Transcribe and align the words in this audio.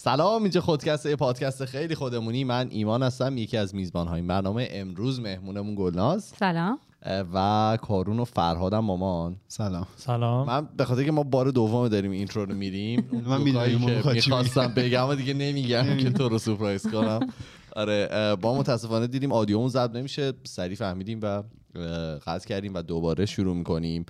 سلام 0.00 0.42
اینجا 0.42 0.60
خودکست 0.60 1.06
یه 1.06 1.16
پادکست 1.16 1.64
خیلی 1.64 1.94
خودمونی. 1.94 2.44
من 2.44 2.68
ایمان 2.70 3.02
هستم 3.02 3.36
یکی 3.36 3.56
از 3.56 3.74
میزبان 3.74 4.08
های 4.08 4.22
برنامه 4.22 4.68
امروز 4.70 5.20
مهمونمون 5.20 5.74
گلناز. 5.74 6.24
سلام. 6.24 6.78
و 7.34 7.78
کارون 7.82 8.20
و 8.20 8.24
فرهادم 8.24 8.78
مامان. 8.78 9.36
سلام. 9.48 9.86
سلام. 9.96 10.46
من 10.46 10.68
به 10.76 10.84
خاطر 10.84 11.04
که 11.04 11.12
ما 11.12 11.22
بار 11.22 11.50
دوم 11.50 11.88
داریم 11.88 12.10
اینترو 12.10 12.44
رو 12.44 12.54
میریم 12.54 13.08
من 13.28 13.42
می‌خواستم 13.42 14.72
بگم 14.76 15.08
و 15.08 15.14
دیگه 15.14 15.34
نمیگم 15.34 15.96
که 15.96 16.10
تو 16.10 16.28
رو 16.28 16.38
سورپرایز 16.38 16.86
کنم. 16.86 17.20
آره 17.76 18.36
با 18.40 18.58
متاسفانه 18.58 19.06
دیدیم 19.06 19.32
آدیومون 19.32 19.68
ضبط 19.68 19.96
نمیشه 19.96 20.32
سریع 20.44 20.76
فهمیدیم 20.76 21.20
و 21.22 21.42
قطع 22.26 22.48
کردیم 22.48 22.74
و 22.74 22.82
دوباره 22.82 23.26
شروع 23.26 23.56
می‌کنیم. 23.56 24.06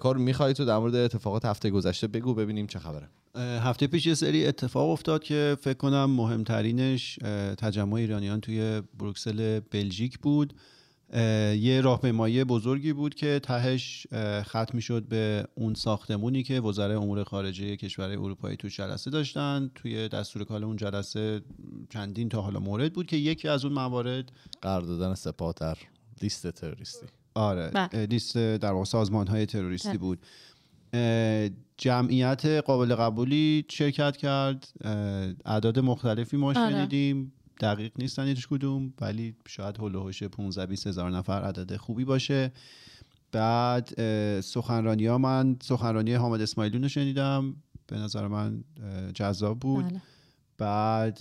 کار 0.00 0.16
می‌خوای 0.16 0.54
تو 0.54 0.64
در 0.64 0.78
مورد 0.78 0.94
اتفاقات 0.94 1.44
هفته 1.44 1.70
گذشته 1.70 2.06
بگو 2.06 2.34
ببینیم 2.34 2.66
چه 2.66 2.78
خبره. 2.78 3.08
هفته 3.36 3.86
پیش 3.86 4.06
یه 4.06 4.14
سری 4.14 4.46
اتفاق 4.46 4.90
افتاد 4.90 5.22
که 5.22 5.56
فکر 5.60 5.76
کنم 5.76 6.10
مهمترینش 6.10 7.18
تجمع 7.58 7.94
ایرانیان 7.94 8.40
توی 8.40 8.82
بروکسل 8.98 9.60
بلژیک 9.70 10.18
بود. 10.18 10.54
یه 11.58 11.80
راهپیمایی 11.84 12.44
بزرگی 12.44 12.92
بود 12.92 13.14
که 13.14 13.40
تهش 13.42 14.06
ختم 14.42 14.78
شد 14.78 15.02
به 15.02 15.46
اون 15.54 15.74
ساختمونی 15.74 16.42
که 16.42 16.60
وزرای 16.60 16.96
امور 16.96 17.24
خارجه 17.24 17.76
کشورهای 17.76 18.16
اروپایی 18.16 18.56
تو 18.56 18.68
جلسه 18.68 19.10
داشتن. 19.10 19.70
توی 19.74 20.08
دستور 20.08 20.44
کال 20.44 20.64
اون 20.64 20.76
جلسه 20.76 21.40
چندین 21.90 22.28
تا 22.28 22.42
حالا 22.42 22.60
مورد 22.60 22.92
بود 22.92 23.06
که 23.06 23.16
یکی 23.16 23.48
از 23.48 23.64
اون 23.64 23.74
موارد 23.74 24.32
قرار 24.62 24.82
دادن 24.82 25.14
سپاه 25.14 25.54
در 25.60 25.78
لیست 26.22 26.50
تروریستی. 26.50 27.06
آره 27.36 27.88
لیست 27.92 28.36
در 28.36 28.72
واقع 28.72 28.84
سازمان 28.84 29.26
های 29.26 29.46
تروریستی 29.46 29.98
بود. 29.98 30.18
جمعیت 31.76 32.46
قابل 32.46 32.94
قبولی 32.94 33.64
شرکت 33.68 34.16
کرد. 34.16 34.68
اعداد 35.44 35.78
مختلفی 35.78 36.36
ما 36.36 36.46
آره. 36.46 36.70
شنیدیم. 36.70 37.32
دقیق 37.60 37.92
نیستن 37.98 38.26
هیچ 38.26 38.48
کدوم 38.48 38.92
ولی 39.00 39.34
شاید 39.48 39.78
هول 39.78 39.94
هوش 39.94 40.22
15 40.22 40.66
20 40.66 40.86
هزار 40.86 41.10
نفر 41.10 41.42
عدد 41.42 41.76
خوبی 41.76 42.04
باشه. 42.04 42.52
بعد 43.32 43.90
سخنرانی 44.40 45.06
ها 45.06 45.18
من 45.18 45.56
سخنرانی 45.62 46.14
حامد 46.14 46.40
اسماعیلون 46.40 46.82
رو 46.82 46.88
شنیدم. 46.88 47.56
به 47.86 47.96
نظر 47.96 48.28
من 48.28 48.64
جذاب 49.14 49.58
بود. 49.58 49.84
بله. 49.84 50.02
بعد 50.58 51.18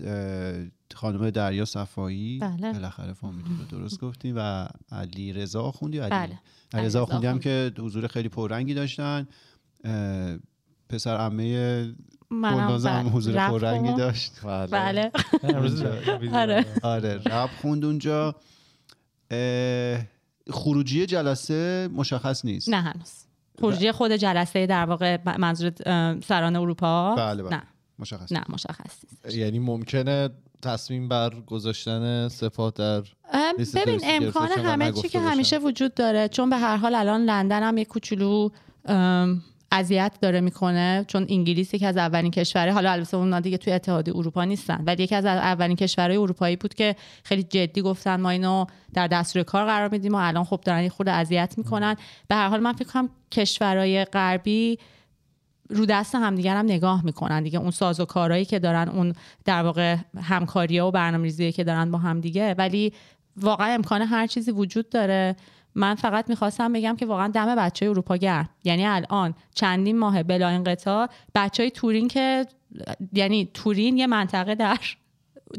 خانم 0.94 1.30
دریا 1.30 1.66
صفایی 1.66 2.40
بله. 2.40 2.74
بالاخره 2.74 3.14
فامیلی 3.14 3.50
رو 3.60 3.80
درست 3.80 4.00
گفتیم 4.00 4.36
و 4.38 4.68
علی 4.92 5.34
رضا 5.34 5.72
خوندی 5.72 6.00
علی 6.00 6.10
بله. 6.10 6.40
علی 6.74 6.86
رضا 6.86 7.06
خوندی 7.06 7.28
هم 7.28 7.40
که 7.40 7.72
حضور 7.80 8.08
خیلی 8.08 8.30
پررنگی 8.30 8.74
داشتن. 8.74 9.28
پسر 10.90 11.18
عمه 11.18 11.96
گلناز 12.32 12.86
هم 12.86 13.18
حضور 13.18 13.34
پررنگی 13.48 13.88
خوند. 13.88 13.98
داشت. 13.98 14.32
بله. 14.72 15.12
امروز 15.44 15.84
آره. 16.34 16.66
آره. 16.84 17.22
رپ 17.26 17.50
خوند 17.62 17.86
اونجا. 17.86 18.36
خروجی 20.52 21.06
جلسه 21.06 21.90
مشخص 21.94 22.46
نیست. 22.46 22.70
نه 22.70 22.82
هنوز. 22.82 23.26
خروجی 23.60 23.92
خود 23.92 24.12
جلسه 24.12 24.66
در 24.66 24.86
واقع 24.86 25.38
منظور 25.38 25.72
سران 26.20 26.56
اروپا؟ 26.56 27.16
بله 27.16 27.44
بله. 27.44 27.56
نه. 27.56 27.64
مشخص 28.00 28.32
نه 28.32 28.44
مشخص 28.50 28.98
نیست. 29.26 29.36
یعنی 29.36 29.60
ممکنه 29.60 30.30
تصمیم 30.62 31.08
بر 31.08 31.30
گذاشتن 31.48 32.28
سپاه 32.28 32.72
در 32.76 33.04
ببین 33.76 34.00
امکان 34.04 34.48
همه 34.48 34.92
چی 34.92 35.10
که. 35.10 35.20
همیشه 35.20 35.58
وجود 35.58 35.94
داره 35.94 36.28
چون 36.28 36.50
به 36.50 36.58
هر 36.58 36.78
حال 36.78 36.96
الان 36.96 37.26
لندن 37.26 37.64
هم 37.64 37.78
یه 37.78 37.86
کوچولو 37.86 38.50
اذیت 39.72 40.18
داره 40.22 40.42
می‌کنه 40.42 41.06
چون 41.08 41.26
انگلیس 41.30 41.74
یکی 41.74 41.86
از 41.86 41.98
اولین 41.98 42.32
کشورهای 42.32 42.72
حالا 42.72 42.92
البته 42.92 43.18
اونا 43.18 43.40
دیگه 43.40 43.58
توی 43.58 43.74
اتحادیه 43.74 44.18
اروپا 44.18 44.44
نیستن 44.44 44.84
ولی 44.86 45.04
یکی 45.04 45.16
از 45.16 45.26
اولین 45.26 45.76
کشورهای 45.76 46.18
اروپایی 46.18 46.56
بود 46.56 46.74
که 46.74 46.96
خیلی 47.24 47.44
جدی 47.44 47.82
گفتن 47.82 48.22
ما 48.22 48.30
اینو 48.30 48.66
در 48.94 49.08
دستور 49.08 49.44
کار 49.44 49.66
قرار 49.66 49.90
میدیم 49.90 50.16
و 50.16 50.18
الان 50.18 50.44
خب 50.44 50.62
دارن 50.66 50.84
یه 50.84 50.90
خورده 50.90 51.12
اذیت 51.12 51.54
می‌کنن. 51.58 51.96
به 52.28 52.36
هر 52.36 52.48
حال 52.48 52.60
من 52.60 52.74
فکر 52.74 52.88
کنم 52.90 53.10
کشورهای 53.32 54.06
غربی 54.06 54.80
رو 55.70 55.86
دست 55.86 56.16
همدیگر 56.16 56.56
هم 56.56 56.66
نگاه 56.66 57.06
می‌کنن 57.06 57.44
دیگه. 57.44 57.60
اون 57.60 57.72
ساز 57.72 58.00
و 58.00 58.06
کارهایی 58.06 58.46
که 58.46 58.60
دارن 58.60 58.90
اون 58.90 59.14
در 59.46 59.64
واقع 59.64 59.98
همکاری 60.22 60.80
و 60.80 60.92
برنامه‌ریزی 60.92 61.52
که 61.52 61.64
دارن 61.64 61.92
با 61.92 61.98
هم 61.98 62.22
دیگه. 62.22 62.56
ولی 62.58 62.94
واقعا 63.38 63.74
امکان 63.74 64.02
هر 64.02 64.28
چیزی 64.28 64.52
وجود 64.52 64.90
داره. 64.90 65.36
من 65.76 65.96
فقط 65.96 66.30
می‌خواستم 66.30 66.74
بگم 66.74 66.96
که 66.96 67.06
واقعا 67.06 67.28
دم 67.28 67.56
بچه 67.56 67.86
اروپا 67.86 68.18
گرم. 68.18 68.50
یعنی 68.64 68.86
الان 68.86 69.34
چندین 69.56 70.00
ماه 70.00 70.24
بلا 70.24 70.48
انقطاع 70.48 71.10
بچه 71.36 71.64
های 71.64 71.72
تورین 71.72 72.08
که 72.08 72.46
یعنی 73.14 73.50
تورین 73.54 73.98
یه 73.98 74.08
منطقه 74.08 74.56
در 74.56 74.78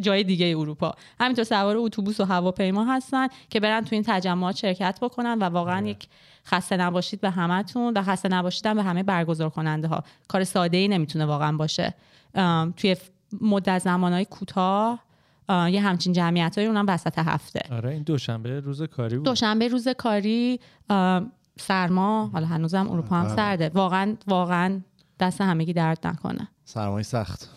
جای 0.01 0.25
دیگه 0.25 0.47
اروپا. 0.59 0.95
همینطور 1.21 1.45
سوار 1.45 1.77
اتوبوس 1.77 2.21
و 2.21 2.25
هواپیما 2.25 2.85
هستن 2.85 3.29
که 3.51 3.61
برن 3.61 3.85
تو 3.85 3.95
این 3.95 4.05
تجمعات 4.07 4.57
شرکت 4.57 4.99
بکنن 5.03 5.39
و 5.39 5.45
واقعا 5.45 5.87
یک 5.87 6.07
خسته 6.47 6.77
نباشید 6.77 7.21
به 7.21 7.31
همتون 7.31 7.93
و 7.97 8.03
خسته 8.03 8.29
نباشید 8.29 8.67
هم 8.67 8.77
به 8.77 8.83
همه 8.83 9.03
برگزار 9.03 9.51
کننده 9.51 9.89
ها 9.89 10.05
کار 10.29 10.45
ساده 10.45 10.77
ای 10.77 10.89
نمی‌تونه 10.89 11.25
واقعا 11.25 11.57
باشه. 11.57 11.95
توی 12.77 12.97
مدت 13.41 13.79
زمانهای 13.79 14.25
کوتاه 14.25 15.07
اه، 15.49 15.71
یه 15.71 15.81
همچین 15.81 16.13
جمعیت 16.13 16.59
های 16.59 16.67
اونم 16.67 16.85
وسط 16.89 17.19
هفته. 17.19 17.61
آره 17.71 17.91
این 17.91 18.03
دوشنبه 18.03 18.61
روز 18.61 18.83
کاری 18.83 19.17
بود. 19.17 19.25
دوشنبه 19.25 19.69
روز 19.69 19.89
کاری 19.89 20.61
سرما 21.59 22.31
حالا 22.33 22.47
هنوزم 22.47 22.91
اروپا 22.91 23.17
هم 23.17 23.37
سرده. 23.37 23.71
واقعا 23.75 24.17
واقعا 24.27 24.81
دست 25.21 25.41
همگی 25.41 25.73
درد 25.73 26.07
نکنه. 26.07 26.49
سرمایه 26.65 27.03
سخت 27.03 27.51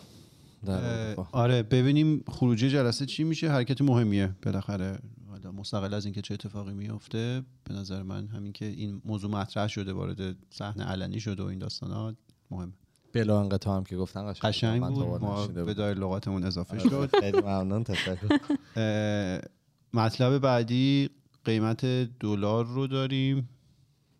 در 0.66 0.72
اه، 0.72 0.80
اروپا. 0.80 1.28
آره 1.32 1.62
ببینیم 1.62 2.24
خروجی 2.28 2.70
جلسه 2.70 3.06
چی 3.06 3.24
میشه. 3.24 3.50
حرکت 3.50 3.80
مهمیه 3.80 4.30
بالاخره. 4.42 4.98
حالا 5.44 5.60
مستقل 5.60 5.94
از 5.94 6.04
اینکه 6.04 6.22
چه 6.22 6.34
اتفاقی 6.34 6.72
میفته 6.72 7.42
به 7.64 7.74
نظر 7.74 8.02
من 8.02 8.26
همین 8.26 8.52
که 8.52 8.64
این 8.64 9.02
موضوع 9.04 9.30
مطرح 9.30 9.68
شده 9.68 9.92
وارد 9.92 10.36
صحنه 10.50 10.84
علنی 10.84 11.20
شده 11.20 11.42
و 11.42 11.46
این 11.46 11.58
داستانات 11.58 12.16
مهم 12.50 12.72
بلا 13.12 13.40
انقطاع 13.40 13.76
هم 13.76 13.84
که 13.84 13.96
گفتن 13.96 14.32
قشنگ 14.32 14.50
قشنگ 14.50 14.82
بود. 14.82 15.20
ما 15.20 15.46
به. 15.46 15.74
دای 15.74 15.94
لغاتمون 15.94 16.44
اضافه 16.44 16.78
آره، 16.78 16.88
شد. 16.88 17.20
خیلی 17.20 17.40
ممنون 17.40 17.84
تشکر. 17.84 18.38
مطلب 19.94 20.38
بعدی 20.38 21.10
قیمت 21.44 21.84
دلار 22.20 22.66
رو 22.66 22.86
داریم. 22.86 23.48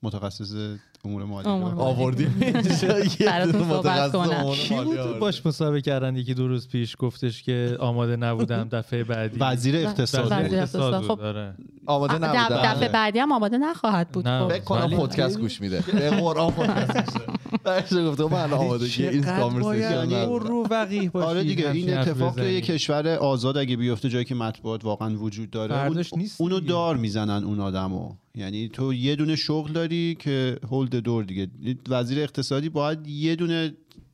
متخصص 0.02 0.78
امور 1.04 1.24
مالی. 1.24 1.48
آوردیم 1.78 2.34
براتون 3.26 3.68
صحبت 3.68 4.12
کنم. 4.12 4.52
کی 4.52 4.74
بود. 4.74 5.18
باش 5.18 5.46
مسابقه 5.46 5.80
کردن 5.80 6.16
یکی 6.16 6.34
دو 6.34 6.48
روز 6.48 6.68
پیش 6.68 6.96
گفتش 6.98 7.42
که 7.42 7.76
آماده 7.80 8.16
نبودم 8.16 8.68
دفعه 8.72 9.04
بعدی 9.04 9.38
وزیر 9.40 9.76
اقتصاد 9.76 10.32
وزیر 10.32 10.48
بود. 10.48 10.54
اقتصاد. 10.54 11.02
خب، 11.02 11.20
آره. 11.20 11.54
آماده 11.86 12.14
نبودن 12.14 12.72
دفعه 12.72 12.88
بعدی 12.88 13.18
هم 13.18 13.32
آماده 13.32 13.58
نخواهد 13.58 14.08
بود. 14.08 14.24
خب. 14.24 14.48
فکر 14.48 14.64
کنم 14.64 14.96
پادکست 14.96 15.38
گوش 15.38 15.60
میده 15.60 15.84
به 15.92 16.10
قرآن 16.10 16.50
پادکست 16.50 16.92
گوش 16.92 17.14
میده 17.14 17.39
برش 17.64 17.92
گفته 17.92 18.24
من 18.24 18.52
این 18.52 19.24
ندارم. 19.24 20.46
رو 20.46 20.66
وقیح 20.70 21.10
باشی 21.10 21.26
آره 21.26 21.44
دیگه 21.44 21.70
این 21.70 21.98
اتفاق 21.98 22.34
توی. 22.34 22.52
یه 22.52 22.60
کشور 22.60 23.08
آزاد 23.08 23.56
اگه 23.56 23.76
بیفته 23.76 24.08
جایی 24.08 24.24
که 24.24 24.34
مطبوعات 24.34 24.84
واقعا 24.84 25.16
وجود 25.16 25.50
داره 25.50 25.86
اون 25.86 26.04
نیست 26.16 26.40
اونو. 26.40 26.60
دار 26.60 26.96
می‌زنن 26.96 27.44
اون 27.44 27.60
آدمو 27.60 28.12
یعنی 28.34 28.68
تو 28.68 28.94
یه 28.94 29.16
دونه 29.16 29.36
شغل 29.36 29.72
داری 29.72 30.16
که 30.18 30.58
هولد 30.70 30.96
دور 30.96 31.24
دیگه 31.24 31.48
وزیر 31.88 32.20
اقتصادی 32.20 32.68
باید 32.68 33.06
یه 33.06 33.36
دونه 33.36 33.72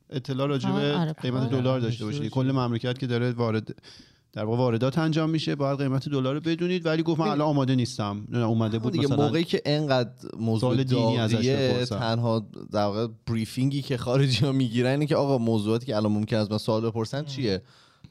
اطلاع 0.09 0.47
راجع 0.47 0.69
به 0.71 0.93
آه، 0.93 1.01
آره. 1.01 1.13
قیمت 1.13 1.41
آره. 1.41 1.61
دلار 1.61 1.79
داشته 1.79 2.05
باشی. 2.05 2.29
کل 2.29 2.51
مملکت 2.51 2.99
که 2.99 3.07
داره 3.07 3.31
وارد 3.31 3.75
در 4.37 4.43
واقع 4.43 4.57
واردات 4.57 4.97
انجام 4.97 5.29
میشه 5.29 5.55
باید 5.55 5.77
قیمت 5.77 6.09
دلار 6.09 6.33
رو 6.33 6.39
بدونید. 6.39 6.85
ولی 6.85 7.03
گفت 7.03 7.19
من 7.19 7.27
الان 7.27 7.47
آماده 7.47 7.75
نیستم. 7.75 8.25
نه 8.29 8.37
اومده 8.45 8.79
بود 8.79 8.93
دیگه 8.93 9.05
مثلا 9.05 9.25
موقعی 9.25 9.43
که 9.43 9.61
انقدر 9.65 10.09
موضوع 10.39 10.83
دینی 10.83 11.17
ازش. 11.17 11.89
تنها 11.89 12.45
در 12.71 12.83
واقع 12.83 13.07
بریفینگی 13.27 13.81
که 13.81 13.97
خارجی 13.97 14.45
ها 14.45 14.51
می‌گیرن 14.51 14.89
اینه 14.91 15.05
که 15.05 15.15
آقا 15.15 15.37
موضوعاتی 15.37 15.85
که 15.85 15.95
الان 15.95 16.11
ممکن 16.11 16.37
است 16.37 16.51
من 16.51 16.57
سوال 16.57 16.81
بپرسن 16.81 17.25
چیه؟ 17.25 17.61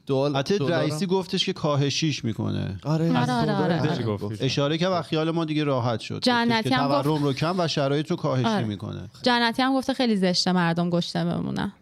دول 0.05 0.35
حتی 0.35 0.57
رئیسی 0.57 1.05
گفتش 1.05 1.45
که 1.45 1.53
کاهشیش 1.53 2.25
می‌کنه. 2.25 2.79
آره 2.83 3.17
آره، 3.17 3.33
آره، 3.33 3.81
آره. 3.81 4.03
گفتش. 4.03 4.37
اشاره 4.41 4.77
که 4.77 4.87
و 4.87 5.01
خیال 5.01 5.31
ما 5.31 5.45
دیگه 5.45 5.63
راحت 5.63 5.99
شد. 5.99 6.19
جنتی 6.21 6.69
هم 6.69 6.87
گفت- 6.87 7.03
تورم 7.03 7.23
رو 7.23 7.33
کم 7.33 7.55
و 7.59 7.67
شرایط 7.67 8.11
رو 8.11 8.15
کاهشی 8.15 8.47
آره. 8.47 8.65
می‌کنه. 8.65 9.09
جنتی 9.23 9.61
هم 9.61 9.73
گفته 9.73 9.93
خیلی 9.93 10.15
زشته 10.15 10.51
مردم 10.51 10.89
گشته 10.89 11.25
بمونن. 11.25 11.73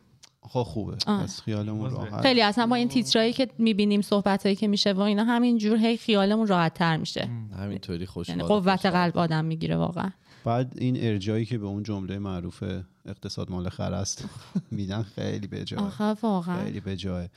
خب 0.56 0.64
خوبه. 0.64 0.98
آه. 1.08 1.24
پس 1.24 1.42
خیالمون 1.42 1.92
راحت. 1.92 2.22
خیلی 2.22 2.42
اصلا 2.42 2.68
با 2.68 2.76
این 2.76 2.88
تیترایی 2.88 3.34
که 3.34 3.48
می‌بینیم 3.58 4.02
صحبتایی 4.02 4.56
که 4.56 4.68
میشه 4.68 4.94
و 4.94 5.00
اینا 5.00 5.24
همینجور 5.24 5.78
هی 5.78 5.98
خیالمون 5.98 6.48
راحت 6.48 6.74
تر 6.74 6.98
میشه 6.98 7.30
همینطوری 7.58 8.06
خوش 8.06 8.30
یعنی 8.30 8.44
قوت 8.44 8.86
قلب 8.86 9.18
آدم 9.18 9.46
می‌گیره 9.46 9.76
واقعا. 9.76 10.12
بعد 10.46 10.74
این 10.78 10.98
ارجایی 11.00 11.46
که 11.46 11.58
به 11.58 11.66
اون 11.66 11.84
جمله 11.84 12.20
معروف 12.20 12.64
اقتصاد 13.06 13.52
مال 13.52 13.70
خر 13.70 13.94
است 13.94 14.26
میدن 14.72 15.04
خیلی 15.04 15.48
به 15.48 15.64
جای. 15.64 15.80
آخه 15.80 16.04
واقعا. 16.04 16.64
خیلی 16.64 16.80
به 16.80 16.96
جای. 16.96 17.28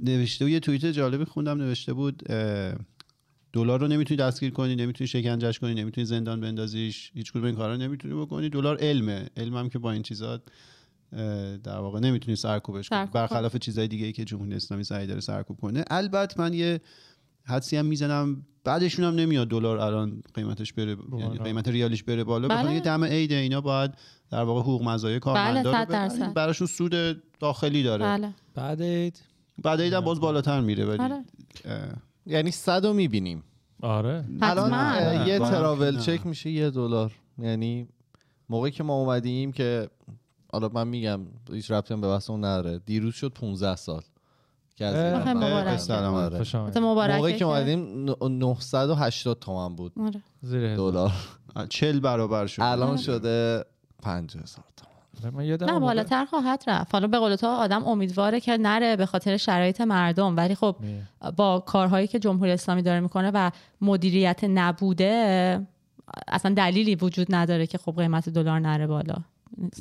نوشته 0.00 0.44
بود 0.44 0.52
یه 0.52 0.60
توییت 0.60 0.86
جالبی 0.86 1.24
خوندم 1.24 1.58
نوشته 1.58 1.92
بود 1.92 2.22
دلار 3.52 3.80
رو 3.80 3.88
نمی‌تونی 3.88 4.18
دستگیر 4.18 4.50
کنی 4.50 4.76
نمی‌تونی 4.76 5.08
شکنجش 5.08 5.58
کنی 5.58 5.74
نمی‌تونی 5.74 6.04
زندان 6.04 6.40
بندازیش 6.40 7.10
هیچ 7.14 7.32
کدوم 7.32 7.44
این 7.44 7.54
کارا 7.54 7.76
نمی‌تونی 7.76 8.14
بکنی. 8.14 8.48
دلار 8.48 8.76
علمه. 8.80 9.26
علمم 9.36 9.68
که 9.68 9.78
با 9.78 9.92
این 9.92 10.02
چیزا 10.02 10.32
اه، 10.32 10.40
در 11.64 11.78
واقع 11.78 12.00
نمی‌تونی 12.00 12.36
سرکوبش 12.36 12.88
کنی 12.88 13.06
برخلاف 13.12 13.56
چیزهای 13.56 13.88
دیگه 13.88 14.06
ای 14.06 14.12
که 14.12 14.24
جمهوری 14.24 14.54
اسلامی 14.54 14.84
سعی 14.84 15.06
داره 15.06 15.20
سرکوب 15.20 15.60
کنه 15.60 15.84
البته 15.90 16.40
من 16.40 16.54
یه 16.54 16.80
حدسی 17.44 17.76
هم 17.76 17.86
می‌زنم 17.86 18.46
بعدشون 18.64 19.04
هم 19.04 19.14
نمیاد 19.14 19.48
دلار 19.48 19.78
الان 19.78 20.22
قیمتش 20.34 20.72
بره 20.72 20.96
یعنی. 21.18 21.38
قیمت 21.38 21.68
ریالش 21.68 22.02
بره 22.02 22.24
بالا 22.24 22.48
بله. 22.48 22.58
بخاطر 22.58 22.74
یه 22.74 22.80
دم 22.80 23.04
عید 23.04 23.32
اینا 23.32 23.60
باید 23.60 23.90
در 24.30 24.42
واقع 24.42 24.60
حقوق 24.60 24.82
مزایای 24.82 25.20
کارمندا 25.20 25.72
بله، 25.72 25.84
درصد. 25.84 26.16
ببرن. 26.16 26.32
براشون 26.32 26.66
سود 26.66 27.22
داخلی 27.40 27.82
داره 27.82 28.04
بله 28.04 28.34
بعد 28.54 28.82
عید 28.82 29.22
بعد 29.62 29.80
عید 29.80 29.92
هم 29.92 30.00
باز 30.00 30.20
بالاتر 30.20 30.60
میره 30.60 30.84
ولی. 30.84 31.02
اه، 31.02 31.22
یعنی 32.26 32.50
صد 32.50 32.86
رو 32.86 32.92
می‌بینیم 32.92 33.42
آره 33.82 34.24
الان 34.42 35.26
یه. 35.26 35.38
تراول. 35.38 35.98
چک 35.98 36.26
میشه 36.26 36.50
یه 36.50 36.70
دلار 36.70 37.12
یعنی 37.38 37.88
موقعی 38.48 38.70
که 38.70 38.82
ما 38.82 38.94
اومدیم 38.94 39.52
که 39.52 39.88
حالا 40.56 40.70
من 40.74 40.88
میگم 40.88 41.20
هیچ 41.52 41.70
ربطی 41.70 41.94
هم 41.94 42.00
به 42.00 42.08
بحث 42.08 42.30
اون 42.30 42.44
نداره. 42.44 42.78
دیروز 42.78 43.14
شد 43.14 43.28
15 43.28 43.76
سال. 43.76 44.02
که 44.76 44.84
از. 44.84 45.26
مبارکه. 45.26 45.46
آره. 45.46 46.96
آره. 46.98 47.16
موقعی 47.16 47.36
که 47.36 47.44
اومدیم 47.44 48.10
ن- 48.10 48.38
980 48.38 49.38
تومن 49.38 49.76
بود. 49.76 49.92
آره. 50.00 50.76
دلار. 50.76 51.12
چل 51.68 52.00
برابر 52.00 52.46
شد. 52.46 52.62
الان 52.62 52.96
شده 52.96 53.64
5000 54.02 54.64
تومن. 54.76 55.34
من 55.34 55.44
یادم 55.44 55.70
نه 55.70 55.78
بالاتر 55.80 56.24
خواهد 56.24 56.64
رفت. 56.66 56.92
حالا 56.94 57.06
به 57.06 57.18
قول 57.18 57.36
تو 57.36 57.46
آدم 57.46 57.84
امیدواره 57.84 58.40
که 58.40 58.56
نره 58.56 58.96
به 58.96 59.06
خاطر 59.06 59.36
شرایط 59.36 59.80
مردم. 59.80 60.36
ولی 60.36 60.54
خب. 60.54 60.76
با 61.36 61.60
کارهایی 61.60 62.06
که 62.06 62.18
جمهوری 62.18 62.50
اسلامی 62.50 62.82
داره 62.82 63.00
می‌کنه 63.00 63.30
و 63.34 63.50
مدیریت 63.80 64.44
نبوده 64.44 65.66
اصلا 66.28 66.54
دلیلی 66.54 66.94
وجود 66.94 67.26
نداره 67.30 67.66
که 67.66 67.78
خب 67.78 67.94
قیمت 67.96 68.28
دلار 68.28 68.60
نره 68.60 68.86
بالا. 68.86 69.14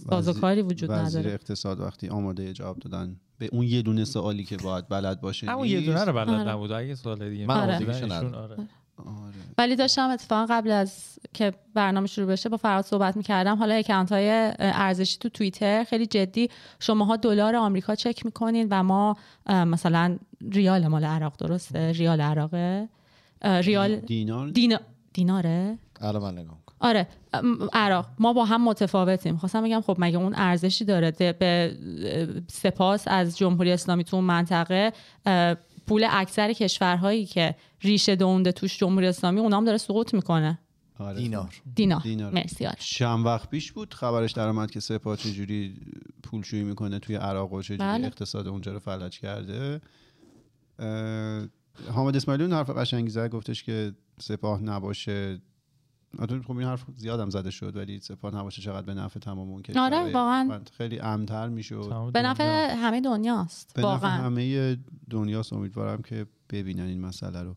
سازوکاری 0.09 0.62
وجود 0.62 0.89
وزیر 0.89 1.19
نداره 1.19 1.33
اقتصاد 1.33 1.79
وقتی 1.79 2.09
آماده 2.09 2.53
جواب 2.53 2.79
دادن 2.79 3.15
به 3.38 3.50
اون 3.51 3.63
یه 3.63 3.81
دونه 3.81 4.06
سوالی 4.06 4.44
که 4.44 4.57
باید 4.57 4.88
بلد 4.88 5.21
باشه 5.21 5.47
همون 5.47 5.67
یه 5.67 5.81
دونه 5.81 6.03
رو 6.03 6.13
بلد 6.13 6.29
آره. 6.29 6.50
نبود 6.50 6.71
اگه 6.71 6.95
سوال 6.95 7.29
دیگه 7.29 7.45
من 7.45 7.57
ندارم. 7.63 8.33
آره. 8.33 8.56
آره. 8.97 9.33
ولی 9.57 9.75
داشتم 9.75 10.09
اتفاقا 10.09 10.45
قبل 10.50 10.71
از 10.71 11.19
که 11.33 11.53
برنامه 11.73 12.07
شروع 12.07 12.27
بشه 12.27 12.50
با 12.50 12.57
فراد 12.57 12.85
صحبت 12.85 13.17
می‌کردم 13.17 13.56
حالا 13.56 13.75
اکانت 13.75 14.12
های 14.12 14.53
ارزشی 14.59 15.17
تو 15.19 15.29
توییتر 15.29 15.83
خیلی 15.83 16.06
جدی 16.06 16.50
شماها 16.79 17.15
دلار 17.15 17.56
آمریکا 17.56 17.95
چک 17.95 18.25
می‌کنین 18.25 18.67
و 18.71 18.83
ما 18.83 19.17
مثلا 19.47 20.17
ریال 20.51 20.88
مال 20.88 21.03
عراق 21.03 21.38
درسته 21.38 21.91
ریال 21.91 22.21
عراقه 22.21 22.89
ریال 23.44 23.95
دینار 23.95 24.50
دینا... 24.50 24.79
دیناره 25.13 25.77
الان 26.01 26.21
من 26.21 26.31
نگاه 26.31 26.44
می‌کنم. 26.44 26.64
آره 26.86 27.08
عراق. 27.74 28.08
ما 28.20 28.34
با 28.34 28.46
هم 28.46 28.64
متفاوتیم. 28.64 29.38
خواستم 29.38 29.64
بگم 29.64 29.82
خب 29.82 29.96
مگه 30.00 30.18
اون 30.18 30.34
ارزشی 30.36 30.86
داره؟ 30.86 31.12
ده- 31.12 31.34
به 31.34 31.78
سپاس 32.48 33.04
از 33.08 33.38
جمهوری 33.38 33.72
اسلامی 33.72 34.04
تو 34.04 34.16
اون 34.16 34.26
منطقه. 34.26 34.94
پول 35.88 36.08
اکثر 36.10 36.54
کشورهایی 36.54 37.26
که 37.26 37.56
ریشه 37.82 38.16
دونده 38.16 38.52
توش 38.52 38.78
جمهوری 38.78 39.08
اسلامی 39.08 39.40
اونام 39.40 39.66
داره 39.66 39.78
سقوط 39.78 40.14
می‌کنه. 40.14 40.60
آره. 41.00 41.18
دینار. 41.18 41.62
دینا 41.76 42.00
دینار. 42.00 42.34
مرسی 42.34 42.66
آره. 42.66 42.78
چند 42.80 43.26
وقت 43.26 43.50
پیش 43.50 43.72
بود 43.72 43.94
خبرش 43.94 44.32
در 44.32 44.48
اومد 44.48 44.72
که 44.72 44.80
سپاه 44.80 45.18
چجوری 45.18 45.76
پولشویی 46.24 46.64
می‌کنه 46.64 47.00
توی 47.00 47.16
عراق 47.16 47.54
و 47.54 47.62
چجوری 47.62 47.78
بله. 47.80 48.08
اقتصاد 48.08 48.48
اونجا 48.48 48.72
رو 48.74 48.80
فلج 48.80 49.20
کرده. 49.20 49.82
حامد 51.94 52.16
اسماعیلی 52.16 52.44
اون 52.44 52.54
حرف 52.54 52.70
قشنگی 52.70 53.10
زد 53.10 53.30
گفتش 53.30 53.64
که 53.64 53.92
سپاه 54.20 54.62
نباشه. 54.62 55.40
البته 56.19 56.41
خب 56.41 56.57
این 56.57 56.67
حرف 56.67 56.85
زیادم 56.97 57.29
زده 57.29 57.51
شد 57.51 57.75
ولی 57.75 58.00
سپاه 58.00 58.35
نباشه 58.35 58.62
چقدر 58.62 58.85
به 58.85 58.94
نفع 58.94 59.19
تمام 59.19 59.50
اون 59.50 59.62
کشور. 59.62 59.81
آره، 59.81 60.13
واقعاً. 60.13 60.62
خیلی 60.77 61.00
امتر 61.00 61.50
می‌شد. 61.50 62.12
به. 62.13 62.21
نفع 62.21 62.75
همه 62.75 63.01
دنیاست 63.01 63.73
به 63.73 63.81
نفع 63.81 63.88
واقعا. 63.89 64.12
همه 64.12 64.77
دنیاست 65.09 65.53
امیدوارم 65.53 66.01
که 66.01 66.25
ببینن 66.50 66.83
این 66.83 67.01
مسئله 67.01 67.44
رو. 67.44 67.56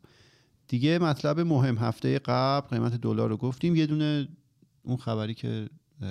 دیگه 0.69 0.99
مطلب 0.99 1.41
مهم 1.41 1.79
هفته 1.79 2.19
قبل 2.19 2.69
قیمت 2.69 2.95
دلار 2.95 3.29
رو 3.29 3.37
گفتیم. 3.37 3.77
یه 3.77 3.87
دونه 3.87 4.29
اون 4.83 4.97
خبری 4.97 5.35
که 5.35 5.69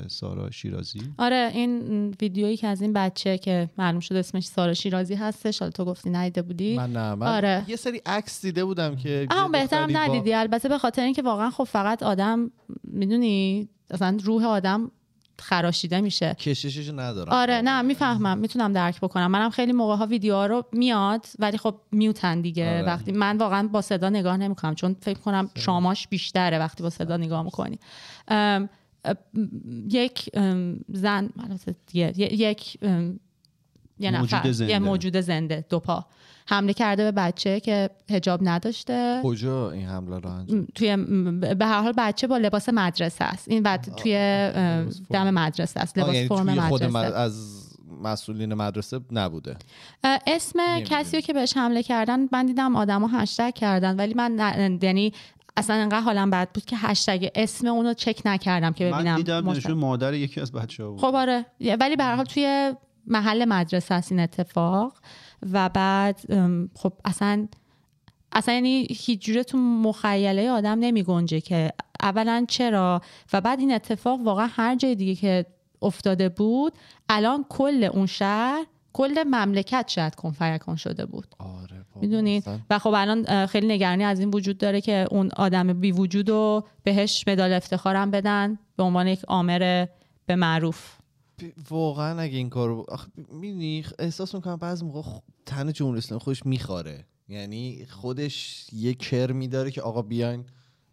سارا 0.08 0.52
شیرازی؟ 0.52 1.02
آره 1.18 1.52
این 1.54 2.08
ویدیویی 2.22 2.58
که 2.58 2.68
از 2.68 2.82
این 2.82 2.94
بچه 2.94 3.38
که 3.38 3.70
معلوم 3.78 4.00
شد 4.00 4.16
اسمش 4.16 4.46
سارا 4.48 4.74
شیرازی 4.74 5.16
هستش 5.16 5.60
حالا 5.60 5.72
تو 5.72 5.86
گفتی 5.86 6.10
ندیده 6.10 6.42
بودی. 6.42 6.78
من 6.78 6.92
نه 6.94 7.16
من 7.16 7.28
آره. 7.28 7.64
یه 7.68 7.76
سری 7.76 8.02
عکس 8.06 8.42
دیده 8.42 8.66
بودم 8.66 8.96
که 8.96 9.10
یه 9.10 9.28
بهترم 9.52 9.88
دختری 9.88 9.94
با- 9.94 10.00
ندیدی. 10.00 10.34
البته 10.34 10.70
به 10.70 10.78
خاطر 10.78 11.02
اینکه 11.04 11.22
واقعا 11.22 11.50
خب 11.50 11.64
فقط 11.64 12.04
آدم 12.04 12.52
می‌دونی 12.84 13.68
اصلا 13.92 14.18
روح 14.24 14.46
آدم 14.46 14.92
خراشیده 15.40 16.02
میشه. 16.02 16.34
کششش 16.40 16.90
ندارم. 16.90 17.32
آره 17.34 17.62
نه 17.62 17.82
می‌فهمم 17.82 18.38
می‌تونم 18.38 18.74
درک 18.74 19.02
بکنم. 19.02 19.32
منم 19.32 19.50
خیلی 19.50 19.72
موقع 19.74 19.96
ها 19.96 20.06
ویدیوها 20.06 20.46
رو 20.46 20.64
میاد 20.72 21.26
ولی 21.40 21.58
خب 21.58 21.76
میوتن 21.92 22.42
دیگه. 22.42 22.70
آره. 22.70 22.84
وقتی 22.86 23.12
من 23.12 23.38
واقعا 23.38 23.68
با 23.68 23.82
صدا 23.82 24.10
نگاه 24.10 24.38
نمی‌کنم 24.38 24.76
چون 24.76 24.96
فکر 25.02 25.20
کنم 25.20 25.50
شاماش 25.56 26.08
بیشتره 26.08 26.60
وقتی 26.60 26.84
با 26.84 26.90
صدا 26.90 27.18
نگاه 27.18 27.44
می‌کنی. 27.44 27.80
یک 29.90 30.30
زن 30.90 31.30
یک 32.14 32.78
یه 34.00 34.12
موجود 34.12 34.36
نفر. 34.36 34.52
زنده. 34.52 34.72
یه 34.72 34.80
موجود 34.80 35.22
زنده 35.22 35.66
دو 35.70 35.80
پا. 35.80 36.06
حمله 36.50 36.74
کرده 36.74 37.04
به 37.04 37.12
بچه 37.12 37.60
که 37.60 37.90
هجاب 38.10 38.40
نداشته. 38.44 39.22
کجا 39.24 39.72
این 39.72 39.88
حمله 39.88 40.20
رو 40.20 40.30
انجام 40.30 40.68
توی 40.76 40.98
به 41.56 41.66
هر 41.66 41.82
حال 41.82 41.94
بچه 41.98 42.28
با 42.28 42.38
لباس 42.38 42.70
مدرسه 42.70 43.26
است. 43.26 43.48
این 43.48 43.64
بعد 43.64 43.96
توی 43.98 44.14
دم 45.10 45.30
مدرسه 45.30 45.80
است. 45.80 45.98
لباس 45.98 46.16
یعنی 46.16 46.28
فرم 46.28 46.46
توی 46.46 46.60
خود 46.60 46.84
مدرسه. 46.84 47.10
مد- 47.10 47.14
از 47.14 47.64
مسئولین 48.04 48.54
مدرسه 48.54 49.00
نبوده. 49.12 49.58
اسم. 50.28 50.80
کسی 50.80 51.18
رو 51.18 51.22
که 51.22 51.34
بهش 51.34 51.58
حمله 51.58 51.84
کردن 51.84 52.20
من 52.32 52.46
دیدم 52.46 52.76
آدما 52.76 53.08
هشتگ 53.08 53.54
کردن 53.54 53.96
ولی 53.96 54.14
من 54.14 54.80
یعنی 54.82 55.14
اصلا 55.58 55.76
انقدر 55.76 56.00
حالم 56.00 56.30
بد 56.30 56.50
بود 56.54 56.66
که 56.66 56.78
هشتگ 56.78 57.28
اسم 57.36 57.68
اونو 57.68 57.94
چک 57.94 58.22
نکردم 58.26 58.74
که 58.74 58.86
من 58.92 58.98
ببینم 58.98 59.16
دیدم 59.16 59.40
مشت- 59.46 59.58
نشون 59.58 59.72
مادر 59.78 60.14
یکی 60.14 60.42
از 60.42 60.52
بچه 60.52 60.84
ها 60.84 60.90
بود. 60.90 61.00
خب 61.00 61.16
آره. 61.16 61.46
ولی 61.80 61.96
به 61.96 62.04
حال 62.06 62.26
توی 62.26 62.74
محل 63.08 63.46
مدرسه 63.46 63.96
است 63.96 64.12
این 64.12 64.22
اتفاق. 64.22 64.98
و 65.54 65.70
بعد 65.70 66.20
خب 66.76 66.94
اصلا 67.06 67.48
اصلا 68.32 68.54
یعنی 68.56 68.88
هیچ 68.90 69.22
جوره 69.22 69.44
تو 69.44 69.58
مخیله 69.58 70.50
آدم 70.52 70.80
نمی 70.80 71.04
گنجه 71.04 71.42
که 71.42 71.72
اولا 72.02 72.46
چرا؟ 72.48 73.02
و 73.34 73.42
بعد 73.42 73.60
این 73.60 73.74
اتفاق 73.74 74.20
واقعا 74.22 74.48
هر 74.52 74.76
جای 74.76 74.96
دیگه 74.96 75.16
که 75.16 75.46
افتاده 75.82 76.30
بود 76.30 76.74
الان 77.10 77.46
کل 77.50 77.90
اون 77.94 78.06
شهر 78.06 78.66
کل 78.98 79.24
مملکت 79.24 79.86
شاید 79.88 80.16
کنفرکن 80.16 80.76
شده 80.76 81.06
بود. 81.06 81.28
آره 81.40 81.86
می‌دونین. 82.02 82.44
و 82.70 82.80
خب 82.80 82.94
الان 82.96 83.46
خیلی 83.46 83.68
نگرانی 83.68 84.04
از 84.04 84.20
این 84.20 84.30
وجود 84.30 84.58
داره 84.58 84.82
که 84.82 85.08
اون 85.12 85.32
آدم 85.36 85.74
بی 85.80 85.92
وجود 85.92 86.30
رو 86.30 86.68
بهش 86.84 87.24
مدال 87.28 87.54
افتخارم 87.54 88.12
بدن 88.12 88.60
به 88.78 88.84
عنوان 88.84 89.08
یک 89.08 89.22
آمر 89.28 89.88
به 90.26 90.36
معروف. 90.36 90.98
واقعا 91.70 92.20
اگه 92.20 92.38
این 92.38 92.50
کارو 92.50 92.86
می‌دونی 93.32 93.86
احساس 94.00 94.36
می‌کنم 94.36 94.56
بعضی 94.56 94.86
موقع 94.86 95.02
خ- 95.02 95.22
تن 95.46 95.72
جمهوری 95.72 95.98
اسلامی 95.98 96.22
خودش 96.24 96.46
میخواره 96.46 97.06
یعنی 97.28 97.86
خودش 97.90 98.66
یه 98.74 98.94
کرمی 98.94 99.48
داره 99.48 99.72
که 99.72 99.82
آقا 99.82 100.02
بیاین 100.02 100.46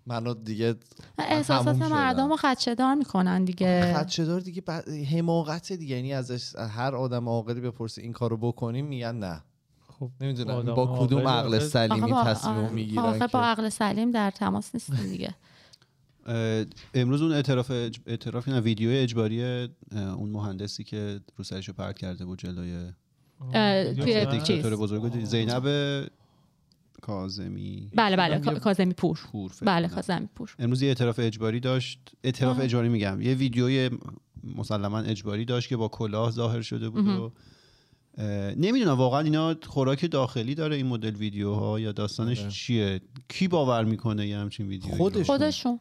منو 0.06 0.34
دیگه 0.34 0.74
احساسات. 1.18 1.76
مردم 1.76 2.28
رو 2.28 2.36
خدشه 2.36 2.74
دار 2.74 2.94
می‌کنن 2.94 3.44
دیگه 3.44 3.94
خدشه‌دار 3.96 4.40
دیگه 4.40 4.60
بعد- 4.60 4.88
حماقت 4.88 5.72
دیگه 5.72 5.96
یعنی 5.96 6.12
ازش 6.14 6.56
هر 6.56 6.94
آدم 6.94 7.28
عاقلی 7.28 7.60
بپرسه 7.60 8.02
این 8.02 8.12
کارو 8.12 8.36
بکنیم 8.36 8.86
میگن 8.86 9.14
نه 9.16 9.42
خب 9.88 10.10
نمی‌دونم 10.20 10.74
با 10.74 11.06
کدوم 11.06 11.28
عقل 11.28 11.58
سلیمی 11.58 12.10
با- 12.10 12.24
تصمیم. 12.24 12.68
می‌گیرن 12.70 13.02
آخه 13.02 13.18
که 13.18 13.26
با 13.26 13.40
عقل 13.40 13.68
سلیم 13.68 14.10
در 14.10 14.30
تماس 14.30 14.70
نیستیم 14.74 15.06
دیگه 15.06 15.34
امروز 16.94 17.22
اون 17.22 17.32
اعتراف 17.32 17.70
اج... 17.70 17.98
اعتراف 18.06 18.48
نه 18.48 18.60
ویدیو 18.60 18.90
اجباری 18.92 19.68
اون 19.92 20.30
مهندسی 20.30 20.84
که 20.84 21.20
رو 21.36 21.44
سرشو 21.44 21.72
پرت 21.72 21.98
کرده 21.98 22.24
بود 22.24 22.38
جلوی 22.38 22.92
توی 23.52 24.04
چیز. 24.04 24.28
دیکتاتور 24.30 24.76
بزرگ. 24.76 25.24
زینب 25.24 25.64
کاظمی. 27.06 27.90
بله 27.94 28.16
بله 28.16 28.34
یه- 28.34 28.40
کا- 28.44 28.58
کاظمی 28.60 28.94
پور. 28.94 29.18
پور 29.32 29.52
بله 29.62 29.86
کنم. 29.88 29.94
کاظمی 29.96 30.28
پور. 30.34 30.54
امروز 30.58 30.82
یه 30.82 30.88
اعتراف 30.88 31.18
اجباری 31.22 31.60
داشت. 31.60 31.98
اعتراف 32.24 32.56
آه. 32.58 32.64
اجباری 32.64 32.88
میگم. 32.88 33.20
یه 33.22 33.34
ویدیوی 33.34 33.90
مسلما 34.56 34.98
اجباری 34.98 35.44
داشت 35.44 35.68
که 35.68 35.76
با 35.76 35.88
کلاه 35.88 36.30
ظاهر 36.30 36.62
شده 36.62 36.88
بود 36.88 37.06
و 37.08 37.32
نمی‌دونم 38.56 38.96
واقعا 38.98 39.20
اینا 39.20 39.54
خوراک 39.66 40.10
داخلی 40.10 40.54
داره 40.54 40.76
این 40.76 40.86
مدل 40.86 41.16
ویدیوها 41.16 41.80
یا 41.80 41.92
داستانش 41.92 42.40
آره. 42.40 42.50
چیه؟ 42.50 43.00
کی 43.28 43.48
باور 43.48 43.84
می‌کنه 43.84 44.26
یه 44.26 44.38
همچین 44.38 44.68
ویدیو 44.68 44.94
خودش. 44.94 45.26
خودشون 45.26 45.80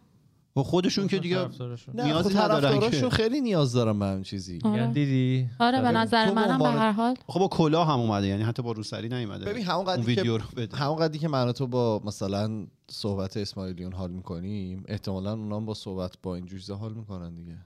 و 0.56 0.64
خودشون 0.64 1.08
که 1.08 1.20
دیگه 1.20 1.50
نیازی 1.94 2.30
خب 2.30 2.42
ندارن 2.42 2.90
که. 2.90 3.10
خیلی 3.10 3.42
نیاز 3.42 3.74
دارن 3.74 4.00
به 4.00 4.06
همین 4.06 4.24
چیزی. 4.24 4.60
آره. 4.64 4.74
میگن 4.74 4.92
دیدی؟ 4.92 5.50
آره 5.60 5.82
به. 5.82 5.92
نظر 5.92 6.32
منم 6.32 6.58
به 6.58 6.70
هر 6.70 6.92
حال. 6.92 7.16
خب 7.28 7.40
با 7.40 7.48
کلاه 7.48 7.88
هم 7.88 8.00
اومده 8.00 8.28
یعنی 8.28 8.44
حتی 8.44 8.62
با 8.62 8.72
روسری 8.72 9.10
نیومده. 9.10 9.46
ببین 9.46 9.66
همون 9.66 9.86
قدری 9.86 10.02
که 10.16 10.22
ویدیو 10.22 10.38
رو 10.38 10.44
بده. 10.58 10.78
همون 10.78 10.96
قدری 10.96 11.20
که 11.20 11.28
من 11.28 11.52
تو 11.52 11.68
با 11.68 12.02
مثلا 12.06 12.66
صحبت 12.92 13.38
اسماعیلیون 13.38 13.94
حال 13.94 14.12
می‌کنیم 14.12 14.84
احتمالا 14.88 15.34
اونا 15.34 15.56
هم 15.56 15.66
با 15.66 15.74
صحبت 15.74 16.14
با 16.24 16.36
این 16.36 16.46
جوجه 16.46 16.74
حال 16.74 16.94
می‌کنن 16.94 17.36
دیگه. 17.36 17.58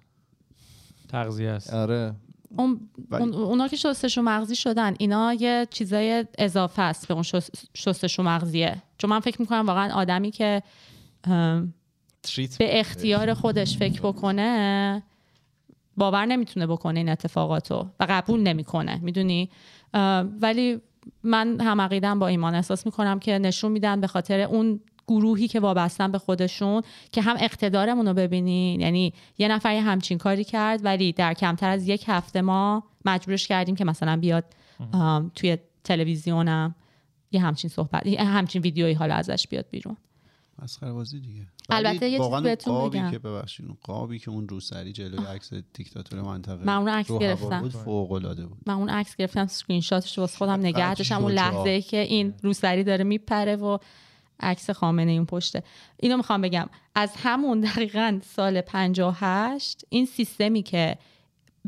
تغذیه 1.10 1.50
است. 1.50 1.74
آره. 1.74 2.15
اون 2.58 2.89
اونا 3.34 3.67
که 3.67 3.75
شستشو 3.75 4.22
مغزی 4.22 4.56
شدن 4.56 4.96
اینا 5.00 5.34
یه 5.34 5.67
چیزای 5.70 6.25
اضافه 6.38 6.82
است 6.82 7.08
به 7.08 7.13
اون 7.13 7.24
شست- 7.24 7.70
شستشو 7.74 8.24
مغزیه. 8.24 8.82
چون 8.98 9.10
من 9.10 9.20
فکر 9.20 9.41
می‌کنم 9.41 9.65
واقعا 9.67 9.94
آدمی 9.94 10.32
که 10.32 10.63
به 12.60 12.79
اختیار 12.79 13.34
خودش 13.34 13.77
فکر 13.77 14.01
بکنه 14.01 15.03
باور 15.98 16.25
نمی‌تونه 16.25 16.67
بکنه 16.67 17.00
این 17.00 17.10
اتفاقاتو 17.10 17.88
و 18.00 18.05
قبول 18.10 18.39
نمی‌کنه 18.39 19.00
می‌دونی؟ 19.03 19.50
ولی 20.41 20.81
من 21.24 21.62
هم 21.62 21.81
عقیدم 21.81 22.19
با 22.19 22.27
ایمان 22.27 22.55
احساس 22.55 22.86
می‌کنم 22.86 23.19
که 23.19 23.39
نشون 23.39 23.72
میدن 23.72 24.01
به 24.01 24.07
خاطر 24.07 24.39
اون 24.39 24.79
گروهی 25.07 25.48
که 25.48 25.60
وابستن 25.60 26.12
به 26.12 26.17
خودشون 26.17 26.81
که 27.12 27.22
هم 27.22 27.36
اقتدارمون 27.39 28.07
رو 28.07 28.13
ببینین. 28.13 28.81
یعنی 28.81 29.13
یه 29.38 29.48
نفر 29.48 29.74
یه 29.74 29.81
همچین 29.81 30.17
کاری 30.17 30.43
کرد 30.43 30.86
ولی 30.86 31.12
در 31.13 31.34
کمتر 31.34 31.69
از 31.69 31.88
یک 31.88 32.03
هفته 32.07 32.41
ما 32.41 32.84
مجبورش 33.05 33.48
کردیم 33.48 33.75
که 33.75 33.86
مثلا 33.86 34.17
بیاد 34.17 34.46
توی 35.36 35.57
تلویزیونم 35.84 36.75
یه 37.31 37.41
همچین 37.41 37.69
صحبت 37.69 38.07
همچین 38.07 38.62
ویدیویی 38.62 38.93
حالا 38.93 39.15
ازش 39.15 39.48
بیاد 39.48 39.65
بیرون. 39.72 39.98
مسخره 40.63 40.91
بازی 40.91 41.19
دیگه 41.19 41.47
البته 41.69 42.05
یه 42.09 42.11
چیز 42.11 42.19
واقعا 42.19 42.41
بهتون 42.41 42.73
قابی 42.73 42.99
بگم. 42.99 43.11
که 43.11 43.19
ببخشید 43.19 43.65
اون 43.65 43.77
قابی 43.83 44.19
که 44.19 44.31
اون 44.31 44.47
روسری 44.47 44.91
جلوی 44.91 45.25
عکس 45.25 45.53
دیکتاتور 45.73 46.21
منطقه 46.21 46.65
من 46.65 46.75
اون 46.75 46.89
عکس 46.89 47.11
رو 47.11 47.19
گرفتم. 47.19 47.61
بود 47.61 47.71
فوق 47.71 48.11
العاده 48.11 48.45
بود 48.45 48.57
من 48.65 48.73
اون 48.73 48.89
عکس 48.89 49.15
گرفتم 49.15 49.41
اسکرین 49.41 49.81
شاتش 49.81 50.19
واسه 50.19 50.37
خودم 50.37 50.59
نگه 50.59 50.93
داشتم 50.93 51.23
اون. 51.23 51.31
لحظه 51.31 51.69
ای 51.69 51.81
که 51.81 51.97
این 51.97 52.33
روسری 52.43 52.83
داره 52.83 53.03
میپره 53.03 53.55
و 53.55 53.77
عکس 54.39 54.69
خامنه‌ای 54.69 55.12
این 55.11 55.25
پشته 55.25 55.63
اینو 55.99 56.17
می‌خوام 56.17 56.41
بگم 56.41 56.69
از 56.95 57.11
همون 57.15 57.59
دقیقا 57.59 58.19
سال 58.35 58.61
58 58.61 59.85
این 59.89 60.05
سیستمی 60.05 60.63
که 60.63 60.97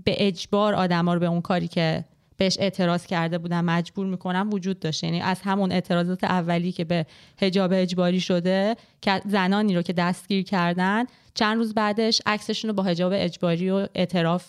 به 0.04 0.28
اجبار 0.28 0.74
آدما 0.74 1.14
رو 1.14 1.20
به 1.20 1.26
اون 1.26 1.42
کاری 1.42 1.68
که 1.68 2.06
بهش 2.40 2.58
اعتراض 2.60 3.06
کرده 3.06 3.38
بودن 3.38 3.62
مجبور 3.62 4.06
می‌کنن 4.06 4.50
وجود 4.50 4.80
داشته. 4.80 5.08
یعنی 5.08 5.22
از 5.22 5.42
همون 5.42 5.72
اعتراضات 5.72 6.24
اولی 6.24 6.72
که 6.72 6.84
به 6.84 7.06
حجاب 7.42 7.72
اجباری 7.74 8.20
شده 8.20 8.76
که 9.02 9.22
زنانی 9.26 9.76
رو 9.76 9.82
که 9.82 9.94
دستگیر 9.94 10.44
کردن 10.44 11.06
چند 11.34 11.58
روز 11.58 11.74
بعدش 11.74 12.22
عکسشون 12.26 12.70
رو 12.70 12.76
با 12.76 12.84
حجاب 12.84 13.12
اجباری 13.16 13.70
و 13.70 13.88
اعتراف 13.96 14.46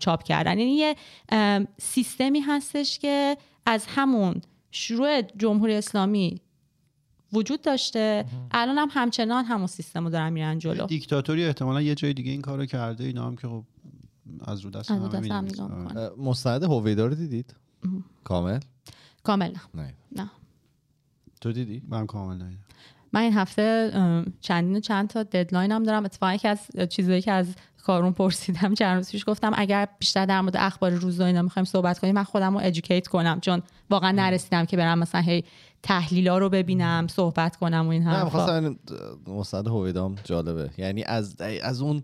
چاپ 0.00 0.22
کردن. 0.22 0.58
یعنی 0.58 0.76
یه 0.76 0.96
سیستمی 1.78 2.40
هستش 2.40 2.98
که 2.98 3.36
از 3.66 3.86
همون 3.88 4.40
شروع 4.70 5.22
جمهوری 5.22 5.74
اسلامی 5.74 6.40
وجود 7.32 7.62
داشته. 7.62 8.24
الان 8.50 8.78
هم 8.78 8.88
همچنان 8.90 9.44
همون 9.44 9.66
سیستم 9.66 10.04
رو 10.04 10.10
دارن 10.10 10.32
میرن 10.32 10.58
جلو. 10.58 10.86
دیکتاتوری 10.86 11.44
احتمالا 11.44 11.82
یه 11.82 11.94
جای 11.94 12.12
دیگه 12.12 12.30
این 12.30 12.42
کارو 12.42 12.66
کرده. 12.66 13.04
اینا 13.04 13.26
هم 13.26 13.36
که 13.36 13.48
خب 13.48 13.64
از 14.46 14.60
رو 14.60 14.70
دست 14.70 14.90
هم. 14.90 15.44
نگاه 15.44 15.72
آره. 15.72 16.10
مستند 16.18 16.62
هویدا 16.62 17.06
رو 17.06 17.14
دیدید؟ 17.14 17.54
کامل؟ 18.24 18.60
کامل. 19.22 19.50
نه. 19.50 19.82
نه. 19.82 19.94
نه 20.16 20.30
تو 21.40 21.52
دیدی؟ 21.52 21.82
من 21.88 22.06
کامل 22.06 22.34
ندیدم. 22.34 22.64
من 23.12 23.20
این 23.20 23.32
هفته 23.32 23.90
چندین 24.40 24.76
و 24.76 24.80
چند 24.80 25.08
تا 25.08 25.22
ددلاین 25.22 25.72
هم 25.72 25.82
دارم. 25.82 26.04
اتفاقا 26.04 26.34
یکی 26.34 26.48
از 26.48 26.58
چیزایی 26.88 27.22
که 27.22 27.32
از 27.32 27.54
کارون 27.82 28.12
پرسیدم 28.12 28.74
چند 28.74 28.96
روز 28.96 29.10
پیش 29.10 29.24
گفتم 29.28 29.52
اگر 29.54 29.88
بیشتر 29.98 30.26
در 30.26 30.40
مورد 30.40 30.56
اخبار 30.56 30.90
روز 30.90 31.20
و 31.20 31.22
اینا 31.22 31.42
می‌خوایم 31.42 31.64
صحبت 31.64 31.98
کنیم 31.98 32.14
من 32.14 32.24
خودم 32.24 32.54
رو 32.54 32.60
ادوکییت 32.64 33.06
کنم. 33.06 33.40
چون 33.40 33.62
واقعا 33.90 34.12
نرسیدم 34.12 34.64
که 34.64 34.76
برم 34.76 34.98
مثلا 34.98 35.20
هی 35.20 35.44
تحلیلا 35.82 36.38
رو 36.38 36.48
ببینم 36.48 37.06
صحبت 37.08 37.56
کنم 37.56 37.86
و 37.86 37.90
این 37.90 38.02
نه 38.02 38.10
حرفا. 38.10 38.24
می‌خواستم 38.24 38.76
مستند 39.26 39.66
هویدام 39.66 40.14
جالبه. 40.24 40.70
یعنی 40.78 41.02
از 41.04 41.40
از 41.40 41.80
اون 41.80 42.02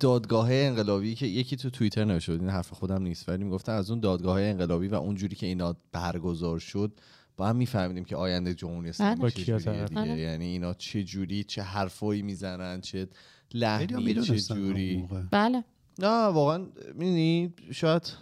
دادگاه 0.00 0.48
انقلابی 0.52 1.14
که 1.14 1.26
یکی 1.26 1.56
تو 1.56 1.70
توییتر 1.70 2.04
نوشته 2.04 2.32
بود 2.32 2.40
این 2.40 2.50
حرف 2.50 2.72
خودم 2.72 3.02
نیست 3.02 3.28
ولی 3.28 3.44
می‌گفتن 3.44 3.72
از 3.72 3.90
اون 3.90 4.00
دادگاه 4.00 4.42
انقلابی 4.42 4.88
و 4.88 4.94
اونجوری 4.94 5.36
که 5.36 5.46
اینا 5.46 5.76
برگزار 5.92 6.58
شد 6.58 6.92
با 7.36 7.46
هم 7.46 7.56
میفهمیدیم 7.56 8.04
که 8.04 8.16
آینده 8.16 8.54
جمهوری 8.54 8.88
اسلامی 8.88 9.20
بله. 9.20 9.30
چه 9.30 9.38
با 9.38 9.44
کیا 9.44 9.58
جوریه 9.58 9.78
طرف؟ 9.80 9.88
دیگه. 9.88 10.00
بله. 10.00 10.18
یعنی 10.18 10.44
اینا 10.44 10.74
چه 10.74 11.04
جوری 11.04 11.44
چه 11.44 11.62
حرفایی 11.62 12.22
می‌زنن 12.22 12.80
چه 12.80 13.08
لحنی 13.54 14.22
چه 14.22 14.40
جوری. 14.40 15.08
بله 15.30 15.64
نه 15.98 16.24
واقعا 16.24 16.66
می‌دونی 16.94 17.54
شاید 17.72 18.12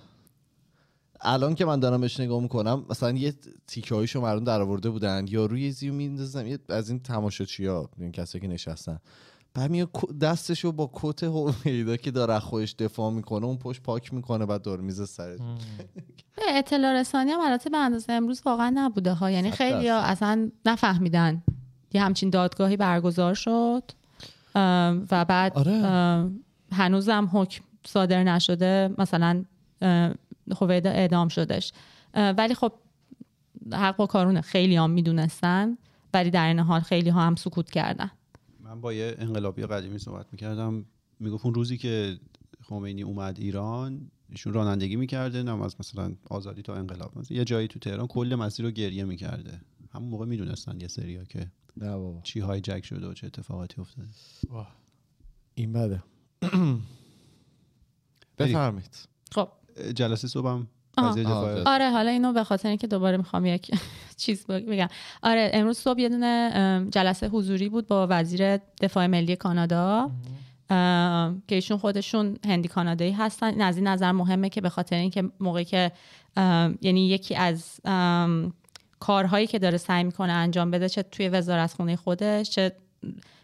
الان 1.21 1.55
که 1.55 1.65
من 1.65 1.81
دارم 1.81 2.01
بهش 2.01 2.21
نگاه 2.21 2.43
می‌کنم 2.43 2.87
مثلا 2.91 3.11
یه 3.11 3.35
تیکه 3.67 3.95
هایشو 3.95 4.21
مردم 4.21 4.45
در 4.45 4.61
آورده 4.61 4.91
بودن 4.91 5.25
یا 5.29 5.47
روی 5.47 5.71
زیو 5.71 5.95
میندازم 5.95 6.47
یه 6.47 6.59
از 6.69 6.91
این 6.91 7.01
تماشاچی 7.01 7.67
ها 7.67 7.91
این 7.99 8.13
کسایی 8.13 8.43
که 8.43 8.49
نشستن 8.49 8.99
بعد 9.59 9.71
میاد 9.71 9.91
دستشو 10.21 10.73
با 10.73 10.91
کت 10.93 11.23
هویدا 11.23 11.97
که 11.97 12.11
داره 12.11 12.39
خودش 12.39 12.75
دفاع 12.79 13.11
می‌کنه 13.13 13.47
اون 13.47 13.57
پشت 13.59 13.83
پاک 13.83 14.15
می‌کنه 14.15 14.47
بعد 14.47 14.63
دور 14.63 14.81
میز 14.81 15.09
سرش. 15.09 15.39
اطلاع 16.49 17.01
رسانی 17.01 17.31
هم 17.31 17.41
البته 17.41 17.71
به 17.71 17.79
اندازه 17.79 18.13
امروز 18.13 18.43
واقعا 18.47 18.73
نبوده 18.75 19.13
ها. 19.13 19.31
یعنی 19.31 19.51
خیلی 19.51 19.89
ها 19.89 19.99
اصلا 19.99 20.51
نفهمیدن 20.67 21.43
یه 21.93 22.03
همچین 22.03 22.31
دادگاهی 22.31 22.77
برگزار 22.77 23.35
شد 23.35 23.83
و 25.11 25.25
بعد 25.25 25.59
آره. 25.59 26.31
هنوزم 26.73 27.31
حکم 27.33 27.65
صادر 27.87 28.25
نشده 28.25 28.95
مثلا 28.99 29.45
هویدا 30.61 30.91
اعدام 30.91 31.29
شدش 31.29 31.73
ولی 32.15 32.55
خب 32.55 32.73
حق 33.73 33.97
با 33.97 34.07
کارونه. 34.07 34.41
خیلی 34.41 34.77
هم 34.77 34.91
می‌دونستن 34.91 35.79
ولی 36.15 36.31
در 36.31 36.47
این 36.47 36.59
حال 36.59 36.81
خیلی 36.81 37.11
ها 37.11 37.21
هم 37.21 37.37
سکوت 37.37 37.71
کردن. 37.71 38.11
من 38.69 38.81
با 38.81 38.93
یه 38.93 39.15
انقلابی 39.19 39.63
قدیمی 39.63 39.99
صحبت 39.99 40.27
می‌کردم. 40.33 40.85
می‌گفت 41.21 41.45
اون 41.45 41.55
روزی 41.55 41.79
که 41.79 42.19
خمینی 42.63 43.03
اومد 43.03 43.39
ایران 43.39 44.11
ایشون 44.31 44.53
رانندگی 44.53 44.97
می‌کرده 44.97 45.43
نه 45.43 45.65
از 45.65 45.77
مثلا 45.81 46.15
آزادی 46.31 46.63
تا 46.63 46.75
انقلاب. 46.75 47.19
مثلا 47.19 47.37
یه 47.37 47.45
جایی 47.45 47.69
تو 47.69 47.79
تهران 47.79 48.07
کل 48.07 48.35
مسیر 48.35 48.67
رو 48.67 48.71
گریه 48.71 49.05
می‌کرده. 49.05 49.61
همون 49.93 50.09
موقع 50.09 50.27
می‌دونستن 50.27 50.81
یه 50.81 50.89
سریا 50.89 51.25
که 51.25 51.51
نه 51.77 51.97
بابا. 51.97 52.21
چی 52.23 52.41
های 52.41 52.61
جک 52.61 52.85
شده 52.85 53.09
و 53.09 53.13
چه 53.13 53.27
اتفاقاتی 53.27 53.81
افتاده. 53.81 54.09
این 55.55 55.73
بده. 55.73 56.03
بفرمایید. 58.39 59.09
خب. 59.33 59.49
جلسه 59.95 60.29
صبحم 60.29 60.67
آره 61.67 61.91
حالا 61.91 62.11
اینو 62.11 62.33
به 62.33 62.45
خاطر 62.45 62.69
اینکه 62.69 62.87
دوباره 62.87 63.17
می‌خوام 63.17 63.47
یک 63.47 63.71
چیز 64.17 64.47
بگم. 64.47 64.89
آره 65.23 65.51
امروز 65.55 65.79
صبح 65.79 66.01
یه 66.01 66.09
دونه 66.09 66.87
جلسه 66.91 67.29
حضوری 67.29 67.69
بود 67.69 67.87
با 67.87 68.07
وزیر 68.11 68.57
دفاع 68.57 69.07
ملی 69.07 69.37
کانادا. 69.37 70.11
که 71.49 71.55
ایشون 71.55 71.79
خودشون 71.79 72.37
هندی 72.47 72.69
کانادایی 72.69 73.13
هستن. 73.13 73.47
این 73.47 73.63
از 73.63 73.77
این 73.77 73.87
نظر 73.87 74.13
مهمه 74.13 74.49
که 74.49 74.61
به 74.61 74.69
خاطر 74.69 74.97
اینکه 74.97 75.25
موقعی 75.41 75.65
که 75.65 75.93
یعنی 76.81 77.09
یکی 77.09 77.35
از 77.35 77.81
کارهایی 79.01 79.47
که 79.47 79.59
داره 79.59 79.77
سعی 79.77 80.05
می‌کنه 80.05 80.33
انجام 80.33 80.71
بده 80.71 80.89
چه 80.89 81.03
توی 81.03 81.29
وزارت 81.29 81.73
خونه 81.73 81.97
خودش 81.97 82.51
چه 82.51 82.73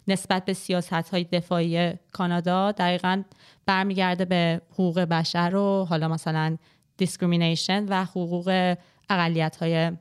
نسبت 0.08 0.44
به 0.44 0.52
سیاست 0.52 0.92
های 0.92 1.24
دفاعی 1.24 1.92
کانادا 2.12 2.72
دقیقا 2.72 3.22
برمیگرده 3.66 4.24
به 4.24 4.60
حقوق 4.72 5.00
بشر 5.00 5.54
و 5.54 5.84
حالا 5.84 6.08
مثلا 6.08 6.56
discrimination 6.96 7.84
و 7.88 8.04
حقوق 8.04 8.76
اقلیت 9.10 9.56
های 9.56 9.92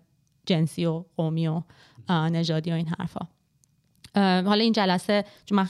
جنسی 0.46 0.86
و 0.86 1.04
قومی 1.18 1.48
و 1.48 1.62
نژادی 2.10 2.72
و 2.72 2.74
این 2.74 2.88
حرفا. 2.88 3.28
حالا 4.50 4.64
این 4.64 4.74
جلسه 4.74 5.26
چون 5.46 5.56
من 5.56 5.68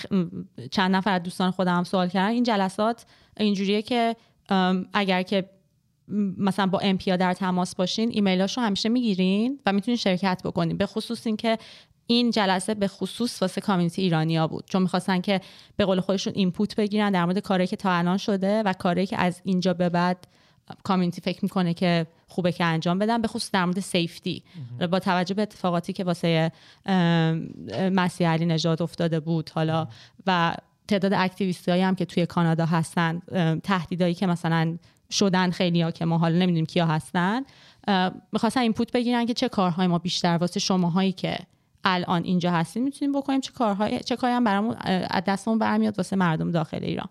چند 0.71 0.95
نفر 0.95 1.11
از 1.13 1.23
دوستان 1.23 1.51
خودم 1.51 1.77
هم 1.77 1.83
سوال 1.83 2.09
کردن 2.09 2.29
این 2.29 2.43
جلسات 2.43 3.05
اینجوریه 3.37 3.81
که 3.81 4.15
اگر 4.93 5.21
که 5.21 5.49
مثلا 6.37 6.67
با 6.67 6.79
امپیا 6.79 7.15
در 7.15 7.33
تماس 7.33 7.75
باشین 7.75 8.09
ایمیلاشو 8.13 8.61
همیشه 8.61 8.89
می‌گیرین 8.89 9.59
و 9.65 9.73
می‌تونین 9.73 9.97
شرکت 9.97 10.41
بکنین. 10.45 10.77
به 10.77 10.85
خصوص 10.85 11.27
اینکه 11.27 11.57
این 12.07 12.31
جلسه 12.31 12.73
به 12.73 12.87
خصوص 12.87 13.41
واسه 13.41 13.61
کامیونیتی 13.61 14.01
ایرانیا 14.01 14.47
بود. 14.47 14.65
چون 14.67 14.81
می‌خواستن 14.81 15.21
که 15.21 15.41
به 15.77 15.85
قول 15.85 15.99
خودشون 15.99 16.33
اینپوت 16.35 16.75
بگیرن 16.75 17.11
در 17.11 17.25
مورد 17.25 17.39
کاری 17.39 17.67
که 17.67 17.75
تا 17.75 17.91
الان 17.91 18.17
شده 18.17 18.63
و 18.63 18.73
کاری 18.73 19.05
که 19.05 19.17
از 19.17 19.41
اینجا 19.43 19.73
به 19.73 19.89
بعد 19.89 20.27
کامیونیتی 20.83 21.21
فکر 21.21 21.39
می‌کنه 21.43 21.73
که 21.73 22.07
خوبه 22.27 22.51
که 22.51 22.65
انجام 22.65 22.99
بدن 22.99 23.21
به 23.21 23.27
خصوص 23.27 23.51
در 23.51 23.65
مورد 23.65 23.79
سیفتی 23.79 24.43
با 24.91 24.99
توجه 24.99 25.33
به 25.33 25.41
اتفاقاتی 25.41 25.93
که 25.93 26.03
واسه 26.03 26.51
مسیح 27.91 28.29
علی 28.29 28.45
نژاد 28.45 28.81
افتاده 28.81 29.19
بود 29.19 29.49
حالا 29.49 29.87
و 30.27 30.55
تعداد 30.87 31.13
اکتیویستی 31.13 31.71
هایی 31.71 31.83
هم 31.83 31.95
که 31.95 32.05
توی 32.05 32.25
کانادا 32.25 32.65
هستن 32.65 33.19
تهدیدایی 33.63 34.13
که 34.13 34.27
مثلا 34.27 34.77
شدن 35.11 35.51
خیلی 35.51 35.81
ها 35.81 35.91
که 35.91 36.05
ما 36.05 36.17
حالا 36.17 36.35
نمی‌دونیم 36.35 36.65
کیا 36.65 36.85
هستن 36.85 37.41
می‌خواستن 38.31 38.61
اینپوت 38.61 38.91
بگیرن 38.91 39.25
که 39.25 39.33
چه 39.33 39.49
کارهای 39.49 39.87
ما 39.87 39.97
بیشتر 39.97 40.37
واسه 40.37 40.59
شماهایی 40.59 41.11
که 41.11 41.37
الان 41.83 42.23
اینجا 42.23 42.51
هستین 42.51 42.83
می‌تونیم 42.83 43.19
بکنیم 43.19 43.41
چه 43.41 43.51
کارهای 43.51 43.99
چه 43.99 44.15
کاری 44.15 44.33
هم 44.33 44.43
برامون 44.43 44.75
از 45.09 45.23
دستمون 45.27 45.59
برمیاد 45.59 45.97
واسه 45.97 46.15
مردم 46.15 46.51
داخل 46.51 46.83
ایران. 46.83 47.09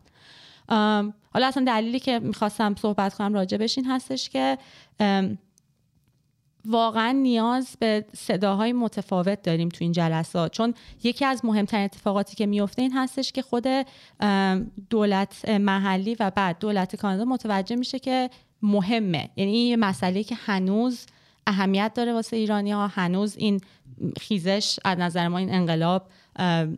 حالا 1.35 1.47
اصلا 1.47 1.65
دلیلی 1.65 2.01
که 2.01 2.19
می‌خواستم 2.19 2.75
صحبت 2.75 3.15
کنم 3.15 3.35
راجع 3.35 3.57
بش 3.57 3.79
این 3.79 3.87
هستش 3.91 4.31
که 4.31 4.59
واقعا 6.65 7.13
نیاز 7.13 7.77
به 7.81 8.05
صداهای 8.17 8.73
متفاوت 8.73 9.43
داریم 9.43 9.69
تو 9.69 9.79
این 9.81 9.93
جلسات 9.93 10.53
چون 10.53 10.75
یکی 11.03 11.25
از 11.25 11.45
مهمترین 11.45 11.85
اتفاقاتی 11.85 12.37
که 12.37 12.47
میفته 12.47 12.83
این 12.83 12.93
هستش 12.93 13.33
که 13.33 13.43
خود 13.43 13.67
دولت 14.91 15.49
محلی 15.49 16.17
و 16.21 16.31
بعد 16.31 16.59
دولت 16.59 16.97
کانادا 16.97 17.25
متوجه 17.25 17.77
میشه 17.77 17.99
که 17.99 18.31
مهمه. 18.63 19.31
یعنی 19.37 19.53
این 19.53 19.77
مسئله 19.77 20.25
که 20.25 20.35
هنوز 20.35 21.07
اهمیت 21.47 21.93
داره 21.95 22.13
واسه 22.13 22.37
ایرانی 22.37 22.73
ها 22.73 22.87
هنوز 22.87 23.37
این 23.37 23.61
خیزش 24.21 24.79
از 24.85 24.99
نظر 24.99 25.29
ما 25.29 25.39
این 25.39 25.55
انقلاب 25.55 26.07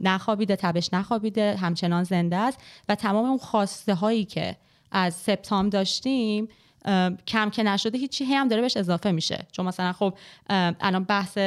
نخوابیده 0.01 0.57
تبش 0.57 0.95
نخوابیده 0.95 1.57
همچنان 1.57 2.05
زنده 2.05 2.37
است. 2.37 2.59
و 2.89 2.95
تمام 2.95 3.25
اون 3.25 3.39
خواسته 3.39 3.95
هایی 3.95 4.25
که 4.25 4.57
از 4.93 5.15
سپتام 5.15 5.69
داشتیم 5.69 6.49
کم 7.27 7.51
که 7.51 7.63
نشده 7.63 7.99
هیچی 7.99 8.25
هم 8.25 8.49
داره 8.49 8.63
بهش 8.63 8.77
اضافه 8.77 9.11
میشه. 9.13 9.47
چون 9.53 9.67
مثلا 9.67 9.93
خب 9.93 10.15
الان 10.49 11.05
بحث 11.05 11.39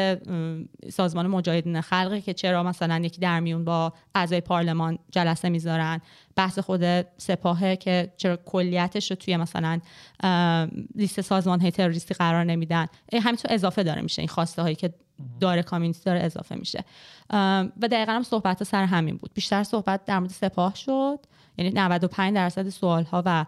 سازمان 0.90 1.28
مجاهدین 1.28 1.82
خلقه 1.82 2.22
که 2.22 2.34
چرا 2.34 2.64
مثلا 2.64 2.98
یکی 3.04 3.22
در 3.22 3.40
میون 3.40 3.66
با 3.66 3.94
اعضای 4.16 4.42
پارلمان 4.42 5.00
جلسه 5.12 5.50
می‌ذارن. 5.50 6.02
بحث 6.36 6.60
خود 6.60 7.02
سپاهه 7.18 7.76
که 7.76 8.14
چرا 8.18 8.38
کلیتش 8.38 9.12
رو 9.12 9.16
توی 9.16 9.38
مثلا 9.38 9.80
لیست 10.96 11.22
سازمان 11.22 11.62
های 11.62 11.72
تروریستی 11.72 12.14
قرار 12.14 12.44
نمیدن. 12.44 12.88
همینطور 13.14 13.54
اضافه 13.54 13.84
داره 13.84 14.02
میشه 14.02 14.22
این 14.22 14.30
خواسته 14.30 14.62
هایی 14.62 14.76
که 14.76 14.94
داره 15.40 15.64
کامیونیتی 15.64 16.04
داره 16.06 16.20
اضافه 16.20 16.56
میشه. 16.56 16.84
و 17.82 17.88
دقیقا 17.92 18.12
هم 18.12 18.24
صحبت 18.24 18.64
سر 18.64 18.84
همین 18.84 19.18
بود. 19.18 19.32
بیشتر 19.34 19.64
صحبت 19.64 20.06
در 20.06 20.20
مورد 20.20 20.32
سپاه 20.32 20.76
شد. 20.76 21.20
یعنی 21.58 21.72
95 21.72 22.36
درصد 22.36 22.70
سوال 22.70 23.04
ها 23.04 23.24
و 23.26 23.46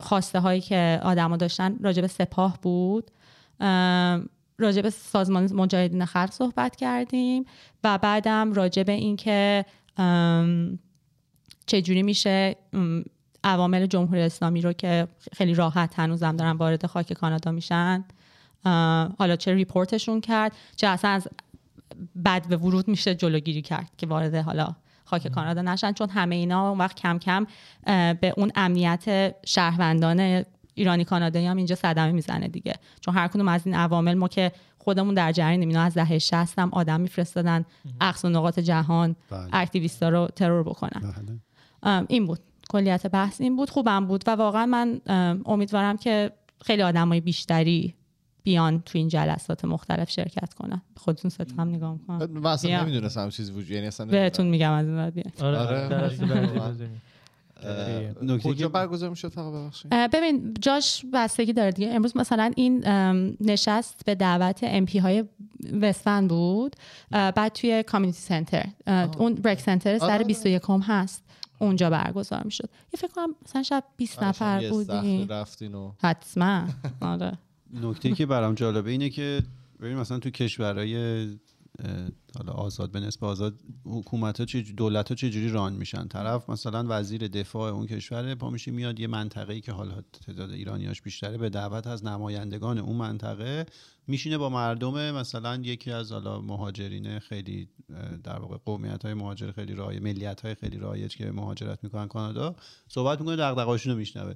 خواسته 0.00 0.40
هایی 0.40 0.60
که 0.60 1.00
آدما 1.02 1.36
داشتن 1.36 1.78
راجب 1.80 2.06
سپاه 2.06 2.58
بود. 2.62 3.10
راجب 4.60 4.88
سازمان 4.88 5.52
مجاهدین 5.52 6.04
خلق 6.04 6.30
صحبت 6.30 6.76
کردیم 6.76 7.44
و 7.84 7.98
بعدم 7.98 8.52
راجب 8.52 8.88
اینکه 8.88 9.64
چجوری 11.66 12.02
میشه 12.02 12.56
عوامل 13.44 13.86
جمهوری 13.86 14.20
اسلامی 14.20 14.60
رو 14.60 14.72
که 14.72 15.08
خیلی 15.32 15.54
راحت 15.54 15.98
هنوزم 15.98 16.36
دارن 16.36 16.52
وارد 16.52 16.86
خاک 16.86 17.12
کانادا 17.12 17.50
میشن. 17.52 18.04
حالا 19.18 19.36
چه 19.38 19.54
ریپورتشون 19.54 20.20
کرد 20.20 20.52
چه 20.76 20.86
اصلا 20.86 21.10
از 21.10 21.28
بد 22.24 22.46
به 22.48 22.56
ورود 22.56 22.88
میشه 22.88 23.14
جلوگیری 23.14 23.62
کرد 23.62 23.90
که 23.96 24.06
وارد 24.06 24.34
حالا 24.34 24.74
خاک 25.04 25.28
کانادا 25.28 25.62
نشن. 25.62 25.92
چون 25.92 26.08
همه 26.10 26.36
اینا 26.36 26.68
اون 26.68 26.78
وقت 26.78 26.96
کم 26.96 27.18
کم 27.18 27.46
به 28.20 28.34
اون 28.36 28.52
امنیت 28.54 29.34
شهروندان 29.46 30.44
ایرانی 30.74 31.04
کانادایی 31.04 31.46
هم 31.46 31.56
اینجا 31.56 31.74
صدمه 31.74 32.12
می‌زنه 32.12 32.48
دیگه. 32.48 32.74
چون 33.00 33.14
هر 33.14 33.28
کدوم 33.28 33.48
از 33.48 33.66
این 33.66 33.74
عوامل 33.74 34.14
ما 34.14 34.28
که 34.28 34.52
خودمون 34.78 35.14
در 35.14 35.32
جریان 35.32 35.60
اینا 35.60 35.82
از 35.82 35.94
دهه 35.94 36.18
60 36.18 36.58
هم 36.58 36.68
آدم 36.72 37.00
میفرستادن. 37.00 37.64
اقصا 38.00 38.28
نقاط 38.28 38.58
جهان 38.58 39.16
بله. 39.30 39.48
اکتیویستا 39.52 40.08
رو 40.08 40.28
ترور 40.36 40.62
بکنن. 40.62 41.12
بله. 41.82 42.06
این 42.08 42.26
بود. 42.26 42.38
کلیت 42.70 43.06
بحث 43.06 43.40
این 43.40 43.56
بود 43.56 43.70
خوبم 43.70 44.06
بود. 44.06 44.24
و 44.26 44.30
واقعا 44.30 44.66
من 44.66 45.00
امیدوارم 45.46 45.96
که 45.96 46.30
خیلی 46.64 46.82
آدمای 46.82 47.20
بیشتری 47.20 47.94
بیان 48.42 48.80
تو 48.80 48.98
این 48.98 49.08
جلسات 49.08 49.64
مختلف 49.64 50.10
شرکت 50.10 50.54
کنن. 50.54 50.82
خودتون 50.96 51.30
ست 51.30 51.52
هم 51.58 51.68
نگاه 51.68 51.92
می‌کنن. 51.92 52.46
اصلا 52.46 52.82
نمی‌دونستم 52.82 53.28
چیزی 53.28 53.52
وجود 53.52 53.70
یعنی 53.70 53.86
اصلا 53.86 54.06
بهتون 54.06 54.46
میگم 54.46 54.72
از 54.72 54.86
این 54.86 54.96
بعد 54.96 55.42
آره, 55.42 55.58
آره. 56.58 56.94
نکته 58.22 58.48
کجا 58.48 58.68
برگزار 58.68 59.10
می‌شد 59.10 59.28
فقط 59.28 59.52
ببخشید. 59.52 59.90
ببین 59.90 60.54
جاش 60.60 61.04
بستگی 61.12 61.52
داره 61.52 61.72
دیگه. 61.72 61.90
امروز 61.90 62.16
مثلا 62.16 62.52
این 62.56 62.86
نشست 63.40 64.02
به 64.06 64.14
دعوت 64.14 64.60
ام 64.62 64.86
پی 64.86 64.98
های 64.98 65.24
وستفن 65.80 66.28
بود. 66.28 66.76
بعد 67.10 67.52
توی 67.52 67.82
کامیونیتی 67.82 68.20
سنتر 68.20 68.66
اون 69.18 69.34
بریک 69.34 69.60
سنتر 69.60 69.98
سر 69.98 70.22
21 70.22 70.70
آره. 70.70 70.82
هست. 70.82 71.24
اونجا 71.58 71.90
برگزار 71.90 72.42
می‌شد. 72.44 72.70
یه 72.94 72.98
فکر 72.98 73.12
کنم 73.12 73.34
مثلا 73.44 73.62
شب 73.62 73.84
20 73.96 74.18
آره، 74.18 74.28
نفر 74.28 74.70
بودیم. 74.70 75.28
حتما. 75.98 76.64
آره. 77.00 77.32
نکته 77.72 78.12
که 78.12 78.26
برام 78.26 78.54
جالبه 78.54 78.90
اینه 78.90 79.10
که 79.10 79.42
ببین 79.80 79.96
مثلا 79.96 80.18
تو 80.18 80.30
کشورهای 80.30 81.26
حالا 82.34 82.52
آزاد 82.52 82.90
به 82.90 83.00
نسبت 83.00 83.22
آزاد 83.22 83.54
حکومت 83.84 84.40
ها 84.40 84.46
چه 84.46 84.60
دولت 84.60 85.08
ها 85.08 85.14
چجوری 85.14 85.48
ران 85.48 85.72
میشن؟ 85.72 86.08
طرف 86.08 86.50
مثلا 86.50 86.84
وزیر 86.88 87.28
دفاع 87.28 87.72
اون 87.72 87.86
کشور 87.86 88.34
پا 88.34 88.50
میشه 88.50 88.70
میاد 88.70 89.00
یه 89.00 89.06
منطقه 89.06 89.52
ای 89.52 89.60
که 89.60 89.72
حالا 89.72 90.02
تعداد 90.26 90.50
ایرانیاش 90.50 91.02
بیشتره 91.02 91.38
به 91.38 91.48
دعوت 91.48 91.86
از 91.86 92.04
نمایندگان 92.04 92.78
اون 92.78 92.96
منطقه 92.96 93.66
میشینه 94.06 94.38
با 94.38 94.48
مردم 94.48 95.10
مثلا 95.10 95.56
یکی 95.56 95.90
از 95.90 96.12
حالا 96.12 96.40
مهاجرین 96.40 97.18
خیلی 97.18 97.68
در 98.24 98.38
واقع 98.38 98.56
قومیت 98.64 99.04
های 99.04 99.14
مهاجر 99.14 99.52
خیلی 99.52 99.74
رایج 99.74 100.02
ملیت 100.02 100.40
های 100.40 100.54
خیلی 100.54 100.78
رایج 100.78 101.16
که 101.16 101.30
مهاجرت 101.30 101.84
می‌کنن 101.84 102.08
کانادا 102.08 102.56
صحبت 102.88 103.20
می‌کنه 103.20 103.36
دغدغه‌هاشون 103.36 103.92
رو 103.92 103.98
میشنوه. 103.98 104.34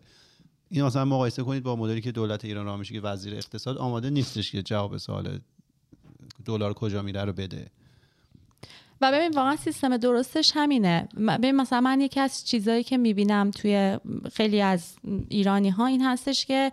این 0.73 0.85
مثلا 0.85 1.05
مقایسه 1.05 1.43
کنید 1.43 1.63
با 1.63 1.77
مدلی 1.77 2.01
که 2.01 2.13
دولت 2.13 2.45
ایران 2.45 2.67
را 2.67 2.77
میشه 2.77 2.95
که 2.95 3.01
وزیر 3.01 3.35
اقتصاد 3.35 3.79
آماده 3.79 4.11
نیستش 4.11 4.53
که 4.53 4.63
جواب 4.63 4.97
سوال 4.97 5.39
دلار 6.45 6.75
کجا 6.75 7.03
میره 7.03 7.25
رو 7.25 7.33
بده. 7.33 7.71
و 9.01 9.13
ببین 9.13 9.31
واقعا 9.31 9.57
سیستم 9.57 9.97
درستش 9.97 10.53
همینه. 10.55 11.09
ببین 11.17 11.57
مثلا 11.57 11.81
من 11.81 12.01
یکی 12.01 12.21
از 12.21 12.47
چیزهایی 12.47 12.85
که 12.85 12.97
می‌بینم 12.97 13.51
توی 13.51 13.99
خیلی 14.33 14.61
از 14.61 14.95
ایرانی 15.29 15.71
ها 15.71 15.87
این 15.87 16.03
هستش 16.03 16.47
که 16.47 16.73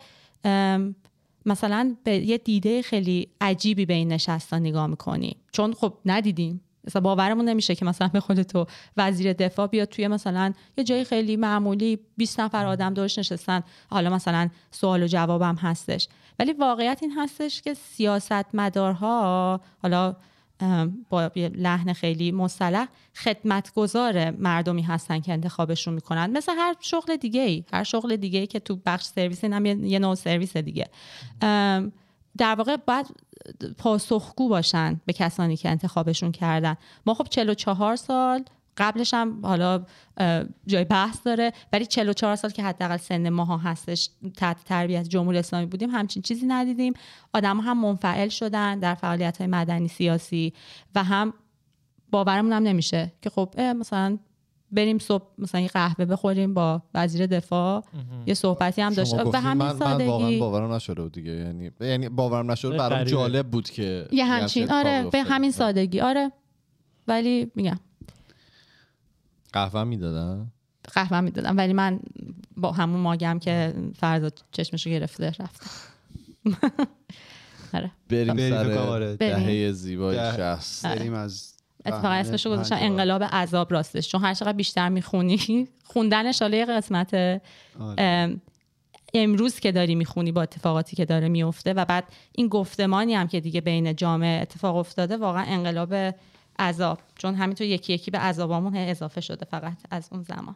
مثلا 1.45 1.95
به 2.03 2.15
یه 2.17 2.37
دیده 2.37 2.81
خیلی 2.81 3.27
عجیبی 3.41 3.85
به 3.85 3.93
این 3.93 4.07
نشستان 4.07 4.61
نگاه 4.61 4.87
می‌کنی. 4.87 5.37
چون 5.51 5.73
خب 5.73 5.93
ندیدیم. 6.05 6.61
مثلا 6.87 7.01
باورمون 7.01 7.45
نمیشه 7.45 7.75
که 7.75 7.85
مثلا 7.85 8.07
به 8.07 8.19
خود 8.19 8.41
تو 8.41 8.65
وزیر 8.97 9.33
دفاع 9.33 9.67
بیاد 9.67 9.87
توی 9.87 10.07
مثلا 10.07 10.53
یه 10.77 10.83
جای 10.83 11.03
خیلی 11.03 11.35
معمولی 11.35 11.99
20 12.17 12.39
نفر 12.39 12.65
آدم 12.65 12.93
دورش 12.93 13.19
نشستن. 13.19 13.63
حالا 13.89 14.09
مثلا 14.09 14.49
سوال 14.71 15.03
و 15.03 15.07
جوابم 15.07 15.55
هستش. 15.55 16.07
ولی 16.39 16.53
واقعیت 16.53 16.99
این 17.01 17.11
هستش 17.17 17.61
که 17.61 17.73
سیاست 17.73 18.55
مدارها 18.55 19.61
حالا 19.83 20.15
با 21.09 21.31
یه 21.35 21.49
لحن 21.49 21.93
خیلی 21.93 22.31
مصطلح 22.31 22.87
خدمتگزار 23.15 24.31
مردمی 24.31 24.81
هستن 24.81 25.19
که 25.19 25.33
انتخابشون 25.33 25.93
می‌کنن. 25.93 26.37
مثل 26.37 26.51
هر 26.57 26.75
شغل 26.79 27.15
دیگه 27.15 27.41
ای 27.41 27.63
هر 27.73 27.83
شغل 27.83 28.15
دیگه 28.15 28.39
ای 28.39 28.47
که 28.47 28.59
تو 28.59 28.79
بخش 28.85 29.05
سرویس 29.05 29.43
هم 29.43 29.65
یه 29.65 29.99
نوع 29.99 30.15
سرویس 30.15 30.57
دیگه. 30.57 30.89
در 32.37 32.55
واقع 32.55 32.75
باید 32.75 33.05
پاسخگو 33.77 34.49
باشن 34.49 35.01
به 35.05 35.13
کسانی 35.13 35.57
که 35.57 35.69
انتخابشون 35.69 36.31
کردن. 36.31 36.75
ما 37.05 37.13
خب 37.13 37.27
44 37.29 37.95
سال 37.95 38.43
قبلش 38.77 39.13
هم 39.13 39.39
حالا 39.45 39.85
جای 40.67 40.83
بحث 40.83 41.23
داره 41.25 41.53
ولی 41.73 41.85
44 41.85 42.35
سال 42.35 42.51
که 42.51 42.63
حداقل 42.63 42.97
سن 42.97 43.29
ماها 43.29 43.57
هستش 43.57 44.09
تحت 44.37 44.63
تربیت 44.63 45.07
جمهوری 45.07 45.37
اسلامی 45.37 45.65
بودیم 45.65 45.89
همچین 45.89 46.21
چیزی 46.21 46.45
ندیدیم. 46.45 46.93
آدم 47.33 47.59
هم 47.59 47.81
منفعل 47.81 48.29
شدن 48.29 48.79
در 48.79 48.95
فعالیت 48.95 49.37
های 49.37 49.47
مدنی 49.47 49.87
سیاسی 49.87 50.53
و 50.95 51.03
هم 51.03 51.33
باورمون 52.11 52.53
هم 52.53 52.63
نمیشه 52.63 53.11
که 53.21 53.29
خب 53.29 53.59
مثلا 53.59 54.17
بریم 54.71 54.99
صبح 54.99 55.25
مثلا 55.37 55.61
یه 55.61 55.67
قهوه 55.67 56.05
بخوریم 56.05 56.53
با 56.53 56.81
وزیر 56.93 57.27
دفاع. 57.27 57.83
یه 58.25 58.33
صحبتی 58.33 58.81
هم 58.81 58.93
داشت. 58.93 59.13
و 59.13 59.37
همین 59.37 59.67
من 59.67 59.79
سادگی 59.79 60.03
من 60.03 60.09
واقعا 60.09 60.39
باورم 60.39 60.73
نشده 60.73 61.01
بود 61.01 61.11
دیگه. 61.11 61.31
یعنی 61.31 61.71
یعنی 61.81 62.09
باورم 62.09 62.51
نشده 62.51 62.77
برام 62.77 63.03
جالب 63.03 63.47
بود 63.47 63.69
که 63.69 64.07
یه 64.11 64.25
همچین 64.25 64.71
آره 64.71 65.09
به 65.11 65.23
همین 65.23 65.51
سادگی. 65.51 65.99
آره. 65.99 66.31
ولی 67.07 67.51
میگم. 67.55 67.79
قهوه 69.53 69.83
می‌دادن؟ 69.83 70.51
قهوه 70.93 71.21
می‌دادم 71.21 71.57
ولی 71.57 71.73
من 71.73 71.99
با 72.57 72.71
همون 72.71 72.99
ماگم 72.99 73.39
که 73.39 73.73
فردا 73.95 74.29
چشمشو 74.51 74.89
گرفته 74.89 75.27
رفتم. 75.27 75.69
آره. 77.73 77.91
بریم 78.09 78.49
سر 78.49 79.15
دهه 79.19 79.71
زیبای 79.71 80.15
شخص 80.15 80.85
بریم 80.85 81.13
از 81.13 81.58
اتفاقا 81.85 82.13
اسمشو 82.13 82.49
گذاشتن 82.49 82.77
انقلاب 82.79 83.23
عذاب 83.23 83.73
راستش 83.73 84.09
چون 84.09 84.21
هر 84.21 84.33
چقدر 84.33 84.53
بیشتر 84.53 84.89
می‌خونی 84.89 85.67
خوندنش 85.93 86.41
حالا 86.41 86.57
یه 86.57 86.65
قسمت 86.65 87.13
آره. 87.79 88.37
امروز 89.13 89.59
که 89.59 89.71
داری 89.71 89.95
می‌خونی 89.95 90.31
با 90.31 90.41
اتفاقاتی 90.41 90.95
که 90.95 91.05
داره 91.05 91.29
میفته 91.29 91.73
و 91.73 91.85
بعد 91.85 92.03
این 92.35 92.47
گفتمانی 92.47 93.15
هم 93.15 93.27
که 93.27 93.39
دیگه 93.39 93.61
بین 93.61 93.95
جامعه 93.95 94.41
اتفاق 94.41 94.75
افتاده 94.75 95.17
واقعا 95.17 95.43
انقلاب 95.43 96.13
عذاب 96.59 96.99
چون 97.17 97.35
همینطور 97.35 97.67
یکی 97.67 97.93
یکی 97.93 98.11
به 98.11 98.17
عذابامون 98.17 98.75
اضافه 98.75 99.21
شده 99.21 99.45
فقط 99.45 99.77
از 99.91 100.09
اون 100.11 100.23
زمان. 100.23 100.55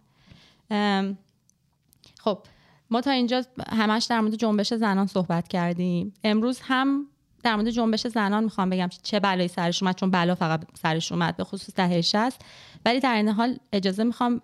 خب 2.20 2.40
ما 2.90 3.02
تا 3.02 3.12
اینجا 3.12 3.44
همش 3.68 4.06
در 4.06 4.22
مورد 4.22 4.36
جنبش 4.36 4.74
زنان 4.74 5.08
صحبت 5.08 5.48
کردیم. 5.48 6.14
امروز 6.24 6.60
هم 6.64 7.08
در 7.44 7.56
مورد 7.56 7.70
جنبش 7.70 8.08
زنان 8.08 8.44
می‌خوام 8.44 8.70
بگم 8.70 8.90
چه 9.04 9.20
بلایی 9.20 9.48
سرش 9.48 9.84
اومد 9.84 9.96
چون 9.96 10.12
بلا 10.12 10.36
فقط 10.36 10.64
سرش 10.82 11.12
اومد 11.12 11.38
به 11.38 11.44
خصوص 11.44 11.76
دهه 11.76 12.02
60 12.02 12.42
ولی 12.86 13.00
در 13.00 13.16
این 13.16 13.30
حال 13.30 13.58
اجازه 13.74 14.04
می‌خوام 14.04 14.42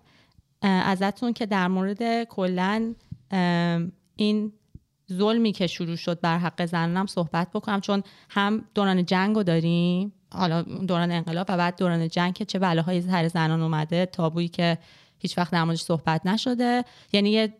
ازتون 0.62 1.32
که 1.32 1.46
در 1.46 1.68
مورد 1.68 2.24
کلا 2.24 2.94
این 4.16 4.52
ظلمی 5.12 5.52
که 5.52 5.66
شروع 5.66 5.96
شد 5.96 6.20
بر 6.20 6.38
حق 6.38 6.66
زنانم 6.66 7.06
صحبت 7.06 7.50
بکنم 7.50 7.80
چون 7.80 8.02
هم 8.30 8.64
دوران 8.74 9.04
جنگ 9.04 9.36
رو 9.36 9.42
داریم 9.42 10.12
حالا 10.34 10.62
دوران 10.62 11.10
انقلاب 11.10 11.46
و 11.48 11.56
بعد 11.56 11.76
دوران 11.76 12.08
جنگ 12.08 12.34
که 12.34 12.44
چه 12.44 12.58
بلاهایی 12.58 13.00
سر 13.00 13.28
زنان 13.28 13.62
اومده 13.62 14.06
تابویی 14.06 14.48
که 14.48 14.78
هیچ 15.18 15.38
وقت 15.38 15.52
در 15.52 15.64
موردش 15.64 15.82
صحبت 15.82 16.26
نشده. 16.26 16.84
یعنی 17.12 17.30
یه 17.30 17.54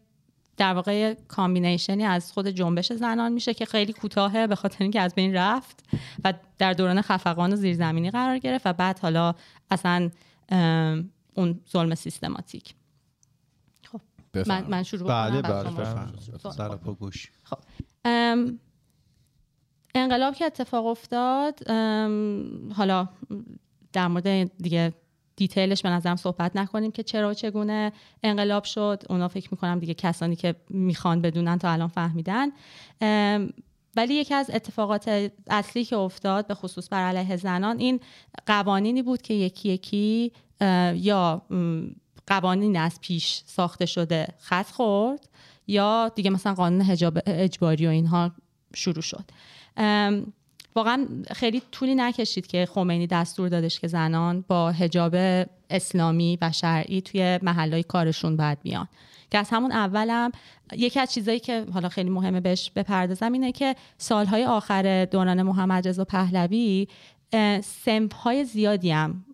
در 0.61 0.75
واقع 0.75 1.15
کامبینیشنی 1.15 2.05
از 2.05 2.33
خود 2.33 2.49
جنبش 2.49 2.93
زنان 2.93 3.33
میشه 3.33 3.55
که 3.55 3.65
خیلی 3.65 3.93
کوتاهه 3.93 4.47
به 4.47 4.55
خاطر 4.55 4.85
اینکه 4.85 5.01
از 5.01 5.15
بین 5.15 5.35
رفت 5.35 5.85
و 6.25 6.35
در 6.59 6.73
دوران 6.73 7.03
خفقان 7.03 7.53
و 7.53 7.57
زیرزمینی 7.57 8.11
قرار 8.11 8.39
گرفت 8.39 8.67
و 8.67 8.73
بعد 8.73 8.99
حالا 8.99 9.35
اصلا 9.71 10.11
اون 11.35 11.61
ظلم 11.73 11.95
سیستماتیک. 11.95 12.75
خب. 13.93 14.01
من, 14.47 14.67
من 14.67 14.83
شروع 14.83 15.09
بله 15.09 15.43
بله 15.43 16.95
گوش. 16.99 17.31
ام، 18.05 18.59
انقلاب 19.95 20.35
که 20.35 20.45
اتفاق 20.45 20.87
افتاد 20.87 21.71
حالا 22.73 23.09
در 23.93 24.09
مورد 24.09 24.57
دیگه 24.63 24.93
دیتیلش 25.41 25.83
به 25.83 25.89
نظرم 25.89 26.17
صحبت 26.17 26.57
نکنیم 26.57 26.91
که 26.91 27.03
چرا 27.03 27.31
و 27.31 27.35
چگونه 27.35 27.93
انقلاب 28.23 28.65
شد. 28.65 29.03
اونا 29.09 29.29
فکر 29.29 29.49
می‌کنم 29.53 29.79
دیگه 29.79 29.95
کسانی 29.95 30.37
که 30.37 30.55
می‌خوان 30.71 31.21
بدونن 31.21 31.59
تا 31.59 31.71
الان 31.71 31.89
فهمیدن. 31.89 32.49
ولی 33.97 34.15
یکی 34.15 34.35
از 34.35 34.51
اتفاقات 34.55 35.31
اصلی 35.51 35.85
که 35.85 35.97
افتاد 35.97 36.47
به 36.47 36.55
خصوص 36.55 36.89
بر 36.89 37.03
علیه 37.03 37.37
زنان 37.37 37.79
این 37.79 38.01
قوانینی 38.47 39.03
بود 39.03 39.23
که 39.23 39.35
یکی 39.35 39.69
یکی 39.69 40.33
یا 40.95 41.43
قوانین 42.27 42.77
از 42.77 43.01
پیش 43.01 43.43
ساخته 43.47 43.87
شده 43.87 44.29
خط 44.39 44.71
خورد 44.71 45.29
یا 45.67 46.13
دیگه 46.15 46.31
مثلا 46.31 46.55
قانون 46.55 46.83
حجاب 46.83 47.19
اجباری 47.27 47.87
و 47.87 47.91
اینها 47.91 48.31
شروع 48.75 49.03
شد. 49.03 49.25
واقعا 50.75 51.07
خیلی 51.33 51.63
طولی 51.71 51.95
نکشید 51.95 52.47
که 52.47 52.67
خمینی 52.67 53.07
دستور 53.07 53.49
دادش 53.49 53.81
که 53.81 53.89
زنان 53.89 54.45
با 54.49 54.73
حجاب 54.73 55.15
اسلامی 55.71 56.39
و 56.43 56.53
شرعی 56.53 57.01
توی 57.01 57.39
محلهای 57.43 57.83
کارشون 57.83 58.37
باید 58.37 58.61
بیان. 58.63 58.89
که 59.31 59.39
از 59.39 59.51
همون 59.51 59.73
اولم 59.73 60.33
یکی 60.73 61.01
از 61.01 61.13
چیزایی 61.13 61.41
که 61.41 61.67
حالا 61.73 61.89
خیلی 61.89 62.11
مهمه 62.11 62.41
بهش 62.41 62.71
بپردازم 62.77 63.33
اینه 63.33 63.53
که 63.53 63.77
سالهای 63.99 64.45
آخر 64.45 65.05
دوران 65.05 65.43
محمد 65.43 65.89
رضا 65.89 66.05
پهلوی 66.05 66.89
سمپ 67.63 68.15
های 68.15 68.45
زیادی 68.45 68.91
هم 68.91 69.25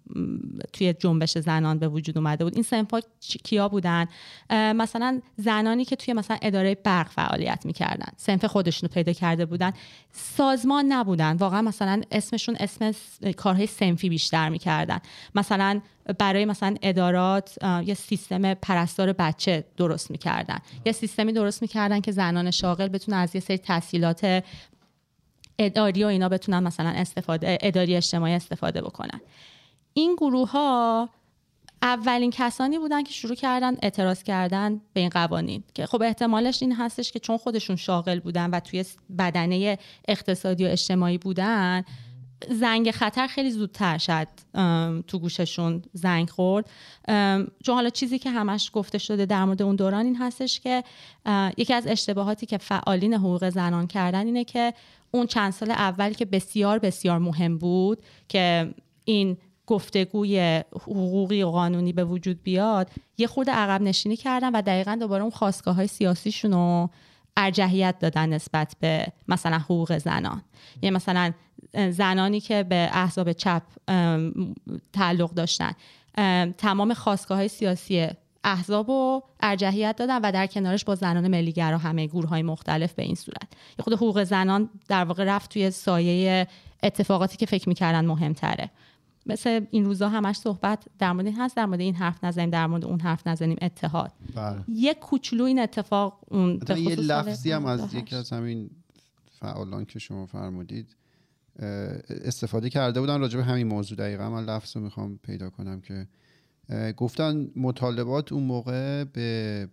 توی 0.73 0.93
جنبش 0.93 1.39
زنان 1.39 1.79
به 1.79 1.89
وجود 1.89 2.19
اومده 2.19 2.45
بود. 2.45 2.55
این 2.57 2.87
ها 2.93 3.01
کیا 3.21 3.69
بودن؟ 3.69 4.07
مثلا 4.51 5.21
زنانی 5.37 5.85
که 5.85 5.97
توی 5.97 6.15
مثلا 6.15 6.39
اداره 6.43 6.75
برق 6.75 7.09
فعالیت 7.09 7.67
می‌کردن. 7.67 8.09
سمپ 8.17 8.47
خودشون 8.47 8.89
رو 8.89 8.95
پیدا 8.95 9.13
کرده 9.13 9.47
بودن. 9.47 9.73
سازمان 10.13 10.85
نبودن. 10.93 11.37
واقعا 11.37 11.63
مثلا 11.63 12.03
اسمشون 12.13 12.57
اسم 12.61 12.93
کارهای 13.37 13.67
سنفی 13.67 14.09
بیشتر 14.09 14.49
می‌کردن. 14.49 14.99
مثلا 15.35 15.81
برای 16.19 16.45
مثلا 16.45 16.77
ادارات 16.83 17.59
یه 17.85 17.95
سیستم 17.95 18.55
پرستار 18.55 19.13
بچه 19.13 19.65
درست 19.77 20.11
می‌کردن. 20.11 20.59
یه 20.85 20.93
سیستمی 20.93 21.33
درست 21.33 21.63
می‌کردن 21.63 22.01
که 22.01 22.13
زنان 22.13 22.51
شاغل 22.51 22.89
بتونن 22.89 23.17
از 23.17 23.35
یه 23.35 23.41
سری 23.41 23.59
تحصیلات 23.59 24.45
اداری 25.59 26.05
و 26.05 26.07
اینا 26.07 26.29
بتونن 26.29 26.63
مثلا 26.63 26.89
استفاده 26.89 27.59
اداری 27.61 27.97
اجتماعی 27.97 28.35
استفاده 28.35 28.83
بکنن. 28.83 29.21
این 29.99 30.15
گروه 30.15 30.51
ها 30.51 31.09
اولین 31.83 32.31
کسانی 32.31 32.79
بودن 32.79 33.03
که 33.03 33.13
شروع 33.13 33.35
کردن 33.35 33.77
اعتراض 33.83 34.23
کردن 34.23 34.81
به 34.93 35.01
این 35.01 35.09
قوانین 35.09 35.63
که 35.75 35.87
خب 35.87 36.03
احتمالش 36.03 36.63
این 36.63 36.75
هستش 36.75 37.13
که 37.13 37.19
چون 37.19 37.37
خودشون 37.37 37.77
شاغل 37.77 38.21
بودن 38.21 38.51
و 38.51 38.61
توی 38.61 38.85
بدنه 39.19 39.79
اقتصادی 40.09 40.65
و 40.65 40.69
اجتماعی 40.69 41.19
بودن 41.19 41.85
زنگ 42.51 42.91
خطر 42.91 43.27
خیلی 43.27 43.51
زودتر 43.51 43.99
شد 43.99 44.29
تو 45.07 45.19
گوششون 45.19 45.83
زنگ 45.93 46.31
خورد. 46.31 46.71
چون 47.65 47.75
حالا 47.75 47.91
چیزی 47.91 48.19
که 48.19 48.31
همش 48.31 48.71
گفته 48.73 48.99
شده 48.99 49.27
در 49.27 49.45
مورد 49.45 49.63
اون 49.63 49.77
دوران 49.77 50.05
این 50.05 50.17
هستش 50.17 50.61
که 50.61 50.85
یکی 51.57 51.75
از 51.75 51.87
اشتباهاتی 51.87 52.47
که 52.47 52.59
فعالین 52.59 53.15
حقوق 53.15 53.51
زنان 53.51 53.87
کردن 53.87 54.27
اینه 54.27 54.45
که 54.45 54.75
اون 55.11 55.27
چند 55.27 55.53
سال 55.53 55.71
اول 55.71 56.13
که 56.13 56.25
بسیار 56.25 56.79
بسیار 56.79 57.19
مهم 57.19 57.59
بود 57.59 58.03
که 58.29 58.75
این 59.05 59.37
گفتگوی 59.67 60.63
حقوقی 60.73 61.43
و 61.43 61.51
قانونی 61.51 61.93
به 61.93 62.05
وجود 62.05 62.43
بیاد 62.43 62.91
یه 63.19 63.27
خورده 63.27 63.53
عقب 63.53 63.83
نشینی 63.83 64.17
کردن 64.17 64.51
و 64.51 64.63
دقیقا 64.63 64.97
دوباره 65.01 65.23
اون 65.23 65.31
خواستگاه 65.31 65.75
های 65.75 65.87
سیاسیشون 65.87 66.53
رو 66.53 66.91
ارجحیت 67.37 67.99
دادن 67.99 68.29
نسبت 68.29 68.77
به 68.81 69.07
مثلا 69.29 69.59
حقوق 69.59 69.99
زنان. 69.99 70.43
یعنی 70.83 70.97
مثلا 70.97 71.33
زنانی 71.91 72.41
که 72.41 72.63
به 72.63 72.89
احزاب 72.93 73.33
چپ 73.33 73.63
تعلق 74.93 75.31
داشتن. 75.35 75.73
ام، 76.19 76.53
تمام 76.53 76.95
خواستگاه 76.95 77.39
های 77.39 77.49
سیاسی 77.49 78.09
احزاب 78.45 78.89
رو 78.91 79.23
ارجحیت 79.41 79.97
دادن 79.97 80.21
و 80.21 80.33
در 80.33 80.47
کنارش 80.47 80.85
با 80.85 80.95
زنان 80.95 81.29
ملیگرا 81.29 81.79
همه 81.79 82.07
گروه 82.07 82.29
های 82.29 82.43
مختلف 82.43 82.93
به 82.93 83.03
این 83.03 83.15
صورت. 83.15 83.49
خود 83.79 83.95
حقوق 83.95 84.25
زنان 84.25 84.71
در 84.89 85.05
واقع 85.05 85.25
رفت 85.25 85.51
توی 85.51 85.71
سایه 85.71 86.47
اتفاقاتی 86.83 87.37
که 87.37 87.47
فکر 87.47 87.69
می‌کردن 87.69 88.05
مهمتره. 88.05 88.71
مثل 89.27 89.67
این 89.71 89.85
روزا 89.85 90.09
همش 90.09 90.37
صحبت 90.37 90.85
در 90.99 91.13
مورد 91.13 91.27
این 91.27 91.37
هست 91.37 91.57
در 91.57 91.67
مورد 91.67 91.81
این 91.81 91.95
حرف 91.95 92.25
نزنیم 92.25 92.51
در 92.51 92.67
مورد 92.67 92.85
اون 92.85 93.01
حرف 93.01 93.27
نزنیم 93.27 93.57
اتحاد. 93.63 94.13
بله. 94.35 94.65
یک 94.69 94.99
کوچولو 94.99 95.45
این 95.45 95.59
اتفاق 95.59 96.21
اون 96.29 96.59
به 96.59 96.81
یه 96.81 96.97
لفظی 96.97 97.53
هم 97.53 97.67
از 97.67 97.81
98. 97.81 98.03
یکی 98.03 98.17
از 98.17 98.33
همین 98.33 98.71
فعالان 99.41 99.85
که 99.85 99.99
شما 99.99 100.27
فرمودید 100.27 100.97
استفاده 102.09 102.71
کرده 102.71 103.01
بودن 103.01 103.21
راجع 103.21 103.37
به 103.37 103.45
همین 103.45 103.67
موضوع. 103.67 103.99
دقیقا 103.99 104.31
من 104.31 104.45
لفظ 104.45 104.77
رو 104.77 104.83
می‌خوام 104.83 105.19
پیدا 105.19 105.51
کنم 105.51 105.81
که 105.81 106.07
گفتن 106.97 107.49
مطالبات 107.57 108.33
اون 108.33 108.43
موقع 108.43 109.05
به 109.05 109.69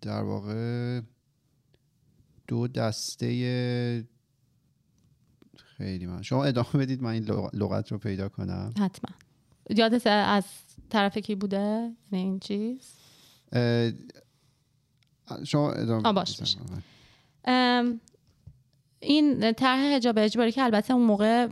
در 0.00 0.22
واقع 0.22 1.00
دو 2.48 2.68
دسته 2.68 4.04
خیلی 5.80 6.06
من. 6.06 6.22
شما 6.22 6.44
ادامه 6.44 6.68
بدید 6.74 7.02
من 7.02 7.10
این 7.10 7.24
لغ- 7.24 7.54
لغت 7.54 7.92
رو 7.92 7.98
پیدا 7.98 8.28
کنم. 8.28 8.72
حتما. 8.78 9.14
یادت 9.76 10.06
از 10.06 10.44
طرف 10.90 11.18
کی 11.18 11.34
بوده؟ 11.34 11.90
یعنی 12.12 12.24
این 12.24 12.38
چیز؟ 12.40 12.92
شما 15.44 15.72
ادامه 15.72 16.08
آه، 16.08 16.12
باش، 16.12 16.56
این 19.00 19.52
طرح 19.52 19.78
حجاب 19.96 20.18
اجباری 20.18 20.52
که 20.52 20.62
البته 20.62 20.94
اون 20.94 21.06
موقع 21.06 21.46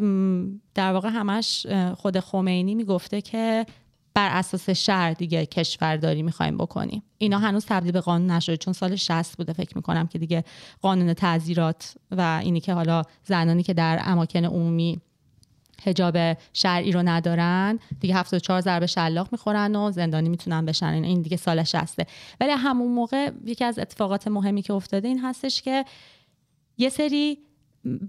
در 0.74 0.92
واقع 0.92 1.08
همش 1.08 1.66
خود 1.96 2.20
خمینی 2.20 2.74
می‌گفته 2.74 3.20
که 3.20 3.66
بر 4.18 4.28
اساس 4.32 4.70
شهر 4.70 5.12
دیگه 5.12 5.46
کشورداری 5.46 6.22
می‌خوایم 6.22 6.56
بکنیم 6.56 7.02
اینا 7.18 7.38
هنوز 7.38 7.64
تبدیل 7.66 7.92
به 7.92 8.00
قانون 8.00 8.30
نشده. 8.30 8.56
چون 8.56 8.72
سال 8.72 8.96
60 8.96 9.36
بوده 9.36 9.52
فکر 9.52 9.76
می‌کنم 9.76 10.06
که 10.06 10.18
دیگه 10.18 10.44
قانون 10.82 11.14
تعذیرات 11.14 11.94
و 12.10 12.40
اینی 12.42 12.60
که 12.60 12.72
حالا 12.74 13.02
زنانی 13.24 13.62
که 13.62 13.74
در 13.74 14.00
اماکن 14.02 14.44
عمومی 14.44 15.00
حجاب 15.84 16.36
شرعی 16.52 16.92
رو 16.92 17.02
ندارن 17.02 17.78
دیگه 18.00 18.16
74 18.16 18.60
ضربه 18.60 18.86
شلاق 18.86 19.28
می‌خورن 19.32 19.76
و 19.76 19.90
زندانی 19.90 20.28
می‌تونن 20.28 20.64
بشن. 20.66 20.86
این- 20.86 21.04
این 21.04 21.22
دیگه 21.22 21.36
سال 21.36 21.62
60 21.64 22.00
ولی 22.40 22.50
همون 22.50 22.92
موقع 22.92 23.30
یکی 23.44 23.64
از 23.64 23.78
اتفاقات 23.78 24.28
مهمی 24.28 24.62
که 24.62 24.72
افتاده 24.72 25.08
این 25.08 25.18
هستش 25.18 25.62
که 25.62 25.84
یه 26.78 26.88
سری 26.88 27.38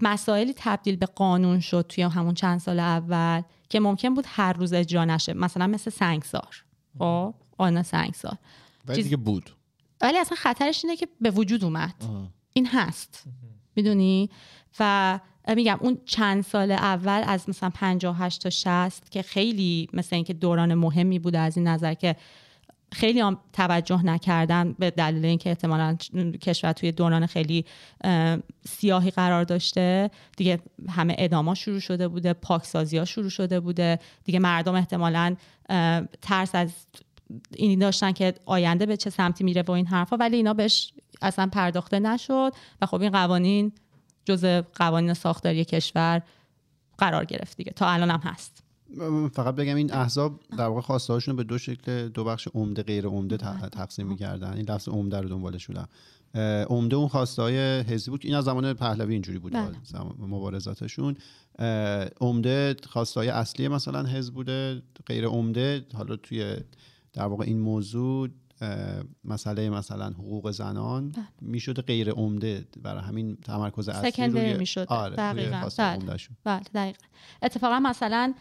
مسائلی 0.02 0.54
تبدیل 0.56 0.96
به 0.96 1.06
قانون 1.06 1.60
شد 1.60 1.86
توی 1.88 2.04
همون 2.04 2.34
چند 2.34 2.60
سال 2.60 2.80
اول. 2.80 3.42
که 3.70 3.80
ممکن 3.80 4.14
بود 4.14 4.24
هر 4.28 4.52
روز 4.52 4.72
اجرا 4.72 5.04
نشه. 5.04 5.32
مثلا 5.32 5.66
مثل 5.66 5.90
سنگسار. 5.90 6.64
خب؟ 6.98 7.34
قانون 7.58 7.82
سنگسار. 7.82 8.36
ولی 8.86 8.96
چیز- 8.96 9.04
دیگه 9.04 9.16
بود. 9.16 9.50
ولی 10.00 10.18
اصلا 10.18 10.36
خطرش 10.36 10.84
اینه 10.84 10.96
که 10.96 11.08
به 11.20 11.30
وجود 11.30 11.64
اومد. 11.64 11.94
این 12.52 12.66
هست. 12.66 13.24
می‌دونی؟ 13.76 14.30
و 14.80 15.20
میگم 15.56 15.78
اون 15.80 15.98
چند 16.04 16.42
سال 16.44 16.70
اول 16.72 17.22
از 17.26 17.48
مثلا 17.48 17.70
58 17.74 18.42
تا 18.42 18.50
60 18.50 19.10
که 19.10 19.22
خیلی 19.22 19.88
مثل 19.92 20.16
اینکه 20.16 20.32
دوران 20.32 20.74
مهمی 20.74 21.18
بوده 21.18 21.38
از 21.38 21.56
این 21.56 21.68
نظر 21.68 21.94
که 21.94 22.16
خیلی 22.92 23.20
هم 23.20 23.38
توجه 23.52 24.06
نکردن 24.06 24.72
به 24.72 24.90
دلیل 24.90 25.24
اینکه 25.24 25.50
احتمالا 25.50 25.96
کشور 26.42 26.72
توی 26.72 26.92
دوران 26.92 27.26
خیلی 27.26 27.64
اه، 28.04 28.38
سیاهی 28.68 29.10
قرار 29.10 29.44
داشته. 29.44 30.10
دیگه 30.36 30.60
همه 30.88 31.16
اداما 31.18 31.54
شروع 31.54 31.80
شده 31.80 32.08
بوده 32.08 32.32
پاکسازی 32.32 32.98
ها 32.98 33.04
شروع 33.04 33.30
شده 33.30 33.60
بوده. 33.60 33.98
دیگه 34.24 34.38
مردم 34.38 34.74
احتمالا 34.74 35.36
ترس 36.22 36.54
از 36.54 36.72
این 37.56 37.78
داشتن 37.78 38.12
که 38.12 38.34
آینده 38.46 38.86
به 38.86 38.96
چه 38.96 39.10
سمتی 39.10 39.44
میره 39.44 39.62
و 39.62 39.70
این 39.70 39.86
حرفا. 39.86 40.16
ولی 40.16 40.36
اینا 40.36 40.54
بهش 40.54 40.92
اصلا 41.22 41.46
پرداخته 41.46 41.98
نشد 41.98 42.52
و 42.82 42.86
خب 42.86 43.00
این 43.00 43.10
قوانین 43.10 43.72
جز 44.24 44.44
قوانین 44.74 45.14
ساختاری 45.14 45.64
کشور 45.64 46.22
قرار 46.98 47.24
گرفت 47.24 47.56
دیگه. 47.56 47.72
تا 47.72 47.88
الان 47.88 48.10
هم 48.10 48.20
هست. 48.20 48.69
فقط 49.32 49.54
بگم 49.54 49.76
این 49.76 49.92
احزاب 49.92 50.40
در 50.58 50.66
واقع 50.66 50.80
خواستهاشون 50.80 51.32
رو 51.32 51.36
به 51.36 51.44
دو 51.44 51.58
شکل 51.58 52.08
دو 52.08 52.24
بخش 52.24 52.48
عمده 52.54 52.82
غیر 52.82 53.06
عمده 53.06 53.36
تقسیم 53.68 54.06
می‌کردن. 54.06 54.52
این 54.52 54.70
لفظ 54.70 54.88
عمده 54.88 55.20
رو 55.20 55.28
دنبالش 55.28 55.66
بودم 55.66 55.88
عمده 56.68 56.96
اون 56.96 57.08
خواسته 57.08 57.42
های 57.42 57.80
حزبی 57.80 58.10
بود 58.10 58.20
این 58.24 58.34
از 58.34 58.44
زمان 58.44 58.74
پهلوی 58.74 59.12
اینجوری 59.12 59.38
بود 59.38 59.52
بله. 59.52 59.76
مبارزاتشون. 60.18 61.16
عمده 62.20 62.76
خواسته 62.88 63.20
های 63.20 63.28
اصلی 63.28 63.68
مثلا 63.68 64.02
حزب 64.02 64.34
بوده 64.34 64.82
غیر 65.06 65.26
عمده 65.26 65.86
حالا 65.94 66.16
توی 66.16 66.56
در 67.12 67.24
واقع 67.26 67.44
این 67.44 67.60
موضوع 67.60 68.28
مسئله 69.24 69.70
مثلا 69.70 70.06
حقوق 70.10 70.50
زنان 70.50 71.12
می‌شده 71.40 71.82
غیر 71.82 72.10
عمده 72.10 72.64
برای 72.82 73.02
همین 73.02 73.36
تمرکز 73.36 73.88
اصلی 73.88 74.26
روی 74.26 74.54
می‌شد. 74.58 74.86
آره 74.88 75.16
دقیقاً. 75.16 75.68
بله. 75.78 75.98
بله 76.44 76.62
دقیقا. 76.74 76.98
اتفاقا 77.42 77.80
مثلا 77.80 78.34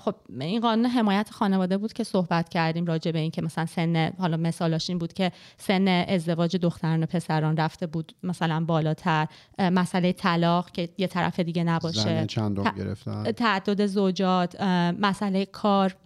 خب 0.00 0.14
این 0.40 0.60
قانون 0.60 0.86
حمایت 0.86 1.30
خانواده 1.30 1.78
بود 1.78 1.92
که 1.92 2.04
صحبت 2.04 2.48
کردیم 2.48 2.86
راجع 2.86 3.10
به 3.10 3.18
این 3.18 3.30
که 3.30 3.42
مثلا 3.42 3.66
سن 3.66 4.12
حالا 4.18 4.36
مثالاش 4.36 4.90
این 4.90 4.98
بود 4.98 5.12
که 5.12 5.32
سن 5.58 5.88
ازدواج 5.88 6.56
دختران 6.56 7.02
و 7.02 7.06
پسران 7.06 7.56
رفته 7.56 7.86
بود 7.86 8.12
مثلا 8.22 8.64
بالاتر. 8.64 9.26
مسئله 9.58 10.12
طلاق 10.12 10.70
که 10.70 10.88
یه 10.98 11.06
طرف 11.06 11.40
دیگه 11.40 11.64
نباشه. 11.64 12.00
زن 12.00 12.26
چندم 12.26 12.64
ت- 12.64 12.76
گرفتن؟ 12.76 13.32
تعدد 13.32 13.86
زوجات 13.86 14.60
مسئله 15.00 15.46
کار. 15.46 15.96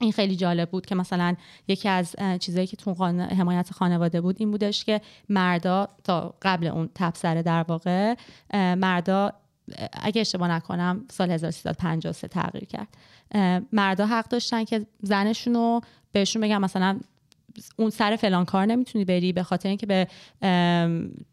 این 0.00 0.12
خیلی 0.12 0.36
جالب 0.36 0.70
بود 0.70 0.86
که 0.86 0.94
مثلا 0.94 1.34
یکی 1.68 1.88
از 1.88 2.16
چیزایی 2.40 2.66
که 2.66 2.76
تو 2.76 3.04
حمایت 3.38 3.72
خانواده 3.72 4.20
بود 4.20 4.36
این 4.38 4.50
بودش 4.50 4.84
که 4.84 5.00
مردا 5.28 5.88
تا 6.04 6.34
قبل 6.42 6.66
اون 6.66 6.90
تبصره 6.94 7.42
در 7.42 7.62
واقع 7.62 8.14
مردا 8.54 9.32
اگه 9.92 10.20
اشتباه 10.20 10.48
نکنم 10.48 11.04
سال 11.10 11.30
1353 11.30 12.28
تغییر 12.28 12.64
کرد. 12.64 12.88
مردا 13.72 14.06
حق 14.06 14.28
داشتن 14.28 14.64
که 14.64 14.86
زنشون 15.02 15.54
رو 15.54 15.80
بهشون 16.12 16.42
بگن 16.42 16.58
مثلا 16.58 17.00
اون 17.76 17.90
سر 17.90 18.16
فلان 18.16 18.44
کار 18.44 18.66
نمی‌تونی 18.66 19.04
بری 19.04 19.32
به 19.32 19.42
خاطر 19.42 19.68
اینکه 19.68 19.86
به 19.86 20.08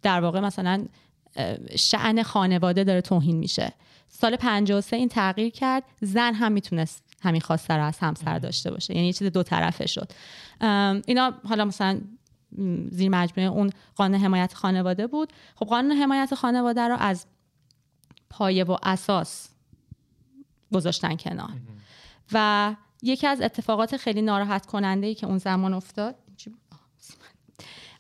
در 0.01 0.21
واقع 0.21 0.39
مثلا 0.39 0.86
شعن 1.75 2.23
خانواده 2.23 2.84
داره 2.84 3.01
توهین 3.01 3.38
میشه. 3.38 3.73
سال 4.10 4.36
53 4.36 4.95
این 4.97 5.10
تغییر 5.10 5.49
کرد 5.49 5.84
زن 6.01 6.34
هم 6.34 6.51
می‌تونست 6.51 7.04
همین 7.25 7.41
خواسته 7.41 7.73
رو 7.73 7.83
از 7.83 7.99
همسر 7.99 8.39
داشته 8.39 8.71
باشه. 8.71 8.95
یعنی 8.95 9.07
یه 9.07 9.13
چیز 9.13 9.31
دو 9.31 9.43
طرفه 9.43 9.88
شد. 9.88 10.11
اینا 11.07 11.33
حالا 11.43 11.65
مثلا 11.65 12.01
زیر 12.91 13.09
مجموعه 13.09 13.49
اون 13.49 13.69
قانون 13.95 14.19
حمایت 14.19 14.53
خانواده 14.53 15.07
بود. 15.07 15.33
خب 15.55 15.65
قانون 15.65 15.91
حمایت 15.91 16.35
خانواده 16.35 16.81
رو 16.81 16.95
از 16.99 17.25
پایه 18.29 18.63
و 18.63 18.77
اساس 18.83 19.49
گذاشتن 20.73 21.15
کنار. 21.15 21.53
و 22.31 22.75
یکی 23.01 23.27
از 23.27 23.41
اتفاقات 23.41 23.97
خیلی 23.97 24.21
ناراحت 24.21 24.65
کننده 24.65 25.07
ای 25.07 25.15
که 25.15 25.27
اون 25.27 25.38
زمان 25.38 25.73
افتاد 25.73 26.15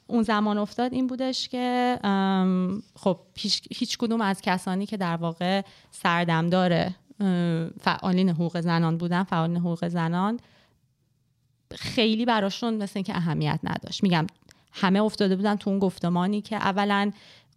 اون 0.07 0.23
زمان 0.23 0.57
افتاد 0.57 0.93
این 0.93 1.07
بودش 1.07 1.49
که 1.49 1.99
خب 2.95 3.19
هیچ, 3.71 3.97
کدوم 3.97 4.21
از 4.21 4.41
کسانی 4.41 4.85
که 4.85 4.97
در 4.97 5.15
واقع 5.15 5.61
سردمدار 5.91 6.89
فعالین 7.79 8.29
حقوق 8.29 8.61
زنان 8.61 8.97
بودن 8.97 9.23
فعالین 9.23 9.57
حقوق 9.57 9.87
زنان 9.87 10.39
خیلی 11.75 12.25
براشون 12.25 12.73
مثل 12.73 12.91
اینکه 12.95 13.15
اهمیت 13.15 13.59
نداشت. 13.63 14.03
میگم 14.03 14.27
همه 14.71 15.01
افتاده 15.01 15.35
بودن 15.35 15.55
تو 15.55 15.69
اون 15.69 15.79
گفتمانی 15.79 16.41
که 16.41 16.55
اولا 16.55 17.11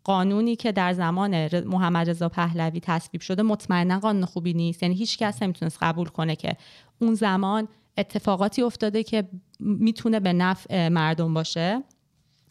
قانونی 0.05 0.57
که 0.57 0.73
در 0.73 0.92
زمان 0.92 1.64
محمد 1.64 2.11
رضا 2.11 2.29
پهلوی 2.29 2.81
تصویب 2.81 3.21
شده 3.21 3.42
مطمئنا 3.42 3.99
قانون 3.99 4.25
خوبی 4.25 4.55
نیست. 4.55 4.83
یعنی 4.83 4.94
هیچ 4.94 5.18
کس 5.18 5.42
نمی‌تونست 5.42 5.79
قبول 5.83 6.09
کنه 6.09 6.37
که 6.37 6.57
اون 6.99 7.14
زمان 7.14 7.68
اتفاقاتی 7.99 8.62
افتاده 8.62 9.03
که 9.03 9.29
می‌تونه 9.61 10.21
به 10.21 10.33
نفع 10.33 10.88
مردم 10.88 11.35
باشه. 11.35 11.83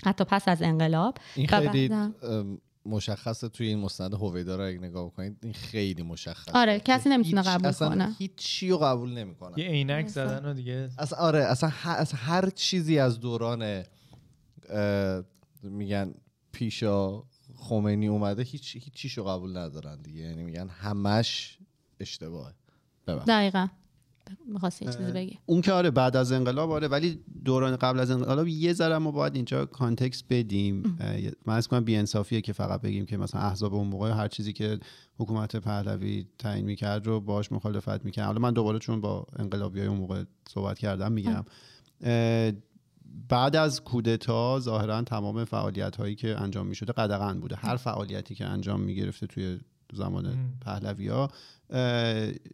حتی 0.06 0.24
پس 0.24 0.48
از 0.48 0.62
انقلاب. 0.62 1.18
این 1.36 1.48
خیلی 1.48 1.90
مشخصه 2.88 3.50
توی 3.50 3.68
این 3.68 3.80
مستند 3.80 4.14
هویدا 4.14 4.56
رو 4.56 4.64
اگه 4.68 4.78
نگاه 4.80 5.06
بکنید 5.06 5.38
این 5.44 5.54
خیلی 5.54 6.04
مشخصه. 6.04 6.52
آره، 6.56 6.80
کسی 6.80 7.10
نمی‌تونه 7.10 7.42
هیچ- 7.42 7.50
قبول 7.50 7.68
اصلا 7.68 7.90
کنه. 7.90 8.16
هیچی 8.20 8.70
رو 8.70 8.78
قبول 8.78 9.14
نمی‌کنه. 9.14 9.60
یه 9.60 9.66
عینک 9.70 10.08
زدن 10.08 10.46
و 10.46 10.54
دیگه. 10.54 10.90
اصلا 10.98 11.20
آره 11.20 11.40
اصلا 11.40 11.70
ه- 11.70 11.88
اصلا 11.88 12.20
هر 12.20 12.50
چیزی 12.50 13.00
از 13.00 13.20
دوران 13.20 13.84
اه، 14.70 15.24
میگن 15.64 16.14
پیشا 16.52 17.24
خمینی 17.56 18.08
اومده 18.08 18.44
هیچ 18.44 18.76
هیچ 18.76 18.94
چیشو 18.94 19.24
قبول 19.24 19.58
ندارن 19.58 20.02
دیگه. 20.02 20.22
یعنی 20.22 20.44
میگن 20.44 20.68
همش 20.70 21.58
اشتباهه. 22.00 22.54
ببخش 23.08 23.28
دقیقا. 23.28 23.68
می‌خواستی 24.46 24.86
چیزی 24.86 25.12
بگی. 25.12 25.40
اون 25.46 25.62
که 25.62 25.72
آره 25.72 25.92
بعد 25.92 26.16
از 26.16 26.32
انقلاب 26.32 26.72
آره 26.72 26.88
ولی 26.88 27.20
دوران 27.46 27.76
قبل 27.76 28.00
از 28.00 28.12
انقلاب 28.12 28.48
یه 28.48 28.74
ذره 28.74 28.98
ما 28.98 29.12
باید 29.12 29.36
اینجا 29.36 29.66
کانتکست 29.66 30.26
بدیم. 30.30 30.98
من 31.46 31.56
از 31.56 31.68
کنم 31.68 31.84
بی‌انصافیه 31.84 32.42
که 32.42 32.54
فقط 32.54 32.82
بگیم 32.82 33.06
که 33.06 33.18
مثلا 33.18 33.42
احزاب 33.42 33.74
اون 33.74 33.88
موقع 33.88 34.12
هر 34.12 34.28
چیزی 34.28 34.54
که 34.54 34.80
حکومت 35.18 35.56
پهلوی 35.56 36.26
تعیین 36.40 36.66
می‌کرد 36.66 37.08
رو 37.08 37.22
باهاش 37.22 37.52
مخالفت 37.52 38.06
می‌کرد 38.06 38.26
حالا 38.26 38.40
من 38.40 38.54
دوباره 38.54 38.80
چون 38.80 39.02
با 39.02 39.26
انقلابی 39.36 39.82
اون 39.82 39.98
موقع 39.98 40.24
صحبت 40.50 40.80
کردم 40.80 41.12
میگم. 41.12 41.46
بعد 43.30 43.56
از 43.56 43.84
کودتا 43.84 44.60
ظاهرا 44.60 45.02
تمام 45.02 45.46
فعالیت 45.46 45.96
هایی 45.96 46.16
که 46.16 46.42
انجام 46.42 46.68
می‌شده 46.68 46.94
قدغن 46.94 47.40
بوده. 47.40 47.56
هر 47.56 47.76
فعالیتی 47.76 48.36
که 48.36 48.46
انجام 48.46 48.82
می‌گرفته 48.82 49.28
توی 49.28 49.60
زمان 49.94 50.38
پهلوی 50.62 51.08
ها 51.08 51.30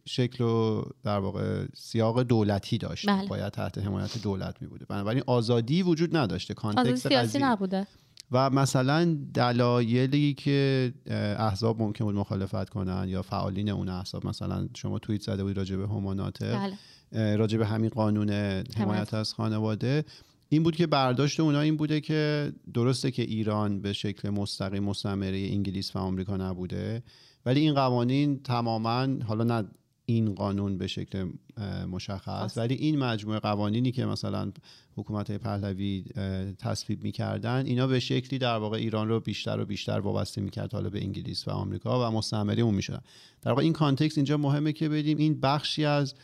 شکل 0.04 0.44
و 0.44 0.82
در 1.02 1.18
واقع 1.18 1.66
سیاق 1.74 2.22
دولتی 2.22 2.78
داشت. 2.78 3.08
بله. 3.08 3.28
باید 3.28 3.52
تحت 3.52 3.78
حمایت 3.78 4.22
دولت 4.22 4.62
می 4.62 4.68
بوده 4.68 4.84
بنابراین 4.84 5.22
آزادی 5.26 5.82
وجود 5.82 6.16
نداشته 6.16 6.54
آزادی 6.54 6.76
کانتکست 6.76 7.08
سیاسی 7.08 7.38
نبوده. 7.38 7.86
و 8.32 8.50
مثلا 8.50 9.16
دلایلی 9.34 10.34
که 10.34 10.92
احزاب 11.38 11.82
ممکن 11.82 12.04
بود 12.04 12.14
مخالفت 12.14 12.68
کنن 12.68 13.08
یا 13.08 13.22
فعالین 13.22 13.68
اون 13.68 13.88
احزاب 13.88 14.26
مثلا 14.26 14.68
شما 14.74 14.98
توییت 14.98 15.22
زده 15.22 15.42
بودید 15.42 15.58
راجع 15.58 15.76
به 15.76 15.88
هماناتق 15.88 16.54
بله. 16.54 17.36
راجع 17.36 17.58
به 17.58 17.66
همین 17.66 17.90
قانون 17.90 18.30
حمایت 18.76 19.14
از 19.14 19.34
خانواده. 19.34 20.04
این 20.48 20.62
بود 20.62 20.76
که 20.76 20.86
برداشت 20.86 21.40
اونا 21.40 21.60
این 21.60 21.76
بوده 21.76 22.00
که 22.00 22.52
درسته 22.74 23.10
که 23.10 23.22
ایران 23.22 23.80
به 23.80 23.92
شکل 23.92 24.30
مستقیم 24.30 24.84
مستعمره 24.84 25.38
انگلیس 25.38 25.96
و 25.96 25.98
آمریکا 25.98 26.36
نبوده. 26.36 27.02
ولی 27.46 27.60
این 27.60 27.74
قوانین 27.74 28.42
تماما 28.42 29.08
حالا 29.26 29.44
نه 29.44 29.68
این 30.06 30.34
قانون 30.34 30.78
به 30.78 30.86
شکل 30.86 31.30
مشخص 31.90 32.58
ولی 32.58 32.74
این 32.74 32.98
مجموعه 32.98 33.38
قوانینی 33.38 33.92
که 33.92 34.06
مثلا 34.06 34.52
حکومت 34.96 35.32
پهلوی 35.32 36.04
تصویب 36.58 37.04
می‌کردن 37.04 37.66
اینا 37.66 37.86
به 37.86 38.00
شکلی 38.00 38.38
در 38.38 38.56
واقع 38.56 38.76
ایران 38.76 39.08
رو 39.08 39.20
بیشتر 39.20 39.60
و 39.60 39.64
بیشتر 39.64 40.00
وابسته 40.00 40.40
می‌کرد 40.40 40.72
حالا 40.72 40.90
به 40.90 41.02
انگلیس 41.02 41.48
و 41.48 41.50
آمریکا 41.50 42.08
و 42.08 42.12
مستعمره 42.12 42.62
اون 42.62 42.74
می‌شدن. 42.74 43.00
در 43.42 43.50
واقع 43.50 43.62
این 43.62 43.72
کانتکست 43.72 44.18
اینجا 44.18 44.36
مهمه 44.36 44.72
که 44.72 44.88
بدیم 44.88 45.18
این 45.18 45.40
بخشی 45.40 45.84
از 45.84 46.14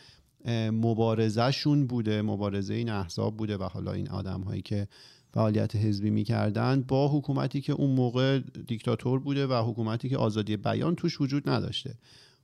مبارزهشون 0.71 1.87
بوده 1.87 2.21
مبارزه 2.21 2.73
این 2.73 2.89
احزاب 2.89 3.37
بوده 3.37 3.57
و 3.57 3.63
حالا 3.63 3.91
این 3.91 4.09
آدم 4.09 4.41
هایی 4.41 4.61
که 4.61 4.87
فعالیت 5.33 5.75
حزبی 5.75 6.09
می‌کردن 6.09 6.81
با 6.87 7.07
حکومتی 7.07 7.61
که 7.61 7.73
اون 7.73 7.89
موقع 7.89 8.39
دیکتاتور 8.67 9.19
بوده 9.19 9.47
و 9.47 9.53
حکومتی 9.69 10.09
که 10.09 10.17
آزادی 10.17 10.57
بیان 10.57 10.95
توش 10.95 11.21
وجود 11.21 11.49
نداشته. 11.49 11.93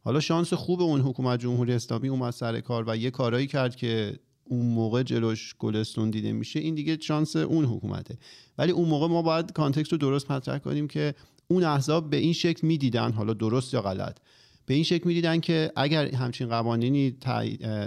حالا 0.03 0.19
شانس 0.19 0.53
خوب 0.53 0.81
اون 0.81 1.01
حکومت 1.01 1.39
جمهوری 1.39 1.73
اسلامی 1.73 2.07
اومد 2.07 2.33
سر 2.33 2.59
کار 2.59 2.83
و 2.87 2.97
یه 2.97 3.11
کارایی 3.11 3.47
کرد 3.47 3.75
که 3.75 4.19
اون 4.43 4.65
موقع 4.65 5.03
جلوش 5.03 5.55
گلستون 5.59 6.09
دیده 6.09 6.31
میشه 6.31 6.59
این 6.59 6.75
دیگه 6.75 6.97
شانس 7.01 7.35
اون 7.35 7.65
حکومته. 7.65 8.17
ولی 8.57 8.71
اون 8.71 8.89
موقع 8.89 9.07
ما 9.07 9.21
باید 9.21 9.51
کانتکست 9.51 9.91
رو 9.91 9.97
درست 9.97 10.31
مطرح 10.31 10.57
کنیم 10.57 10.87
که 10.87 11.15
اون 11.47 11.63
احزاب 11.63 12.09
به 12.09 12.17
این 12.17 12.33
شکل 12.33 12.67
می‌دیدن 12.67 13.11
حالا 13.11 13.33
درست 13.33 13.73
یا 13.73 13.81
غلط. 13.81 14.17
به 14.65 14.73
این 14.73 14.83
شکل 14.83 15.07
می‌دیدن 15.07 15.39
که 15.39 15.71
اگر 15.75 16.15
همچین 16.15 16.47
قوانینی 16.49 17.11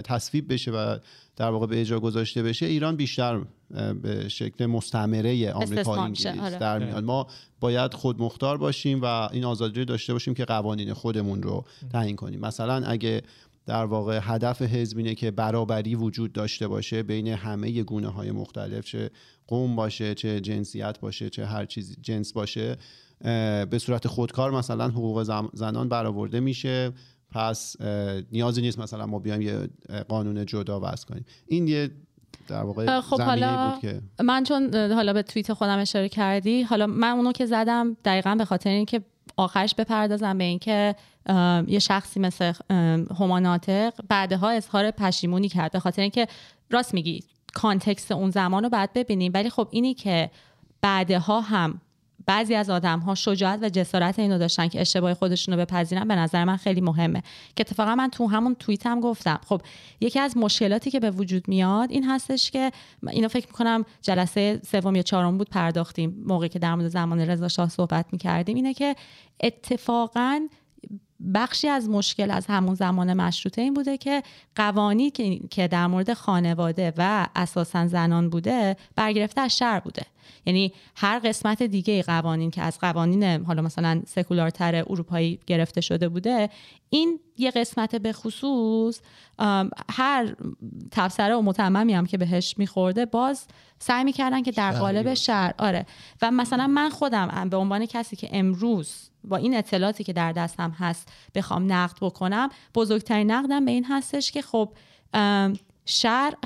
تصویب 0.03 0.53
بشه 0.53 0.71
و 0.71 0.97
در 1.35 1.49
واقع 1.49 1.67
به 1.67 1.81
اجرا 1.81 1.99
گذاشته 1.99 2.43
بشه 2.43 2.65
ایران 2.65 2.95
بیشتر 2.95 3.41
به 4.01 4.29
شکل 4.29 4.65
مستعمره 4.65 5.51
آمریکا 5.51 5.79
استثمار 5.79 5.99
انگلیس 5.99 6.27
آره. 6.27 6.57
در 6.57 6.79
میاد 6.79 7.03
ما 7.03 7.27
باید 7.59 7.93
خود 7.93 8.21
مختار 8.21 8.57
باشیم 8.57 9.01
و 9.01 9.05
این 9.05 9.45
آزادی 9.45 9.79
رو 9.79 9.85
داشته 9.85 10.13
باشیم 10.13 10.33
که 10.33 10.45
قوانین 10.45 10.93
خودمون 10.93 11.43
رو 11.43 11.65
تعیین 11.91 12.15
کنیم. 12.15 12.39
مثلا 12.39 12.85
اگه 12.85 13.21
در 13.65 13.85
واقع 13.85 14.19
هدف 14.23 14.61
حزب 14.61 14.97
اینه 14.97 15.15
که 15.15 15.31
برابری 15.31 15.95
وجود 15.95 16.33
داشته 16.33 16.67
باشه 16.67 17.03
بین 17.03 17.27
همه 17.27 17.83
گونه 17.83 18.07
های 18.07 18.31
مختلف 18.31 18.85
چه 18.85 19.09
قوم 19.47 19.75
باشه 19.75 20.15
چه 20.15 20.41
جنسیت 20.41 20.99
باشه 20.99 21.29
چه 21.29 21.45
هر 21.45 21.65
چیز 21.65 21.97
جنس 22.01 22.33
باشه 22.33 22.77
به 23.69 23.77
صورت 23.81 24.07
خودکار 24.07 24.51
مثلا 24.51 24.87
حقوق 24.87 25.23
زنان 25.53 25.89
برآورده 25.89 26.39
میشه. 26.39 26.91
پس 27.31 27.75
نیازی 28.31 28.61
نیست 28.61 28.79
مثلا 28.79 29.05
ما 29.05 29.19
بیایم 29.19 29.41
یه 29.41 29.69
قانون 30.07 30.45
جدا 30.45 30.79
وضع 30.79 31.07
کنیم. 31.07 31.25
این 31.47 31.67
یه 31.67 31.91
در 32.51 32.63
واقع 32.63 32.99
خب 33.01 33.21
حالا 33.21 33.69
بود 33.69 33.81
که 33.81 34.01
من 34.23 34.43
چون 34.43 34.75
حالا 34.75 35.13
به 35.13 35.23
توییت 35.23 35.53
خودم 35.53 35.79
اشاره 35.79 36.09
کردی 36.09 36.61
حالا 36.61 36.87
من 36.87 37.11
اونو 37.11 37.31
که 37.31 37.45
زدم 37.45 37.97
دقیقا 38.05 38.35
به 38.35 38.45
خاطر 38.45 38.69
اینکه 38.69 39.01
آخرش 39.37 39.75
بپردازم 39.75 40.37
به 40.37 40.43
اینکه 40.43 40.95
یه 41.67 41.79
شخصی 41.79 42.19
مثل 42.19 42.53
ام، 42.69 43.07
هما 43.19 43.39
ناطق 43.39 43.93
بعدها 44.09 44.49
اظهار 44.49 44.91
پشیمونی 44.91 45.49
کرد. 45.49 45.71
به 45.71 45.79
خاطر 45.79 46.01
اینکه 46.01 46.27
راست 46.69 46.93
میگی 46.93 47.23
کانتکست 47.53 48.11
اون 48.11 48.29
زمان 48.29 48.63
رو 48.63 48.69
بعد 48.69 48.93
ببینیم. 48.93 49.31
ولی 49.35 49.49
خب 49.49 49.67
اینی 49.71 49.93
که 49.93 50.31
بعدها 50.81 51.41
هم 51.41 51.81
بعضی 52.25 52.55
از 52.55 52.69
آدم 52.69 52.99
ها 52.99 53.15
شجاعت 53.15 53.59
و 53.63 53.69
جسارت 53.69 54.19
اینو 54.19 54.37
داشتن 54.37 54.67
که 54.67 54.81
اشتباه 54.81 55.13
خودشون 55.13 55.53
رو 55.53 55.59
بپذیرن 55.59 56.07
به 56.07 56.15
نظر 56.15 56.43
من 56.43 56.57
خیلی 56.57 56.81
مهمه. 56.81 57.23
که 57.55 57.65
اتفاقا 57.67 57.95
من 57.95 58.09
تو 58.09 58.27
همون 58.27 58.55
توییت 58.55 58.87
هم 58.87 58.99
گفتم. 58.99 59.39
خب 59.47 59.61
یکی 60.01 60.19
از 60.19 60.37
مشکلاتی 60.37 60.91
که 60.91 60.99
به 60.99 61.11
وجود 61.11 61.47
میاد 61.47 61.91
این 61.91 62.09
هستش 62.09 62.51
که 62.51 62.71
اینو 63.09 63.27
فکر 63.27 63.47
می‌کنم 63.47 63.85
جلسه 64.01 64.61
سوم 64.71 64.95
یا 64.95 65.01
چهارم 65.01 65.37
بود 65.37 65.49
پرداختیم. 65.49 66.23
موقعی 66.27 66.49
که 66.49 66.59
در 66.59 66.75
مورد 66.75 66.87
زمان 66.87 67.19
رضا 67.19 67.47
شاه 67.47 67.69
صحبت 67.69 68.05
می‌کردیم. 68.11 68.55
اینه 68.55 68.73
که 68.73 68.95
اتفاقا 69.43 70.47
بخشی 71.33 71.67
از 71.67 71.89
مشکل 71.89 72.31
از 72.31 72.45
همون 72.47 72.75
زمان 72.75 73.13
مشروطه 73.13 73.61
این 73.61 73.73
بوده 73.73 73.97
که 73.97 74.23
قوانی 74.55 75.11
که 75.51 75.67
در 75.67 75.87
مورد 75.87 76.13
خانواده 76.13 76.93
و 76.97 77.27
اساسا 77.35 77.87
زنان 77.87 78.29
بوده 78.29 78.77
برگرفته 78.95 79.41
از 79.41 79.57
شهر 79.57 79.79
بوده. 79.79 80.05
یعنی 80.45 80.73
هر 80.95 81.19
قسمت 81.19 81.63
دیگه 81.63 82.03
قوانین 82.03 82.51
که 82.51 82.61
از 82.61 82.79
قوانین 82.79 83.23
حالا 83.23 83.61
مثلا 83.61 84.01
سکولارتر 84.07 84.75
اروپایی 84.75 85.39
گرفته 85.47 85.81
شده 85.81 86.09
بوده 86.09 86.49
این 86.89 87.19
یه 87.37 87.51
قسمت 87.51 87.95
به 87.95 88.13
خصوص 88.13 89.01
هر 89.89 90.35
تفسره 90.91 91.35
و 91.35 91.41
متممی 91.41 91.93
هم 91.93 92.05
که 92.05 92.17
بهش 92.17 92.55
میخورده 92.57 93.05
باز 93.05 93.45
سعی 93.79 94.03
می‌کردن 94.03 94.41
که 94.41 94.51
در 94.51 94.71
قالب 94.71 95.13
شهر 95.13 95.53
آره. 95.57 95.85
و 96.21 96.31
مثلا 96.31 96.67
من 96.67 96.89
خودم 96.89 97.49
به 97.49 97.57
عنوان 97.57 97.85
کسی 97.85 98.15
که 98.15 98.29
امروز 98.31 99.09
با 99.23 99.37
این 99.37 99.57
اطلاعاتی 99.57 100.03
که 100.03 100.13
در 100.13 100.31
دستم 100.31 100.71
هست 100.71 101.11
بخوام 101.35 101.73
نقد 101.73 101.97
بکنم 102.01 102.49
بزرگترین 102.75 103.31
نقدم 103.31 103.65
به 103.65 103.71
این 103.71 103.85
هستش 103.85 104.31
که 104.31 104.41
خب 104.41 104.69
شرع 105.85 106.37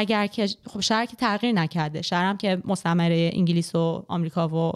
اگر 0.00 0.26
که 0.26 0.48
خب 0.66 0.80
شهر 0.80 1.06
که 1.06 1.16
تغییر 1.16 1.52
نکرده 1.52 2.02
شهرم 2.02 2.36
که 2.36 2.62
مستمره 2.64 3.30
انگلیس 3.34 3.74
و 3.74 4.04
آمریکا 4.08 4.48
و 4.48 4.72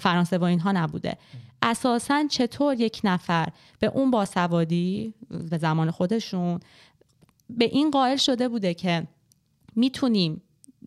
فرانسه 0.00 0.38
و 0.38 0.44
اینها 0.44 0.72
نبوده. 0.72 1.16
اساسا 1.62 2.24
چطور 2.30 2.80
یک 2.80 3.00
نفر 3.04 3.48
به 3.78 3.86
اون 3.86 4.10
باسوادی 4.10 5.14
به 5.50 5.58
زمان 5.58 5.90
خودشون 5.90 6.60
به 7.50 7.64
این 7.64 7.90
قائل 7.90 8.16
شده 8.16 8.48
بوده 8.48 8.74
که 8.74 9.06
می‌تونیم 9.76 10.42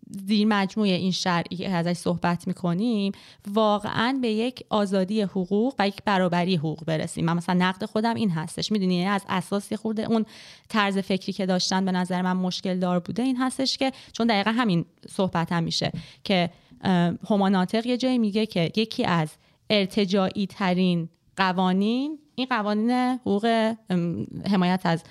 زیر 0.10 0.48
مجموعه 0.48 0.92
این 0.92 1.12
شرعی 1.12 1.58
که 1.58 1.70
ازش 1.70 1.94
صحبت 1.94 2.48
می‌کنیم 2.48 3.12
واقعا 3.52 4.20
به 4.22 4.28
یک 4.28 4.64
آزادی 4.70 5.22
حقوق 5.22 5.76
و 5.80 5.88
یک 5.88 6.04
برابری 6.06 6.56
حقوق 6.56 6.86
برسیم. 6.86 7.26
من 7.26 7.34
مثلا 7.34 7.56
نقد 7.56 7.86
خودم 7.86 8.16
این 8.16 8.30
هستش. 8.30 8.72
می‌دونی 8.72 8.96
یعنی 8.96 9.10
از 9.10 9.26
اساس 9.30 9.74
خورده 9.74 10.04
اون 10.04 10.26
طرز 10.70 10.98
فکری 10.98 11.34
که 11.34 11.46
داشتن 11.46 11.86
به 11.86 11.92
نظر 11.92 12.22
من 12.22 12.34
مشکل 12.34 12.80
دار 12.80 13.00
بوده 13.00 13.24
این 13.24 13.38
هستش 13.38 13.78
که 13.78 13.92
چون 14.12 14.28
دقیقا 14.28 14.52
همین 14.52 14.86
صحبت 15.10 15.52
هم 15.52 15.64
میشه 15.64 15.92
که 16.24 16.50
هماناتق 17.30 17.86
یه 17.86 17.98
جایی 17.98 18.18
میگه 18.18 18.46
که 18.46 18.72
یکی 18.76 19.06
از 19.06 19.30
ارتجاعی 19.70 20.48
ترین 20.48 21.10
قوانین 21.38 22.20
این 22.36 22.48
قوانین 22.50 22.92
حقوق 22.92 23.76
حمایت 24.52 24.82
از 24.84 25.04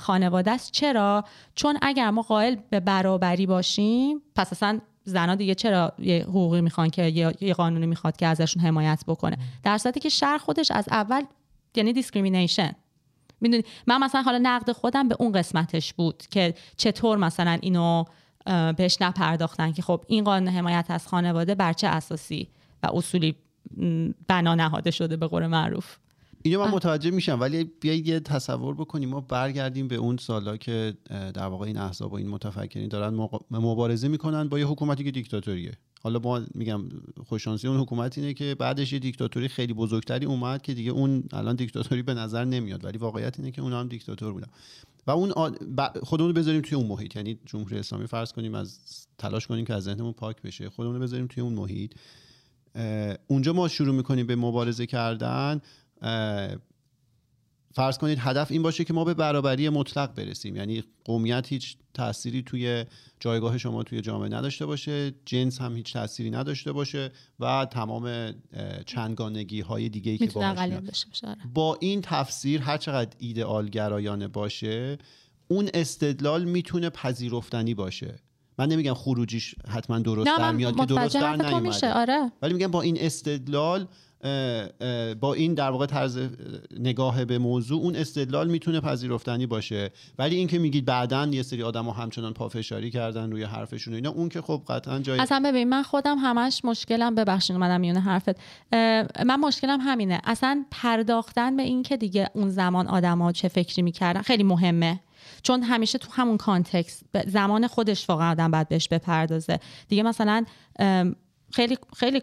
خانواده 0.00 0.50
است. 0.50 0.72
چرا؟ 0.72 1.24
چون 1.54 1.78
اگر 1.82 2.10
ما 2.10 2.22
قائل 2.22 2.56
به 2.70 2.80
برابری 2.80 3.46
باشیم 3.46 4.22
پس 4.36 4.52
اصلا 4.52 4.80
زنها 5.04 5.34
دیگه 5.34 5.54
چرا 5.54 5.92
یه 5.98 6.22
حقوقی 6.22 6.60
می‌خوان 6.60 6.90
که 6.90 7.34
یه 7.40 7.54
قانونی 7.54 7.86
می‌خواد 7.86 8.16
که 8.16 8.26
ازشون 8.26 8.62
حمایت 8.62 9.04
بکنه؟ 9.06 9.38
در 9.62 9.78
صورتی 9.78 10.00
که 10.00 10.08
شهر 10.08 10.38
خودش 10.38 10.70
از 10.70 10.88
اول 10.90 11.22
یعنی 11.74 11.92
discrimination 11.92 12.72
می‌دونی؟ 13.40 13.64
من 13.86 14.00
مثلا 14.00 14.22
حالا 14.22 14.38
نقد 14.42 14.72
خودم 14.72 15.08
به 15.08 15.16
اون 15.18 15.32
قسمتش 15.32 15.94
بود 15.94 16.22
که 16.30 16.54
چطور 16.76 17.18
مثلا 17.18 17.58
اینو 17.62 18.04
بهش 18.76 18.96
نپرداختن 19.00 19.72
که 19.72 19.82
خب 19.82 20.04
این 20.06 20.24
قانون 20.24 20.48
حمایت 20.48 20.86
از 20.88 21.08
خانواده 21.08 21.54
بر 21.54 21.72
چه 21.72 21.86
اساسی 21.86 22.48
و 22.82 22.88
اصولی 22.92 23.36
بنا 24.28 24.54
نهاده 24.54 24.90
شده 24.90 25.16
به 25.16 25.26
قول 25.26 25.46
معروف؟ 25.46 25.96
اینو 26.42 26.64
من 26.64 26.70
متوجه 26.70 27.10
میشم 27.10 27.40
ولی 27.40 27.64
بیایید 27.64 28.08
یه 28.08 28.20
تصور 28.20 28.74
بکنیم. 28.74 29.08
ما 29.08 29.20
برگردیم 29.20 29.88
به 29.88 29.96
اون 29.96 30.16
سالا 30.16 30.56
که 30.56 30.94
در 31.10 31.46
واقع 31.46 31.66
این 31.66 31.78
احزاب 31.78 32.12
و 32.12 32.16
این 32.16 32.28
متفکرین 32.28 32.88
دارن 32.88 33.28
مبارزه 33.50 34.08
می‌کنن 34.08 34.48
با 34.48 34.58
یه 34.58 34.66
حکومتی 34.66 35.04
که 35.04 35.10
دیکتاتوریه. 35.10 35.72
حالا 36.02 36.18
ما 36.18 36.40
میگم 36.54 36.82
خوششانسی 37.26 37.68
اون 37.68 37.80
حکومت 37.80 38.18
اینه 38.18 38.34
که 38.34 38.56
بعدش 38.58 38.92
یه 38.92 38.98
دیکتاتوری 38.98 39.48
خیلی 39.48 39.72
بزرگتری 39.72 40.26
اومد 40.26 40.62
که 40.62 40.74
دیگه 40.74 40.90
اون 40.90 41.24
الان 41.32 41.56
دیکتاتوری 41.56 42.02
به 42.02 42.14
نظر 42.14 42.44
نمیاد 42.44 42.84
ولی 42.84 42.98
واقعیت 42.98 43.38
اینه 43.38 43.50
که 43.50 43.62
اون 43.62 43.72
هم 43.72 43.88
دیکتاتور 43.88 44.32
بودن. 44.32 44.48
و 45.06 45.10
اون 45.10 45.32
خودمون 46.02 46.32
بذاریم 46.32 46.60
توی 46.60 46.78
اون 46.78 46.86
محیط. 46.86 47.16
یعنی 47.16 47.38
جمهوری 47.46 47.78
اسلامی 47.78 48.06
فرض 48.06 48.32
کنیم 48.32 48.54
از 48.54 48.78
تلاش 49.18 49.46
کنیم 49.46 49.64
که 49.64 49.74
از 49.74 49.82
ذهنمون 49.82 50.12
پاک 50.12 50.42
بشه. 50.42 50.70
خودمون 50.70 50.98
بذاریم 50.98 51.26
توی 51.26 51.42
اون 51.42 51.52
محیط. 51.52 51.92
اونجا 53.26 53.52
ما 53.52 53.68
شروع 53.68 53.94
می‌کنیم 53.94 54.26
به 54.26 54.36
مبارزه 54.36 54.86
کردن. 54.86 55.60
فرض 57.72 57.98
کنید 57.98 58.18
هدف 58.20 58.50
این 58.50 58.62
باشه 58.62 58.84
که 58.84 58.92
ما 58.92 59.04
به 59.04 59.14
برابری 59.14 59.68
مطلق 59.68 60.14
برسیم 60.14 60.56
یعنی 60.56 60.84
قومیت 61.04 61.46
هیچ 61.48 61.76
تأثیری 61.94 62.42
توی 62.42 62.84
جایگاه 63.20 63.58
شما 63.58 63.82
توی 63.82 64.00
جامعه 64.00 64.28
نداشته 64.28 64.66
باشه 64.66 65.14
جنس 65.24 65.60
هم 65.60 65.76
هیچ 65.76 65.92
تأثیری 65.92 66.30
نداشته 66.30 66.72
باشه 66.72 67.12
و 67.40 67.66
تمام 67.70 68.34
چندگانگی 68.86 69.60
های 69.60 69.88
دیگه 69.88 70.12
ای 70.12 70.18
که 70.18 70.38
آره. 70.38 70.82
با 71.54 71.78
این 71.80 72.00
تفسیر 72.00 72.60
هر 72.60 72.76
چقدر 72.76 73.16
ایدئال 73.18 73.68
گرایانه 73.68 74.28
باشه 74.28 74.98
اون 75.48 75.70
استدلال 75.74 76.44
می‌تونه 76.44 76.90
پذیرفتنی 76.90 77.74
باشه 77.74 78.18
من 78.58 78.68
نمیگم 78.68 78.94
خروجیش 78.94 79.54
حتما 79.68 79.98
درست 79.98 80.26
در 80.38 80.52
میاد 80.52 80.76
که 80.76 80.86
درست 80.86 81.14
در 81.14 81.36
نیومده 81.36 81.92
آره. 81.92 82.32
ولی 82.42 82.54
میگم 82.54 82.70
با 82.70 82.82
این 82.82 82.96
استدلال 83.00 83.88
با 85.20 85.34
این 85.34 85.54
در 85.54 85.70
واقع 85.70 85.86
طرز 85.86 86.18
نگاه 86.80 87.24
به 87.24 87.38
موضوع 87.38 87.82
اون 87.82 87.96
استدلال 87.96 88.48
می‌تونه 88.48 88.80
پذیرفتنی 88.80 89.46
باشه. 89.46 89.90
ولی 90.18 90.36
اینکه 90.36 90.58
میگید 90.58 90.84
بعدا 90.84 91.26
یه 91.26 91.42
سری 91.42 91.62
آدم 91.62 91.84
ها 91.84 91.92
همچنان 91.92 92.32
پافشاری 92.32 92.90
کردن 92.90 93.30
روی 93.30 93.42
حرفشون 93.42 93.94
اینا 93.94 94.10
اون 94.10 94.28
که 94.28 94.40
خب 94.40 94.62
قطعا 94.68 94.98
جای 94.98 95.20
اصلا 95.20 95.42
ببین 95.44 95.68
من 95.68 95.82
خودم 95.82 96.18
همش 96.18 96.64
مشکلم 96.64 97.14
ببخشید 97.14 97.56
اومدم 97.56 97.80
میونه 97.80 98.00
حرفت. 98.00 98.36
من 99.26 99.40
مشکلم 99.40 99.80
همینه. 99.80 100.20
اصلا 100.24 100.64
پرداختن 100.70 101.56
به 101.56 101.62
این 101.62 101.82
که 101.82 101.96
دیگه 101.96 102.30
اون 102.34 102.48
زمان 102.48 102.88
آدما 102.88 103.32
چه 103.32 103.48
فکری 103.48 103.82
می‌کردن 103.82 104.22
خیلی 104.22 104.42
مهمه. 104.42 105.00
چون 105.42 105.62
همیشه 105.62 105.98
تو 105.98 106.08
همون 106.12 106.36
کانتکست 106.36 107.04
زمان 107.26 107.66
خودش 107.66 108.08
واقعا 108.08 108.30
آدم 108.30 108.50
باید 108.50 108.68
بهش 108.68 108.88
بپردازه. 108.88 109.60
دیگه 109.88 110.02
مثلا 110.02 110.44
خیلی 111.52 111.78
خیلی 111.96 112.22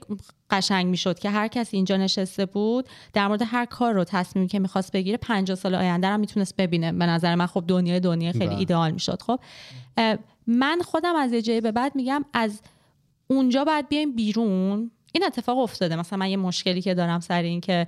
قشنگ 0.50 0.86
می‌شد 0.86 1.20
که 1.20 1.30
هر 1.30 1.48
کسی 1.48 1.78
اینجا 1.78 1.98
نشسته 1.98 2.46
بود 2.46 2.90
در 3.14 3.28
مورد 3.28 3.42
هر 3.46 3.66
کار 3.66 3.94
رو 3.94 4.04
تصمیمی 4.04 4.48
که 4.48 4.60
می‌خواست 4.60 4.92
بگیره 4.92 5.18
50 5.18 5.56
سال 5.56 5.76
آینده 5.76 6.08
هم 6.08 6.20
می‌تونست 6.20 6.56
ببینه. 6.56 6.92
به 6.92 7.06
نظر 7.06 7.36
من 7.36 7.46
خب 7.46 7.64
دنیای 7.68 8.00
دنیا 8.00 8.32
خیلی 8.32 8.48
بله. 8.48 8.58
ایدئال 8.58 8.92
می‌شد. 8.92 9.22
خب 9.22 9.40
من 10.48 10.82
خودم 10.86 11.16
از 11.16 11.34
یه 11.34 11.42
جایی 11.42 11.62
به 11.62 11.72
بعد 11.72 11.96
میگم 11.96 12.26
از 12.34 12.62
اونجا 13.28 13.64
باید 13.66 13.90
بیایم 13.90 14.16
بیرون. 14.16 14.92
این 15.14 15.26
اتفاق 15.26 15.58
افتاده. 15.58 15.96
مثلا 15.96 16.20
من 16.20 16.30
یه 16.30 16.38
مشکلی 16.38 16.82
که 16.82 16.94
دارم 16.94 17.20
سر 17.20 17.42
این 17.42 17.62
که 17.62 17.88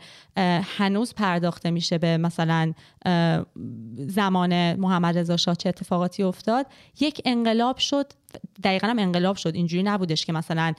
هنوز 0.78 1.14
پرداخته 1.14 1.72
میشه 1.72 1.98
به 1.98 2.18
مثلا 2.18 2.74
زمان 3.98 4.74
محمد 4.74 5.18
رضا 5.18 5.38
شاه 5.38 5.56
چه 5.56 5.70
اتفاقاتی 5.70 6.24
افتاد. 6.24 6.66
یک 7.00 7.22
انقلاب 7.26 7.78
شد. 7.78 8.14
دقیقا 8.64 8.88
هم 8.88 9.00
انقلاب 9.00 9.36
شد. 9.36 9.56
اینجوری 9.56 9.84
نبودش 9.84 10.26
که 10.26 10.34
مثلا 10.34 10.74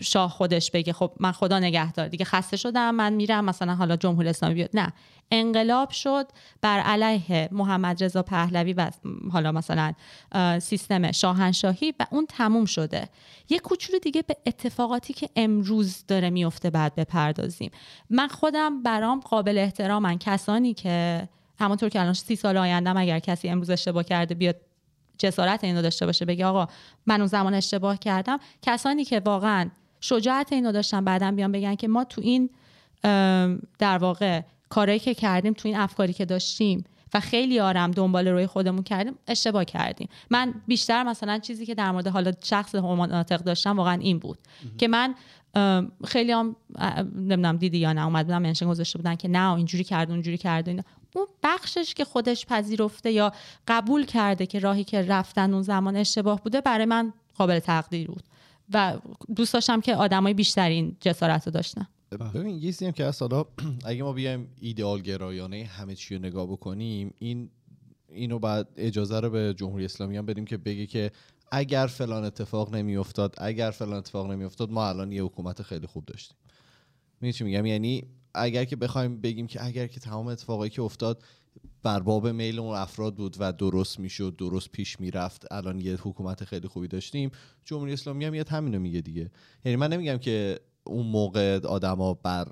شاه 0.00 0.30
خودش 0.30 0.70
بگه 0.70 0.92
خب 0.92 1.12
من 1.20 1.32
خدا 1.32 1.58
نگهدار 1.58 2.08
دیگه 2.08 2.24
خسته 2.24 2.56
شدم 2.56 2.94
من 2.94 3.12
میرم 3.12 3.44
مثلا 3.44 3.74
حالا 3.74 3.96
جمهوری 3.96 4.28
اسلامی 4.28 4.54
بیاد. 4.54 4.70
نه 4.74 4.92
انقلاب 5.30 5.90
شد 5.90 6.26
بر 6.62 6.78
علیه 6.78 7.48
محمد 7.52 8.04
رضا 8.04 8.22
پهلوی 8.22 8.72
و 8.72 8.90
حالا 9.32 9.52
مثلا 9.52 9.92
سیستم 10.60 11.12
شاهنشاهی 11.12 11.94
و 12.00 12.06
اون 12.10 12.26
تموم 12.26 12.64
شده. 12.64 13.08
یه 13.48 13.58
کوچولو 13.58 13.98
دیگه 13.98 14.22
به 14.22 14.36
اتفاقاتی 14.46 15.12
که 15.12 15.28
امروز 15.36 16.04
داره 16.08 16.30
میفته 16.30 16.70
بعد 16.70 16.94
بپردازیم. 16.94 17.70
من 18.10 18.28
خودم 18.28 18.82
برام 18.82 19.20
قابل 19.20 19.58
احترامن. 19.58 20.18
کسانی 20.18 20.74
که 20.74 21.28
همونطور 21.60 21.88
که 21.88 22.00
الان 22.00 22.12
سی 22.12 22.36
سال 22.36 22.56
آیندم 22.56 22.96
اگر 22.96 23.18
کسی 23.18 23.48
امروز 23.48 23.70
اشتباه 23.70 24.02
کرده 24.04 24.34
بیاد 24.34 24.56
جسارت 25.18 25.64
اینو 25.64 25.82
داشته 25.82 26.06
باشه 26.06 26.24
بگه 26.24 26.46
آقا 26.46 26.68
من 27.06 27.16
اون 27.16 27.26
زمان 27.26 27.54
اشتباه 27.54 27.98
کردم. 27.98 28.38
کسانی 28.62 29.04
که 29.04 29.20
واقعا 29.20 29.70
شجاعت 30.00 30.52
اینو 30.52 30.72
داشتن 30.72 31.04
بعدا 31.04 31.30
بیان 31.30 31.52
بگن 31.52 31.74
که 31.74 31.88
ما 31.88 32.04
تو 32.04 32.20
این 32.20 32.50
در 33.78 33.98
واقع 33.98 34.42
کارهایی 34.68 35.00
که 35.00 35.14
کردیم 35.14 35.52
تو 35.52 35.68
این 35.68 35.76
افکاری 35.76 36.12
که 36.12 36.24
داشتیم 36.24 36.84
و 37.14 37.20
خیلی 37.20 37.60
آرم 37.60 37.90
دنبال 37.90 38.28
روی 38.28 38.46
خودمون 38.46 38.82
کردیم 38.82 39.14
اشتباه 39.28 39.64
کردیم. 39.64 40.08
من 40.30 40.54
بیشتر 40.66 41.02
مثلا 41.02 41.38
چیزی 41.38 41.66
که 41.66 41.74
در 41.74 41.90
مورد 41.90 42.06
حالا 42.06 42.32
شخص 42.42 42.74
مناطق 42.74 43.40
داشتم 43.40 43.76
واقعا 43.76 43.98
این 44.00 44.18
بود 44.18 44.38
که 44.78 44.88
من 44.88 45.14
خیلی 46.04 46.32
هم 46.32 46.56
نمی‌دونم 47.14 47.56
دیدی 47.56 47.78
یا 47.78 47.92
نه 47.92 48.04
اومد 48.04 48.26
بودم 48.26 48.42
منشن 48.42 48.68
گذاشته 48.68 48.98
بودن 48.98 49.14
که 49.14 49.28
نه 49.28 49.52
اینجوری 49.52 49.84
کرد 49.84 50.10
اونجوری 50.10 50.38
کرد 50.38 50.68
اینا. 50.68 50.82
اون 51.14 51.26
بخشش 51.42 51.94
که 51.94 52.04
خودش 52.04 52.46
پذیرفته 52.46 53.12
یا 53.12 53.32
قبول 53.68 54.04
کرده 54.04 54.46
که 54.46 54.58
راهی 54.58 54.84
که 54.84 55.02
رفتن 55.02 55.54
اون 55.54 55.62
زمان 55.62 55.96
اشتباه 55.96 56.40
بوده 56.40 56.60
برای 56.60 56.84
من 56.84 57.12
قابل 57.34 57.58
تقدیر 57.58 58.06
بود. 58.06 58.22
و 58.74 58.98
دوست 59.36 59.52
داشتم 59.52 59.80
که 59.80 59.94
آدمای 59.94 60.34
بیشتری 60.34 60.74
این 60.74 60.96
جسارت 61.00 61.46
رو 61.46 61.52
داشتن. 61.52 61.86
ببین 62.34 62.54
یه 62.54 62.60
چیزی 62.60 62.92
که 62.92 63.10
حالا 63.20 63.44
اگه 63.84 64.02
ما 64.02 64.12
بیایم 64.12 64.48
ایدئال 64.60 65.00
گرایانه 65.00 65.64
همه 65.64 65.94
چی 65.94 66.14
رو 66.14 66.22
نگاه 66.22 66.46
بکنیم 66.46 67.14
این 67.18 67.50
اینو 68.08 68.38
بعد 68.38 68.68
اجازه 68.76 69.20
رو 69.20 69.30
به 69.30 69.54
جمهوری 69.54 69.84
اسلامی 69.84 70.16
هم 70.16 70.26
بدیم 70.26 70.44
که 70.44 70.56
بگه 70.56 70.86
که 70.86 71.10
اگر 71.52 71.86
فلان 71.86 72.24
اتفاق 72.24 72.74
نمیافتاد 72.74 73.34
اگر 73.38 73.70
فلان 73.70 73.94
اتفاق 73.94 74.30
نمیافتاد 74.30 74.70
ما 74.70 74.88
الان 74.88 75.12
یه 75.12 75.22
حکومت 75.22 75.62
خیلی 75.62 75.86
خوب 75.86 76.04
داشتیم. 76.04 76.36
چی 77.32 77.44
میگم؟ 77.44 77.66
یعنی 77.66 78.04
اگر 78.34 78.64
که 78.64 78.76
بخوایم 78.76 79.20
بگیم 79.20 79.46
که 79.46 79.64
اگر 79.64 79.86
که 79.86 80.00
تمام 80.00 80.26
اتفاقایی 80.26 80.70
که 80.70 80.82
افتاد 80.82 81.22
بر 81.82 82.00
باب 82.00 82.28
میل 82.28 82.58
اون 82.58 82.76
افراد 82.76 83.14
بود 83.14 83.36
و 83.38 83.52
درست 83.52 84.00
می‌شد 84.00 84.36
درست 84.38 84.68
پیش 84.68 85.00
می‌رفت 85.00 85.52
الان 85.52 85.80
یه 85.80 85.96
حکومت 86.02 86.44
خیلی 86.44 86.68
خوبی 86.68 86.88
داشتیم 86.88 87.30
جمهوری 87.64 87.92
اسلامی 87.92 88.24
هم 88.24 88.34
یاد 88.34 88.48
همینو 88.48 88.78
میگه 88.78 89.00
دیگه. 89.00 89.30
یعنی 89.64 89.76
من 89.76 89.92
نمیگم 89.92 90.18
که 90.18 90.60
اون 90.84 91.06
موقع 91.06 91.60
آدما 91.66 92.14
بر 92.14 92.48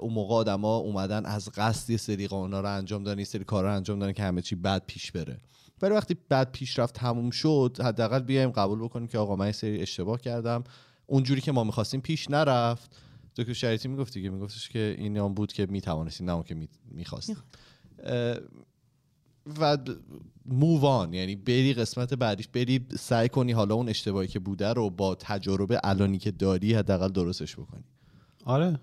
اون 0.00 0.12
موقع 0.12 0.34
آدما 0.34 0.76
اومدن 0.76 1.26
از 1.26 1.48
قصد 1.54 1.90
یه 1.90 1.96
سری 1.96 2.28
قانونا 2.28 2.60
رو 2.60 2.76
انجام 2.76 3.02
دادن 3.02 3.18
یه 3.18 3.24
سری 3.24 3.44
کارا 3.44 3.68
رو 3.68 3.76
انجام 3.76 3.98
دادن 3.98 4.12
که 4.12 4.22
همه 4.22 4.42
چی 4.42 4.54
بد 4.54 4.82
پیش 4.86 5.12
بره. 5.12 5.38
ولی 5.82 5.94
وقتی 5.94 6.16
بد 6.30 6.52
پیشرفت 6.52 6.94
تموم 6.94 7.30
شد 7.30 7.78
حداقل 7.84 8.18
بیایم 8.18 8.50
قبول 8.50 8.78
بکنیم 8.78 9.08
که 9.08 9.18
آقا 9.18 9.36
من 9.36 9.52
سری 9.52 9.82
اشتباه 9.82 10.20
کردم. 10.20 10.64
اونجوری 11.06 11.40
که 11.40 11.52
ما 11.52 11.64
می‌خواستیم 11.64 12.00
پیش 12.00 12.30
نرفت. 12.30 12.96
دکتر 13.36 13.52
شریعتی 13.52 13.88
می‌گفت 13.88 14.14
دیگه 14.14 14.30
میگفتش 14.30 14.68
که 14.68 14.94
این 14.98 15.18
آن 15.18 15.34
بود 15.34 15.52
که 15.52 15.66
می‌توانستیم 15.66 16.26
نه 16.26 16.32
اون 16.32 16.42
که 16.42 16.68
می‌خواستیم 16.90 17.36
و 19.60 19.78
مووان 20.44 21.14
یعنی 21.14 21.36
بری 21.36 21.74
قسمت 21.74 22.14
بعدیش 22.14 22.48
بری 22.48 22.86
سعی 22.98 23.28
کنی 23.28 23.52
حالا 23.52 23.74
اون 23.74 23.88
اشتباهی 23.88 24.28
که 24.28 24.38
بوده 24.38 24.72
رو 24.72 24.90
با 24.90 25.14
تجربه 25.14 25.80
الانی 25.84 26.18
که 26.18 26.30
داری 26.30 26.74
حداقل 26.74 27.08
درستش 27.08 27.56
بکنی. 27.56 27.84
آره 28.44 28.80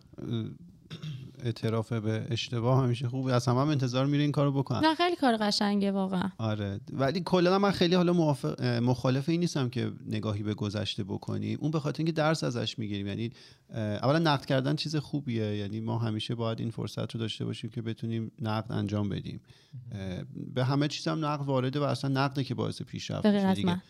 اعتراف 1.43 1.93
به 1.93 2.27
اشتباه 2.29 2.83
همیشه 2.83 3.07
خوبه. 3.07 3.33
از 3.33 3.47
همه 3.47 3.61
هم 3.61 3.69
انتظار 3.69 4.05
میره 4.05 4.23
این 4.23 4.31
کارو 4.31 4.51
بکنن. 4.51 4.79
نه 4.79 4.95
خیلی 4.95 5.15
کار 5.15 5.37
قشنگه 5.37 5.91
واقعا. 5.91 6.29
آره. 6.37 6.79
ولی 6.93 7.21
کلا 7.25 7.59
من 7.59 7.71
خیلی 7.71 7.95
حالا 7.95 8.13
موافق 8.13 8.63
مخالف 8.63 9.29
این 9.29 9.39
نیستم 9.39 9.69
که 9.69 9.91
نگاهی 10.07 10.43
به 10.43 10.53
گذشته 10.53 11.03
بکنیم 11.03 11.57
اون 11.61 11.71
به 11.71 11.79
خاطر 11.79 11.97
اینکه 11.97 12.11
درس 12.11 12.43
ازش 12.43 12.79
می‌گیریم. 12.79 13.07
یعنی 13.07 13.31
اولا 13.75 14.19
نقد 14.19 14.45
کردن 14.45 14.75
چیز 14.75 14.95
خوبیه. 14.95 15.55
یعنی 15.55 15.79
ما 15.79 15.97
همیشه 15.97 16.35
باید 16.35 16.59
این 16.59 16.71
فرصت 16.71 17.15
رو 17.15 17.19
داشته 17.19 17.45
باشیم 17.45 17.69
که 17.69 17.81
بتونیم 17.81 18.31
نقد 18.41 18.71
انجام 18.71 19.09
بدیم. 19.09 19.41
به 20.53 20.63
همه 20.63 20.87
چیز 20.87 21.07
هم 21.07 21.25
نقد 21.25 21.45
وارده 21.45 21.79
و 21.79 21.83
اصلا 21.83 22.09
نقده 22.09 22.43
که 22.43 22.55
باعث 22.55 22.81
پیشرفت 22.81 23.25
میشه 23.25 23.53
دیگه. 23.53 23.81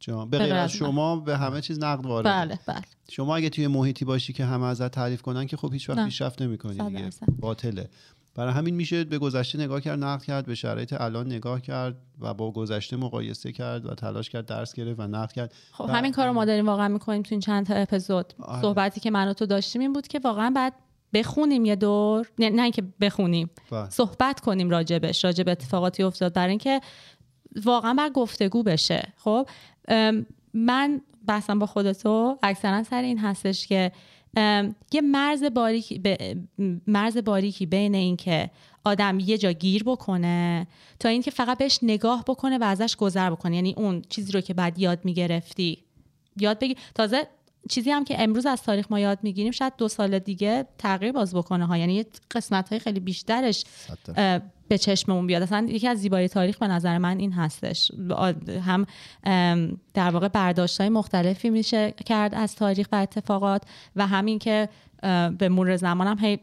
جان. 0.00 0.30
به 0.30 0.38
غیر 0.38 0.54
از 0.54 0.70
من. 0.70 0.78
شما 0.78 1.16
به 1.16 1.36
همه 1.36 1.60
چیز 1.60 1.78
نقد 1.78 2.06
وارده 2.06 2.28
بله 2.30 2.58
بله. 2.66 2.82
شما 3.10 3.36
اگه 3.36 3.48
توی 3.50 3.66
محیطی 3.66 4.04
باشی 4.04 4.32
که 4.32 4.44
همه 4.44 4.66
ازت 4.66 4.88
تعریف 4.88 5.22
کنن 5.22 5.46
که 5.46 5.56
خب 5.56 5.72
هیچ 5.72 5.90
وقت. 5.90 6.04
پیشرفت 6.04 6.42
نمی‌کنی 6.42 6.78
دیگه. 6.90 7.10
باطله. 7.40 7.88
برای 8.34 8.52
همین 8.52 8.74
میشه 8.74 9.04
به 9.04 9.18
گذشته 9.18 9.58
نگاه 9.58 9.80
کرد 9.80 10.04
نقد 10.04 10.22
کرد 10.22 10.46
به 10.46 10.54
شرایط 10.54 11.00
الان 11.00 11.26
نگاه 11.26 11.60
کرد 11.60 11.96
و 12.20 12.34
با 12.34 12.50
گذشته 12.50 12.96
مقایسه 12.96 13.52
کرد 13.52 13.86
و 13.86 13.94
تلاش 13.94 14.30
کرد 14.30 14.46
درس 14.46 14.74
گرفت 14.74 15.00
و 15.00 15.02
نقد 15.02 15.32
کرد. 15.32 15.54
خب 15.72 15.84
و- 15.84 15.88
همین 15.88 16.12
کار 16.12 16.26
رو 16.26 16.32
ما 16.32 16.44
داریم 16.44 16.66
واقعا 16.66 16.88
می‌کنیم 16.88 17.22
تو 17.22 17.28
این 17.30 17.40
چند 17.40 17.66
تا 17.66 17.74
اپیزود. 17.74 18.32
آره. 18.38 18.60
صحبتی 18.62 19.00
که 19.00 19.10
من 19.10 19.28
و 19.28 19.32
تو 19.32 19.46
داشتیم 19.46 19.80
این 19.80 19.92
بود 19.92 20.06
که 20.06 20.20
واقعا 20.24 20.52
بعد 20.56 20.72
بخونیم 21.12 21.64
یه 21.64 21.76
دور. 21.76 22.26
نه, 22.38 22.50
نه 22.50 22.62
اینکه 22.62 22.82
بخونیم. 23.00 23.50
بله. 23.70 23.90
صحبت 23.90 24.40
کنیم 24.40 24.70
راجبش 24.70 25.24
راجب 25.24 25.48
اتفاقاتی 25.48 26.02
افتاد. 26.02 26.32
برای 26.32 26.50
اینکه 26.50 26.80
واقعا 27.64 27.94
بر 27.94 28.10
گفتگو 28.10 28.62
بشه. 28.62 29.12
خب 29.16 29.48
من 30.54 31.00
بحثم 31.26 31.58
با 31.58 31.66
خودتو 31.66 32.38
اکثرا 32.42 32.82
سر 32.82 33.02
این 33.02 33.18
هستش 33.18 33.66
که 33.66 33.92
یه 34.92 35.00
مرز 35.02 35.44
باریکی 35.44 35.98
به- 35.98 36.36
مرز 36.86 37.16
باریکی 37.16 37.66
بین 37.66 37.94
اینکه 37.94 38.50
آدم 38.84 39.18
یه 39.20 39.38
جا 39.38 39.52
گیر 39.52 39.84
بکنه 39.84 40.66
تا 41.00 41.08
اینکه 41.08 41.30
فقط 41.30 41.58
بهش 41.58 41.78
نگاه 41.82 42.24
بکنه 42.28 42.58
و 42.58 42.64
ازش 42.64 42.96
گذر 42.96 43.30
بکنه. 43.30 43.54
یعنی 43.56 43.74
اون 43.76 44.02
چیزی 44.08 44.32
رو 44.32 44.40
که 44.40 44.54
بعد 44.54 44.78
یاد 44.78 45.04
می‌گرفتی 45.04 45.78
یاد 46.40 46.58
بگیر 46.58 46.76
تازه 46.94 47.26
چیزی 47.70 47.90
هم 47.90 48.04
که 48.04 48.22
امروز 48.22 48.46
از 48.46 48.62
تاریخ 48.62 48.86
ما 48.90 49.00
یاد 49.00 49.18
می‌گیریم 49.22 49.52
شاید 49.52 49.72
دو 49.78 49.88
سال 49.88 50.18
دیگه 50.18 50.66
تغییر 50.78 51.12
باز 51.12 51.34
بکنه 51.34 51.66
ها. 51.66 51.76
یعنی 51.76 52.04
قسمت 52.30 52.68
های 52.68 52.78
خیلی 52.78 53.00
بیشترش 53.00 53.64
به 54.68 54.78
چشممون 54.78 55.26
بیاد. 55.26 55.42
اصلا 55.42 55.66
یکی 55.68 55.88
از 55.88 55.98
زیبایی 55.98 56.28
تاریخ 56.28 56.58
به 56.58 56.68
نظر 56.68 56.98
من 56.98 57.18
این 57.18 57.32
هستش. 57.32 57.92
هم 58.64 58.86
در 59.94 60.10
واقع 60.10 60.28
برداشت 60.28 60.80
های 60.80 60.88
مختلفی 60.88 61.50
میشه 61.50 61.94
کرد 62.06 62.34
از 62.34 62.54
تاریخ 62.56 62.88
و 62.92 62.96
اتفاقات 62.96 63.62
و 63.96 64.06
همین 64.06 64.38
که 64.38 64.68
به 65.38 65.48
مرور 65.48 65.76
زمان 65.76 66.06
هم 66.06 66.18
هی 66.18 66.40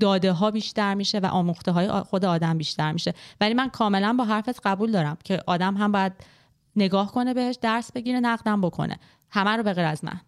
داده 0.00 0.32
ها 0.32 0.50
بیشتر 0.50 0.94
میشه 0.94 1.18
و 1.18 1.26
آموخته 1.26 1.72
های 1.72 1.88
خود 1.88 2.24
آدم 2.24 2.58
بیشتر 2.58 2.92
میشه. 2.92 3.14
ولی 3.40 3.54
من 3.54 3.68
کاملا 3.68 4.12
با 4.12 4.24
حرفت 4.24 4.66
قبول 4.66 4.92
دارم 4.92 5.18
که 5.24 5.42
آدم 5.46 5.76
هم 5.76 5.92
باید 5.92 6.12
نگاه 6.76 7.12
کنه 7.12 7.34
بهش 7.34 7.58
درس 7.62 7.92
بگیره 7.92 8.20
نقدم 8.20 8.60
بکنه. 8.60 8.98
همه 9.30 9.50
رو 9.50 9.62
به 9.62 9.72
غیر 9.72 9.84
از 9.84 10.04
من. 10.04 10.20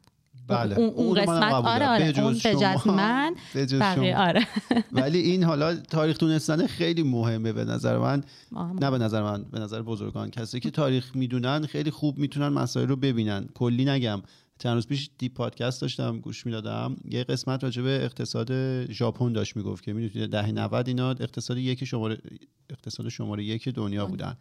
بله. 0.48 0.78
اون, 0.78 0.88
اون 0.88 1.14
قسمت 1.14 1.52
آره. 1.52 1.86
آره. 1.86 2.08
بجز 2.08 2.18
اون 2.18 2.34
بجز 2.34 2.86
من 2.86 3.34
بجز 3.54 3.74
بقیه. 3.74 4.18
آره. 4.18 4.46
ولی 4.92 5.18
این 5.18 5.44
حالا 5.44 5.74
تاریخ 5.74 6.18
دونستن 6.18 6.66
خیلی 6.66 7.02
مهمه 7.02 7.52
به 7.52 7.64
نظر 7.64 7.98
من. 7.98 8.24
آه، 8.54 8.72
نه 8.72 8.90
به 8.90 8.98
نظر 8.98 9.22
من 9.22 9.42
به 9.42 9.58
نظر 9.58 9.82
بزرگان. 9.82 10.30
کسی 10.30 10.60
که 10.60 10.70
تاریخ 10.70 11.16
می‌دونن 11.16 11.66
خیلی 11.66 11.90
خوب 11.90 12.18
می‌تونن 12.18 12.48
مسائل 12.48 12.88
رو 12.88 12.96
ببینن. 12.96 13.48
کلی 13.54 13.84
نگم. 13.84 14.22
چند 14.58 14.74
روز 14.74 14.86
پیش 14.86 15.10
دی 15.18 15.28
پادکست 15.28 15.80
داشتم 15.80 16.18
گوش 16.18 16.46
می‌دادم. 16.46 16.96
یه 17.10 17.24
قسمت 17.24 17.64
راجع 17.64 17.82
به 17.82 18.04
اقتصاد 18.04 18.50
ژاپن 18.92 19.32
داشت 19.32 19.56
می‌گفت 19.56 19.84
که 19.84 19.92
می‌دونید 19.92 20.30
دهه 20.30 20.50
90 20.50 20.88
اینا 20.88 21.10
اقتصاد 21.10 21.58
یک 21.58 21.84
شماره 21.84 22.18
اقتصاد 22.70 23.08
شماره 23.08 23.44
یک 23.44 23.68
دنیا 23.68 24.06
بودن. 24.06 24.36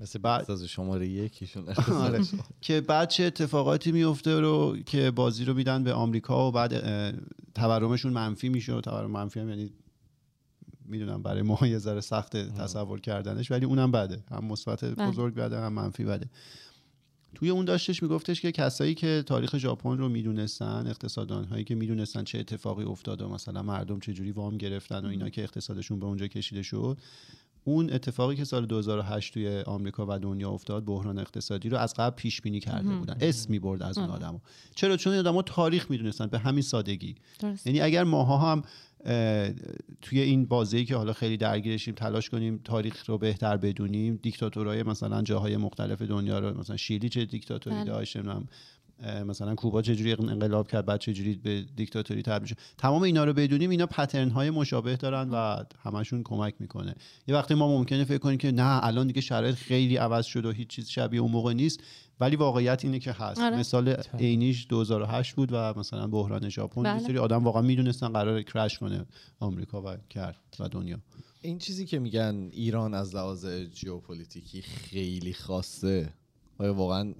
مثل 0.00 0.18
بعد- 0.18 0.50
از 0.50 0.64
شماره 0.64 1.08
یکیشون 1.08 1.64
آره. 1.92 2.20
که 2.60 2.80
بعد 2.80 3.08
چه 3.08 3.24
اتفاقاتی 3.24 3.92
میفته 3.92 4.40
رو 4.40 4.76
که 4.86 5.10
بازی 5.10 5.44
رو 5.44 5.54
میدن 5.54 5.84
به 5.84 5.92
آمریکا 5.92 6.48
و 6.48 6.52
بعد 6.52 6.74
تورمشون 7.54 8.12
منفی 8.12 8.48
میشه 8.48 8.74
و 8.74 8.80
تورم 8.80 9.10
منفی 9.10 9.40
هم 9.40 9.48
یعنی 9.48 9.70
می‌دونم 10.84 11.22
برای 11.22 11.42
ما 11.42 11.58
یه 11.62 11.78
ذره 11.78 12.00
سخت 12.00 12.36
تصور 12.36 13.00
کردنش 13.00 13.50
ولی 13.50 13.64
اونم 13.66 13.90
بده. 13.92 14.24
هم 14.30 14.44
مثبت 14.44 14.84
بله. 14.84 15.08
بزرگ 15.10 15.34
بده 15.34 15.60
هم 15.60 15.72
منفی 15.72 16.04
بده. 16.04 16.30
توی 17.34 17.50
اون 17.50 17.64
داشتش 17.64 18.02
میگفتش 18.02 18.40
که 18.40 18.52
کسایی 18.52 18.94
که 18.94 19.24
تاریخ 19.26 19.58
ژاپن 19.58 19.98
رو 19.98 20.08
می‌دونستن 20.08 20.86
اقتصاددان 20.86 21.44
هایی 21.44 21.64
که 21.64 21.74
می‌دونستن 21.74 22.24
چه 22.24 22.38
اتفاقی 22.38 22.84
افتاده 22.84 23.24
و 23.24 23.28
مثلا 23.28 23.62
مردم 23.62 24.00
چه 24.00 24.12
جوری 24.12 24.32
وام 24.32 24.56
گرفتن 24.56 25.04
و 25.04 25.08
اینا 25.08 25.28
که 25.28 25.42
اقتصادشون 25.42 26.00
به 26.00 26.06
اونجا 26.06 26.26
کشیده 26.26 26.62
شد 26.62 26.98
اون 27.64 27.92
اتفاقی 27.92 28.36
که 28.36 28.44
سال 28.44 28.66
2008 28.66 29.34
توی 29.34 29.60
آمریکا 29.60 30.06
و 30.08 30.18
دنیا 30.18 30.50
افتاد 30.50 30.84
بحران 30.84 31.18
اقتصادی 31.18 31.68
رو 31.68 31.78
از 31.78 31.94
قبل 31.94 32.16
پیش 32.16 32.40
بینی 32.40 32.60
کرده 32.60 32.88
بودن. 32.88 33.16
اسم 33.20 33.50
می‌برد 33.50 33.82
از 33.82 33.98
اون 33.98 34.10
آدما 34.10 34.40
چرا؟ 34.74 34.96
چون 34.96 35.12
این 35.12 35.20
آدما 35.20 35.42
تاریخ 35.42 35.90
می‌دونستن 35.90 36.26
به 36.26 36.38
همین 36.38 36.62
سادگی. 36.62 37.14
یعنی 37.66 37.80
اگر 37.80 38.04
ماها 38.04 38.38
هم 38.38 38.62
توی 40.02 40.20
این 40.20 40.46
بازی 40.46 40.84
که 40.84 40.96
حالا 40.96 41.12
خیلی 41.12 41.36
درگیرشیم 41.36 41.94
تلاش 41.94 42.30
کنیم 42.30 42.60
تاریخ 42.64 43.08
رو 43.08 43.18
بهتر 43.18 43.56
بدونیم 43.56 44.18
دیکتاتورهای 44.22 44.82
مثلا 44.82 45.22
جاهای 45.22 45.56
مختلف 45.56 46.02
دنیا 46.02 46.38
رو 46.38 46.60
مثلا 46.60 46.76
شیلی 46.76 47.08
چه 47.08 47.24
دیکتاتوری 47.24 47.76
بله. 47.76 47.84
داشت 47.84 48.16
مثلا 49.26 49.54
کوبا 49.54 49.82
چجوری 49.82 50.12
انقلاب 50.12 50.68
کرد 50.68 50.86
بعد 50.86 51.00
چجوری 51.00 51.34
به 51.34 51.64
دیکتاتوری 51.76 52.22
تبدیل 52.22 52.48
شد. 52.48 52.56
تمام 52.78 53.02
اینا 53.02 53.24
رو 53.24 53.32
بدونیم 53.32 53.70
اینا 53.70 53.86
پترن 53.86 54.30
های 54.30 54.50
مشابه 54.50 54.96
دارن 54.96 55.30
و 55.30 55.64
همشون 55.82 56.22
کمک 56.22 56.54
می‌کنه. 56.58 56.94
یه 57.28 57.34
وقتی 57.34 57.54
ما 57.54 57.68
ممکنه 57.68 58.04
فکر 58.04 58.18
کنیم 58.18 58.38
که 58.38 58.52
نه 58.52 58.84
الان 58.84 59.06
دیگه 59.06 59.20
شرایط 59.20 59.54
خیلی 59.54 59.96
عوض 59.96 60.26
شد 60.26 60.44
و 60.44 60.52
هیچ 60.52 60.68
چیز 60.68 60.88
شبیه 60.88 61.20
اون 61.20 61.30
موقع 61.30 61.52
نیست 61.52 61.80
ولی 62.20 62.36
واقعیت 62.36 62.84
اینه 62.84 62.98
که 62.98 63.12
هست. 63.12 63.40
آره. 63.40 63.58
مثال 63.58 63.96
عینیش 64.18 64.66
2008 64.68 65.34
بود 65.34 65.48
و 65.52 65.74
مثلا 65.76 66.06
بحران 66.06 66.48
ژاپن 66.48 66.82
بله. 66.82 67.00
یه 67.00 67.06
سری 67.06 67.18
آدم 67.18 67.44
واقعا 67.44 67.62
می‌دونستن 67.62 68.08
قرار 68.08 68.42
کرش 68.42 68.78
کنه 68.78 69.04
آمریکا 69.40 69.82
و 69.82 69.96
کرد 70.10 70.56
و 70.60 70.68
دنیا. 70.68 70.98
این 71.42 71.58
چیزی 71.58 71.86
که 71.86 71.98
میگن 71.98 72.48
ایران 72.52 72.94
از 72.94 73.14
لحاظ 73.14 73.46
ژئوپلیتیکی 73.74 74.62
خیلی 74.62 75.32
خاصه. 75.32 76.12
آیا 76.58 76.74
واقعا 76.74 77.14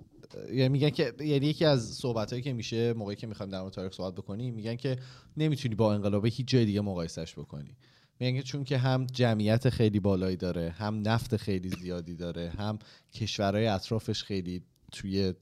یعنی 0.52 0.68
میگن 0.68 0.90
که 0.90 1.14
یعنی 1.20 1.46
یکی 1.46 1.64
از 1.64 1.94
صحبت 1.94 2.42
که 2.42 2.52
میشه 2.52 2.92
موقعی 2.92 3.16
که 3.16 3.26
می‌خوایم 3.26 3.52
در 3.52 3.60
مورد 3.60 3.72
تاریخ 3.72 3.92
صحبت 3.92 4.14
بکنیم 4.14 4.54
میگن 4.54 4.76
که 4.76 4.98
نمی‌تونی 5.36 5.74
با 5.74 5.94
انقلاب 5.94 6.26
هیچ 6.26 6.46
جای 6.46 6.64
دیگه 6.64 6.80
مقایسش 6.80 7.32
بکنی. 7.38 7.76
میگن 8.20 8.36
که 8.36 8.42
چون 8.42 8.64
که 8.64 8.78
هم 8.78 9.06
جمعیت 9.06 9.70
خیلی 9.70 10.00
بالایی 10.00 10.36
داره 10.36 10.70
هم 10.70 11.08
نفت 11.08 11.36
خیلی 11.36 11.70
زیادی 11.82 12.14
داره 12.14 12.50
هم 12.50 12.78
کشورهای 13.14 13.66
اطرافش 13.66 14.22
خیلی 14.22 14.62
توی 14.92 15.34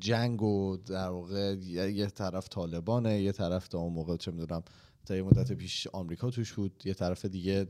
جنگ 0.00 0.42
و 0.42 0.76
در 0.76 1.08
واقع 1.08 1.56
یه 1.94 2.06
طرف 2.06 2.48
طالبانه 2.48 3.22
یه 3.22 3.32
طرف 3.32 3.68
تا 3.68 3.78
اون 3.78 3.92
موقع 3.92 4.16
چه 4.16 4.30
می‌دونم 4.30 4.62
تا 5.06 5.16
یه 5.16 5.22
مدت 5.22 5.52
پیش 5.52 5.86
آمریکا 5.92 6.30
توش 6.30 6.52
بود 6.52 6.82
یه 6.84 6.94
طرف 6.94 7.24
دیگه 7.24 7.66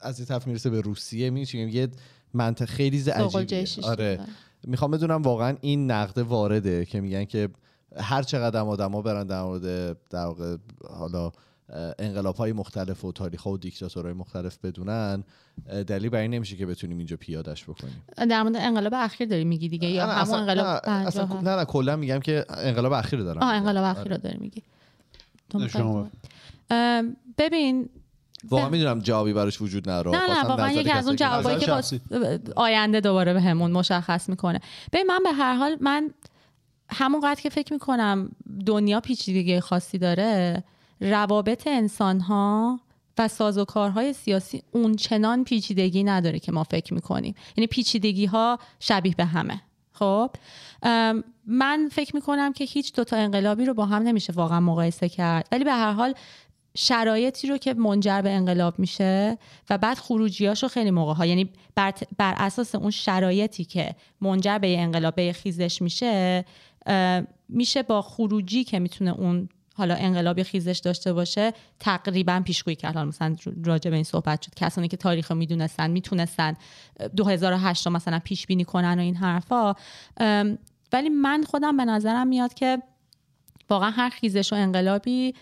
از 0.00 0.20
یه 0.20 0.26
طرف 0.26 0.46
می‌رسه 0.46 0.70
به 0.70 0.80
روسیه 0.80 1.30
میشه 1.30 1.58
یه 1.58 1.88
منطقه 2.34 2.66
خیلی 2.66 3.10
عجیبیه. 3.10 3.66
آره. 3.82 4.16
داره. 4.16 4.28
می‌خوام 4.64 4.90
بدونم 4.90 5.22
واقعا 5.22 5.56
این 5.60 5.90
نقد 5.90 6.18
وارده 6.18 6.84
که 6.84 7.00
میگن 7.00 7.24
که 7.24 7.48
هر 7.96 8.22
چقدر 8.22 8.60
آدما 8.60 9.02
برن 9.02 9.26
در 9.26 9.42
مورد 9.42 9.96
در 10.10 10.24
واقع 10.24 10.56
حالا 10.90 11.32
انقلاب 11.98 12.36
های 12.36 12.52
مختلف 12.52 13.04
و 13.04 13.12
تاریخ 13.12 13.46
و 13.46 13.56
دیکتاتورهای 13.56 14.14
مختلف 14.14 14.58
بدونن 14.58 15.24
دلیل 15.86 16.08
برای 16.08 16.22
این 16.22 16.34
نمیشه 16.34 16.56
که 16.56 16.66
بتونیم 16.66 16.98
اینجا 16.98 17.16
پیادش 17.16 17.64
بکنیم 17.64 18.02
در 18.16 18.42
مورد 18.42 18.56
انقلاب 18.56 18.92
اخیر 18.96 19.28
داری 19.28 19.44
میگی 19.44 19.68
دیگه 19.68 19.88
یا 19.88 20.06
نه، 20.06 20.12
همون 20.12 20.34
انقلاب 20.34 20.66
نه, 20.66 21.06
اصلا 21.06 21.26
57 21.26 21.48
نه 21.48 21.56
نه 21.56 21.64
کلا 21.64 21.96
میگم 21.96 22.20
که 22.20 22.44
انقلاب 22.48 22.92
اخیر 22.92 23.18
رو 23.18 23.24
دارم 23.24 23.42
آه. 23.42 23.48
انقلاب 23.48 23.84
آره. 23.84 23.98
اخیر 23.98 24.12
رو 24.12 24.18
داری 24.18 24.38
میگی 24.38 24.62
ببین 27.38 27.88
واقعا 28.44 28.68
می‌دونم 28.68 29.00
جوابی 29.00 29.32
براش 29.32 29.60
وجود 29.60 29.90
نداره. 29.90 30.10
نه 30.10 30.38
نه 30.38 30.44
واقعا 30.44 30.72
یکی 30.72 30.90
از 30.90 31.06
اون 31.06 31.16
جوابایی 31.16 31.58
که 31.58 31.66
شخصی. 31.66 32.00
باز 32.10 32.40
آینده 32.56 33.00
دوباره 33.00 33.34
به 33.34 33.40
همون 33.40 33.70
مشخص 33.70 34.28
می‌کنه. 34.28 34.60
ببین 34.92 35.06
من 35.06 35.20
به 35.24 35.32
هر 35.32 35.54
حال 35.54 35.76
من 35.80 36.10
همونقدر 36.90 37.40
که 37.40 37.50
فکر 37.50 37.72
می‌کنم 37.72 38.30
دنیا 38.66 39.00
پیچیدگی 39.00 39.60
خاصی 39.60 39.98
داره 39.98 40.64
روابط 41.00 41.66
انسان 41.66 42.20
ها 42.20 42.80
و 43.18 43.28
سازوکارهای 43.28 44.12
سیاسی 44.12 44.62
اون 44.72 44.96
چنان 44.96 45.44
پیچیدگی 45.44 46.04
نداره 46.04 46.38
که 46.38 46.52
ما 46.52 46.64
فکر 46.64 46.94
می‌کنیم. 46.94 47.34
یعنی 47.56 47.66
پیچیدگی 47.66 48.26
ها 48.26 48.58
شبیه 48.80 49.14
به 49.14 49.24
همه. 49.24 49.60
خب؟ 49.92 50.30
من 51.46 51.88
فکر 51.92 52.16
می‌کنم 52.16 52.52
که 52.52 52.64
هیچ 52.64 52.94
دوتا 52.94 53.16
انقلابی 53.16 53.64
رو 53.64 53.74
با 53.74 53.86
هم 53.86 54.02
نمیشه 54.02 54.32
واقعا 54.32 54.60
مقایسه 54.60 55.08
کرد. 55.08 55.48
ولی 55.52 55.64
به 55.64 55.72
هر 55.72 55.92
حال 55.92 56.14
شرایطی 56.80 57.48
رو 57.48 57.58
که 57.58 57.74
منجر 57.74 58.22
به 58.22 58.30
انقلاب 58.30 58.78
میشه 58.78 59.38
و 59.70 59.78
بعد 59.78 59.98
خروجیاشو 59.98 60.68
خیلی 60.68 60.90
موقع 60.90 61.14
ها 61.14 61.26
یعنی 61.26 61.50
بر, 61.74 61.94
بر 62.18 62.34
اساس 62.36 62.74
اون 62.74 62.90
شرایطی 62.90 63.64
که 63.64 63.94
منجر 64.20 64.58
به 64.58 64.78
انقلاب 64.78 65.14
به 65.14 65.32
خیزش 65.32 65.82
میشه 65.82 66.44
میشه 67.48 67.82
با 67.82 68.02
خروجی 68.02 68.64
که 68.64 68.78
می‌تونه 68.78 69.10
اون 69.10 69.48
حالا 69.74 69.94
انقلابی 69.94 70.44
خیزش 70.44 70.78
داشته 70.78 71.12
باشه 71.12 71.52
تقریبا 71.80 72.42
پیشگویی 72.44 72.76
کرد. 72.76 72.94
حالا 72.94 73.08
مثلا 73.08 73.36
راجع 73.64 73.90
به 73.90 73.96
این 73.96 74.04
صحبت 74.04 74.42
شد. 74.42 74.54
کسانی 74.54 74.88
که 74.88 74.96
تاریخ 74.96 75.32
می‌دونستن 75.32 75.90
می‌تونستن 75.90 76.56
2008 77.16 77.86
رو 77.86 77.92
مثلا 77.92 78.18
پیش 78.24 78.46
بینی 78.46 78.64
کنن 78.64 78.98
و 78.98 79.02
این 79.02 79.16
حرفا. 79.16 79.74
ولی 80.92 81.08
من 81.08 81.44
خودم 81.46 81.76
به 81.76 81.84
نظرم 81.84 82.26
میاد 82.26 82.54
که 82.54 82.82
واقعا 83.70 83.90
هر 83.90 84.08
خیزش 84.08 84.52
و 84.52 84.56
انقلابی 84.56 85.34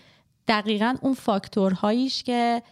دقیقا 0.47 0.95
اون 1.01 1.13
فاکتورهاییش 1.13 2.23
که 2.23 2.63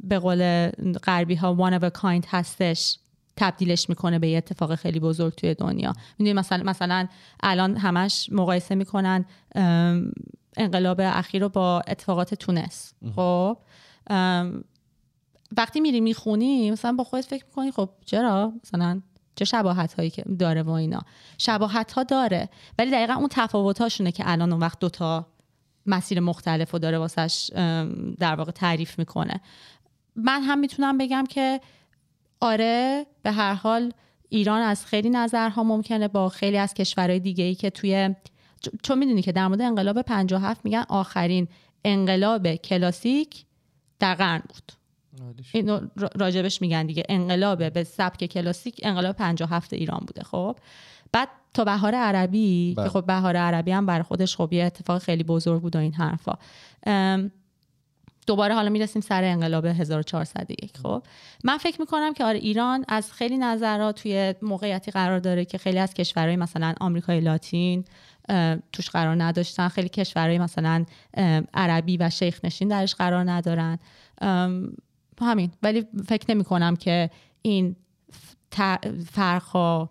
به 0.00 0.18
قول 0.18 0.68
غربی 1.04 1.34
ها 1.34 1.70
one 1.70 1.80
of 1.80 1.84
a 1.84 2.00
kind 2.00 2.24
هستش 2.28 2.98
تبدیلش 3.36 3.88
می‌کنه 3.88 4.18
به 4.18 4.28
یه 4.28 4.38
اتفاق 4.38 4.74
خیلی 4.74 5.00
بزرگ 5.00 5.34
توی 5.34 5.54
دنیا. 5.54 5.92
می‌دونی 6.18 6.32
مثلا 6.32 6.62
مثلا 6.62 7.06
الان 7.42 7.76
همش 7.76 8.28
مقایسه 8.32 8.74
می‌کنن 8.74 9.24
انقلاب 10.56 11.00
اخیر 11.00 11.42
رو 11.42 11.48
با 11.48 11.82
اتفاقات 11.88 12.34
تونس. 12.34 12.94
خب؟ 13.16 13.58
وقتی 15.56 15.80
میری 15.80 16.00
می‌خونی 16.00 16.70
مثلا 16.70 16.92
با 16.92 17.04
خودت 17.04 17.24
فکر 17.24 17.44
می‌کنی 17.44 17.70
خب 17.70 17.88
چرا؟ 18.04 18.52
مثلا 18.64 19.02
چه 19.36 19.44
شباهت 19.44 19.94
هایی 19.94 20.10
که 20.10 20.22
داره 20.38 20.62
و 20.62 20.70
اینا. 20.70 21.00
شباهت 21.38 21.92
ها 21.92 22.02
داره. 22.02 22.48
ولی 22.78 22.90
دقیقا 22.90 23.12
اون 23.12 23.28
تفاوت 23.30 23.80
هاشونه 23.80 24.12
که 24.12 24.24
الان 24.26 24.52
اون 24.52 24.60
وقت 24.60 24.78
دوتا 24.78 25.26
مسیر 25.86 26.20
مختلف 26.20 26.70
رو 26.70 26.78
داره 26.78 26.98
واسش 26.98 27.50
در 28.18 28.34
واقع 28.34 28.52
تعریف 28.52 28.98
می‌کنه. 28.98 29.40
من 30.16 30.42
هم 30.42 30.58
می‌تونم 30.58 30.98
بگم 30.98 31.24
که 31.28 31.60
آره 32.40 33.06
به 33.22 33.32
هر 33.32 33.54
حال 33.54 33.92
ایران 34.28 34.62
از 34.62 34.86
خیلی 34.86 35.10
نظرها 35.10 35.62
ممکنه 35.62 36.08
با 36.08 36.28
خیلی 36.28 36.58
از 36.58 36.74
کشورهای 36.74 37.20
دیگه 37.20 37.44
ای 37.44 37.54
که 37.54 37.70
توی 37.70 38.14
چون 38.82 38.98
می‌دونی 38.98 39.22
که 39.22 39.32
در 39.32 39.48
مورد 39.48 39.60
انقلاب 39.60 40.02
57 40.02 40.60
میگن 40.64 40.84
آخرین 40.88 41.48
انقلاب 41.84 42.54
کلاسیک 42.54 43.44
در 43.98 44.14
قرن 44.14 44.42
بود. 44.48 44.72
اینو 45.52 45.80
را- 45.96 46.10
راجبش 46.14 46.62
میگن 46.62 46.86
دیگه. 46.86 47.02
انقلاب 47.08 47.72
به 47.72 47.84
سبک 47.84 48.24
کلاسیک 48.24 48.80
انقلاب 48.82 49.16
57 49.16 49.72
ایران 49.72 50.00
بوده 50.06 50.22
خب؟ 50.22 50.56
بعد 51.12 51.28
تا 51.56 51.64
بهار 51.64 51.94
عربی 51.94 52.74
بله. 52.76 52.86
که 52.86 52.90
خب 52.90 53.06
بهار 53.06 53.36
عربی 53.36 53.70
هم 53.70 53.86
برای 53.86 54.02
خودش 54.02 54.36
خب 54.36 54.52
یه 54.52 54.64
اتفاق 54.64 55.02
خیلی 55.02 55.22
بزرگ 55.22 55.62
بود 55.62 55.76
و 55.76 55.78
این 55.78 55.94
حرفا. 55.94 56.34
دوباره 58.26 58.54
حالا 58.54 58.70
می‌رسیم 58.70 59.02
سر 59.02 59.24
انقلاب 59.24 59.66
1401 59.66 60.76
خب 60.76 61.02
من 61.44 61.58
فکر 61.58 61.80
می‌کنم 61.80 62.14
که 62.14 62.24
آره 62.24 62.38
ایران 62.38 62.84
از 62.88 63.12
خیلی 63.12 63.38
نظرات 63.38 64.02
توی 64.02 64.34
موقعیتی 64.42 64.90
قرار 64.90 65.18
داره 65.18 65.44
که 65.44 65.58
خیلی 65.58 65.78
از 65.78 65.94
کشورهای 65.94 66.36
مثلا 66.36 66.74
آمریکای 66.80 67.20
لاتین 67.20 67.84
توش 68.72 68.90
قرار 68.90 69.22
نداشتن. 69.22 69.68
خیلی 69.68 69.88
کشورهای 69.88 70.38
مثلا 70.38 70.84
عربی 71.54 71.96
و 71.96 72.10
شیخ 72.10 72.40
نشین 72.44 72.68
درش 72.68 72.94
قرار 72.94 73.30
ندارن. 73.30 73.78
همین. 75.20 75.50
ولی 75.62 75.86
فکر 76.08 76.34
نمی 76.34 76.44
کنم 76.44 76.76
که 76.76 77.10
این 77.42 77.76
فرق 79.12 79.88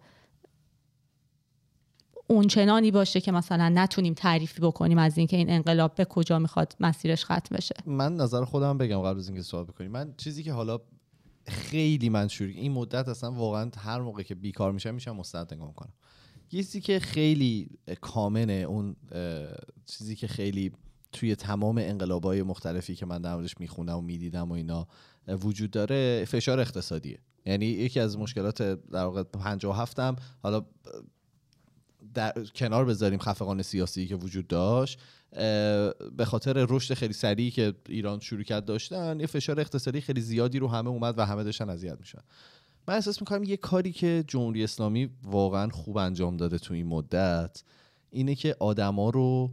اونچنانی 2.28 2.92
باشه 2.92 3.22
که 3.22 3.32
مثلا 3.32 3.70
نتونیم 3.70 4.14
تعریفی 4.14 4.62
بکنیم 4.62 4.98
از 4.98 5.18
اینکه 5.18 5.38
این 5.38 5.50
انقلاب 5.50 5.96
به 5.96 6.06
کجا 6.06 6.40
می‌خواد 6.40 6.76
مسیرش 6.80 7.26
ختم 7.26 7.56
بشه. 7.56 7.76
من 7.86 8.16
نظر 8.16 8.46
خودم 8.46 8.78
بگم 8.78 9.02
قبل 9.02 9.20
از 9.20 9.28
اینکه 9.28 9.44
سوال 9.44 9.64
بکنیم 9.64 9.92
من 9.92 10.14
چیزی 10.18 10.44
که 10.44 10.54
حالا 10.54 10.80
خیلی 11.48 12.10
من 12.10 12.28
شروع 12.28 12.50
این 12.50 12.72
مدت 12.72 13.08
اصلا 13.08 13.32
واقعا 13.32 13.70
هر 13.78 14.02
موقع 14.02 14.24
که 14.24 14.36
بیکار 14.36 14.72
میشم 14.72 14.94
میشم 14.94 15.16
مستعد 15.16 15.54
نگاه 15.54 15.68
می‌کنم. 15.68 15.94
چیزی 16.52 16.82
که 16.82 17.00
خیلی 17.00 17.70
کامنه 18.02 18.54
اون 18.54 18.96
چیزی 19.86 20.16
که 20.16 20.28
خیلی 20.28 20.72
توی 21.12 21.36
تمام 21.36 21.78
انقلابای 21.78 22.44
مختلفی 22.44 22.96
که 22.96 23.06
من 23.06 23.22
در 23.22 23.48
می‌خونم 23.60 23.98
و 23.98 24.02
می‌دیدم 24.02 24.52
و 24.52 24.54
اینا 24.54 24.88
وجود 25.28 25.72
داره 25.72 26.26
فشار 26.28 26.60
اقتصادیه. 26.60 27.20
یعنی 27.46 27.66
یکی 27.66 28.00
از 28.00 28.18
مشکلات 28.18 28.62
در 28.62 29.04
واقع 29.04 29.24
57 29.24 30.00
هم 30.00 30.16
حالا 30.44 30.66
در 32.16 32.34
کنار 32.56 32.86
بذاریم 32.86 33.20
خفقان 33.20 33.62
سیاسی 33.62 34.08
که 34.08 34.16
وجود 34.16 34.48
داشت 34.48 35.00
به 36.18 36.26
خاطر 36.26 36.66
رشد 36.70 36.94
خیلی 36.94 37.14
سریعی 37.14 37.52
که 37.52 37.74
ایران 37.90 38.20
شروع 38.20 38.44
کرد 38.44 38.66
داشتن 38.66 39.20
یه 39.20 39.26
فشار 39.26 39.60
اقتصادی 39.60 40.02
خیلی 40.02 40.22
زیادی 40.22 40.60
رو 40.60 40.68
همه 40.68 40.90
اومد 40.90 41.20
و 41.20 41.26
همه 41.26 41.44
داشتن 41.44 41.70
اذیت 41.70 42.00
میشن 42.00 42.22
من 42.88 42.94
احساس 42.94 43.22
می‌کنم 43.22 43.44
یه 43.44 43.58
کاری 43.58 43.92
که 43.92 44.24
جمهوری 44.28 44.64
اسلامی 44.64 45.10
واقعا 45.24 45.70
خوب 45.70 45.98
انجام 45.98 46.38
داده 46.38 46.58
تو 46.58 46.74
این 46.74 46.88
مدت 46.88 47.64
اینه 48.10 48.36
که 48.36 48.56
آدما 48.60 49.10
رو 49.10 49.52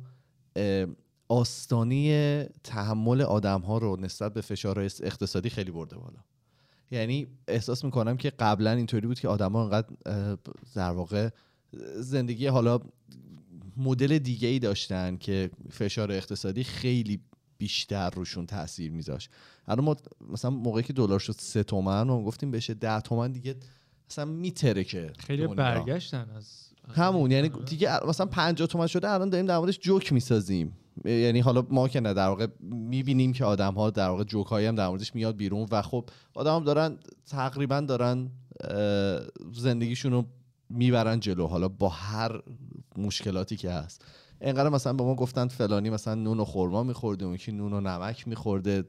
آستانه 1.29 2.49
تحمل 2.65 3.23
آدم 3.23 3.61
ها 3.61 3.79
رو 3.79 4.01
نسبت 4.01 4.35
به 4.35 4.41
فشار 4.41 4.79
اقتصادی 4.81 5.51
خیلی 5.51 5.71
برده 5.71 5.97
بالا. 5.97 6.19
یعنی 6.91 7.27
احساس 7.49 7.85
می‌کنم 7.85 8.17
که 8.17 8.31
قبلا 8.31 8.71
اینطوری 8.71 9.07
بود 9.07 9.21
که 9.21 9.29
آدما 9.29 9.63
انقدر 9.63 9.89
در 10.75 10.91
واقع 10.91 11.29
زندگی 11.97 12.47
حالا 12.47 12.81
مدل 13.77 14.19
دیگه 14.19 14.49
ای 14.49 14.59
داشتن 14.59 15.17
که 15.17 15.51
فشار 15.71 16.13
اقتصادی 16.13 16.65
خیلی 16.65 17.21
بیشتر 17.59 18.11
روشون 18.11 18.47
تاثیر 18.47 18.91
میذاشت 18.91 19.31
الان 19.69 19.85
ما 19.85 19.97
مثلا 20.31 20.51
موقعی 20.51 20.83
که 20.83 20.93
دلار 20.93 21.19
شد 21.19 21.35
سه 21.39 21.63
تومن 21.63 22.03
ما 22.03 22.23
گفتیم 22.25 22.51
بشه 22.51 22.75
ده 22.75 23.01
تومن 23.01 23.33
دیگه 23.33 23.55
اصلا 24.11 24.25
میتره 24.25 24.85
که 24.85 25.13
خیلی 25.19 25.43
دنیا. 25.43 25.55
برگشتن 25.55 26.31
از 26.37 26.73
همون 26.95 27.31
یعنی. 27.31 27.49
دیگه 27.49 28.07
مثلا 28.09 28.27
50 28.27 28.69
تومن 28.69 28.87
شده 28.87 29.11
الان 29.11 29.31
داریم 29.31 29.47
در 29.47 29.59
موردش 29.59 29.79
جوک 29.79 30.13
می‌سازیم 30.13 30.77
یعنی 31.05 31.41
حالا 31.41 31.67
ما 31.71 31.89
که 31.89 32.01
نه 32.01 32.15
در 32.15 32.29
واقع 32.29 32.47
می‌بینیم 32.61 33.33
که 33.33 33.45
آدم 33.45 33.75
ها 33.75 33.91
در 33.91 34.09
واقع 34.09 34.25
جوک 34.25 34.47
هایی 34.47 34.67
هم 34.67 34.75
در 34.75 34.89
موردش 34.89 35.15
میاد 35.15 35.37
بیرون 35.37 35.69
و 35.71 35.83
خب 35.83 36.11
آدم 36.35 36.57
هم 36.57 36.65
دارن 36.65 36.99
تقریبا 37.27 37.81
دارن 37.81 38.31
زندگیشون 39.53 40.13
رو 40.13 40.27
می‌برن 40.73 41.21
جلو. 41.21 41.47
حالا 41.47 41.69
با 41.69 41.89
هر 41.89 42.43
مشکلاتی 42.97 43.57
که 43.57 43.71
هست. 43.71 44.05
اینقدر 44.41 44.69
مثلا 44.69 44.93
به 44.93 45.05
ما 45.05 45.15
گفتن 45.15 45.49
فلانی 45.49 45.91
مثلا 45.91 46.15
نون 46.15 46.41
و 46.41 46.45
خورما 46.45 46.83
میخورده 46.83 47.25
اون 47.25 47.35
یکی 47.35 47.53
نون 47.53 47.73
و 47.73 47.81
نمک 47.81 48.29
میخورده. 48.29 48.85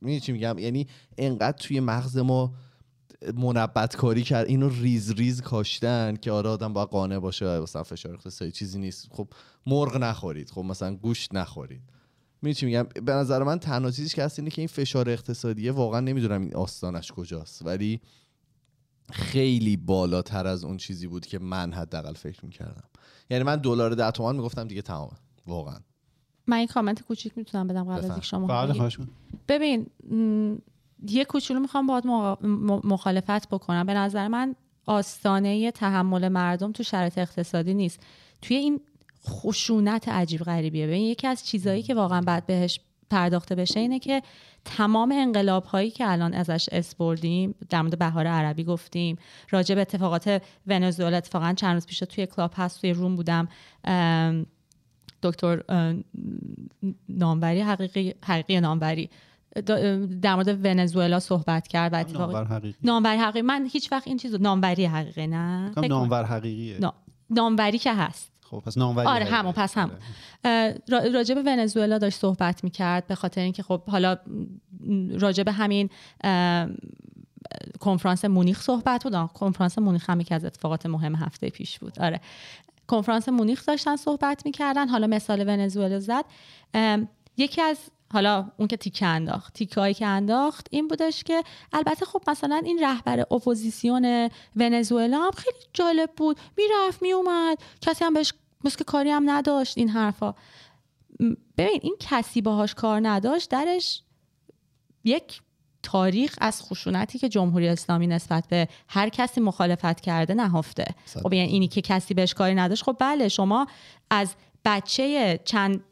می‌دونی 0.00 0.20
چی 0.20 0.32
میگم؟ 0.32 0.58
یعنی 0.58 0.86
انقدر 1.18 1.58
توی 1.58 1.80
مغز 1.80 2.18
ما 2.18 2.54
منبت 3.34 3.96
کاری 3.96 4.22
کرد 4.22 4.46
اینو 4.46 4.68
ریز 4.68 5.12
ریز 5.12 5.40
کاشتن 5.40 6.16
که 6.16 6.32
آره 6.32 6.50
آدم 6.50 6.72
باید 6.72 6.88
قانع 6.88 7.18
باشه 7.18 7.60
مثلا 7.60 7.82
فشار 7.82 8.14
اقتصادی 8.14 8.52
چیزی 8.52 8.78
نیست. 8.78 9.08
خب 9.10 9.28
مرغ 9.66 9.96
نخورید. 9.96 10.50
خب 10.50 10.60
مثلا 10.60 10.96
گوشت 10.96 11.34
نخورید. 11.34 11.82
می‌دونی 12.42 12.72
میگم؟ 12.72 12.88
به 13.04 13.12
نظر 13.12 13.42
من 13.42 13.58
تنها 13.58 13.90
چیزی 13.90 14.16
که 14.16 14.24
هست 14.24 14.38
اینه 14.38 14.50
که 14.50 14.60
این 14.60 14.68
فشار 14.68 15.10
اقتصادیه 15.10 15.72
واقعا 15.72 16.00
نمی‌دونم 16.00 16.40
این 16.40 16.54
آستانش 16.54 17.12
کجاست. 17.12 17.66
ولی 17.66 18.00
خیلی 19.12 19.76
بالاتر 19.76 20.46
از 20.46 20.64
اون 20.64 20.76
چیزی 20.76 21.06
بود 21.06 21.26
که 21.26 21.38
من 21.38 21.72
حداقل 21.72 22.12
فکر 22.12 22.44
می‌کردم. 22.44 22.88
یعنی 23.30 23.44
من 23.44 23.56
دلار 23.56 23.94
ده 23.94 24.10
تومن 24.10 24.36
می‌گفتم 24.36 24.64
دیگه 24.64 24.82
تمامه. 24.82 25.12
واقعا. 25.46 25.78
من 26.46 26.56
این 26.56 26.66
کامنت 26.66 27.02
کوچیک 27.02 27.38
می‌تونم 27.38 27.66
بدم 27.66 27.84
قبل 27.84 27.92
از. 27.92 28.04
اینکه 28.04 28.20
شما 28.20 28.66
کنم. 28.96 29.08
ببین 29.48 29.86
م، 30.10 30.56
یه 31.08 31.24
کوچولو 31.24 31.60
می‌خوام 31.60 31.86
باید 31.86 32.06
مخالفت 32.84 33.48
بکنم. 33.48 33.86
به 33.86 33.94
نظر 33.94 34.28
من 34.28 34.54
آستانه 34.86 35.70
تحمل 35.70 36.28
مردم 36.28 36.72
تو 36.72 36.82
شرایط 36.82 37.18
اقتصادی 37.18 37.74
نیست. 37.74 38.00
توی 38.42 38.56
این 38.56 38.80
خشونت 39.26 40.08
عجیب 40.08 40.40
غریبیه. 40.40 40.86
ببین 40.86 41.02
یکی 41.02 41.26
از 41.26 41.46
چیزهایی 41.46 41.82
که 41.82 41.94
واقعا 41.94 42.20
بعد 42.20 42.46
بهش 42.46 42.80
پرداخته 43.10 43.54
بشه 43.54 43.80
اینه 43.80 43.98
که 43.98 44.22
تمام 44.64 45.12
انقلاب 45.12 45.64
هایی 45.64 45.90
که 45.90 46.10
الان 46.12 46.34
ازش 46.34 46.68
اسپردیم 46.72 47.54
در 47.70 47.82
مورد 47.82 47.98
بهار 47.98 48.26
عربی 48.26 48.64
گفتیم 48.64 49.16
راجع 49.50 49.74
به 49.74 49.80
اتفاقات 49.80 50.42
ونزوئلا 50.66 51.16
اتفاقا 51.16 51.52
چند 51.56 51.74
روز 51.74 51.86
پیش 51.86 51.98
توی 51.98 52.26
کلاب 52.26 52.52
هست 52.56 52.80
توی 52.80 52.92
روم 52.92 53.16
بودم 53.16 53.48
دکتر 55.22 55.62
ام، 55.68 56.04
ناموری 57.08 57.60
حقیقی 57.60 58.14
حقیقی 58.24 58.60
ناموری 58.60 59.10
دا- 59.58 59.60
در 60.22 60.34
مورد 60.34 60.64
ونزوئلا 60.66 61.20
صحبت 61.20 61.68
کرد 61.68 61.92
و 61.92 61.96
اتفاق 61.96 62.20
نامور 62.30 62.44
حقیقی. 62.44 62.78
ناموری 62.82 63.16
حقیقی 63.16 63.42
من 63.42 63.68
هیچ 63.72 63.92
وقت 63.92 64.08
این 64.08 64.16
چیز 64.16 64.34
ناموری 64.34 64.84
حقیقی 64.86 65.26
نه. 65.26 65.72
نامور 65.88 66.24
حقیقیه. 66.24 66.78
نا- 66.80 66.94
ناموری 67.30 67.78
که 67.78 67.94
هست. 67.94 68.32
خب 68.50 68.62
پس 68.66 68.78
ناموری 68.78 69.06
آره. 69.06 69.24
همون 69.24 69.52
پس 69.52 69.78
همون. 69.78 69.90
آره. 69.94 70.02
اه، 70.44 70.74
را- 70.88 71.12
راجع 71.14 71.34
به 71.34 71.42
ونزوئلا 71.42 71.98
داشت 71.98 72.18
صحبت 72.18 72.64
می‌کرد 72.64 73.06
به 73.06 73.14
خاطر 73.14 73.40
اینکه 73.40 73.62
خب 73.62 73.82
حالا 73.84 74.16
به 75.44 75.52
همین 75.52 75.90
کنفرانس 77.80 78.24
مونیخ 78.24 78.62
صحبت 78.62 79.04
بود. 79.04 79.26
کنفرانس 79.26 79.78
مونیخ 79.78 80.10
هم 80.10 80.20
یکی 80.20 80.34
از 80.34 80.44
اتفاقات 80.44 80.86
مهم 80.86 81.14
هفته 81.14 81.50
پیش 81.50 81.78
بود. 81.78 81.98
آره. 81.98 82.20
کنفرانس 82.86 83.28
مونیخ 83.28 83.66
داشتن 83.66 83.96
صحبت 83.96 84.42
می‌کردن. 84.46 84.88
حالا 84.88 85.06
مثال 85.06 85.48
ونزوئلا 85.48 86.00
زد. 86.00 86.24
یکی 87.36 87.62
از 87.62 87.78
حالا 88.12 88.50
اون 88.56 88.68
که 88.68 88.76
تیکه 88.76 89.06
انداخت. 89.06 89.54
تیکه 89.54 89.80
هایی 89.80 89.94
که 89.94 90.06
انداخت 90.06 90.66
این 90.70 90.88
بودش 90.88 91.24
که 91.24 91.42
البته 91.72 92.06
خب 92.06 92.22
مثلا 92.28 92.62
این 92.64 92.78
رهبر 92.82 93.20
اپوزیسیون 93.20 94.30
ونزوئلا 94.56 95.18
هم 95.18 95.30
خیلی 95.30 95.58
جالب 95.72 96.10
بود. 96.16 96.38
می‌رفت 96.56 97.02
میومد 97.02 97.58
کسی 97.80 98.04
هم 98.04 98.14
بهش 98.14 98.32
مثل 98.64 98.76
که 98.76 98.84
کاری 98.84 99.10
هم 99.10 99.30
نداشت 99.30 99.78
این 99.78 99.88
حرفا. 99.88 100.34
ببین 101.58 101.80
این 101.82 101.96
کسی 102.00 102.40
باهاش 102.40 102.74
کار 102.74 103.00
نداشت 103.08 103.50
درش 103.50 104.02
یک 105.04 105.40
تاریخ 105.82 106.34
از 106.40 106.62
خشونتی 106.62 107.18
که 107.18 107.28
جمهوری 107.28 107.68
اسلامی 107.68 108.06
نسبت 108.06 108.48
به 108.48 108.68
هر 108.88 109.08
کسی 109.08 109.40
مخالفت 109.40 110.00
کرده 110.00 110.34
نهفته. 110.34 110.84
خب 111.22 111.32
یعنی 111.32 111.48
اینی 111.48 111.68
که 111.68 111.80
کسی 111.80 112.14
بهش 112.14 112.34
کاری 112.34 112.54
نداشت. 112.54 112.82
خب 112.84 112.96
بله 113.00 113.28
شما 113.28 113.66
از 114.10 114.34
بچه 114.64 115.40
چند 115.44 115.84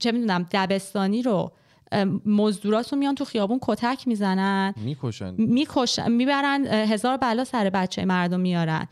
چه 0.00 0.12
می‌دونم 0.12 0.48
دبستانی 0.52 1.22
رو 1.22 1.52
ام، 1.92 2.22
مزدوراتون 2.26 2.98
میان 2.98 3.14
تو 3.14 3.24
خیابون 3.24 3.58
کتک 3.62 4.08
می‌زنن. 4.08 4.74
می‌کشن. 4.76 5.34
می‌کشن 5.38 6.12
می‌برن 6.12 6.66
هزار 6.66 7.16
بلا 7.16 7.44
سر 7.44 7.70
بچه 7.70 8.04
مردم 8.04 8.40
میارن. 8.40 8.88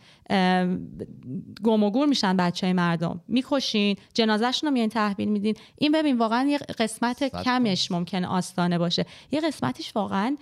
گم 1.62 1.82
و 1.82 1.90
گور 1.90 2.06
میشن 2.06 2.36
بچه 2.36 2.72
مردم. 2.72 3.20
می‌کشین 3.28 3.96
جنازهشون 4.14 4.68
رو 4.68 4.72
میان 4.74 4.88
تحویل 4.88 5.28
میدین. 5.28 5.54
این 5.76 5.92
ببین 5.92 6.18
واقعا 6.18 6.48
یه 6.48 6.58
قسمت 6.58 7.42
کمش 7.44 7.90
ممکنه 7.90 8.26
آستانه 8.26 8.78
باشه. 8.78 9.06
یه 9.30 9.40
قسمتیش 9.40 9.96
واقعا 9.96 10.36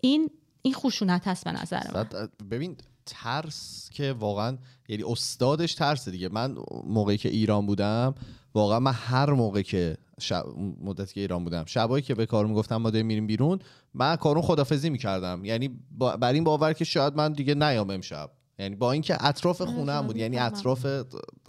این 0.00 0.30
این 0.62 0.74
خشونت 0.74 1.28
هست 1.28 1.44
به 1.44 1.52
نظر 1.52 1.82
من. 1.94 2.28
ببین 2.50 2.76
ترس 3.06 3.90
که 3.92 4.12
واقعا 4.12 4.58
یعنی 4.88 5.02
استادش 5.02 5.74
ترسه 5.74 6.10
دیگه. 6.10 6.28
من 6.28 6.56
موقعی 6.84 7.16
که 7.16 7.28
ایران 7.28 7.66
بودم 7.66 8.14
واقعا 8.54 8.80
من 8.80 8.92
هر 8.92 9.30
موقع 9.30 9.62
که 9.62 9.96
شب 10.18 10.44
مدتی 10.84 11.14
که 11.14 11.20
ایران 11.20 11.44
بودم. 11.44 11.64
شبایی 11.66 12.02
که 12.02 12.14
به 12.14 12.26
کار 12.26 12.46
می‌گفتم 12.46 12.76
ما 12.76 12.90
داریم 12.90 13.06
میریم 13.06 13.26
بیرون 13.26 13.58
من 13.94 14.16
کارون 14.16 14.42
خدافزی 14.42 14.90
می‌کردم. 14.90 15.44
یعنی 15.44 15.80
با 15.90 16.16
بر 16.16 16.32
این 16.32 16.44
باور 16.44 16.72
که 16.72 16.84
شاید 16.84 17.16
من 17.16 17.32
دیگه 17.32 17.54
نیام 17.54 17.90
امشب. 17.90 18.30
یعنی 18.58 18.76
با 18.76 18.92
اینکه 18.92 19.24
اطراف 19.24 19.62
خونه 19.62 19.92
هم 19.92 20.06
بود. 20.06 20.16
یعنی. 20.16 20.38
اطراف 20.38 20.86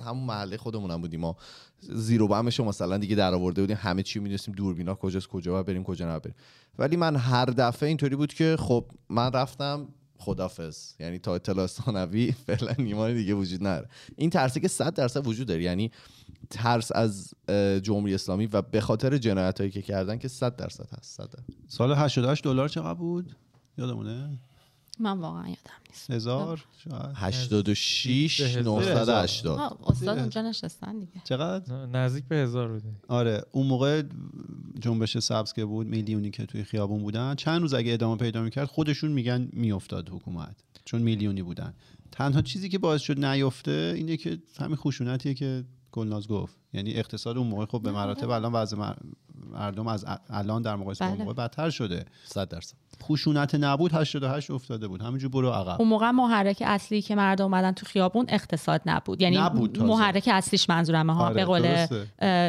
همون 0.03 0.23
محله 0.23 0.57
خودمونم 0.57 1.01
بودیم 1.01 1.19
ما. 1.19 1.35
زیرو 1.79 2.27
بمش 2.27 2.59
مثلا 2.59 2.97
دیگه 2.97 3.15
در 3.15 3.33
آورده 3.33 3.61
بودیم. 3.61 3.77
همه 3.81 4.03
چی 4.03 4.19
می‌دونستیم. 4.19 4.53
دوربینا 4.53 4.95
کجاست 4.95 5.27
کجا 5.27 5.51
باید 5.51 5.65
بریم 5.65 5.83
کجا 5.83 6.15
نبریم. 6.15 6.35
ولی 6.77 6.95
من 6.95 7.15
هر 7.15 7.45
دفعه 7.45 7.89
اینطوری 7.89 8.15
بود 8.15 8.33
که 8.33 8.55
خب 8.59 8.85
من 9.09 9.31
رفتم 9.31 9.87
خدافز. 10.17 10.93
یعنی 10.99 11.19
تا 11.19 11.35
اطلاع 11.35 11.67
ثانوی 11.67 12.31
فعلا 12.47 12.73
ایمان 12.77 13.13
دیگه 13.13 13.33
وجود 13.33 13.67
نداره. 13.67 13.89
این 14.15 14.29
ترسی 14.29 14.59
که 14.59 14.67
100 14.67 14.93
درصد 14.93 15.27
وجود 15.27 15.47
داره. 15.47 15.63
یعنی 15.63 15.91
ترس 16.49 16.91
از 16.91 17.33
جمهوری 17.83 18.13
اسلامی 18.13 18.45
و 18.45 18.61
به 18.61 18.81
خاطر 18.81 19.17
جنایت 19.17 19.59
هایی 19.59 19.71
که 19.71 19.81
کردن 19.81 20.17
که 20.17 20.27
100 20.27 20.55
درصد 20.55 20.89
هست. 20.97 21.15
100 21.17 21.29
درصد. 21.29 21.53
سال 21.67 21.91
88 21.91 22.43
دلار 22.43 22.69
چقدر 22.69 22.93
بود؟ 22.93 23.35
یادمونه؟ 23.77 24.39
من 24.99 25.19
واقعا 25.19 25.41
یادم 25.47 25.79
نیست. 25.89 26.11
هزار؟ 26.11 26.65
شاید 26.77 27.11
86 27.15 28.41
هزار. 28.41 28.63
980 28.63 29.59
آه، 29.59 29.77
استاد 29.87 30.19
اونجا 30.19 30.41
نشستن 30.41 30.99
دیگه. 30.99 31.21
چقدر؟ 31.23 31.85
نزدیک 31.85 32.25
به 32.25 32.35
هزار 32.35 32.67
بوده. 32.67 32.89
آره 33.07 33.43
اون 33.51 33.67
موقع 33.67 34.03
جنبش 34.79 35.17
سبز 35.17 35.53
که 35.53 35.65
بود 35.65 35.87
میلیونی 35.87 36.31
که 36.31 36.45
توی 36.45 36.63
خیابون 36.63 37.01
بودن. 37.01 37.35
چند 37.35 37.61
روز 37.61 37.73
اگه 37.73 37.93
ادامه 37.93 38.17
پیدا 38.17 38.41
می‌کرد 38.41 38.67
خودشون 38.67 39.11
میگن 39.11 39.49
میافتاد 39.53 40.09
حکومت 40.09 40.55
چون 40.85 41.01
میلیونی 41.01 41.41
بودن. 41.41 41.73
تنها 42.11 42.41
چیزی 42.41 42.69
که 42.69 42.77
باعث 42.77 43.01
شد 43.01 43.25
نیفته 43.25 43.93
اینه 43.95 44.17
که 44.17 44.39
همین 44.59 44.75
خشونتیه 44.75 45.33
که 45.33 45.63
گلناز 45.91 46.27
گفت 46.27 46.58
یعنی 46.73 46.93
اقتصاد 46.93 47.37
اون 47.37 47.47
موقع 47.47 47.65
خب 47.65 47.81
به 47.81 47.91
مراتب 47.91 48.29
الان 48.29 48.53
وضع 48.53 48.77
مر- 48.77 48.95
مردم 49.51 49.87
از 49.87 50.05
الان 50.29 50.61
در 50.61 50.75
مقایسه 50.75 51.05
با 51.05 51.09
اون 51.09 51.17
بله. 51.17 51.25
موقع 51.27 51.43
بدتر 51.43 51.69
شده. 51.69 52.05
100 52.25 52.49
درصد. 52.49 52.75
خشونت 53.03 53.55
نبود 53.55 53.93
88 53.93 54.51
افتاده 54.51 54.87
بود. 54.87 55.01
همینجور 55.01 55.29
برو 55.29 55.49
عقب. 55.49 55.81
اون 55.81 55.89
موقع 55.89 56.11
محرک 56.11 56.63
اصلی 56.65 57.01
که 57.01 57.15
مردم 57.15 57.43
اومدن 57.45 57.71
تو 57.71 57.85
خیابون 57.85 58.25
اقتصاد 58.29 58.81
نبود. 58.85 59.21
یعنی 59.21 59.37
نبود. 59.37 59.79
محرک 59.83 60.29
اصلیش 60.33 60.69
منظورمه 60.69 61.13
ها. 61.13 61.25
آره، 61.25 61.33
به 61.33 61.45
قول 61.45 61.85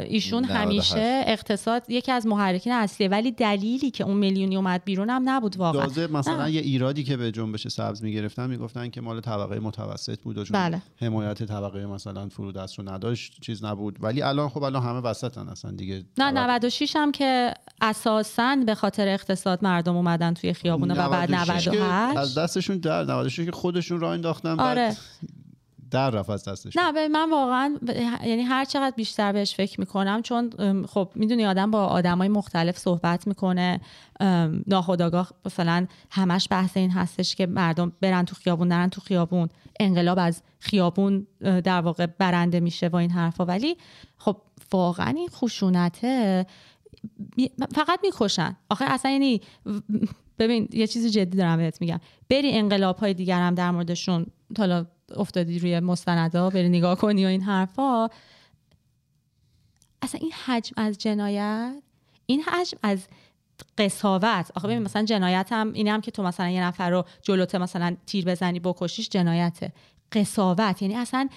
ایشون 0.06 0.44
98. 0.44 0.56
همیشه 0.56 1.22
اقتصاد 1.26 1.82
یکی 1.88 2.12
از 2.12 2.26
محرکین 2.26 2.72
اصلیه. 2.72 3.08
ولی 3.08 3.32
دلیلی 3.32 3.90
که 3.90 4.04
اون 4.04 4.16
میلیونی 4.16 4.56
اومد 4.56 4.84
بیرون 4.84 5.10
هم 5.10 5.22
نبود 5.28 5.56
واقعا. 5.56 5.86
تازه 5.86 6.06
مثلا 6.06 6.44
نه. 6.44 6.50
یه 6.50 6.60
ایرادی 6.60 7.04
که 7.04 7.16
به 7.16 7.32
جنبش 7.32 7.68
سبز 7.68 8.02
می‌گرفتن 8.02 8.50
می‌گفتن 8.50 8.90
که 8.90 9.00
مال 9.00 9.20
طبقه 9.20 9.58
متوسط 9.60 10.20
بود 10.20 10.38
و 10.38 10.44
چون 10.44 10.54
بله. 10.54 10.82
حمایت 10.96 11.42
طبقه 11.44 11.86
مثلا 11.86 12.28
فرودست 12.28 12.78
رو 12.78 12.88
نداشت 12.88 13.40
چیز 13.40 13.64
نبود. 13.64 13.98
ولی 14.10 14.22
الان 14.22 14.48
خب 14.48 14.62
الان 14.62 14.82
همه 14.82 15.00
وسطن 15.00 15.48
اصلا 15.48 15.70
دیگه. 15.70 15.94
نه 16.18 16.30
طبقه- 16.30 16.40
96 16.40 16.96
هم 16.96 17.12
که 17.12 17.54
اساسا 17.80 18.56
به 18.66 18.74
خاطر 18.74 19.08
اقتصاد 19.08 19.64
مردم 19.64 19.96
اومدن 19.96 20.34
توی 20.34 20.52
خیابونه 20.52 20.94
و 20.94 21.08
بعد 21.10 21.32
96 21.34 21.64
که 21.64 21.70
98 21.70 22.18
از 22.18 22.38
دستشون 22.38 22.78
در 22.78 23.04
96 23.04 23.44
که 23.44 23.52
خودشون 23.52 24.00
راه 24.00 24.12
انداختن 24.12 24.56
بعد 24.56 24.78
آره. 24.78 24.96
در 25.90 26.10
رفت 26.10 26.30
از 26.30 26.44
دستشون 26.44 26.82
نه 26.82 26.92
به 26.92 27.08
من 27.08 27.30
واقعا 27.30 27.78
یعنی 28.24 28.42
هر 28.42 28.64
چقدر 28.64 28.96
بیشتر 28.96 29.32
بهش 29.32 29.54
فکر 29.54 29.80
می‌کنم 29.80 30.22
چون 30.22 30.50
خب 30.86 31.12
می‌دونی 31.14 31.46
آدم 31.46 31.70
با 31.70 31.86
آدمای 31.86 32.28
مختلف 32.28 32.78
صحبت 32.78 33.26
می‌کنه 33.26 33.80
ناخداگاه 34.66 35.32
مثلا 35.46 35.86
همش 36.10 36.48
بحث 36.50 36.76
این 36.76 36.90
هستش 36.90 37.34
که 37.36 37.46
مردم 37.46 37.92
برن 38.00 38.24
تو 38.24 38.34
خیابون 38.34 38.68
نرن 38.68 38.88
تو 38.88 39.00
خیابون 39.00 39.48
انقلاب 39.80 40.18
از 40.20 40.42
خیابون 40.58 41.26
در 41.40 41.80
واقع 41.80 42.06
برنده 42.06 42.60
میشه 42.60 42.88
و 42.88 42.96
این 42.96 43.10
حرفا. 43.10 43.44
ولی 43.44 43.76
خب 44.18 44.36
واقعا 44.72 45.14
این 45.16 45.28
خشونته 45.28 46.46
فقط 47.74 48.00
می‌کشن. 48.02 48.56
آخه 48.68 48.84
اصلا 48.88 49.10
یعنی 49.10 49.40
ببین 50.38 50.68
یه 50.72 50.86
چیزی 50.86 51.10
جدی 51.10 51.36
دارم 51.36 51.56
بهت 51.56 51.80
میگم. 51.80 52.00
بری 52.30 52.52
انقلاب 52.52 52.96
های 52.96 53.14
دیگر 53.14 53.40
هم 53.40 53.54
در 53.54 53.70
موردشون 53.70 54.26
حالا 54.58 54.86
افتادی 55.16 55.58
روی 55.58 55.80
مستندا 55.80 56.50
بری 56.50 56.68
نگاه 56.68 56.98
کنی 56.98 57.24
و 57.24 57.28
این 57.28 57.42
حرفا. 57.42 58.08
اصلا 60.02 60.20
این 60.20 60.32
حجم 60.32 60.74
از 60.76 60.98
جنایت 60.98 61.82
این 62.26 62.42
حجم 62.42 62.78
از 62.82 63.06
قصاوت. 63.78 64.50
آخه 64.54 64.68
ببین 64.68 64.82
مثلا 64.82 65.04
جنایت 65.04 65.48
هم 65.50 65.72
اینه 65.72 65.92
هم 65.92 66.00
که 66.00 66.10
تو 66.10 66.22
مثلا 66.22 66.48
یه 66.48 66.62
نفر 66.62 66.90
رو 66.90 67.04
جلوته 67.22 67.58
مثلا 67.58 67.96
تیر 68.06 68.24
بزنی 68.24 68.60
بکشیش 68.60 69.08
جنایته. 69.08 69.72
قصاوت. 70.12 70.82
یعنی 70.82 70.94
اصلا 70.94 71.28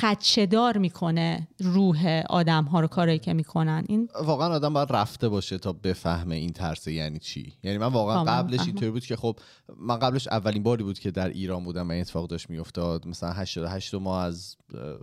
خدشدار 0.00 0.78
می‌کنه 0.78 1.48
روح 1.58 2.22
آدم 2.30 2.64
ها 2.64 2.80
رو 2.80 2.86
کارایی 2.86 3.18
که 3.18 3.32
می‌کنن. 3.32 3.84
این 3.88 4.08
واقعا 4.24 4.48
آدم 4.48 4.72
باید 4.72 4.92
رفته 4.92 5.28
باشه 5.28 5.58
تا 5.58 5.72
بفهمه 5.72 6.34
این 6.34 6.52
ترس 6.52 6.86
یعنی 6.86 7.18
چی. 7.18 7.52
یعنی 7.62 7.78
من 7.78 7.86
واقعا 7.86 8.24
قبلش. 8.24 8.60
اینطوری 8.60 8.90
بود 8.90 9.06
که 9.06 9.16
خب 9.16 9.38
من 9.76 9.98
قبلش 9.98 10.28
اولین 10.28 10.62
باری 10.62 10.84
بود 10.84 10.98
که 10.98 11.10
در 11.10 11.28
ایران 11.28 11.64
بودم 11.64 11.88
و 11.88 11.92
این 11.92 12.00
اتفاق 12.00 12.28
داشت 12.28 12.50
میافتاد. 12.50 13.06
مثلا 13.06 13.32
88 13.32 13.94
ما 13.94 14.20
از 14.20 14.56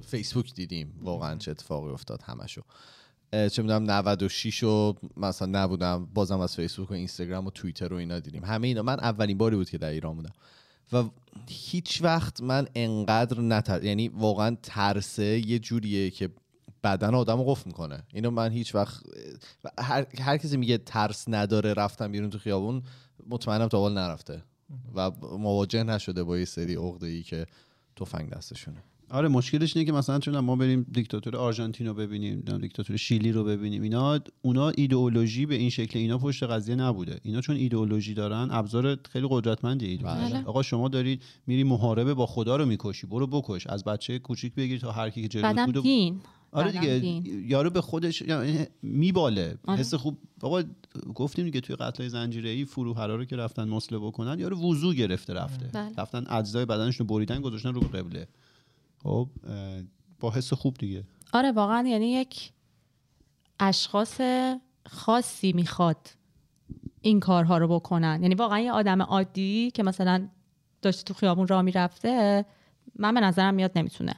فیسبوک 0.08 0.54
دیدیم. 0.54 1.00
واقعا 1.02 1.36
چه 1.36 1.52
اتفاقی 1.52 1.92
افتاد 1.92 2.22
همشو 2.22 2.62
چه 3.32 3.62
می‌دونم 3.62 3.92
96 3.92 4.64
و 4.64 4.96
مثلا 5.18 5.48
نبودم 5.64 6.08
بازم 6.14 6.40
از 6.40 6.56
فیسبوک 6.56 6.92
و 6.92 6.94
اینستاگرام 6.94 7.48
و 7.48 7.50
توییتر 7.50 7.94
و 7.94 7.98
اینا 7.98 8.20
دیدیم. 8.20 8.46
همه 8.46 8.68
اینا. 8.68 8.82
من 8.82 9.00
اولین 9.00 9.38
باری 9.38 9.56
بود 9.56 9.70
که 9.70 9.78
در 9.78 9.90
ایران 9.90 10.16
بودم. 10.16 10.34
و 10.94 11.04
هیچ 11.48 12.02
وقت 12.02 12.42
من 12.42 12.68
انقدر 12.76 13.42
نتر 13.42 13.84
یعنی 13.84 14.08
واقعا 14.08 14.58
ترسه 14.64 15.48
یه 15.48 15.60
جوریه 15.60 16.10
که 16.10 16.30
بدن 16.84 17.16
آدم 17.16 17.38
رو 17.38 17.44
قفل 17.44 17.64
می‌کنه. 17.66 18.04
اینو 18.14 18.32
من 18.32 18.52
هیچ 18.52 18.76
وقت 18.76 19.04
هر, 19.80 20.06
هر 20.20 20.38
کسی 20.38 20.58
میگه 20.58 20.78
ترس 20.78 21.26
نداره 21.28 21.74
رفتن 21.74 22.12
بیرون 22.12 22.30
تو 22.30 22.38
خیابون 22.38 22.84
مطمئنم 23.28 23.68
تا 23.68 23.80
حال 23.80 23.98
نرفته. 23.98 24.44
و 24.96 25.12
مواجه 25.38 25.84
نشده 25.84 26.24
با 26.24 26.38
یه 26.38 26.46
سری 26.46 26.76
عقده 26.76 27.08
ای 27.08 27.24
که 27.24 27.46
تفنگ 27.96 28.30
دستشونه. 28.30 28.84
آره 29.10 29.28
مشکلش 29.28 29.78
اینه 29.78 29.86
که 29.86 29.91
مثلا 29.91 30.20
چون 30.20 30.39
ما 30.39 30.55
بریم 30.55 30.86
دیکتاتور 30.91 31.36
آرژانتین 31.36 31.88
رو 31.88 31.93
ببینیم 31.93 32.39
دیکتاتور 32.62 32.97
شیلی 32.97 33.32
رو 33.32 33.43
ببینیم 33.43 33.82
اینا 33.82 34.20
اونا 34.41 34.70
ایدئولوژی 34.70 35.45
به 35.45 35.55
این 35.55 35.70
شکل 35.70 35.99
اینا 35.99 36.18
پشت 36.18 36.43
قضیه 36.43 36.76
نبوده. 36.76 37.20
اینا 37.24 37.41
چون 37.41 37.55
ایدئولوژی 37.55 38.14
دارن 38.14 38.47
ابزار 38.51 38.97
خیلی 39.10 39.28
قدرتمندی 39.30 39.86
ایدئولوژی. 39.86 40.34
بله. 40.34 40.43
آقا 40.45 40.62
شما 40.64 40.88
دارید 40.88 41.22
میری 41.47 41.64
محاربه 41.64 42.14
با 42.14 42.26
خدا 42.26 42.55
رو 42.55 42.66
می‌کشی 42.66 43.07
برو 43.07 43.28
بکش 43.28 43.68
از 43.68 43.84
بچه 43.84 44.20
کوچیک 44.20 44.53
بگیر 44.55 44.80
تا 44.80 44.91
هر 44.91 45.10
کی 45.10 45.22
که 45.22 45.28
جلوت 45.28 45.45
بعدم 45.45 45.66
بود 45.66 45.78
و- 45.78 45.82
دین 45.82 46.20
آره 46.51 46.72
دیگه 46.72 46.99
دین. 46.99 47.45
یارو 47.47 47.70
به 47.70 47.82
خودش 47.82 48.22
یعنی 48.22 48.57
میباله. 48.84 49.57
آره. 49.66 49.80
حس 49.80 49.93
خوب. 49.93 50.18
آقا 50.41 50.64
گفتیم 51.16 51.45
دیگه 51.45 51.62
توی 51.62 51.76
قتل 51.76 52.07
زنجیره 52.07 52.49
ای 52.49 52.66
فروهرا 52.66 53.16
رو 53.16 53.26
که 53.26 53.36
رفتن 53.36 53.68
مسله 53.68 53.99
بکنن 53.99 54.39
یارو 54.39 54.57
وضو 54.72 54.93
گرفته 54.93 55.34
رفته. 55.34 55.66
بله. 55.74 55.91
رفتن 55.97 56.26
اجزای 56.30 56.66
بدنش 56.66 56.95
رو 56.99 57.05
بریدن 57.05 57.41
گذاشتن 57.41 57.74
رو 57.74 57.82
قبله. 57.82 58.28
خب 59.04 59.30
با 60.20 60.32
حس 60.32 60.54
خوب 60.54 60.78
دیگه. 60.78 61.04
آره 61.34 61.52
واقعا 61.52 61.88
یعنی 61.88 62.12
یک 62.12 62.52
اشخاص 63.60 64.22
خاصی 64.88 65.54
می‌خواد 65.54 66.08
این 67.02 67.20
کارها 67.20 67.58
رو 67.58 67.68
بکنن. 67.68 68.20
یعنی 68.22 68.36
واقعا 68.36 68.60
یه 68.60 68.72
آدم 68.72 69.02
عادی 69.02 69.72
که 69.72 69.84
مثلا 69.84 70.28
داشته 70.82 71.04
تو 71.04 71.14
خیابون 71.14 71.47
راه 71.47 71.62
می‌رفته 71.62 72.45
من 72.95 73.14
به 73.14 73.20
نظرم 73.20 73.54
میاد 73.54 73.72
نمی‌تونه 73.76 74.14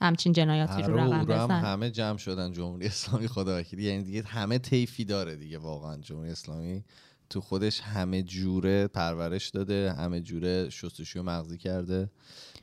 همچین 0.00 0.32
جنایاتی 0.32 0.82
رو 0.82 0.94
و 0.94 0.98
رقم 0.98 1.24
بزنه. 1.24 1.54
همه 1.54 1.90
جمع 1.90 2.18
شدن 2.18 2.52
جمهوری 2.52 2.86
اسلامی 2.86 3.28
خدا 3.28 3.58
وکیلی. 3.58 3.84
یعنی 3.84 4.02
دیگه 4.02 4.22
همه 4.22 4.58
طیفی 4.58 5.04
داره 5.04 5.36
دیگه 5.36 5.58
واقعا 5.58 5.96
جمهوری 5.96 6.30
اسلامی. 6.30 6.84
تو 7.30 7.40
خودش 7.40 7.80
همه 7.80 8.22
جوره 8.22 8.86
پرورش 8.86 9.48
داده 9.48 9.92
همه 9.92 10.20
جوره 10.20 10.70
شستشوی 10.70 11.22
مغزی 11.22 11.58
کرده. 11.58 12.10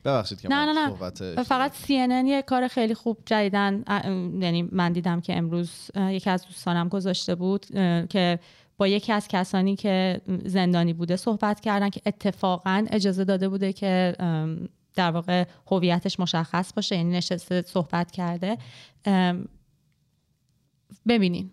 ببخشید 0.05 0.41
که 0.41 0.49
نه 0.49 0.65
من 0.65 0.73
نه 0.73 1.35
نه. 1.35 1.43
فقط 1.43 1.73
CNN 1.73 2.25
یه 2.27 2.41
کار 2.41 2.67
خیلی 2.67 2.93
خوب 2.93 3.17
جدیدن 3.25 3.83
یعنی 4.41 4.69
من 4.71 4.91
دیدم 4.91 5.21
که 5.21 5.37
امروز 5.37 5.91
یکی 5.95 6.29
از 6.29 6.45
دوستانم 6.45 6.89
گذاشته 6.89 7.35
بود 7.35 7.65
که 8.09 8.39
با 8.77 8.87
یکی 8.87 9.13
از 9.13 9.27
کسانی 9.27 9.75
که 9.75 10.21
زندانی 10.45 10.93
بوده 10.93 11.15
صحبت 11.15 11.59
کردن 11.59 11.89
که 11.89 12.01
اتفاقا 12.05 12.85
اجازه 12.91 13.23
داده 13.23 13.49
بوده 13.49 13.73
که 13.73 14.15
در 14.95 15.11
واقع 15.11 15.45
هویتش 15.71 16.19
مشخص 16.19 16.73
باشه 16.73 16.95
یعنی 16.95 17.17
نشسته 17.17 17.63
صحبت 17.67 18.11
کرده. 18.11 18.57
ببینین. 21.07 21.51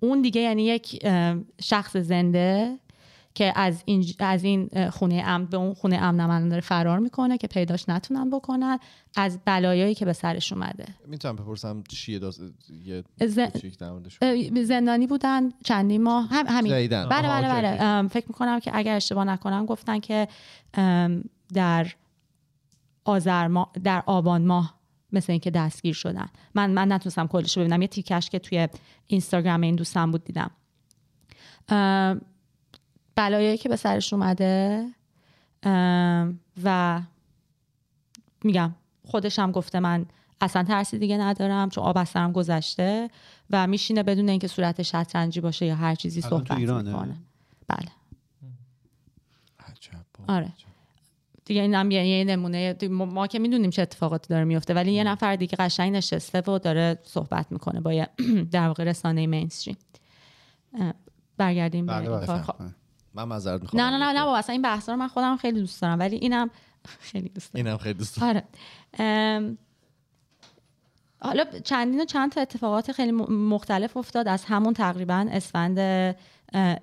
اون 0.00 0.22
دیگه 0.22 0.40
یعنی 0.40 0.64
یک 0.64 1.06
شخص 1.62 1.96
زنده 1.96 2.78
که 3.36 3.52
از 3.56 3.82
این 3.84 4.04
از 4.18 4.44
این 4.44 4.90
خونه 4.90 5.22
امن 5.26 5.46
به 5.46 5.56
اون 5.56 5.74
خونه 5.74 5.96
امن 5.96 6.20
الان 6.20 6.48
داره 6.48 6.60
فرار 6.60 6.98
می‌کنه 6.98 7.38
که 7.38 7.46
پیداش 7.46 7.88
نتونن 7.88 8.30
بکنن 8.30 8.78
از 9.16 9.38
بلایایی 9.44 9.94
که 9.94 10.04
به 10.04 10.12
سرش 10.12 10.52
اومده. 10.52 10.86
می‌تونم 11.06 11.36
بپرسم 11.36 11.82
چیه 11.88 12.18
داست... 12.18 12.40
یه 12.84 13.04
ز- 13.26 13.38
کوچیک 13.38 13.78
در 13.78 13.90
موردش 13.90 14.18
اه، 14.22 14.64
زندانی 14.64 15.06
بودن 15.06 15.50
چندین 15.64 16.02
ماه؟ 16.02 16.28
هم 16.30 16.46
همین. 16.48 16.72
جدیدن. 16.72 17.08
بله 17.08 17.28
بله 17.28 17.48
بله. 17.48 17.82
ام، 17.82 18.08
فکر 18.08 18.26
می‌کنم 18.28 18.60
که 18.60 18.70
اگر 18.74 18.96
اشتباه 18.96 19.24
نکنم 19.24 19.66
گفتن 19.66 20.00
که 20.00 20.28
در 21.54 21.86
آذر 23.04 23.48
ماه 23.48 23.70
در 23.84 24.02
آبان 24.06 24.44
ماه 24.46 24.74
مثل 25.12 25.32
اینکه 25.32 25.50
دستگیر 25.50 25.94
شدن. 25.94 26.28
من 26.54 26.70
من 26.70 26.92
نتونستم 26.92 27.26
کلش 27.26 27.56
رو 27.56 27.62
ببینم. 27.62 27.82
یه 27.82 27.88
تیکش 27.88 28.30
که 28.30 28.38
توی 28.38 28.68
اینستاگرام 29.06 29.60
این 29.60 29.76
دوستم 29.76 30.10
بود 30.10 30.24
دیدم. 30.24 30.50
بلایایی 33.16 33.58
که 33.58 33.68
به 33.68 33.76
سرش 33.76 34.12
اومده 34.12 34.86
و 36.64 37.00
میگم 38.44 38.74
خودش 39.04 39.38
هم 39.38 39.52
گفته 39.52 39.80
من 39.80 40.06
اصلا 40.40 40.62
ترسی 40.62 40.98
دیگه 40.98 41.18
ندارم 41.18 41.68
چون 41.68 41.84
آب 41.84 41.98
از 41.98 42.08
سرم 42.08 42.32
گذشته 42.32 43.10
و 43.50 43.66
میشینه 43.66 44.02
بدون 44.02 44.28
اینکه 44.28 44.48
صورت 44.48 44.82
شطرنجی 44.82 45.40
باشه 45.40 45.66
یا 45.66 45.74
هر 45.74 45.94
چیزی 45.94 46.20
صحبت؟ 46.20 46.52
می‌کنه. 46.52 47.16
بله. 47.68 47.88
عجب 49.60 49.92
آره. 50.28 50.52
دیگه 51.44 51.60
اینم 51.60 51.90
یه 51.90 52.06
یه 52.06 52.24
نمونه 52.24 52.76
ما, 52.90 53.26
که 53.26 53.38
می‌دونیم 53.38 53.70
چه 53.70 53.82
اتفاقاتی 53.82 54.28
داره 54.28 54.44
میفته 54.44 54.74
ولی 54.74 54.92
یه 54.92 55.04
نفر 55.04 55.36
دیگه 55.36 55.56
قشنگ 55.58 55.92
نشسته 55.92 56.40
و 56.40 56.58
داره 56.58 56.98
صحبت 57.02 57.52
می‌کنه 57.52 57.80
با 57.80 57.92
یه 57.92 58.08
در 58.52 58.66
واقع 58.66 58.84
رسانه 58.84 59.26
مینستریم 59.26 59.76
برگردیم 61.36 61.86
به 61.86 62.42
من 63.16 63.24
معذرت 63.24 63.62
می‌خوام. 63.62 63.82
نه 63.82 63.90
نه 63.90 63.98
نه 63.98 64.12
نه 64.12 64.24
بابا 64.24 64.36
اصلا 64.36 64.52
این 64.52 64.62
بحثا 64.62 64.92
رو 64.92 64.98
من 64.98 65.08
خودم 65.08 65.36
خیلی 65.36 65.60
دوست 65.60 65.82
دارم 65.82 65.98
ولی 65.98 66.16
اینم 66.16 66.50
خیلی 67.00 67.28
دوست 67.28 67.52
دارم. 67.52 67.66
اینم 67.66 67.78
خیلی 67.78 67.94
دوست 67.94 68.20
دارم. 68.20 68.42
آره. 68.98 69.56
حالا 71.20 71.44
چندین 71.64 72.00
و 72.00 72.04
چند 72.04 72.32
تا 72.32 72.40
اتفاقات 72.40 72.92
خیلی 72.92 73.12
مختلف 73.12 73.96
افتاد 73.96 74.28
از 74.28 74.44
همون 74.44 74.74
تقریبا 74.74 75.26
اسفند 75.30 75.78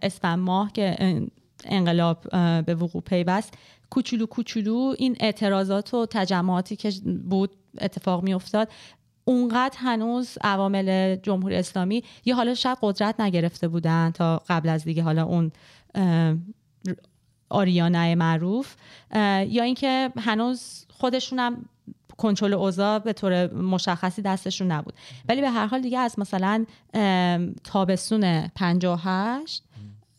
اسفند 0.01 0.39
ماه 0.39 0.71
که 0.71 1.21
انقلاب 1.65 2.29
به 2.65 2.75
وقوع 2.75 3.01
پیوست. 3.01 3.53
کوچولو 3.89 4.25
کوچولو 4.25 4.93
این 4.97 5.17
اعتراضات 5.19 5.93
و 5.93 6.05
تجمعاتی 6.05 6.75
که 6.75 6.91
بود 7.29 7.51
اتفاق 7.81 8.23
می 8.23 8.33
افتاد 8.33 8.69
اونقدر 9.25 9.77
هنوز 9.79 10.37
عوامل 10.41 11.15
جمهوری 11.15 11.55
اسلامی 11.55 12.03
یه 12.25 12.35
حالا 12.35 12.53
شاید 12.53 12.77
قدرت 12.81 13.19
نگرفته 13.19 13.67
بودن 13.67 14.11
تا 14.11 14.41
قبل 14.49 14.69
از 14.69 14.83
دیگه 14.83 15.03
حالا 15.03 15.23
اون 15.23 15.51
آریانه 17.49 18.15
معروف 18.15 18.75
یا 19.47 19.63
اینکه 19.63 20.11
هنوز 20.17 20.85
خودشونم 20.89 21.65
کنترل 22.17 22.53
اوضاع 22.53 22.99
به 22.99 23.13
طور 23.13 23.53
مشخصی 23.53 24.21
دستشون 24.21 24.71
نبود. 24.71 24.93
ولی 25.29 25.41
به 25.41 25.49
هر 25.49 25.67
حال 25.67 25.81
دیگه 25.81 25.99
از 25.99 26.19
مثلا 26.19 26.65
تابستون 27.63 28.47
58 28.47 29.63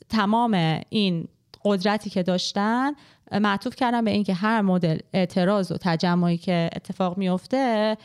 تمام 0.09 0.81
این 0.89 1.29
قدرتی 1.65 2.11
که 2.11 2.23
داشتن 2.23 2.93
معطوف 3.33 3.77
کردن 3.77 4.05
به 4.05 4.11
اینکه 4.11 4.35
هر 4.35 4.63
مدل 4.63 4.99
اعتراض 5.13 5.73
و 5.73 5.77
تجمعی 5.81 6.39
که 6.39 6.71
اتفاق 6.77 7.19
میفته 7.19 7.97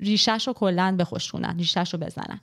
ریشش 0.00 0.46
رو 0.46 0.52
کلا 0.52 0.96
بخشونن 0.98 1.58
ریشش 1.58 1.94
رو 1.94 1.98
بزنن 1.98 2.40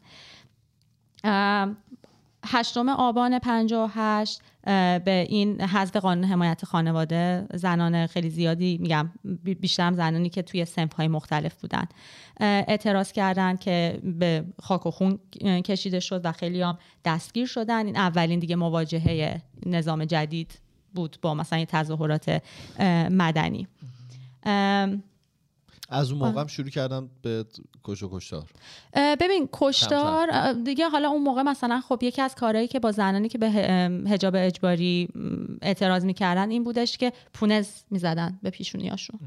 هشتم 2.48 2.90
آبان 2.90 3.40
58 3.40 4.42
اه، 4.68 5.00
به 5.00 5.26
این 5.30 5.62
حذف 5.62 5.96
قانون 5.96 6.24
حمایت 6.24 6.66
خانواده 6.66 7.48
زنان 7.54 8.08
خیلی 8.08 8.30
زیادی 8.30 8.78
میگم 8.82 9.10
بی- 9.44 9.56
بیشتر 9.56 9.92
زنانی 9.94 10.30
که 10.30 10.42
توی 10.42 10.66
سنف 10.66 10.94
های 10.94 11.08
مختلف 11.08 11.62
بودن. 11.62 11.86
اعتراض 12.40 13.12
کردن 13.12 13.56
که 13.56 14.00
به 14.04 14.46
خاک 14.62 14.86
و 14.86 14.92
خون 14.92 15.20
کشیده 15.66 16.00
شد 16.00 16.22
و 16.26 16.32
خیلی 16.32 16.62
هم 16.62 16.78
دستگیر 17.06 17.46
شدن. 17.48 17.86
این 17.86 17.98
اولین 17.98 18.40
دیگه 18.40 18.56
مواجهه 18.56 19.42
نظام 19.66 20.06
جدید 20.06 20.60
بود 20.96 21.18
با 21.22 21.34
مثلا 21.34 21.66
تظاهرات 21.66 22.42
اه، 22.80 23.10
مدنی. 23.10 23.68
از 25.90 26.12
اون 26.12 26.20
موقع 26.20 26.42
هم 26.42 26.48
شروع 26.48 26.70
کردم 26.70 27.10
به 27.22 27.46
کش 27.84 28.04
و 28.04 28.10
کشتار. 28.12 28.46
ببین 28.96 29.50
کشتار 29.54 30.54
دیگه 30.54 30.90
حالا 30.90 31.10
اون 31.10 31.24
موقع 31.24 31.42
مثلا 31.42 31.82
خب 31.90 32.00
یکی 32.04 32.22
از 32.22 32.36
کارهایی 32.36 32.68
که 32.68 32.80
با 32.80 32.92
زنانی 32.92 33.30
که 33.30 33.38
به 33.38 33.52
ه- 33.52 33.56
ام، 33.56 34.08
حجاب 34.08 34.34
اجباری 34.38 35.08
اعتراض 35.62 36.06
می‌کردن 36.06 36.50
این 36.50 36.64
بودش 36.64 36.98
که 36.98 37.14
پونز 37.34 37.68
می‌زدن 37.92 38.40
به 38.44 38.50
پیشونیاشون 38.50 39.20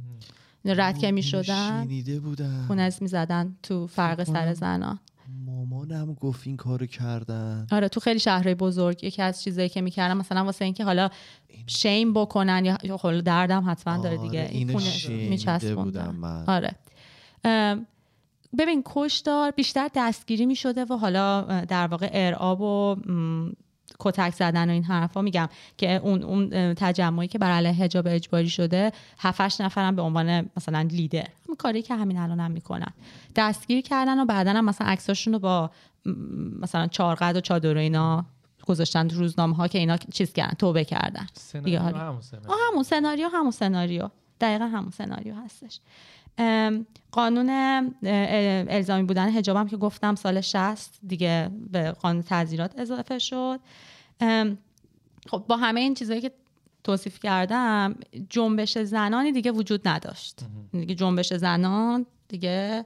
رد 0.64 0.98
که 0.98 1.12
می‌شدن. 1.12 1.84
شنیده 1.84 2.20
پونز 2.68 3.02
می‌زدن 3.02 3.56
تو 3.62 3.86
فرق 3.86 4.24
سر 4.24 4.54
کنم. 4.54 4.98
مامانم 5.46 6.14
گفت 6.14 6.46
این 6.46 6.56
کارو 6.56 6.86
کردن. 6.86 7.66
آره 7.72 7.88
تو 7.88 8.00
خیلی 8.00 8.18
شهرهای 8.18 8.54
بزرگ 8.54 9.04
یکی 9.04 9.22
از 9.22 9.42
چیزایی 9.42 9.68
که 9.68 9.80
می‌کردن 9.80 10.16
مثلا 10.16 10.44
واسه 10.44 10.64
اینکه 10.64 10.84
حالا 10.84 11.08
شیم 11.66 12.14
بکنن 12.14 12.64
یا 12.64 12.78
یا 12.82 12.96
خب 12.96 13.20
دردم 13.20 13.64
حتما 13.70 14.02
داره 14.02 14.16
دیگه 14.16 14.42
آره، 14.42 14.50
این 14.50 14.68
پونز 14.68 14.84
شنیده 14.84 15.30
میچسبوندن. 15.30 15.84
بودم 15.84 16.16
من. 16.16 16.44
آره. 16.46 16.76
ببین 18.58 18.82
کشدار 18.86 19.50
بیشتر 19.50 19.88
دستگیری 19.94 20.46
می 20.46 20.56
شده 20.56 20.84
و 20.84 20.96
حالا 20.96 21.42
در 21.64 21.86
واقع 21.86 22.10
ارعاب 22.12 22.60
و 22.60 22.96
کتک 23.98 24.34
زدن 24.34 24.70
و 24.70 24.72
این 24.72 24.84
حرفا 24.84 25.22
میگم 25.22 25.48
که 25.76 25.94
اون 25.94 26.22
اون 26.22 26.74
تجمعی 26.74 27.28
که 27.28 27.38
بر 27.38 27.50
علیه 27.50 27.72
حجاب 27.72 28.06
اجباری 28.06 28.48
شده 28.48 28.92
هفتش 29.18 29.60
نفرم 29.60 29.96
به 29.96 30.02
عنوان 30.02 30.50
مثلا 30.56 30.80
لیدر. 30.80 31.28
همین 31.46 31.56
کاری 31.58 31.82
که 31.82 31.94
همین 31.94 32.18
الان 32.18 32.40
هم 32.40 32.50
می‌کنن. 32.50 32.92
دستگیر 33.36 33.80
کردن 33.80 34.20
و 34.20 34.24
بعدا 34.24 34.52
هم 34.52 34.64
مثلا 34.64 34.86
عکساشون 34.86 35.32
رو 35.32 35.38
با 35.38 35.70
مثلا 36.60 36.86
چارقد 36.86 37.36
و 37.36 37.40
چادر 37.40 37.76
و 37.76 37.78
اینا 37.78 38.26
گذاشتن 38.66 39.08
تو 39.08 39.16
روزنامه 39.16 39.56
ها 39.56 39.68
که 39.68 39.78
اینا 39.78 39.96
چیز 39.96 40.32
کردن 40.32 40.54
توبه 40.58 40.84
کردن. 40.84 41.26
سناریو 41.32 41.78
حالا. 41.78 41.98
همون 41.98 42.20
سناریو. 42.20 42.58
همون 42.68 42.82
سناریو 42.82 43.28
همون 43.28 43.50
سناریو. 43.50 44.08
دقیقا 44.40 44.64
همون 44.64 44.90
سناریو 44.90 45.34
هستش. 45.34 45.80
قانون 47.10 47.50
الزامی 48.68 49.02
بودن 49.02 49.30
حجابم 49.30 49.68
که 49.68 49.76
گفتم 49.76 50.14
سال 50.14 50.40
60 50.40 50.98
دیگه 51.06 51.50
به 51.70 51.92
قانون 51.92 52.22
تعزیرات 52.22 52.78
اضافه 52.78 53.18
شد. 53.18 53.60
خب 55.30 55.44
با 55.48 55.56
همه 55.56 55.80
این 55.80 55.94
چیزایی 55.94 56.20
که 56.20 56.30
توصیف 56.84 57.20
کردم 57.20 57.94
جنبش 58.30 58.78
زنانی 58.78 59.32
دیگه 59.32 59.50
وجود 59.50 59.88
نداشت. 59.88 60.40
دیگه 60.72 60.94
جنبش 60.94 61.32
زنان 61.32 62.06
دیگه 62.28 62.84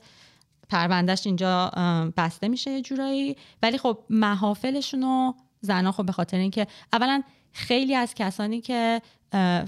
پروندهش 0.68 1.26
اینجا 1.26 1.70
بسته 2.16 2.49
میشه 2.49 2.70
یه 2.70 2.83
جورایی. 2.83 3.37
ولی 3.62 3.78
خب 3.78 3.99
محافلشون 4.11 5.03
رو 5.03 5.35
زنها 5.61 5.93
خب 5.93 6.07
به 6.07 6.12
خاطر 6.12 6.37
اینکه 6.37 6.66
اولا 6.93 7.22
خیلی 7.53 7.95
از 7.95 8.14
کسانی 8.14 8.61
که 8.61 9.03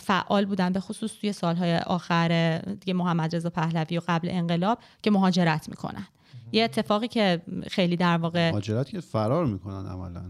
فعال 0.01 0.45
بودن 0.45 0.73
به 0.73 0.81
خصوص 0.81 1.13
توی 1.21 1.33
سالهای 1.33 1.77
آخر 1.77 2.59
دیگه 2.59 2.95
محمد 2.95 3.37
رضا 3.37 3.51
پهلوی 3.51 3.99
و 3.99 4.03
قبل 4.09 4.29
انقلاب 4.31 4.79
که 5.03 5.11
مهاجرت 5.11 5.69
می‌کنن. 5.69 6.07
یه 6.55 6.65
اتفاقی 6.65 7.09
که 7.09 7.43
خیلی 7.71 7.97
در 7.97 8.17
واقع 8.17 8.51
مهاجرت 8.51 8.91
که 8.91 9.01
فرار 9.01 9.47
می‌کنن 9.47 9.87
عملا. 9.87 10.23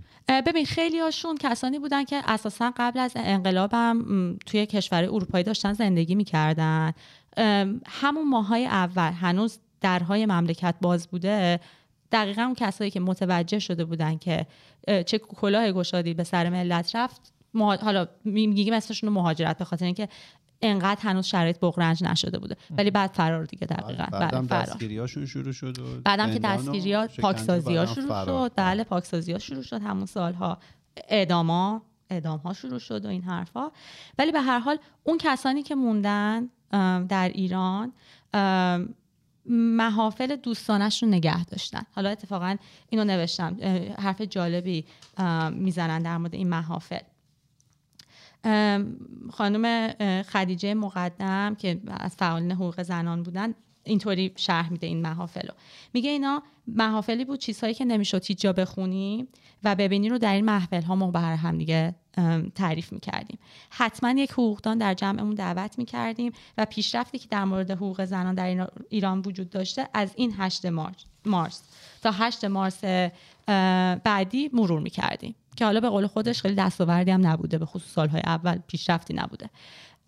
ببین 0.47 0.65
خیلی 0.65 0.99
هاشون 0.99 1.37
کسانی 1.37 1.79
بودن 1.79 2.05
که 2.05 2.23
اساسا 2.27 2.73
قبل 2.77 2.99
از 2.99 3.13
انقلاب 3.17 3.71
هم 3.73 3.97
م، 3.97 4.39
توی 4.47 4.67
کشور 4.67 5.05
اروپایی 5.05 5.45
داشتن 5.45 5.73
زندگی 5.73 6.15
می‌کردن. 6.15 6.93
همون 7.87 8.29
ماهای 8.29 8.67
اول 8.67 9.13
هنوز 9.13 9.59
درهای 9.81 10.27
مملکت 10.27 10.75
باز 10.81 11.09
بوده. 11.09 11.61
دقیقا 12.13 12.43
اون 12.43 12.55
کسایی 12.55 12.91
که 12.91 13.01
متوجه 13.01 13.59
شده 13.59 13.85
بودن 13.85 14.17
که 14.17 14.47
چه 14.87 15.19
کلاه 15.19 15.73
گشادی 15.73 16.15
به 16.15 16.25
سر 16.25 16.51
ملت 16.51 16.97
رفت 16.97 17.33
حالا 17.55 18.09
میگیم 18.25 18.75
اسمشون 18.75 19.11
مهاجرت 19.11 19.59
به 19.59 19.65
خاطر 19.65 19.85
اینکه 19.85 20.09
انقدر 20.65 21.01
هنوز 21.03 21.27
شرایط 21.27 21.59
بغرنج 21.61 22.05
نشده 22.05 22.39
بوده. 22.39 22.57
ولی 22.71 22.91
بعد 22.91 23.11
فرار 23.11 23.45
دیگه 23.45 23.67
دقیقا. 23.67 24.07
بعدم 24.13 24.47
بله، 24.47 24.49
فرار. 24.49 24.63
دستگیریاشون 24.63 25.27
شروع 25.27 25.53
شد 25.53 25.79
و 25.79 26.01
بعدم 26.05 26.33
که 26.33 26.39
دستگیری 26.39 26.93
ها 26.93 27.07
پاکسازی 27.07 27.77
ها 27.77 27.85
بعدم 27.85 27.95
شروع. 27.95 28.25
شد. 28.25 28.53
بله 28.57 28.85
پاکسازی 28.85 29.33
ها 29.33 29.39
شروع 29.39 29.63
شد 29.63 29.83
همون 29.83 30.07
سالها. 30.07 30.59
اعداما 31.09 31.83
اعدام 32.11 32.39
ها 32.39 32.53
شروع 32.53 32.79
شد 32.79 33.05
و 33.05 33.09
این 33.09 33.23
حرفا 33.23 33.71
ولی 34.19 34.33
به 34.33 34.41
هر 34.41 34.59
حال 34.59 34.79
اون 35.05 35.19
کسانی 35.19 35.63
که 35.63 35.75
موندن 35.75 36.49
در 37.09 37.29
ایران 37.35 37.93
محافل 39.47 40.37
دوستانش 40.37 41.03
رو 41.03 41.09
نگه 41.09 41.45
داشتن. 41.45 41.83
حالا 41.95 42.11
اتفاقا 42.11 42.57
اینو 42.89 43.05
نوشتم 43.05 43.57
حرف 43.99 44.21
جالبی 44.21 44.85
می‌زنن 45.51 46.03
در 46.03 46.19
مورد 46.19 46.35
این 46.35 46.49
محافل. 46.49 47.01
خانم 49.31 49.93
خدیجه 50.23 50.75
مقدم 50.75 51.55
که 51.55 51.81
از 51.87 52.15
فعالین 52.17 52.53
حقوق 52.53 52.83
زنان 52.83 53.23
بودن 53.23 53.55
اینطوری 53.85 54.33
شرح 54.37 54.73
میده 54.73 54.87
این 54.87 55.03
محافل 55.03 55.47
رو. 55.49 55.55
میگه 55.95 56.11
اینا 56.11 56.43
محافلی 56.67 57.25
بود 57.25 57.39
چیزهایی 57.39 57.75
که 57.75 57.85
نمی‌شد 57.85 58.25
هیچ 58.25 58.47
بخونی 58.47 59.29
و 59.65 59.75
ببینی 59.75 60.09
رو 60.09 60.19
در 60.19 60.35
این 60.35 60.45
محفل 60.45 60.83
ها 60.83 60.95
ما 60.95 61.11
بر 61.11 61.35
هم 61.35 61.59
دیگه 61.59 61.95
تعریف 62.55 62.93
می‌کردیم. 62.93 63.39
حتما 63.71 64.11
یک 64.11 64.33
حقوقدان 64.33 64.79
در 64.79 64.95
جمعمون 64.95 65.35
دعوت 65.35 65.79
می‌کردیم 65.79 66.33
و 66.59 66.65
پیشرفتی 66.65 67.19
که 67.19 67.29
در 67.31 67.45
مورد 67.45 67.71
حقوق 67.71 68.05
زنان 68.05 68.35
در 68.35 68.69
ایران 68.89 69.23
وجود 69.27 69.51
داشته 69.51 69.89
از 69.95 70.13
این 70.17 70.35
8 70.39 70.67
مارس, 71.27 71.63
تا 72.03 72.11
8 72.13 72.45
مارس 72.45 72.85
بعدی 74.05 74.51
مرور 74.53 74.81
می‌کردیم. 74.81 75.35
که 75.57 75.65
حالا 75.65 75.81
به 75.81 75.89
قول 75.89 76.07
خودش 76.07 76.43
خیلی 76.43 76.55
دستاوردی 76.55 77.11
هم 77.11 77.27
نبوده 77.27 77.59
به 77.59 77.67
خصوص 77.67 77.93
سالهای 77.93 78.23
اول 78.27 78.59
پیشرفتی 78.67 79.15
نبوده. 79.15 79.51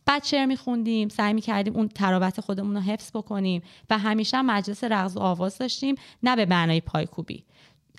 بعد 0.07 0.25
شعر 0.25 0.47
میخوندیم 0.47 1.09
سعی 1.09 1.33
می‌کردیم 1.33 1.77
اون 1.77 1.89
تراوت 1.89 2.41
خودمون 2.41 2.77
رو 2.77 2.83
حفظ 2.83 3.11
بکنیم 3.15 3.63
و 3.91 3.99
همیشه 3.99 4.37
هم 4.37 4.47
مجلس 4.47 4.85
رقص 4.85 5.17
و 5.17 5.21
آواز 5.21 5.59
داشتیم 5.59 5.95
نه 6.23 6.37
به 6.37 6.47
معنای 6.47 6.81
پایکوبی. 6.81 7.45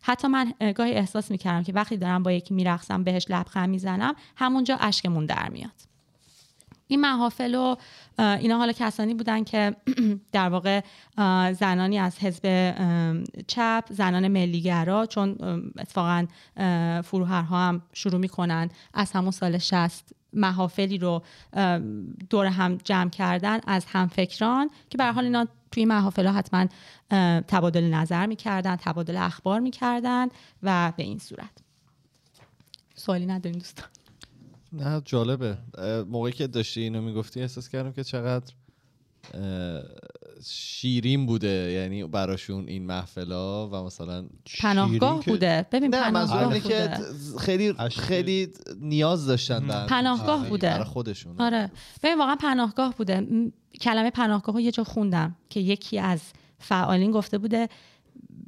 حتی 0.03 0.27
من 0.27 0.53
اه، 0.61 0.73
گاهی 0.73 0.93
احساس 0.93 1.31
می‌کردم 1.31 1.63
که 1.63 1.73
وقتی 1.73 1.97
دارم 1.97 2.23
با 2.23 2.31
یکی 2.31 2.53
میرقصم 2.53 3.03
بهش 3.03 3.25
لبخند 3.29 3.69
می‌زنم 3.69 4.15
همونجا 4.35 4.77
اشکمون 4.77 5.25
در 5.25 5.49
میاد. 5.49 5.96
این 6.87 7.01
محافل 7.01 7.55
و 7.55 7.75
اینا 8.19 8.57
حالا 8.57 8.71
کسانی 8.71 9.13
بودن 9.13 9.43
که 9.43 9.75
در 10.31 10.49
واقع 10.49 10.81
زنانی 11.51 11.99
از 11.99 12.19
حزب 12.19 12.75
چپ 13.47 13.83
زنان 13.89 14.27
ملیگرا 14.27 15.05
چون 15.05 15.37
اتفاقا 15.77 16.27
فروهرها 17.03 17.67
هم 17.67 17.81
شروع 17.93 18.19
می‌کنن 18.19 18.69
از 18.93 19.11
همون 19.11 19.31
سال 19.31 19.57
60 19.57 20.09
محافلی 20.33 20.97
رو 20.97 21.23
دور 22.29 22.45
هم 22.45 22.77
جمع 22.83 23.09
کردن 23.09 23.59
از 23.67 23.85
همفکران 23.85 24.69
که 24.89 24.97
به 24.97 25.05
حال 25.05 25.23
اینا 25.23 25.47
توی 25.71 25.85
محافل 25.85 26.25
ها 26.25 26.33
حتما 26.33 26.65
تبادل 27.47 27.83
نظر 27.83 28.25
می‌کردن 28.25 28.75
تبادل 28.75 29.17
اخبار 29.17 29.59
می‌کردن 29.59 30.27
و 30.63 30.93
به 30.97 31.03
این 31.03 31.19
صورت. 31.19 31.51
سوالی 32.95 33.25
ندارین 33.25 33.59
دوستان؟ 33.59 33.87
نه 34.73 35.01
جالبه. 35.05 35.57
موقعی 36.07 36.31
که 36.31 36.47
داشتی 36.47 36.81
اینو 36.81 37.01
می‌گفتی 37.01 37.41
احساس 37.41 37.69
کردم 37.69 37.91
که 37.91 38.03
چقدر 38.03 38.53
شیرین 40.43 41.25
بوده 41.25 41.47
یعنی 41.47 42.03
براشون 42.03 42.67
این 42.67 42.85
محفلا 42.85 43.67
و 43.67 43.85
مثلا 43.85 44.25
پناهگاه 44.59 45.25
بوده. 45.25 45.65
ببین 45.71 45.95
نه 45.95 46.01
پناهگاه 46.01 46.47
اینه 46.47 46.59
که 46.59 46.89
بوده 46.97 47.37
خیلی. 47.39 47.73
خیلی 47.89 48.49
نیاز 48.81 49.25
داشتن 49.25 49.67
به 49.67 49.73
پناهگاه 49.73 50.37
چیزی 50.37 50.49
بوده. 50.49 50.67
برای 50.67 50.83
خودشون. 50.83 51.41
آره. 51.41 51.71
ببین 52.03 52.17
واقعا 52.17 52.35
پناهگاه 52.35 52.95
بوده. 52.97 53.27
کلمه 53.81 54.11
پناهگاه 54.11 54.55
رو 54.55 54.61
یه 54.61 54.71
جا 54.71 54.83
خوندم 54.83 55.35
که 55.49 55.59
یکی 55.59 55.99
از 55.99 56.21
فعالین 56.59 57.11
گفته 57.11 57.37
بوده 57.37 57.69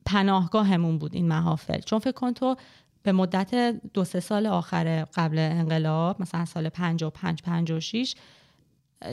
پناهگاهمون 0.05 0.97
بود 0.97 1.15
این 1.15 1.27
محافل. 1.27 1.79
چون 1.79 1.99
فکر 1.99 2.11
کن 2.11 2.33
تو 2.33 2.55
به 3.03 3.11
مدت 3.11 3.55
دو 3.93 4.03
سه 4.03 4.19
سال 4.19 4.47
آخر 4.47 5.05
قبل 5.15 5.39
انقلاب 5.39 6.21
مثلا 6.21 6.45
سال 6.45 6.69
55 6.69 7.41
56 7.41 8.15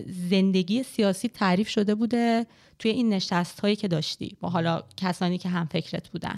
زندگی 0.06 0.82
سیاسی 0.82 1.28
تعریف 1.28 1.68
شده 1.68 1.94
بوده 1.94 2.46
توی 2.78 2.90
این 2.90 3.08
نشست 3.08 3.60
هایی 3.60 3.76
که 3.76 3.88
داشتی. 3.88 4.36
با 4.40 4.48
حالا 4.48 4.82
کسانی 4.96 5.38
که 5.38 5.48
هم 5.48 5.66
فکرت 5.66 6.08
بودن. 6.08 6.34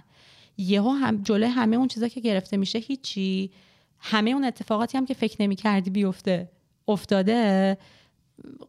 یهو 0.59 0.90
هم 0.90 1.22
جلوی 1.22 1.51
همه 1.51 1.76
اون 1.76 1.88
چیزا 1.88 2.09
که 2.09 2.20
گرفته 2.20 2.57
میشه 2.57 2.78
هیچی. 2.78 3.51
همه 3.99 4.30
اون 4.30 4.44
اتفاقاتی 4.44 4.99
هم 4.99 5.07
که 5.07 5.14
فکر 5.14 5.42
نمی 5.42 5.57
کردی 5.57 5.90
بیفته 5.90 6.51
افتاده. 6.88 7.78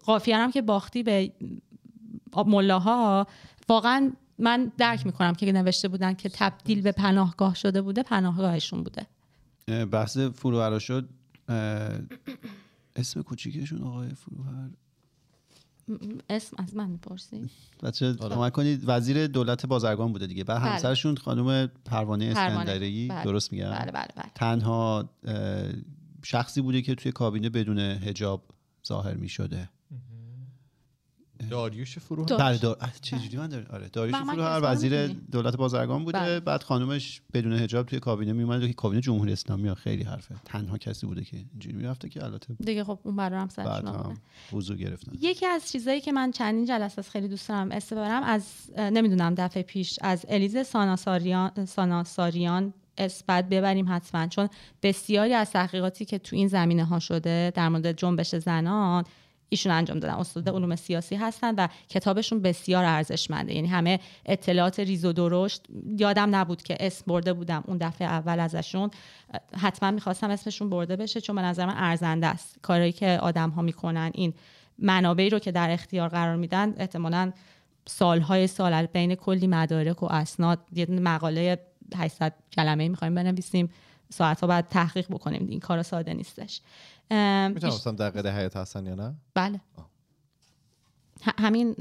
قافیه 0.05 0.37
هم 0.37 0.51
که 0.51 0.61
باختی 0.61 1.03
به 1.03 1.31
ملاها 2.45 3.27
واقعا 3.69 4.11
من 4.39 4.71
درک 4.77 5.05
می‌کنم 5.05 5.33
که 5.33 5.51
نوشته 5.51 5.87
بودن 5.87 6.13
که 6.13 6.29
تبدیل 6.29 6.81
به 6.81 6.91
پناهگاه 6.91 7.55
شده 7.55 7.81
بوده 7.81 8.03
پناهگاهشون 8.03 8.83
بوده. 8.83 9.07
بحث 9.85 10.17
فروهر 10.17 10.79
شد. 10.79 11.09
اسم 12.95 13.21
کوچیکشون 13.21 13.83
آقای 13.83 14.09
فروهر؟ 14.09 14.69
اسم 16.29 16.55
از 16.59 16.75
من 16.75 16.89
می‌پرسی؟ 16.89 17.49
بچه 17.83 18.15
آره. 18.19 18.35
کمک 18.35 18.53
کنید. 18.53 18.83
وزیر 18.85 19.27
دولت 19.27 19.65
بازرگان 19.65 20.11
بوده 20.11 20.27
دیگه. 20.27 20.43
بعد 20.43 20.61
بله. 20.61 20.69
همسرشون 20.69 21.15
خانم 21.15 21.45
پروانه 21.45 21.67
پروانه. 21.85 22.25
اسکندری 22.25 23.07
بله. 23.07 23.23
درست 23.23 23.51
میگم؟ 23.51 23.69
بله 23.69 23.91
بله 23.91 24.07
بله. 24.15 24.31
تنها 24.35 25.09
شخصی 26.23 26.61
بوده 26.61 26.81
که 26.81 26.95
توی 26.95 27.11
کابینه 27.11 27.49
بدون 27.49 27.79
هجاب 27.79 28.43
ظاهر 28.87 29.13
می 29.13 29.29
شده 29.29 29.69
داریوش 31.49 31.99
فروهر 31.99 32.27
دار- 32.27 32.39
بله 32.39 32.57
دار... 32.57 32.77
چجوری 33.01 33.37
من 33.37 33.47
داره 33.47 33.65
آره 33.69 33.87
داریوش 33.87 34.15
من- 34.19 34.23
من 34.27 34.33
فروهر 34.33 34.59
وزیر. 34.63 35.07
دولت 35.07 35.55
بازرگان 35.55 36.03
بوده. 36.03 36.19
بله. 36.19 36.39
بعد 36.39 36.63
خانومش 36.63 37.21
بدون 37.33 37.53
هجاب 37.53 37.85
توی 37.85 37.99
کابینه 37.99 38.33
می 38.33 38.43
اومد 38.43 38.67
که 38.67 38.73
کابینه 38.73 39.01
جمهوری 39.01 39.31
اسلامی 39.33 39.67
ها 39.67 39.75
خیلی 39.75 40.03
حرفه 40.03 40.35
تنها 40.45 40.77
کسی 40.77 41.07
بوده 41.07 41.23
که 41.23 41.37
اینجوری 41.37 41.75
می‌رفته 41.75 42.09
که 42.09 42.23
البته 42.23 42.53
دیگه 42.59 42.83
خب 42.83 42.99
اون 43.03 43.15
برام 43.15 43.49
سرشون. 43.49 44.17
وضو 44.53 44.75
گرفتن. 44.75 45.11
یکی 45.21 45.45
از 45.45 45.71
چیزایی 45.71 46.01
که 46.01 46.11
من 46.11 46.31
چندین 46.31 46.65
جلسه 46.65 46.95
از 46.99 47.09
خیلی 47.09 47.27
دوست 47.27 47.49
دارم 47.49 47.71
استفادم 47.71 48.23
از 48.23 48.43
نمی‌دونم 48.77 49.35
دفعه 49.35 49.63
پیش 49.63 49.99
از 50.01 50.25
الیزه 50.29 50.63
ساناساریان 50.63 51.65
ساناساریان 51.65 52.73
اثبات 52.97 53.45
ببریم 53.45 53.85
حتما 53.89 54.27
چون 54.27 54.49
بسیاری 54.83 55.33
از 55.33 55.51
تحقیقاتی 55.51 56.05
که 56.05 56.17
تو 56.17 56.35
این 56.35 56.47
زمینه 56.47 56.85
ها 56.85 56.99
شده 56.99 57.51
در 57.55 57.69
مورد 57.69 57.91
جنبش 57.91 58.35
زنان 58.35 59.03
ایشون 59.49 59.71
انجام 59.71 59.99
دادن. 59.99 60.13
استاد 60.13 60.49
علوم 60.49 60.75
سیاسی 60.75 61.15
هستن 61.15 61.55
و 61.55 61.67
کتابشون 61.89 62.41
بسیار 62.41 62.85
ارزشمنده. 62.85 63.55
یعنی 63.55 63.67
همه 63.67 63.99
اطلاعات 64.25 64.79
ریز 64.79 65.05
و 65.05 65.13
درشت 65.13 65.65
یادم 65.97 66.35
نبود 66.35 66.61
که 66.61 66.77
اسم 66.79 67.03
برده 67.07 67.33
بودم. 67.33 67.63
اون 67.67 67.77
دفعه 67.77 68.07
اول 68.07 68.39
ازشون 68.39 68.89
حتما 69.57 69.91
می‌خواستم 69.91 70.29
اسمشون 70.29 70.69
برده 70.69 70.95
بشه 70.95 71.21
چون 71.21 71.35
به 71.35 71.41
نظر 71.41 71.65
من 71.65 71.75
ارزنده 71.77 72.27
است. 72.27 72.55
کارهایی 72.61 72.91
که 72.91 73.19
آدم 73.21 73.49
ها 73.49 73.61
می‌کنن 73.61 74.11
این 74.13 74.33
منابعی 74.79 75.29
رو 75.29 75.39
که 75.39 75.51
در 75.51 75.71
اختیار 75.71 76.09
قرار 76.09 76.35
میدن 76.35 76.73
احتمالا 76.77 77.31
سالهای 77.85 78.47
سال 78.47 78.85
بین 78.85 79.15
کلی 79.15 79.47
مدارک 79.47 80.03
و 80.03 80.05
اسناد 80.05 80.59
یه 80.73 80.85
مقاله 80.85 81.59
800 81.95 82.33
کلمه 82.51 82.87
می‌خوایم 82.87 83.15
بنویسیم. 83.15 83.69
ساعتها 84.09 84.47
بعد 84.47 84.67
تحقیق 84.67 85.07
بکنیم 85.09 85.47
این 85.49 85.59
کار 85.59 85.83
ساده 85.83 86.13
نیستش. 86.13 86.61
می‌تونم 87.11 87.73
اصلا 87.73 87.93
دقیقه 87.93 88.37
حیات 88.37 88.57
هستن 88.57 88.85
یا 88.85 88.95
نه؟ 88.95 89.15
بله. 89.33 89.61
همین 91.39 91.75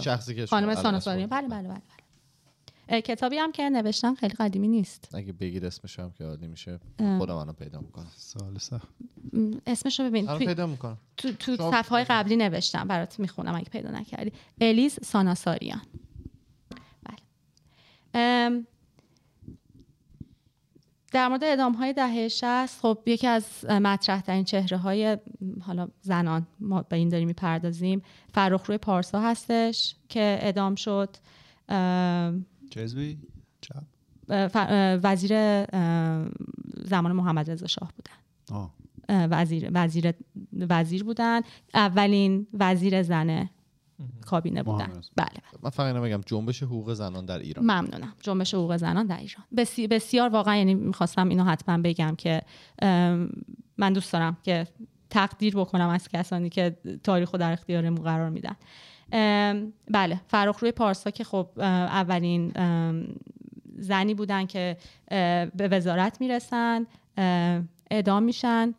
شخصی 0.00 0.34
که 0.34 0.46
خانم 0.46 0.68
اسم 0.68 0.98
بله 0.98 1.26
بله 1.26 1.48
بله, 1.48 1.68
بله. 1.68 3.00
کتابی 3.00 3.36
هم 3.36 3.52
که 3.52 3.68
نوشتم 3.70 4.14
خیلی 4.14 4.34
قدیمی 4.34 4.68
نیست. 4.68 5.14
اگه 5.14 5.32
بگید 5.32 5.64
اسمش 5.64 5.98
هم 5.98 6.10
که 6.10 6.24
عالی 6.24 6.46
میشه. 6.46 6.80
خودم 6.98 7.36
الان 7.36 7.54
پیدا 7.54 7.80
می‌کنم. 7.80 8.06
سال 8.16 8.58
سخت. 8.58 8.88
اسمش 9.66 10.00
رو 10.00 10.06
ببین. 10.06 10.26
توی- 10.26 10.46
پیدا 10.46 10.66
می‌کنم. 10.66 10.98
تو, 11.16 11.32
تو 11.32 11.56
صفحه 11.56 11.90
های 11.90 12.04
قبلی 12.04 12.36
نوشتم 12.36 12.88
برات 12.88 13.20
می‌خونم 13.20 13.54
اگه 13.54 13.68
پیدا 13.70 13.90
نکردی. 13.90 14.32
الیز 14.60 14.98
ساناساریان. 15.02 15.82
بله. 17.04 17.16
ام، 18.14 18.66
در 21.12 21.28
مورد 21.28 21.44
ادام 21.44 21.72
های 21.72 21.92
دهه 21.92 22.28
60 22.28 22.80
خب 22.80 22.98
یکی 23.06 23.26
از 23.26 23.64
مطرح 23.64 24.20
ترین 24.20 24.44
چهره 24.44 24.76
های 24.76 25.18
حالا 25.60 25.88
زنان 26.00 26.46
ما 26.60 26.82
به 26.82 26.96
این 26.96 27.08
داریم 27.08 27.28
می‌پردازیم 27.28 28.02
فرخ 28.34 28.66
روی 28.66 28.78
پارسا 28.78 29.20
هستش 29.20 29.96
که 30.08 30.38
ادام 30.40 30.74
شد. 30.74 31.16
جزوی؟ 32.70 33.18
چپ 33.60 33.82
وزیر 35.04 35.64
زمان 36.84 37.12
محمد 37.12 37.50
رضا 37.50 37.66
شاه 37.66 37.92
بودن. 37.96 38.58
آه. 38.58 38.74
وزیر 39.08 39.70
وزیر 39.74 40.14
وزیر 40.70 41.04
بودن. 41.04 41.40
اولین 41.74 42.46
وزیر 42.54 43.02
زن 43.02 43.50
کابینه 44.26 44.62
بودن. 44.62 44.86
بله 44.86 45.02
بله. 45.16 45.28
من 45.62 45.70
فقط 45.70 45.86
اینو 45.86 46.02
بگم 46.02 46.20
جنبش 46.26 46.62
حقوق 46.62 46.92
زنان 46.92 47.26
در 47.26 47.38
ایران. 47.38 47.64
ممنونم. 47.64 48.14
جنبش 48.20 48.54
حقوق 48.54 48.76
زنان 48.76 49.06
در 49.06 49.18
ایران. 49.18 49.44
بسی- 49.56 49.86
بسیار 49.86 50.28
واقعا 50.28 50.56
یعنی 50.56 50.74
می‌خواستم 50.74 51.28
اینو 51.28 51.44
حتما 51.44 51.78
بگم 51.78 52.14
که 52.18 52.42
من 53.78 53.92
دوست 53.92 54.12
دارم 54.12 54.36
که 54.42 54.66
تقدیر 55.10 55.56
بکنم 55.56 55.88
از 55.88 56.08
کسانی 56.08 56.48
که 56.48 56.76
تاریخ 57.04 57.30
رو 57.30 57.38
در 57.38 57.52
اختیارمون 57.52 58.02
قرار 58.02 58.30
میدن. 58.30 58.56
بله 59.90 60.20
فرخ 60.28 60.58
روی 60.58 60.72
پارسا 60.72 61.10
که 61.10 61.24
خب 61.24 61.48
اولین 61.58 62.52
زنی 63.78 64.14
بودن 64.14 64.46
که 64.46 64.76
به 65.56 65.68
وزارت 65.70 66.20
می‌رسن 66.20 66.86
اعدام 67.90 68.22
میشن 68.22 68.74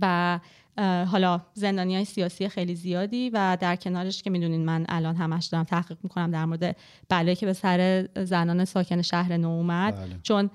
و 0.00 0.40
حالا 0.78 1.40
زندانی 1.54 1.94
های 1.94 2.04
سیاسی 2.04 2.48
خیلی 2.48 2.74
زیادی 2.74 3.30
و 3.30 3.58
در 3.60 3.76
کنارش 3.76 4.22
که 4.22 4.30
می‌دونین 4.30 4.64
من 4.64 4.86
الان 4.88 5.16
همش 5.16 5.46
دارم 5.46 5.64
تحقیق 5.64 5.98
می‌کنم 6.02 6.30
در 6.30 6.44
مورد 6.44 6.76
بلایی 7.08 7.36
که 7.36 7.46
به 7.46 7.52
سر 7.52 8.08
زنان 8.24 8.64
ساکن 8.64 9.02
شهر 9.02 9.36
نو 9.36 9.48
اومد 9.48 9.94
بله. 9.96 10.18
چون 10.22 10.50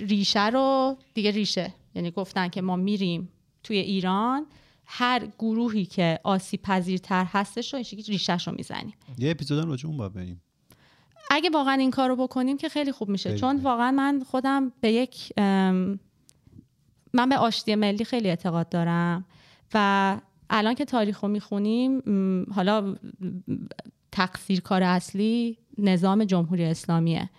ریشه 0.00 0.46
رو 0.46 0.96
دیگه 1.14 1.30
ریشه 1.30 1.74
یعنی 1.94 2.10
گفتن 2.10 2.48
که 2.48 2.62
ما 2.62 2.76
میریم 2.76 3.28
توی 3.62 3.76
ایران 3.76 4.46
هر 4.84 5.26
گروهی 5.38 5.84
که 5.84 6.20
آسیب 6.24 6.62
پذیرتر 6.62 7.26
هستش 7.28 7.74
رو 7.74 7.82
ریشهش 8.08 8.48
رو 8.48 8.54
می‌زنیم 8.54 8.94
یه 9.18 9.30
اپیزود 9.30 9.64
راجع 9.64 9.88
اون 9.88 9.96
باید 9.96 10.12
بریم 10.12 10.42
اگه 11.30 11.50
واقعا 11.50 11.74
این 11.74 11.90
کار 11.90 12.08
رو 12.08 12.16
بکنیم 12.16 12.56
که 12.56 12.68
خیلی 12.68 12.92
خوب 12.92 13.08
میشه 13.08 13.38
چون. 13.38 13.56
واقعا 13.56 13.90
من 13.90 14.22
خودم 14.30 14.72
به 14.80 14.92
یک 14.92 15.32
من 17.16 17.28
به 17.28 17.36
آشتی 17.36 17.74
ملی 17.74 18.04
خیلی 18.04 18.28
اعتقاد 18.28 18.68
دارم 18.68 19.24
و 19.74 20.16
الان 20.50 20.74
که 20.74 20.84
تاریخ 20.84 21.20
رو 21.20 21.28
می‌خونیم 21.28 22.02
حالا 22.54 22.96
تقصیر 24.12 24.60
کار 24.60 24.82
اصلی 24.82 25.58
نظام 25.78 26.24
جمهوری 26.24 26.64
اسلامیه. 26.64 27.30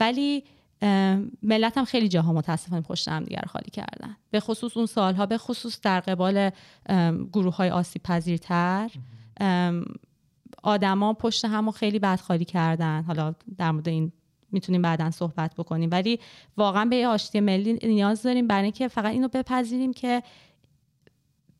ولی 0.00 0.44
ملت 1.42 1.78
هم 1.78 1.84
خیلی 1.84 2.08
جاها 2.08 2.32
متاسفانه 2.32 2.82
پشت 2.82 3.08
هم 3.08 3.24
دیگر 3.24 3.44
خالی 3.46 3.70
کردن. 3.70 4.16
به 4.30 4.40
خصوص 4.40 4.76
اون 4.76 4.86
سالها 4.86 5.26
به 5.26 5.38
خصوص 5.38 5.80
در 5.80 6.00
قبال 6.00 6.50
گروه 7.32 7.56
های 7.56 7.70
آسیب 7.70 8.02
پذیرتر 8.02 8.90
آدما 10.62 11.12
پشت 11.12 11.44
همو 11.44 11.70
خیلی 11.70 11.98
بد 11.98 12.20
خالی 12.20 12.44
کردن. 12.44 13.02
حالا 13.02 13.34
در 13.58 13.70
مورد 13.70 13.88
این 13.88 14.12
می‌تونیم 14.52 14.82
بعدا 14.82 15.10
صحبت 15.10 15.54
بکنیم. 15.54 15.88
ولی 15.92 16.20
واقعا 16.56 16.84
به 16.84 16.96
یه 16.96 17.08
آشتی 17.08 17.40
ملی 17.40 17.72
نیاز 17.82 18.22
داریم 18.22 18.46
برای 18.46 18.62
اینکه 18.62 18.88
فقط 18.88 19.12
اینو 19.12 19.28
بپذیریم 19.28 19.92
که 19.92 20.22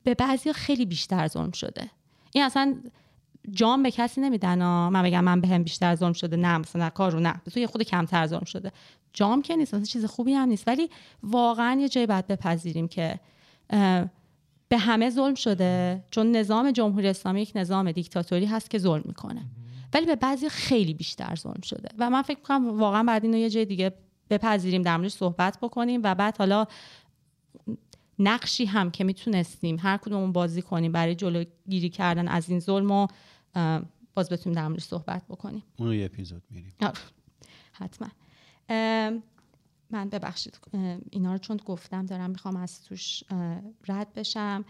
به 0.03 0.15
بعضی 0.15 0.53
خیلی 0.53 0.87
بیشتر 0.87 1.29
ظلم 1.29 1.51
شده. 1.51 1.91
این 2.33 2.45
اصلا 2.45 2.77
جام 3.51 3.83
به 3.83 3.91
کسی 3.91 4.21
نمیدن 4.21 4.63
ها. 4.63 4.91
من 4.91 5.03
بگم 5.03 5.25
من 5.25 5.41
به 5.41 5.59
بیشتر 5.59 5.95
ظلم 5.95 6.13
شده 6.13 6.37
نه 6.37 6.59
مثلا 6.59 6.91
کارو 6.91 7.21
نه 7.21 7.41
تو 7.55 7.67
خود 7.67 7.83
کمتر 7.83 8.27
ظلم 8.27 8.45
شده. 8.45 8.73
جام 9.13 9.43
که 9.43 9.57
نیست 9.57 9.75
مثلا 9.75 9.87
چیز 9.87 10.05
خوبی 10.05 10.33
هم 10.33 10.49
نیست. 10.49 10.69
ولی 10.69 10.91
واقعا 11.23 11.81
یه 11.81 11.89
جایی 11.89 12.07
باید 12.07 12.27
بپذیریم 12.27 12.89
که 12.89 13.21
به 14.69 14.79
همه 14.79 15.11
ظلم 15.11 15.35
شده. 15.35 16.05
چون 16.11 16.37
نظام 16.37 16.71
جمهوری 16.71 17.09
اسلامی 17.09 17.43
یک 17.43 17.53
نظام 17.55 17.93
دیکتاتوری 17.93 18.47
هست 18.47 18.71
که 18.71 18.79
ظلم 18.79 19.03
می‌کنه. 19.07 19.43
ولی 19.95 20.07
به 20.07 20.17
بعضی 20.17 20.49
خیلی 20.49 20.95
بیشتر 20.95 21.35
ظلم 21.35 21.61
شده. 21.61 21.89
و 21.99 22.11
من 22.11 22.23
فکر 22.23 22.39
می‌کنم 22.39 22.81
واقعا 22.81 23.03
بعد 23.03 23.25
اینو 23.25 23.37
یه 23.37 23.51
جای 23.51 23.65
دیگه 23.65 23.95
بپذیریم 24.31 24.83
در 24.83 24.97
موردش 24.97 25.13
صحبت 25.13 25.59
بکنیم 25.63 26.01
و 26.05 26.15
بعد 26.15 26.39
حالا 26.39 26.67
نقشی 28.19 28.65
هم 28.65 28.91
که 28.91 29.05
می‌تونستیم 29.05 29.77
هر 29.81 29.97
کدومون 29.97 30.33
بازی 30.33 30.63
کنیم 30.63 30.93
برای 30.93 31.15
جلوگیری 31.15 31.89
کردن 31.91 32.29
از 32.29 32.51
این 32.51 32.61
ظلم 32.61 32.91
و 32.91 33.07
باز 34.15 34.29
بتونیم 34.29 34.57
در 34.57 34.69
موردش 34.69 34.85
صحبت 34.85 35.23
بکنیم. 35.29 35.63
اون 35.79 35.93
یه 35.93 36.05
اپیزود 36.05 36.43
میریم. 36.51 36.73
حتما. 37.73 38.09
من 39.91 40.09
ببخشید 40.09 40.59
اینا 41.11 41.33
رو 41.33 41.39
چون 41.39 41.57
گفتم 41.57 42.07
دارم 42.07 42.31
می‌خوام 42.31 42.57
از 42.57 42.85
توش 42.85 43.23
رد 43.89 44.13
بشم. 44.13 44.65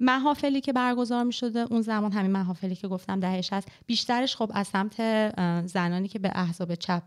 محافلی 0.00 0.60
که 0.60 0.72
برگزار 0.72 1.24
می 1.24 1.32
شده 1.32 1.58
اون 1.70 1.80
زمان 1.82 2.12
همین 2.12 2.30
محافلی 2.30 2.76
که 2.76 2.88
گفتم 2.88 3.20
دهش 3.20 3.52
هست 3.52 3.68
بیشترش 3.86 4.36
خب 4.36 4.50
از 4.54 4.66
سمت 4.66 4.96
زنانی 5.66 6.08
که 6.08 6.18
به 6.18 6.30
احزاب 6.34 6.74
چپ 6.74 7.02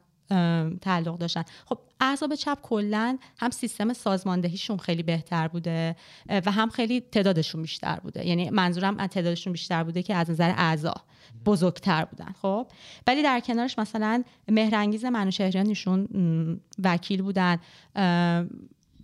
تعلق 0.82 1.18
داشتن. 1.18 1.44
خب 1.66 1.78
احزاب 2.00 2.36
چپ 2.36 2.58
کلا 2.62 3.18
هم 3.38 3.50
سیستم 3.50 3.94
سازماندهیشون 3.94 4.78
خیلی 4.78 5.04
بهتر 5.04 5.48
بوده 5.48 5.96
و 6.30 6.52
هم 6.52 6.70
خیلی 6.70 7.02
تعدادشون 7.02 7.62
بیشتر 7.62 8.00
بوده. 8.04 8.28
یعنی 8.28 8.50
منظورم 8.50 9.00
از 9.00 9.10
تعدادشون 9.10 9.54
بیشتر 9.54 9.84
بوده 9.84 10.04
که 10.04 10.16
از 10.16 10.30
نظر 10.30 10.54
اعضا 10.58 10.94
بزرگتر 11.46 12.06
بودن. 12.06 12.36
خب؟ 12.42 12.68
ولی 13.08 13.24
در 13.24 13.40
کنارش 13.40 13.80
مثلا 13.80 14.24
مهرنگیز 14.48 15.06
منوشهریان 15.06 15.68
ایشون 15.68 16.08
وکیل 16.84 17.22
بودن 17.22 17.58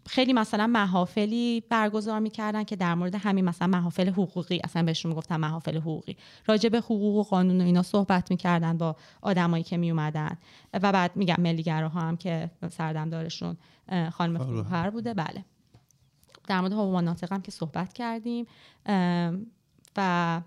خیلی 0.09 0.33
مثلا 0.33 0.67
محافلی 0.67 1.63
برگزار 1.69 2.19
می‌کردن 2.19 2.63
که 2.63 2.75
در 2.75 2.95
مورد 2.95 3.15
همین 3.15 3.45
مثلا 3.45 3.67
محافل 3.67 4.09
حقوقی 4.09 4.61
اصلا 4.63 4.83
بهشون 4.83 5.09
می‌گفتن 5.09 5.35
محافل 5.35 5.77
حقوقی. 5.77 6.17
راجع 6.45 6.69
به 6.69 6.77
حقوق 6.77 7.15
و 7.15 7.23
قانون 7.23 7.61
و 7.61 7.63
اینا 7.63 7.83
صحبت 7.83 8.31
می‌کردن 8.31 8.77
با 8.77 8.95
آدمایی 9.21 9.63
که 9.63 9.77
میومدن 9.77 10.37
و 10.73 10.91
بعد 10.91 11.15
میگم 11.15 11.35
ملیگراها 11.39 11.99
هم 11.99 12.17
که 12.17 12.51
سردمدارشون 12.71 13.57
خانم 14.11 14.37
فروهر. 14.37 14.63
فروهر 14.63 14.89
بوده. 14.89 15.13
بله. 15.13 15.45
در 16.47 16.59
مورد 16.59 16.73
حقوق 16.73 16.95
ناطق 16.95 17.33
هم 17.33 17.41
که 17.41 17.51
صحبت 17.51 17.93
کردیم. 17.93 18.45
و 19.97 20.41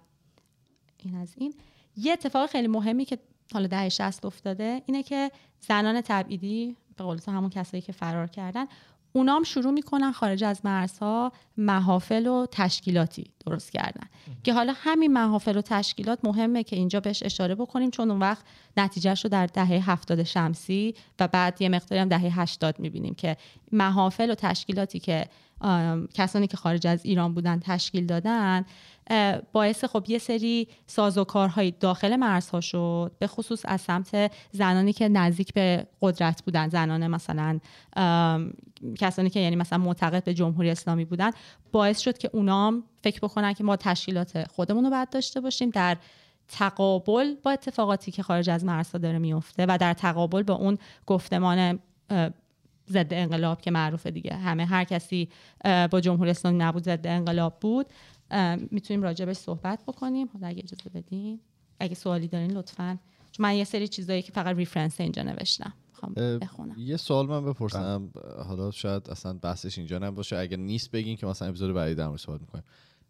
این 0.98 1.14
از 1.14 1.34
این. 1.36 1.54
یه 1.96 2.12
اتفاق 2.12 2.50
خیلی 2.50 2.68
مهمی 2.68 3.04
که 3.04 3.18
حالا 3.52 3.66
دهه 3.66 3.88
60 3.88 4.24
افتاده 4.24 4.82
اینه 4.86 5.02
که 5.02 5.30
زنان 5.60 6.00
تبعیدی 6.00 6.76
به 6.96 7.04
قول 7.04 7.18
همون 7.26 7.50
کسایی 7.50 7.80
که 7.80 7.92
فرار 7.92 8.26
کردن 8.26 8.66
اونام 9.12 9.42
شروع 9.42 9.72
می‌کنن 9.72 10.12
خارج 10.12 10.44
از 10.44 10.60
مرزها 10.64 11.32
محافل 11.56 12.26
و 12.26 12.46
تشکیلاتی 12.50 13.24
درست 13.46 13.72
کردن. 13.72 14.06
که 14.44 14.52
حالا 14.52 14.72
همین 14.76 15.12
محافل 15.12 15.56
و 15.56 15.60
تشکیلات 15.60 16.18
مهمه 16.24 16.62
که 16.62 16.76
اینجا 16.76 17.00
بهش 17.00 17.22
اشاره 17.22 17.54
بکنیم 17.54 17.90
چون 17.90 18.10
اون 18.10 18.20
وقت 18.20 18.44
نتیجهش 18.76 19.24
رو 19.24 19.30
در 19.30 19.46
دهه 19.46 19.90
هفتاد 19.90 20.22
شمسی 20.22 20.94
و 21.20 21.28
بعد 21.28 21.62
یه 21.62 21.68
مقداری 21.68 22.00
هم 22.02 22.08
دهه 22.08 22.40
80 22.40 22.80
می‌بینیم 22.80 23.14
که 23.14 23.36
محافل 23.72 24.30
و 24.30 24.34
تشکیلاتی 24.34 24.98
که 24.98 25.26
کسانی 26.14 26.46
که 26.46 26.56
خارج 26.56 26.86
از 26.86 27.04
ایران 27.04 27.34
بودن 27.34 27.60
تشکیل 27.60 28.06
دادن 28.06 28.64
باعث 29.52 29.84
خب 29.84 30.04
یه 30.08 30.18
سری 30.18 30.68
سازوکارهای 30.86 31.70
داخل 31.70 32.16
مرزها 32.16 32.60
شد 32.60 33.12
به 33.18 33.26
خصوص 33.26 33.62
از 33.64 33.80
سمت 33.80 34.32
زنانی 34.52 34.92
که 34.92 35.08
نزدیک 35.08 35.54
به 35.54 35.86
قدرت 36.02 36.42
بودن 36.42 36.68
زنان 36.68 37.06
مثلا 37.06 37.60
کسانی 38.98 39.30
که 39.30 39.40
یعنی 39.40 39.56
مثلا 39.56 39.78
معتقد 39.78 40.24
به 40.24 40.34
جمهوری 40.34 40.70
اسلامی 40.70 41.04
بودن. 41.04 41.30
باعث 41.72 41.98
شد 42.00 42.18
که 42.18 42.30
اونام 42.32 42.84
فکر 43.02 43.20
بکنن 43.20 43.52
که 43.52 43.64
ما 43.64 43.76
تشکیلات 43.76 44.48
خودمون 44.48 44.84
رو 44.84 44.90
باید 44.90 45.10
داشته 45.10 45.40
باشیم. 45.40 45.70
در 45.70 45.96
تقابل 46.48 47.34
با 47.42 47.50
اتفاقاتی 47.50 48.10
که 48.10 48.22
خارج 48.22 48.50
از 48.50 48.64
مرزها 48.64 48.98
داره 48.98 49.18
میفته 49.18 49.66
و 49.68 49.78
در 49.80 49.94
تقابل 49.94 50.42
با 50.42 50.54
اون 50.54 50.78
گفتمان 51.06 51.78
ضد 52.90 53.14
انقلاب 53.14 53.60
که 53.60 53.70
معروفه 53.70 54.10
دیگه. 54.10 54.34
همه 54.34 54.64
هر 54.64 54.84
کسی 54.84 55.28
با 55.90 56.00
جمهوری 56.00 56.30
اسلامی 56.30 56.58
نبود 56.58 56.82
ضد 56.82 57.06
انقلاب 57.06 57.60
بود. 57.60 57.86
می‌تونیم 58.70 59.02
راجبش 59.02 59.36
صحبت 59.36 59.82
بکنیم. 59.86 60.28
حالا 60.32 60.46
اگه 60.46 60.62
اجازه 60.62 60.90
بدین. 60.94 61.40
اگه 61.80 61.94
سوالی 61.94 62.28
دارین 62.28 62.50
لطفا. 62.50 62.98
چون 63.32 63.42
من 63.42 63.54
یه 63.56 63.64
سری 63.64 63.88
چیزایی 63.88 64.22
که 64.22 64.32
فقط 64.32 64.56
ریفرنس 64.56 65.00
اینجا 65.00 65.22
نوشتم. 65.22 65.72
بخونم. 66.16 66.74
یه 66.78 66.96
سوال 66.96 67.26
من 67.26 67.44
بپرسم. 67.44 68.10
حالا 68.46 68.70
شاید 68.70 69.10
اصلا 69.10 69.32
بحثش 69.32 69.78
اینجا 69.78 69.98
نباشه. 69.98 70.36
اگر 70.36 70.56
نیست 70.56 70.90
بگین 70.90 71.16
که 71.16 71.26
مثلا 71.26 71.48
اپیزود 71.48 71.74
بعدی 71.74 71.94
در 71.94 72.06
موردش 72.06 72.22
صحبت 72.22 72.40
می‌کنیم. 72.40 72.64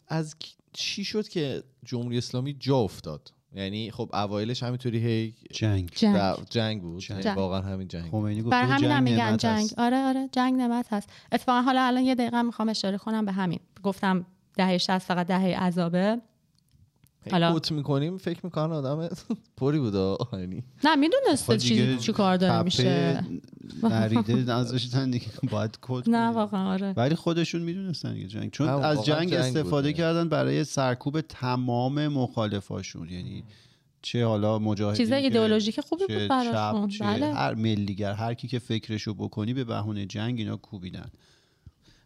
از 0.09 0.37
چی 0.73 1.05
شد 1.05 1.29
که 1.29 1.63
جمهوری 1.85 2.19
اسلامی 2.19 2.53
جا 2.53 2.77
افتاد؟ 2.77 3.33
یعنی 3.55 3.91
خب 3.91 4.11
اوایلش 4.13 4.63
همینطوری 4.63 4.99
هی 4.99 5.35
جنگ. 5.53 5.91
جنگ. 5.95 6.17
جنگ 6.51 6.83
بود. 6.83 7.01
جنگ. 7.01 7.25
یعنی 7.25 7.37
واقعا 7.37 7.61
همین 7.61 7.89
جنگ. 7.89 8.11
خمینی 8.11 8.43
گفت 8.43 8.51
بر 8.51 8.65
همین 8.65 8.91
هم 8.91 9.03
میگن 9.03 9.37
جنگ. 9.37 9.65
هست. 9.65 9.79
آره 9.79 9.97
آره 9.97 10.29
جنگ 10.33 10.55
نعمت 10.55 10.93
هست 10.93 11.11
اتفاقا 11.33 11.63
حالا 11.63 11.83
الان 11.83 12.03
یه 12.03 12.15
دقیقه 12.15 12.43
می‌خوام 12.43 12.69
اشاره 12.69 12.99
کنم 12.99 13.25
به 13.25 13.33
همین. 13.33 13.61
گفتم 13.83 14.27
دهه 14.57 14.79
60 14.79 14.99
فقط 14.99 15.27
دهه 15.27 15.65
عذابه. 15.65 16.21
حالا- 17.31 17.47
حالا 17.49 17.61
می‌کنیم. 17.71 18.19
فکر 18.19 18.41
می‌کنن 18.45 18.73
آدم 18.73 19.09
پری 19.57 19.79
بود 19.79 19.97
آه. 19.97 20.29
یعنی 20.33 20.63
نه 20.85 20.97
می‌دونسته 20.97 21.53
خب 21.53 21.59
چی 21.59 21.97
چی 21.99 22.13
کار 22.13 22.37
داره 22.37 22.63
میشه. 22.63 23.25
نریده 23.83 24.35
نذاشتن 24.35 25.11
دیگه 25.11 25.27
باید 25.51 25.79
کد 25.83 26.11
نه. 26.11 26.29
واقعا 26.31 26.73
آره. 26.73 26.93
ولی 26.97 27.15
خودشون 27.15 27.63
می‌دونستن 27.63 28.15
دیگه 28.15 28.27
جنگ. 28.27 28.51
چون 28.51 28.69
از 28.69 29.05
جنگ, 29.05 29.19
جنگ 29.31 29.33
استفاده 29.35 29.89
بوده. 29.89 29.93
کردن 29.93 30.29
برای 30.29 30.65
سرکوب 30.65 31.21
تمام 31.21 32.09
مخالفاشون. 32.09 33.09
یعنی 33.09 33.45
چه 34.03 34.27
حالا 34.27 34.59
مجاهدین 34.59 34.99
چیز 35.07 35.09
که- 35.09 35.17
ایدئولوژیک 35.17 35.81
خوبی 35.81 36.07
بود 36.07 36.29
براشون. 36.29 36.91
بله. 37.01 37.35
هر 37.35 37.55
ملی‌گرا 37.55 38.13
هر 38.13 38.35
کی 38.35 38.49
که 38.49 38.59
فکرشو 38.59 39.15
بکنی 39.15 39.55
به 39.55 39.65
بهونه 39.65 40.07
جنگ 40.07 40.39
اینا 40.39 40.57
کوبیدن. 40.57 41.11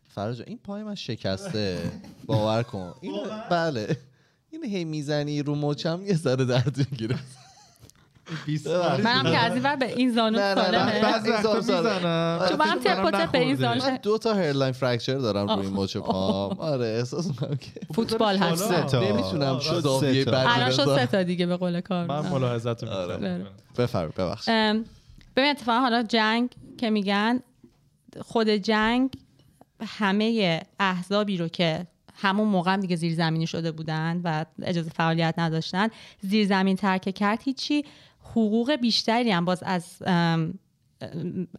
فرج 0.09 0.43
این 0.47 0.59
پای 0.65 0.83
من 0.83 0.95
شکسته. 0.95 1.93
باور 2.27 2.63
کن. 2.63 2.95
اینو 3.01 3.19
بله. 3.51 3.97
این 4.63 4.73
هی 4.73 4.85
می‌زنی 4.85 5.43
رو 5.43 5.55
مچم 5.55 6.03
یه 6.07 6.15
ذره 6.15 6.45
درد 6.45 6.77
می‌گیره 6.91 7.17
منم 9.05 9.23
که 9.23 9.39
از 9.39 9.53
این 9.53 9.63
ور 9.63 9.77
به 9.77 9.93
این 9.97 10.13
زانو. 10.15 10.39
سالمه 10.39 11.01
بعضی 11.03 11.31
وقتا 11.31 11.61
چون 12.49 12.59
منم 12.59 12.79
تپ 12.85 13.05
و 13.05 13.11
تپ 13.11 13.33
به 13.33 13.39
این 13.39 13.57
زانو 13.57 13.83
من 13.83 13.99
دو 14.03 14.19
تا 14.19 14.35
hairline 14.35 14.73
fracture 14.73 15.19
دارم 15.19 15.51
روی. 15.51 15.69
مچ 15.69 15.97
پام 15.97 16.59
آره 16.61 16.87
احساس 16.87 17.27
می‌کنم 17.27 17.57
که 17.57 17.71
فوتبال 17.95 18.37
هست 18.37 18.69
سه 18.69 18.83
تا. 18.83 19.01
نمی‌تونم 19.01 19.59
شد 19.59 19.81
زاویه 19.81 20.13
سه 20.13 20.25
تا. 20.25 20.31
بعدی 20.31 20.51
الان 20.51 20.71
شد. 20.71 20.97
سه 20.97 21.07
تا 21.07 21.23
دیگه 21.23 21.47
به 21.47 21.57
قول 21.57 21.81
کار 21.81 22.07
من 22.07 22.29
ملاحظت 22.29 22.85
آره. 22.85 23.17
می‌کنم. 23.17 23.47
بفرم 23.79 24.13
ببخش 24.17 24.49
ام، 24.49 24.85
ببین 25.37 25.51
اتفاقا 25.51 25.81
حالا 25.81 26.03
جنگ 26.03 26.51
که 26.79 26.91
میگن 26.91 27.41
خود 28.21 28.49
جنگ 28.49 29.11
همه 29.87 30.61
احزابی 30.81 31.37
رو 31.37 31.49
که 31.49 31.87
همون 32.17 32.49
موقع 32.49 32.73
هم 32.73 32.81
دیگه 32.81 32.97
زیرزمینی 32.97 33.47
شده 33.47 33.73
بودن 33.73 34.21
و 34.25 34.45
اجازه 34.63 34.91
فعالیت 34.91 35.35
نداشتن. 35.39 35.89
زیرزمین 36.21 36.77
ترک 36.77 37.15
کرد 37.15 37.43
هیچی. 37.45 37.85
حقوق 38.21 38.77
بیشتری 38.77 39.31
هم 39.31 39.45
باز 39.45 39.63
از 39.63 40.03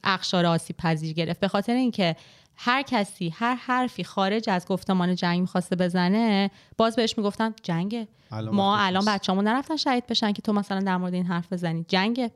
اقشار 0.04 0.46
آسیب 0.46 0.78
پذیر 0.78 1.14
گرفت. 1.14 1.40
به 1.40 1.48
خاطر 1.48 1.74
اینکه 1.74 2.16
هر 2.56 2.82
کسی 2.82 3.34
هر 3.36 3.56
حرفی 3.56 4.04
خارج 4.04 4.50
از 4.50 4.66
گفتمان 4.66 5.16
جنگ 5.16 5.42
می‌خواسته 5.42 5.76
بزنه 5.76 6.52
باز 6.78 6.96
بهش 6.96 7.18
می‌گفتن 7.18 7.54
جنگه. 7.64 8.08
ما 8.32 8.78
الان. 8.78 9.06
بچه‌مون 9.06 9.48
نرفتن 9.48 9.76
شهید 9.76 10.08
بشن 10.08 10.32
که 10.32 10.42
تو 10.42 10.54
مثلا 10.54 10.80
در 10.80 10.98
مورد 10.98 11.14
این 11.14 11.26
حرف 11.26 11.54
بزنی. 11.54 11.86
جنگه. 11.88 12.32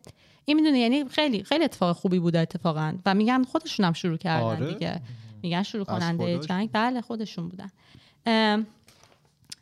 این 0.46 0.58
می‌دونی 0.58 0.80
یعنی 0.80 1.06
خیلی 1.10 1.44
خیلی 1.44 1.64
اتفاق 1.64 1.96
خوبی 1.96 2.20
بوده 2.20 2.40
اتفاقا. 2.40 2.94
و 3.06 3.14
میگن 3.14 3.44
خودشون 3.44 3.86
هم 3.86 3.94
شروع 3.94 4.18
کردن 4.18 4.44
آره؟ 4.44 4.74
دیگه. 4.74 5.02
میگن 5.44 5.64
شروع 5.64 5.86
کننده؟ 5.86 6.40
جنگ. 6.40 6.70
بله 6.74 7.02
خودشون 7.02 7.50
بودن. 7.50 7.72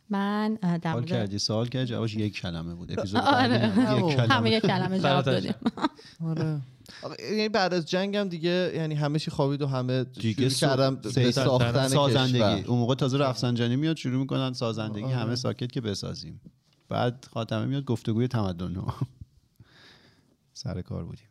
من 0.09 0.55
در 0.81 0.93
مورد 0.93 1.05
کردی؟ 1.05 1.39
سوال 1.39 1.67
کردی؟ 1.67 1.85
جوابش 1.85 2.15
یک 2.15 2.33
کلمه 2.33 2.75
بود. 2.75 2.99
اپیزود 2.99 3.21
آره. 3.21 3.57
بعدی 3.57 4.33
هم 4.33 4.45
یک 4.45 4.61
کلمه. 4.61 4.83
همه 4.85 4.99
جواب. 5.09 5.25
دادیم. 5.25 5.53
آره. 6.25 6.61
یعنی 7.19 7.49
بعد 7.49 7.73
از 7.73 7.85
جنگ 7.89 8.15
هم 8.15 8.29
دیگه 8.29 8.71
یعنی 8.75 8.95
همه 8.95 9.19
چی 9.19 9.31
خوابید 9.31 9.61
و 9.61 9.67
همه 9.67 10.03
دیگه 10.03 10.49
کردن 10.49 10.95
به 10.95 11.31
ساختن 11.31 11.87
سازندگی. 11.87 12.33
کشور. 12.33 12.63
اون 12.67 12.79
موقع 12.79 12.95
تازه 12.95 13.17
رفسنجانی 13.17 13.75
میاد 13.75 13.95
شروع 13.97 14.19
می‌کنن 14.19 14.53
سازندگی 14.53 15.03
آره. 15.03 15.15
همه 15.15 15.35
ساکت 15.35 15.71
که 15.71 15.81
بسازیم. 15.81 16.41
بعد 16.89 17.27
خاتمی 17.31 17.65
میاد 17.65 17.85
گفتگوی 17.85 18.27
تمدن 18.27 18.75
ها 18.75 18.95
سر 20.53 20.81
کار 20.81 21.05
بودیم. 21.05 21.27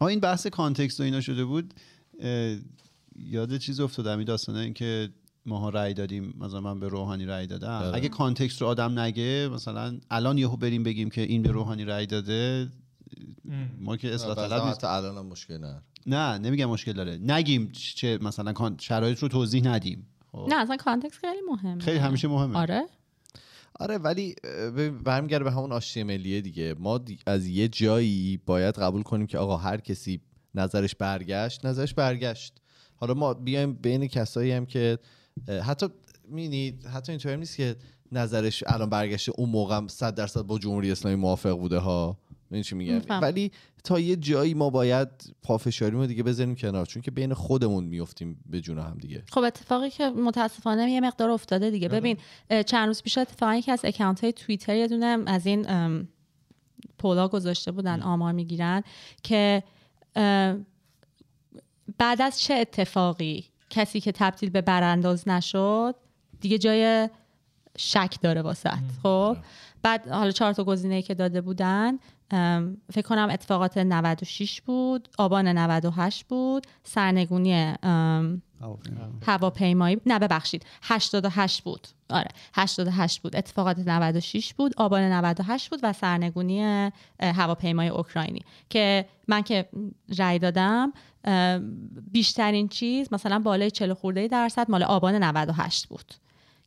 ها 0.00 0.08
این 0.08 0.20
بحث 0.20 0.46
context 0.46 1.00
و 1.00 1.02
اینا 1.02 1.20
شده 1.20 1.44
بود. 1.44 1.74
یاد 3.16 3.56
چیز 3.56 3.80
افتادم 3.80 4.18
این 4.18 4.26
داستانه 4.26 4.58
این 4.58 4.74
که 4.74 5.10
ماها 5.46 5.68
رأی 5.68 5.94
دادیم 5.94 6.34
مثلا 6.40 6.60
من 6.60 6.80
به 6.80 6.88
روحانی 6.88 7.26
رأی 7.26 7.46
دادم. 7.46 7.80
بله. 7.80 7.94
اگه 7.94 8.08
context 8.08 8.62
رو 8.62 8.68
آدم 8.68 8.98
نگه 8.98 9.48
مثلا 9.52 9.98
الان 10.10 10.38
یهو 10.38 10.56
بریم 10.56 10.82
بگیم 10.82 11.10
که 11.10 11.20
این 11.20 11.42
به 11.42 11.50
روحانی 11.50 11.84
رأی 11.84 12.06
داده 12.06 12.68
ما 13.80 13.96
که 13.96 14.14
اصلاح 14.14 14.34
طلب 14.48 14.64
نیست. 14.66 14.84
الان 14.84 15.16
هم 15.18 15.26
مشکل 15.26 15.58
نه 15.58 15.82
نه 16.06 16.38
نمیگم 16.38 16.66
مشکل 16.66 16.92
داره. 16.92 17.18
نگیم 17.22 17.72
چه 17.72 18.18
مثلا 18.22 18.74
شرایط 18.80 19.18
رو 19.18 19.28
توضیح 19.28 19.64
ندیم. 19.64 20.06
خب. 20.32 20.46
نه 20.48 20.54
اصلا 20.54 20.76
کانتکست 20.76 21.14
خیلی 21.18 21.40
مهمه. 21.50 21.80
خیلی 21.80 21.98
همیشه 21.98 22.28
مهمه. 22.28 22.58
آره. 22.58 22.82
آره 23.80 23.98
ولی 23.98 24.34
برمیگرده 25.04 25.44
به 25.44 25.50
همون 25.52 25.72
آشتی 25.72 26.02
ملیه 26.02 26.40
دیگه. 26.40 26.74
ما 26.78 26.98
دی- 26.98 27.18
از 27.26 27.46
یه 27.46 27.68
جایی 27.68 28.40
باید 28.46 28.74
قبول 28.78 29.02
کنیم 29.02 29.26
که 29.26 29.38
آقا 29.38 29.56
هر 29.56 29.76
کسی 29.76 30.20
نظرش 30.54 30.94
برگشت 30.94 31.66
نظرش 31.66 31.94
برگشت. 31.94 32.54
حالا 32.96 33.14
ما 33.14 33.34
بیایم 33.34 33.72
بین 33.72 34.06
کسایی 34.06 34.52
هم 34.52 34.66
که 34.66 34.98
حتی 35.64 35.86
مینی 36.28 36.78
حتی 36.94 37.12
اینطوری 37.12 37.36
نیست 37.36 37.56
که 37.56 37.76
نظرش 38.12 38.64
الان 38.66 38.90
برگشته 38.90 39.32
اون 39.36 39.48
موقع 39.48 39.86
100 39.86 40.14
درصد 40.14 40.42
با 40.42 40.58
جمهوری 40.58 40.92
اسلامی 40.92 41.16
موافق 41.16 41.58
بوده 41.58 41.78
ها. 41.78 42.16
این 42.50 42.62
چی 42.62 42.74
میگم. 42.74 43.00
ولی 43.22 43.52
تا 43.84 44.00
یه 44.00 44.16
جایی 44.16 44.54
ما 44.54 44.70
باید 44.70 45.08
پافشاریمو 45.42 46.06
دیگه 46.06 46.22
بذاریم 46.22 46.54
کنار 46.54 46.86
چون 46.86 47.02
که 47.02 47.10
بین 47.10 47.34
خودمون 47.34 47.84
میفتیم 47.84 48.44
به 48.46 48.60
جون 48.60 48.78
هم 48.78 48.98
دیگه. 49.00 49.22
خب 49.30 49.40
اتفاقی 49.40 49.90
که 49.90 50.10
متاسفانه 50.10 50.90
یه 50.90 51.00
مقدار 51.00 51.30
افتاده 51.30 51.70
دیگه. 51.70 51.88
ببین 51.88 52.16
اه، 52.50 52.62
چند 52.62 52.86
روز 52.86 53.02
پیش 53.02 53.18
اتفاقی 53.18 53.62
که 53.62 53.72
از 53.72 53.80
اکانت 53.84 54.20
های 54.20 54.32
توییتر 54.32 54.76
یه 54.76 54.88
دونه 54.88 55.18
از 55.26 55.46
این 55.46 55.66
پولا 56.98 57.28
گذاشته 57.28 57.72
بودن 57.72 58.02
آمار 58.02 58.32
می‌گیرن 58.32 58.82
که 59.22 59.62
بعد 61.98 62.22
از 62.22 62.40
چه 62.40 62.54
اتفاقی 62.54 63.44
کسی 63.72 64.00
که 64.00 64.12
تبدیل 64.12 64.50
به 64.50 64.60
برانداز 64.60 65.28
نشد 65.28 65.94
دیگه 66.40 66.58
جای 66.58 67.08
شک 67.78 68.16
داره 68.22 68.42
واسه 68.42 68.70
خب؟ 69.02 69.36
بعد 69.82 70.08
حالا 70.08 70.30
چهار 70.30 70.52
تا 70.52 70.64
گزینه 70.64 71.02
که 71.02 71.14
داده 71.14 71.40
بودن 71.40 71.98
فکر 72.92 73.02
کنم 73.04 73.28
اتفاقات 73.30 73.78
96 73.78 74.60
بود 74.60 75.08
آبان 75.18 75.48
98 75.48 76.26
بود 76.26 76.66
سرنگونی 76.82 77.74
هواپیمایی. 79.26 80.00
نه 80.06 80.18
ببخشید 80.18 80.66
88 80.82 81.62
بود. 81.62 81.88
آره 82.10 82.28
88 82.54 83.22
بود. 83.22 83.36
اتفاقات 83.36 83.78
96 83.78 84.54
بود 84.54 84.74
آبان 84.76 85.02
98 85.02 85.70
بود 85.70 85.80
و 85.82 85.92
سرنگونی 85.92 86.90
هواپیمای 87.20 87.88
اوکراینی. 87.88 88.40
که 88.70 89.08
من 89.28 89.42
که 89.42 89.68
رأی 90.18 90.38
دادم 90.38 90.92
بیشترین 92.12 92.68
چیز 92.68 93.12
مثلا 93.12 93.38
بالای 93.38 93.70
40 93.70 93.94
خورده 93.94 94.28
درصد 94.28 94.70
مال 94.70 94.82
آبان 94.82 95.14
98 95.14 95.86
بود. 95.86 96.12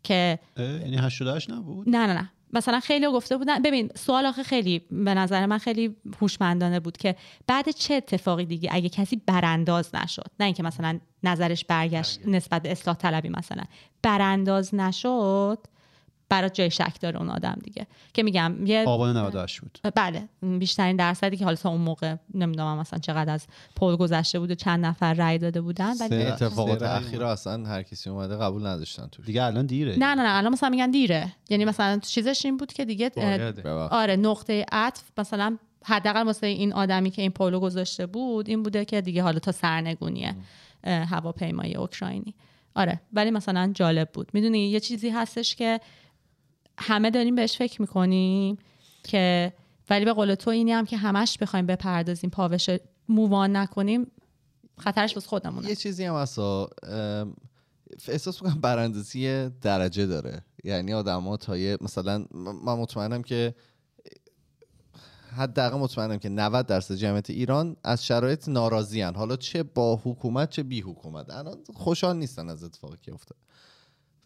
که 0.04 0.40
یعنی 0.58 0.98
88 0.98 1.50
نبود؟ 1.50 1.90
نه 1.90 2.08
نه 2.08 2.14
نه. 2.14 2.32
مثلا 2.56 2.80
خیلی 2.80 3.08
گفته 3.08 3.38
بودن 3.38 3.62
ببین 3.62 3.90
سوال 3.96 4.26
آخه 4.26 4.44
خیلی 4.44 4.80
به 4.92 5.14
نظر 5.14 5.46
من 5.46 5.58
خیلی 5.58 5.96
هوشمندانه 6.22 6.80
بود 6.80 6.98
که 6.98 7.16
بعد 7.48 7.70
چه 7.70 7.94
اتفاقی 7.94 8.46
دیگه 8.46 8.70
اگه 8.72 8.90
کسی 8.90 9.22
برانداز 9.26 9.96
نشد 9.96 10.32
نه 10.40 10.46
اینکه 10.46 10.64
مثلا 10.64 11.00
نظرش 11.24 11.66
برگشت. 11.66 12.28
نسبت 12.28 12.62
به 12.62 12.72
اصلاح 12.72 12.96
طلبی 12.96 13.30
مثلا 13.30 13.64
برانداز 14.04 14.76
نشد 14.76 15.60
برات 16.30 16.54
جای 16.54 16.72
شک 16.72 17.02
داره 17.02 17.20
اون 17.20 17.30
آدم 17.30 17.60
دیگه. 17.64 17.88
که 18.14 18.24
میگم 18.24 18.56
یه 18.66 18.84
آبان 18.88 19.18
98 19.18 19.62
بود. 19.62 19.80
بله 19.96 20.30
بیشترین 20.60 20.96
درصدی 20.96 21.38
که 21.38 21.46
حالا 21.46 21.56
تا 21.56 21.70
اون 21.70 21.82
موقع 21.82 22.16
نمی‌دونم 22.34 22.78
مثلا 22.78 23.00
چقدر 23.00 23.34
از 23.34 23.48
پول 23.76 23.96
گذشته 23.96 24.40
بود 24.40 24.52
و 24.52 24.56
چند 24.56 24.86
نفر 24.86 25.14
رأی 25.14 25.38
داده 25.38 25.62
بودن 25.62 25.94
ولی 25.98 26.24
اتفاقات 26.24 26.82
اخیر 26.82 27.24
اصلا 27.24 27.66
هر 27.66 27.84
کسی 27.84 28.10
اومده 28.10 28.36
قبول 28.38 28.68
نداشتن 28.68 29.08
توش. 29.08 29.26
دیگه 29.26 29.44
الان 29.44 29.66
دیره. 29.66 29.92
نه 30.00 30.16
نه 30.16 30.24
نه 30.24 30.38
الان 30.38 30.52
مثلا 30.52 30.70
میگن 30.70 30.92
دیره. 30.92 31.34
یعنی 31.50 31.66
مثلا 31.66 32.00
چیزش 32.00 32.46
این 32.46 32.58
بود 32.58 32.74
که 32.74 32.86
دیگه. 32.86 33.12
آره 33.92 34.16
نقطه 34.16 34.66
عطف 34.72 35.04
مثلا 35.18 35.58
حداقل 35.84 36.24
واسه 36.24 36.48
این 36.48 36.74
آدمی 36.74 37.12
که 37.12 37.22
این 37.22 37.32
پولو 37.32 37.60
گذاشته 37.60 38.06
بود 38.06 38.50
این 38.50 38.64
بوده 38.64 38.86
که 38.86 39.02
دیگه 39.02 39.24
حالا 39.24 39.40
تا 39.40 39.52
سرنگونیه 39.52 40.36
هواپیمای 40.84 41.76
اوکراینی. 41.76 42.34
آره 42.76 43.02
ولی 43.14 43.32
مثلا 43.32 43.72
جالب 43.74 44.10
بود. 44.14 44.30
می‌دونی 44.34 44.70
یه 44.70 44.80
چیزی 44.80 45.10
هستش 45.10 45.56
که 45.56 45.80
همه 46.78 47.12
داریم 47.12 47.36
بهش 47.36 47.58
فکر 47.58 47.82
می‌کنیم 47.82 48.58
که 49.04 49.54
ولی 49.90 50.06
به 50.06 50.14
قول 50.14 50.36
تو 50.36 50.50
اینی 50.50 50.72
هم 50.72 50.86
که 50.86 50.98
همش 50.98 51.38
بخوایم 51.38 51.66
بپردازیم 51.66 52.30
پاوش 52.30 52.70
مووان 53.10 53.56
نکنیم 53.56 54.12
خطرش 54.78 55.16
واسه 55.16 55.28
خودمونه. 55.28 55.70
یه 55.70 55.76
چیزی 55.76 56.04
هم 56.04 56.14
ام، 56.14 57.36
احساس 58.08 58.44
می‌کنم 58.44 58.62
براندازی 58.62 59.50
درجه 59.50 60.06
داره. 60.06 60.42
یعنی 60.64 60.94
آدم 60.94 61.36
تا 61.36 61.58
یه 61.58 61.78
مثلا 61.82 62.26
من 62.64 62.74
مطمئنم 62.74 63.22
که 63.22 63.56
حداقل 65.36 65.78
مطمئنم 65.78 66.18
که 66.18 66.30
90 66.30 66.66
درصد 66.66 66.96
جمعیت 66.96 67.30
ایران 67.30 67.76
از 67.84 68.06
شرایط 68.06 68.50
ناراضی 68.50 69.02
هن. 69.02 69.16
حالا 69.16 69.36
چه 69.36 69.64
با 69.64 69.96
حکومت 70.04 70.50
چه 70.50 70.64
بی 70.64 70.82
حکومت. 70.82 71.30
الان 71.30 71.58
خوشحال 71.74 72.18
نیستن 72.18 72.50
از 72.50 72.64
اتفاقی 72.64 72.98
که 73.02 73.14
افتاد. 73.14 73.38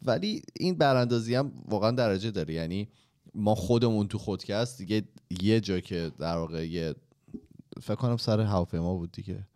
ولی 0.01 0.41
این 0.59 0.75
براندازی 0.75 1.35
هم 1.35 1.51
واقعا 1.67 1.91
درجه 1.91 2.31
داره. 2.31 2.53
یعنی 2.53 2.87
ما 3.35 3.55
خودمون 3.55 4.07
تو 4.07 4.17
خودکست 4.17 4.77
دیگه 4.77 5.03
یه 5.41 5.59
جا 5.59 5.79
که 5.79 6.11
در 6.19 6.37
واقع 6.37 6.67
یه 6.67 6.95
فکر 7.81 7.95
کنم 7.95 8.17
سر 8.17 8.39
هواپیما 8.39 8.95
بود 8.95 9.11
دیگه 9.11 9.47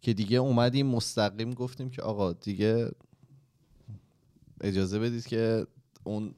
که 0.00 0.12
دیگه 0.12 0.38
اومدیم 0.38 0.86
مستقیم 0.86 1.54
گفتیم 1.54 1.90
که 1.90 2.02
آقا 2.02 2.32
دیگه 2.32 2.90
اجازه 4.60 4.98
بدید 4.98 5.26
که 5.26 5.66
اون 6.04 6.34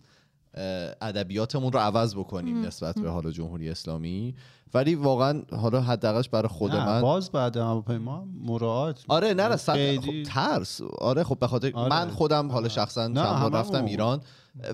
ادبیاتمون 1.00 1.72
رو 1.72 1.78
عوض 1.78 2.14
بکنیم 2.14 2.66
نسبت 2.66 2.94
به 2.94 3.10
حالا 3.10 3.30
جمهوری 3.30 3.70
اسلامی. 3.70 4.34
ولی 4.74 4.94
واقعا 4.94 5.42
حالا 5.52 5.80
حداقلش 5.80 6.28
برای 6.28 6.48
خود 6.48 6.72
نه، 6.72 6.86
من 6.86 7.00
باز 7.00 7.30
بعد 7.30 7.56
هواپیما 7.56 8.24
مراعات. 8.44 9.04
آره 9.08 9.34
نه 9.34 9.48
نه 9.48 9.56
خب 10.00 10.22
ترس. 10.22 10.80
آره 10.98 11.24
خب 11.24 11.38
به 11.38 11.46
خاطر 11.46 11.72
آره. 11.74 11.90
من 11.90 12.10
خودم 12.10 12.48
حالا 12.48 12.56
آره. 12.56 12.68
شخصا 12.68 13.08
نه، 13.08 13.22
چند 13.22 13.40
بار. 13.40 13.60
رفتم 13.60 13.84
ایران. 13.84 14.20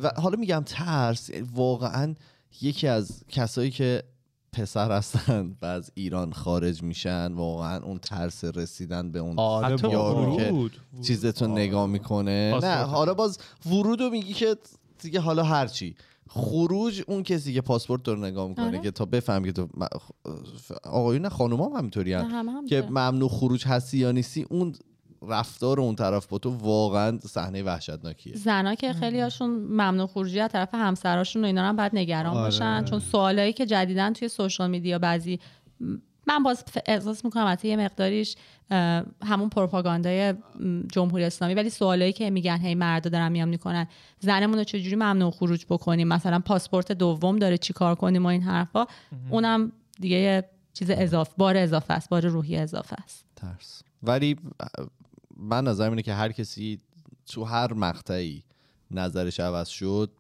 و 0.03 0.11
حالا 0.17 0.37
میگم 0.37 0.63
ترس 0.67 1.31
واقعا 1.55 2.15
یکی 2.61 2.89
از 2.89 3.23
کسایی 3.29 3.71
که 3.71 4.03
پسر 4.53 4.93
هستن 4.93 5.57
و 5.63 5.67
از 5.67 5.91
ایران 5.95 6.33
خارج 6.33 6.83
میشن 6.83 7.33
واقعا 7.33 7.83
اون 7.83 7.99
ترس 7.99 8.45
رسیدن 8.45 9.13
به 9.13 9.19
اون 9.19 9.39
آره 9.39 9.67
حتی 9.67 9.91
یارو 9.91 10.37
که 10.37 10.43
ورود. 10.43 10.77
چیزتون 11.03 11.51
نگاه 11.51 11.87
می‌کنه. 11.87 12.31
نه 12.31 12.61
پاسپورت. 12.61 12.89
حالا 12.89 13.15
باز 13.15 13.39
ورود 13.67 14.01
رو 14.01 14.11
میگی 14.11 14.33
که 14.33 14.57
دیگه 14.99 15.21
حالا 15.21 15.43
هرچی 15.43 15.97
خروج 16.29 17.03
اون 17.07 17.23
کسی 17.23 17.55
که 17.55 17.61
پاسپورت 17.61 18.09
رو 18.09 18.17
نگاه 18.17 18.49
می‌کنه 18.49 18.67
آره. 18.67 18.79
که 18.81 18.91
تا 18.91 19.05
بفهم 19.05 19.45
که 19.45 19.53
تو 19.53 19.69
م- 19.77 19.87
آقایون 20.85 21.23
نه 21.23 21.29
خانوما 21.29 21.67
هم 21.67 21.77
همینطوری 21.77 22.13
هم 22.13 22.67
که. 22.67 22.83
ممنوع 22.83 23.29
خروج 23.29 23.67
هستی 23.67 23.99
یا 23.99 24.13
نیستی 24.13 24.47
اون 24.51 24.75
رفتار 25.29 25.81
اون 25.81 25.95
طرف 25.95 26.27
با 26.27 26.39
تو 26.39 26.51
واقعا 26.51 27.19
صحنه 27.19 27.63
وحشتناکیه 27.63 28.37
زنا 28.37 28.75
که 28.75 28.93
خیلی 28.93 29.21
هاشون 29.21 29.51
ممنوع 29.51 30.07
خروجی 30.07 30.41
از 30.41 30.51
طرف 30.51 30.75
همسراشون 30.75 31.43
و 31.43 31.47
اینا 31.47 31.63
هم 31.63 31.77
باید 31.77 31.97
نگران 31.97 32.37
آره. 32.37 32.45
باشن 32.45 32.85
چون 32.85 33.01
سوالایی 33.01 33.53
که 33.53 33.67
جدیدن 33.67 34.13
توی 34.13 34.29
سوشال 34.29 34.71
میدیا 34.71 34.99
بعضی 34.99 35.41
من 36.27 36.43
باز 36.43 36.65
احساس 36.87 37.25
می‌کنم 37.25 37.53
حتی 37.53 37.69
یه 37.69 37.77
مقداریش 37.77 38.37
همون 39.23 39.49
پروپاگاندای 39.49 40.35
جمهوری 40.93 41.25
اسلامی 41.25 41.55
ولی 41.55 41.71
سوالایی 41.71 42.13
که 42.13 42.31
میگن 42.31 42.59
هی 42.59 42.75
مردا 42.75 43.11
دارن 43.11 43.33
میام 43.33 43.49
می‌کنن 43.49 43.87
زنمون 44.21 44.59
رو 44.59 44.65
چجوری 44.65 44.97
ممنوع 44.97 45.31
خروج 45.31 45.67
بکنیم؟ 45.71 46.09
مثلا 46.09 46.39
پاسپورت 46.39 46.93
دوم 46.93 47.39
داره 47.39 47.59
چی 47.59 47.73
کار 47.73 47.95
کنیم 47.95 48.25
و 48.25 48.29
این 48.29 48.43
حرفا. 48.43 48.87
اونم 49.31 49.73
دیگه 50.01 50.17
یه 50.17 50.45
چیز 50.73 50.91
اضافه 50.91 51.33
بار 51.37 51.57
اضافه 51.57 51.95
است 51.95 52.09
بار 52.09 52.27
روحی 52.27 52.57
اضافه 52.57 52.97
است. 53.03 53.25
ترس. 53.37 53.83
ولی 54.03 54.37
من 55.37 55.65
نظرم 55.65 55.91
اینه 55.91 56.03
که 56.03 56.15
هر 56.15 56.33
کسی 56.33 56.81
تو 57.27 57.45
هر 57.45 57.73
مقطعی 57.73 58.45
نظرش 58.91 59.41
عوض 59.41 59.69
شد 59.69 60.11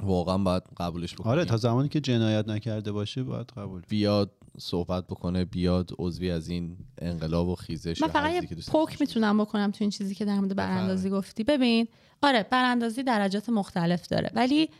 واقعا 0.00 0.38
باید 0.38 0.62
قبولش 0.76 1.14
بکنه. 1.14 1.32
آره 1.32 1.44
تا 1.44 1.56
زمانی 1.56 1.88
که 1.88 2.00
جنایت 2.00 2.48
نکرده 2.48 2.92
باشه 2.92 3.22
باید 3.22 3.46
قبول. 3.56 3.82
بیاد 3.88 4.30
صحبت 4.58 5.06
بکنه 5.06 5.44
بیاد 5.44 5.90
عضوی 5.98 6.30
از 6.30 6.48
این 6.48 6.76
انقلاب 6.98 7.48
و 7.48 7.54
خیزش 7.54 8.02
من 8.02 8.08
فقط 8.08 8.32
یه 8.32 8.42
پوک 8.68 9.00
می‌تونم 9.00 9.38
بکنم 9.38 9.70
تو 9.70 9.76
این 9.80 9.90
چیزی 9.90 10.14
که 10.14 10.24
در 10.24 10.40
مورد 10.40 10.56
براندازی 10.56 11.10
گفتی. 11.10 11.44
ببین 11.44 11.88
آره 12.22 12.46
براندازی 12.50 13.02
درجات 13.02 13.48
مختلف 13.48 14.06
داره 14.06 14.30
ولی 14.34 14.70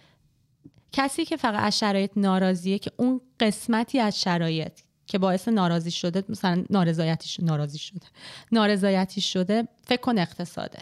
کسی 0.93 1.25
که 1.25 1.37
فقط 1.37 1.63
از 1.63 1.79
شرایط 1.79 2.11
ناراضیه 2.17 2.79
که 2.79 2.91
اون 2.97 3.21
قسمتی 3.41 3.99
از 3.99 4.21
شرایط 4.21 4.73
که 5.07 5.19
باعث 5.19 5.49
ناراضی 5.49 5.91
شده 5.91 6.25
مثلا 6.29 6.65
نارضایتیش 6.71 7.41
ناراضی 7.41 7.79
شده 7.79 8.07
نارضایتی 8.53 9.21
شده 9.21 9.69
فکر 9.83 10.01
کن 10.01 10.19
اقتصاده. 10.19 10.79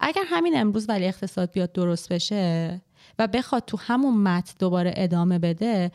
اگر 0.00 0.22
همین 0.26 0.56
امروز 0.56 0.88
ولی 0.88 1.06
اقتصاد 1.06 1.52
بیاد 1.52 1.72
درست 1.72 2.12
بشه 2.12 2.80
و 3.18 3.28
بخواد 3.28 3.64
تو 3.64 3.76
همون 3.76 4.16
متن 4.16 4.54
دوباره 4.58 4.94
ادامه 4.96 5.38
بده 5.38 5.92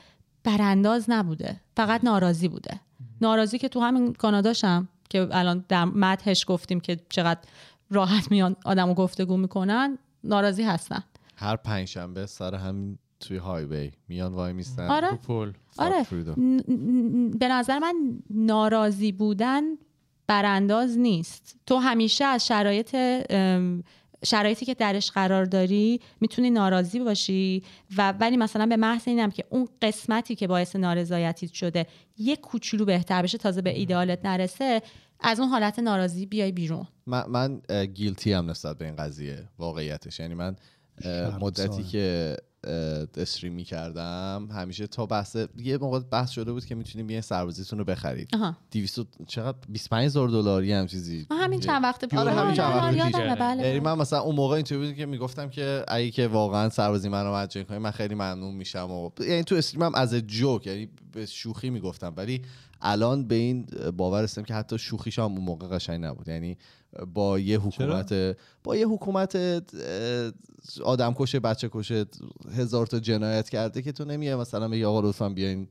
برانداز 0.48 1.06
نبوده. 1.10 1.62
فقط 1.78 2.04
ناراضی 2.04 2.48
بوده. 2.48 2.80
ناراضی 3.22 3.58
که 3.58 3.70
تو 3.70 3.80
همین 3.80 4.14
کاناداشم 4.14 4.88
که 5.10 5.28
الان 5.32 5.66
در 5.70 5.86
متنش 5.86 6.46
گفتیم 6.48 6.80
که 6.80 6.98
چقدر 7.10 7.40
راحت 7.92 8.32
میان 8.32 8.56
آدمو 8.66 8.94
گفتگو 8.94 9.38
می‌کنن 9.38 9.98
ناراضی 10.24 10.64
هستن. 10.64 11.04
هر 11.36 11.56
پنجشنبه 11.56 12.26
سر 12.26 12.56
همین 12.56 12.98
توی 13.20 13.38
هایوی 13.38 13.92
میان 14.08 14.34
وای 14.34 14.54
میستن. 14.54 14.88
آره. 14.88 15.10
رو 15.10 15.18
پل. 15.18 15.52
آره. 15.78 16.06
ن- 16.38 16.60
ن- 16.72 17.30
به 17.40 17.48
نظر 17.48 17.80
من 17.80 17.96
ناراضی 18.30 19.12
بودن 19.12 19.62
برانداز 20.28 20.98
نیست. 20.98 21.56
تو 21.66 21.76
همیشه 21.78 22.26
از 22.26 22.48
شرایط 22.48 22.96
شرایطی 24.26 24.66
که 24.66 24.74
درش 24.74 25.12
قرار 25.12 25.46
داری 25.46 26.00
می‌تونی 26.22 26.50
ناراضی 26.50 27.00
باشی 27.00 27.64
و 27.98 28.12
ولی 28.12 28.38
مثلا 28.38 28.66
به 28.66 28.78
محض 28.78 29.08
اینم 29.08 29.32
که 29.32 29.44
اون 29.50 29.68
قسمتی 29.82 30.36
که 30.36 30.48
باعث 30.48 30.76
نارضایتیت 30.76 31.54
شده 31.54 31.88
یه 32.18 32.36
کوچولو 32.36 32.86
بهتر 32.86 33.22
بشه 33.22 33.38
تازه 33.38 33.62
به 33.62 33.70
ایدئالت 33.70 34.26
نرسه 34.26 34.82
از 35.20 35.40
اون 35.40 35.50
حالت 35.50 35.80
ناراضی 35.80 36.26
بیای 36.26 36.52
بیرون. 36.52 36.88
من, 37.06 37.24
من 37.30 37.62
گیلتی 37.86 38.34
هم 38.34 38.50
نسبت 38.50 38.78
به 38.78 38.86
این 38.86 38.96
قضیه 38.96 39.44
واقعیتش. 39.60 40.20
یعنی 40.20 40.34
من 40.34 40.56
مدتی. 41.42 41.84
که 41.84 42.38
استریم 43.18 43.54
می‌کردم. 43.54 44.48
همیشه 44.52 44.88
تا 44.88 45.06
بحث 45.06 45.38
یه 45.58 45.78
موقع 45.78 46.00
بحث 46.00 46.30
شده 46.30 46.52
بود 46.52 46.66
که 46.66 46.76
می‌تونیم 46.76 47.10
یه 47.10 47.22
سربازیتون 47.22 47.80
رو 47.80 47.86
بخرید. 47.86 48.30
آها. 48.34 48.58
200 48.72 49.00
و- 49.00 49.06
چقدر؟ 49.28 49.58
25 49.70 50.06
هزار 50.06 50.30
دلاری 50.30 50.74
هم 50.74 50.88
چیزی. 50.88 51.28
آه، 51.30 51.38
همین 51.38 51.60
چند 51.60 51.84
وقت 51.84 52.06
پیش. 52.06 52.20
آره، 52.20 52.32
همین 52.32 52.54
چند 52.56 52.76
وقت 52.76 52.94
یادمه، 52.94 53.30
پیش. 53.30 53.40
بله 53.40 53.68
یعنی 53.68 53.80
من 53.80 53.94
مثلا 53.98 54.20
اون 54.20 54.36
موقع 54.36 54.56
اینطوری 54.56 54.88
بود 54.88 54.96
که 54.96 55.06
می‌گفتم 55.06 55.50
که 55.50 55.86
اگه 55.88 56.12
که 56.12 56.28
واقعا 56.28 56.70
سربازی 56.70 57.10
منو 57.10 57.34
مجانی 57.36 57.66
کنی 57.66 57.78
من 57.78 57.92
خیلی 57.92 58.16
ممنون 58.16 58.54
میشم 58.56 58.92
و 58.92 59.10
یعنی 59.20 59.44
تو 59.44 59.56
استریمم 59.56 59.96
از 59.96 60.14
جوک 60.16 60.68
یعنی 60.68 60.90
به 61.12 61.26
شوخی 61.26 61.70
می‌گفتم. 61.70 62.14
ولی 62.18 62.42
الان 62.82 63.28
به 63.28 63.36
این 63.36 63.66
باور 63.98 64.24
هستم 64.24 64.44
که 64.44 64.54
حتی 64.54 64.78
شوخیش 64.78 65.20
هم 65.20 65.26
اون 65.26 65.42
موقع 65.42 65.68
قشنگ 65.68 66.06
نبود. 66.06 66.28
یعنی 66.28 66.58
با 67.14 67.40
یه 67.40 67.60
حکومت 67.60 68.14
با 68.64 68.76
یه 68.76 68.88
حکومت 68.88 69.38
آدم 70.84 71.14
کشه 71.14 71.40
بچه 71.40 71.70
کشه 71.74 72.06
هزار 72.56 72.88
تا 72.88 73.00
جنایت 73.00 73.50
کرده 73.50 73.82
که 73.82 73.92
تو 73.92 74.06
نمیای 74.06 74.36
مثلا 74.36 74.68
به 74.68 74.88
آقا 74.88 75.02
لطفا 75.02 75.30
بیاین 75.30 75.68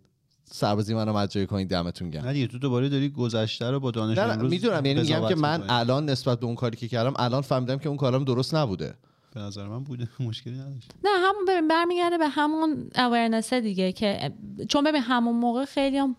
سربازی 0.50 0.94
منو 0.94 1.12
مجانی 1.12 1.46
کنید 1.46 1.68
دمتون 1.68 2.10
گرم. 2.10 2.24
نه 2.24 2.32
دیگه 2.32 2.46
تو 2.46 2.58
دوباره 2.58 2.88
داری 2.88 3.08
گذشته 3.08 3.70
رو 3.70 3.80
با 3.80 3.90
دانش 3.90 4.18
نه 4.18 4.24
نه 4.24 4.32
امروز 4.32 4.50
می‌دونم 4.50 4.84
یعنی 4.84 5.00
میگم 5.00 5.28
که 5.28 5.34
من. 5.34 5.64
الان 5.68 6.10
نسبت 6.10 6.40
به 6.40 6.46
اون 6.46 6.54
کاری 6.54 6.76
که 6.76 6.88
کردم 6.88 7.12
الان 7.16 7.42
فهمیدم 7.42 7.78
که 7.78 7.88
اون 7.88 7.98
کارم 7.98 8.24
درست 8.24 8.54
نبوده. 8.54 8.94
به 9.34 9.40
نظر 9.40 9.68
من 9.68 9.84
بوده 9.84 10.08
مشکلی 10.28 10.54
نداشت. 10.58 10.90
نه 11.04 11.10
همون 11.28 11.44
ببین 11.48 11.68
برمیگرده 11.68 12.18
به 12.18 12.28
همون 12.28 12.90
اورنس 12.94 13.52
دیگه 13.52 13.92
که 13.92 14.32
چون 14.68 14.84
ببین 14.84 15.02
همون 15.02 15.36
موقع 15.36 15.64
خیلی 15.64 15.96
هم 15.98 16.16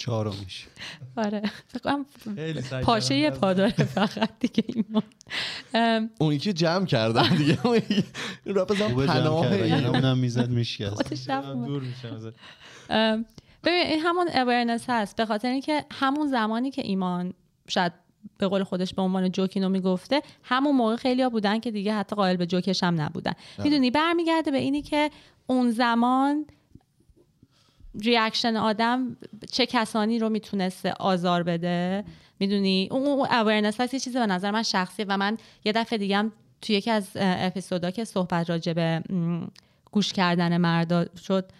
چهارمیش 0.00 0.66
آره. 1.16 1.42
سعی 2.60 2.84
پاشه 2.84 3.14
یه 3.14 3.28
کردم. 3.28 3.40
پا 3.40 3.52
داره 3.52 3.70
فقط 3.70 4.30
دیگه 4.40 4.64
ایمان 4.66 5.02
ام، 5.74 6.10
اونی 6.18 6.38
که 6.38 6.52
جمع 6.52 6.86
کردم 6.86 7.28
دیگه. 7.28 7.66
اون 7.66 7.76
یکی- 7.76 8.04
این 8.46 8.54
را 8.54 8.64
بزنم 8.64 8.88
خوبه 8.88 9.06
جمع 9.06 9.20
پناه 9.20 9.42
کرده 9.42 9.56
این. 9.56 9.66
یعنی 9.66 9.86
اونم 9.86 10.18
می‌زد 10.18 10.50
میشکست. 10.50 11.14
دور 11.66 11.82
میشم 11.82 12.32
ببین 13.64 13.86
این 13.86 14.00
همون 14.00 14.28
اورنس 14.34 14.84
هست. 14.88 15.16
به 15.16 15.26
خاطر 15.26 15.48
اینکه 15.48 15.84
همون 15.90 16.28
زمانی 16.28 16.70
که 16.70 16.82
ایمان 16.86 17.34
شاید 17.68 17.92
به 18.38 18.48
قول 18.48 18.64
خودش 18.64 18.94
به 18.94 19.02
عنوان 19.02 19.32
جوکینو 19.32 19.68
می‌گفته 19.68 20.22
همون 20.42 20.76
موقع 20.76 20.96
خیلی 20.96 21.28
بودن 21.28 21.60
که 21.60 21.70
دیگه 21.70 21.94
حتی 21.94 22.16
قائل 22.16 22.36
به 22.36 22.46
جوکش 22.46 22.82
هم 22.82 23.00
نبودن. 23.00 23.32
می‌دونی؟ 23.64 23.90
برمیگرده 23.90 24.50
به 24.50 24.58
اینی 24.58 24.82
که 24.82 25.10
اون 25.46 25.70
زمان 25.70 26.46
reaction 27.94 28.56
آدم 28.56 29.16
چه 29.52 29.66
کسانی 29.66 30.18
رو 30.18 30.28
می‌تونسته 30.28 30.92
آزار 30.92 31.42
بده؟ 31.42 32.04
می‌دونی؟ 32.40 32.88
اون 32.90 33.26
awareness 33.30 33.80
هست 33.80 33.94
یه 33.94 34.00
چیزی 34.00 34.18
به 34.18 34.26
نظر 34.26 34.50
من 34.50 34.62
شخصیه 34.62 35.06
و 35.08 35.16
من 35.16 35.36
یه 35.64 35.72
دفعه 35.72 35.98
دیگه 35.98 36.16
هم 36.16 36.32
توی 36.62 36.76
یکی 36.76 36.90
از 36.90 37.08
اپیزودا 37.16 37.90
که 37.90 38.04
صحبت 38.04 38.50
راجع 38.50 38.72
به 38.72 39.02
گوش 39.90 40.12
کردن 40.12 40.56
مردا 40.56 41.04
شد 41.26 41.50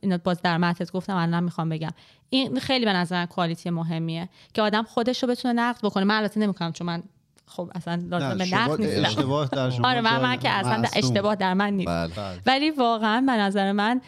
اینا 0.00 0.18
باز 0.24 0.42
در 0.42 0.58
متت 0.58 0.92
گفتم 0.92 1.16
الان 1.16 1.44
می‌خوام 1.44 1.68
بگم. 1.68 1.90
این 2.30 2.60
خیلی 2.60 2.84
به 2.84 2.92
نظر 2.92 3.26
quality 3.26 3.70
مهمیه 3.70 4.28
که 4.54 4.62
آدم 4.62 4.82
خودش 4.82 5.22
رو 5.22 5.28
بتونه 5.28 5.54
نقد 5.54 5.80
بکنه. 5.82 6.04
من 6.04 6.16
البته 6.16 6.40
نمی‌کنم 6.40 6.72
چون 6.72 6.86
من 6.86 7.02
خب 7.46 7.70
اصلا 7.74 8.02
لازم 8.10 8.38
به 8.38 8.54
نقد 8.54 8.80
نیستم. 8.80 9.04
اشتباه 9.04 9.48
در 9.48 9.70
شما 9.70 9.88
آره 9.88 10.00
من, 10.00 10.20
من 10.20 10.36
که 10.36 10.50
اصلا. 10.50 10.88
اشتباه 10.94 11.34
در 11.34 11.54
من 11.54 11.72
نیست. 11.72 11.88
بله. 11.88 12.40
ولی 12.46 12.70
واقعا 12.70 13.20
به 13.20 13.32
نظر 13.32 13.72
من 13.72 14.00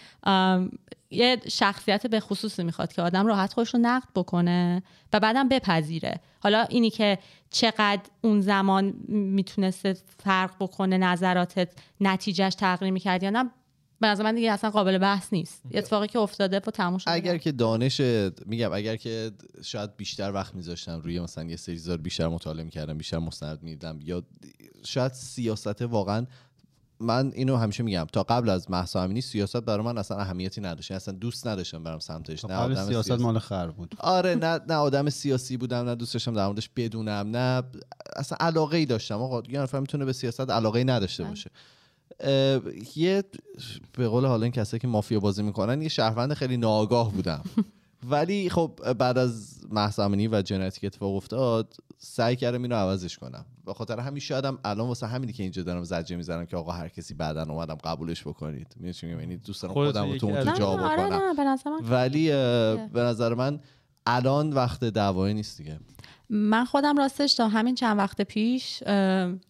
یه 1.11 1.41
شخصیت 1.49 2.07
به 2.07 2.21
خصوصی 2.21 2.63
می‌خواد 2.63 2.93
که 2.93 3.03
آدم 3.03 3.27
راحت 3.27 3.53
خودش 3.53 3.75
رو 3.75 3.81
نقد 3.81 4.09
بکنه 4.15 4.83
و 5.13 5.21
بعدم 5.21 5.49
بپذیره. 5.49 6.21
حالا 6.41 6.63
اینی 6.63 6.91
که 6.91 7.19
چقدر 7.51 8.03
اون 8.21 8.41
زمان 8.41 8.95
می‌تونسته 9.09 9.97
فرق 10.19 10.51
بکنه 10.61 10.99
نظراتت 10.99 11.69
نتیجهش 12.01 12.55
تغییر 12.55 12.93
می‌کرد 12.93 13.23
یا 13.23 13.31
نه 13.31 13.51
به 14.01 14.07
نظر 14.07 14.25
من 14.25 14.35
دیگه 14.35 14.53
اصلا 14.53 14.71
قابل 14.71 14.99
بحث 14.99 15.33
نیست. 15.33 15.63
اتفاقی 15.73 16.07
که 16.07 16.19
افتاده 16.19 16.57
و 16.57 16.71
تموم 16.71 16.99
اگر 17.07 17.39
که 17.39 17.53
دانش 17.53 18.01
میگم 18.47 18.73
اگر 18.73 18.97
که 18.97 19.31
شاید 19.63 19.97
بیشتر 19.97 20.33
وقت 20.33 20.55
میذاشتم 20.55 21.01
روی 21.01 21.21
مثلا 21.21 21.45
یه 21.45 21.57
سری 21.57 21.97
بیشتر 21.97 22.29
مطالعه 22.29 22.65
می‌کردم 22.65 22.99
بیشتر 22.99 23.19
مستند 23.19 23.63
میدم 23.63 23.99
یا 24.03 24.23
شاید 24.85 25.13
سیاست 25.13 25.83
واقعا 25.83 26.27
من 27.01 27.33
اینو 27.35 27.57
همیشه 27.57 27.83
میگم 27.83 28.07
تا 28.13 28.23
قبل 28.23 28.49
از 28.49 28.71
مهسا 28.71 29.03
امینی 29.03 29.21
سیاست 29.21 29.57
برای 29.57 29.85
من 29.85 29.99
اصلا 29.99 30.17
اهمیتی 30.17 30.61
نداشت. 30.61 30.91
یعنی 30.91 30.97
اصلا 30.97 31.15
دوست 31.15 31.47
نداشتم 31.47 31.83
برم 31.83 31.99
سمتش. 31.99 32.45
نه 32.45 32.55
قبل 32.55 32.73
آدم 32.73 32.87
سیاست 32.87 33.07
سیاسی. 33.09 33.23
مال 33.23 33.39
خر 33.39 33.67
بود. 33.71 33.95
آره 33.99 34.35
نه 34.35 34.61
نه 34.69 34.75
آدم 34.75 35.11
سیاسی 35.11 35.57
بودم 35.57 35.89
نه 35.89 35.95
دوست 35.95 36.15
داشتم 36.15 36.35
در 36.35 36.47
موردش 36.47 36.71
بدونم 36.77 37.37
نه 37.37 37.63
اصلا 38.17 38.39
علاقه 38.41 38.77
ای 38.77 38.87
داشتم. 38.87 39.23
آقا 39.23 39.43
یه 39.49 39.61
نفر 39.61 39.81
می‌تونه 39.81 40.05
به 40.05 40.13
سیاست 40.13 40.51
علاقه 40.51 40.79
ای 40.79 40.85
نداشته 40.85 41.25
باشه. 41.25 41.51
اه، 42.21 42.61
یه 42.97 43.25
به 43.93 44.09
قول 44.09 44.27
حالا 44.27 44.43
این 44.43 44.53
کسایی 44.53 44.81
که 44.81 44.89
مافیا 44.89 45.21
بازی 45.21 45.43
می‌کنن 45.43 45.83
یه 45.83 45.89
شهروند 45.89 46.35
خیلی 46.35 46.57
ناآگاه 46.57 47.13
بودم. 47.13 47.43
ولی 48.11 48.51
خب 48.51 48.93
بعد 48.99 49.19
از 49.19 49.61
مهسا 49.71 50.05
امینی 50.05 50.29
و 50.29 50.43
جنایتی 50.43 50.81
که 50.81 50.87
اتفاق 50.87 51.15
افتاد 51.15 51.75
سعی 52.03 52.37
کردم 52.37 52.63
اینو 52.63 52.75
عوضش 52.75 53.19
کنم. 53.19 53.45
به 53.65 53.75
خاطر 53.75 54.01
همین 54.01 54.21
شایدم 54.21 54.59
الان 54.65 54.89
واسه 54.89 55.07
همینی 55.07 55.33
که 55.33 55.43
اینجا 55.43 55.63
دارم 55.63 55.85
زجه 55.85 56.17
می‌زنم 56.17 56.47
که 56.47 56.57
آقا 56.57 56.73
هر 56.73 56.89
کسی 56.89 57.15
بعدا 57.15 57.43
اومدم 57.43 57.75
قبولش 57.75 58.27
بکنید. 58.27 58.75
می‌دونی 58.77 59.13
یعنی 59.13 59.37
دوست 59.37 59.63
دارم 59.63 59.75
خودم 59.75 60.11
رو 60.11 60.19
تو 60.19 60.27
اون 60.27 60.45
تو 60.45 60.59
جا 60.59 60.67
آره 60.67 61.07
بکنم. 61.07 61.79
ولی 61.83 62.29
به 62.93 63.01
نظر 63.01 63.35
من 63.35 63.61
الان 64.07 64.53
وقت 64.53 64.85
دعوایی 64.85 65.35
نیست 65.35 65.59
دیگه. 65.59 65.81
من 66.31 66.65
خودم 66.65 66.97
راستش 66.99 67.35
تا 67.35 67.49
همین 67.49 67.75
چند 67.75 67.99
وقت 67.99 68.23
پیش 68.23 68.83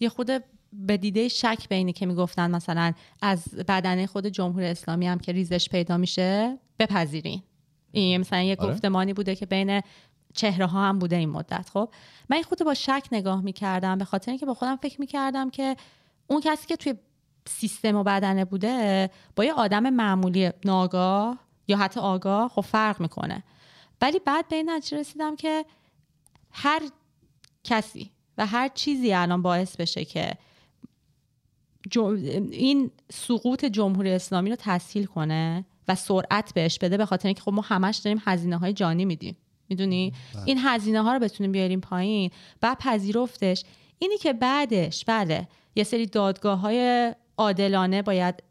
یه 0.01 0.09
خود 0.09 0.31
به 0.73 0.97
دیده 0.97 1.29
شک 1.29 1.67
به 1.69 1.75
اینی 1.75 1.93
که 1.93 2.07
می‌گفتن 2.07 2.51
مثلا 2.51 2.93
از 3.23 3.45
بدنه 3.69 4.07
خود 4.07 4.27
جمهوری 4.27 4.67
اسلامی 4.67 5.07
هم 5.07 5.19
که 5.19 5.33
ریزش 5.33 5.69
پیدا 5.69 5.97
میشه 5.97 6.59
بپذیرین. 6.79 7.43
این 7.93 8.21
مثلا 8.21 8.43
یه 8.43 8.57
آره. 8.59 8.73
گفتمانی 8.73 9.13
بوده 9.13 9.35
که 9.37 9.47
بین 9.47 9.81
چهره 10.35 10.67
ها 10.67 10.89
هم 10.89 10.99
بوده 10.99 11.17
این 11.17 11.31
مدت. 11.31 11.71
خب 11.73 11.89
من 12.29 12.35
این 12.35 12.45
خود 12.45 12.65
با 12.65 12.75
شک 12.75 13.09
نگاه 13.13 13.41
می‌کردم 13.41 13.99
به 13.99 14.05
خاطر 14.05 14.31
اینکه 14.31 14.47
با 14.47 14.55
خودم 14.55 14.77
فکر 14.77 15.01
می‌کردم 15.01 15.51
که 15.51 15.77
اون 16.27 16.41
کسی 16.41 16.67
که 16.67 16.77
توی 16.77 16.95
سیستم 17.47 17.97
و 17.97 18.03
بدنه 18.03 18.45
بوده 18.45 19.11
با 19.37 19.45
یه 19.45 19.53
آدم 19.53 19.91
معمولی 19.91 20.51
ناگاه 20.65 21.39
یا 21.69 21.77
حتی 21.77 22.01
آگاه 22.01 22.49
خب 22.49 22.61
فرق 22.61 23.01
می‌کنه. 23.01 23.45
ولی 24.03 24.19
بعد 24.19 24.49
به 24.49 24.57
این 24.57 24.71
نتیجه 24.71 24.99
رسیدم 24.99 25.37
که 25.37 25.65
هر 26.51 26.83
کسی 27.65 28.11
و 28.39 28.47
هر 28.47 28.69
چیزی 28.69 29.13
الان 29.13 29.43
باعث 29.43 29.77
بشه 29.77 30.05
که 30.05 30.33
این 32.53 32.91
سقوط 33.13 33.65
جمهوری 33.65 34.13
اسلامی 34.13 34.51
رو 34.51 34.57
تسهیل 34.59 35.07
کنه 35.07 35.65
و 35.89 35.95
سرعت 35.95 36.55
بهش 36.55 36.79
بده 36.79 36.97
به 36.97 37.07
خاطر 37.07 37.29
اینکه 37.29 37.43
خب 37.43 37.53
ما 37.53 37.63
همش 37.63 37.97
داریم 37.97 38.23
هزینه 38.25 38.57
های 38.57 38.73
جانی 38.73 39.05
میدیم. 39.05 39.37
می‌دونی؟ 39.71 40.13
این 40.45 40.59
هزینه 40.65 41.03
ها 41.03 41.13
رو 41.13 41.19
بتونیم 41.19 41.53
بیاریم 41.53 41.81
پایین. 41.81 42.31
و 42.63 42.77
پذیرفتش. 42.79 43.65
اینی 43.99 44.19
که 44.19 44.33
بعدش 44.33 45.05
بله 45.05 45.49
یه 45.75 45.85
سری 45.85 46.07
دادگاه 46.07 46.59
های 46.59 47.15
عادلانه 47.37 48.03
باید 48.03 48.43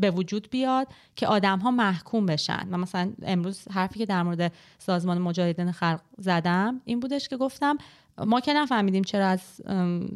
به 0.00 0.10
وجود 0.10 0.50
بیاد 0.50 0.88
که 1.16 1.26
آدم 1.26 1.58
ها 1.58 1.70
محکوم 1.70 2.26
بشن. 2.26 2.68
و 2.70 2.78
مثلا 2.78 3.12
امروز 3.22 3.68
حرفی 3.68 3.98
که 3.98 4.06
در 4.06 4.22
مورد 4.22 4.52
سازمان 4.78 5.18
مجاهدین 5.18 5.72
خلق 5.72 6.00
زدم 6.18 6.80
این 6.84 7.00
بودش 7.00 7.28
که 7.28 7.36
گفتم 7.36 7.78
ما 8.18 8.40
که 8.40 8.52
نفهمیدیم 8.52 9.02
چرا 9.04 9.26
از 9.26 9.40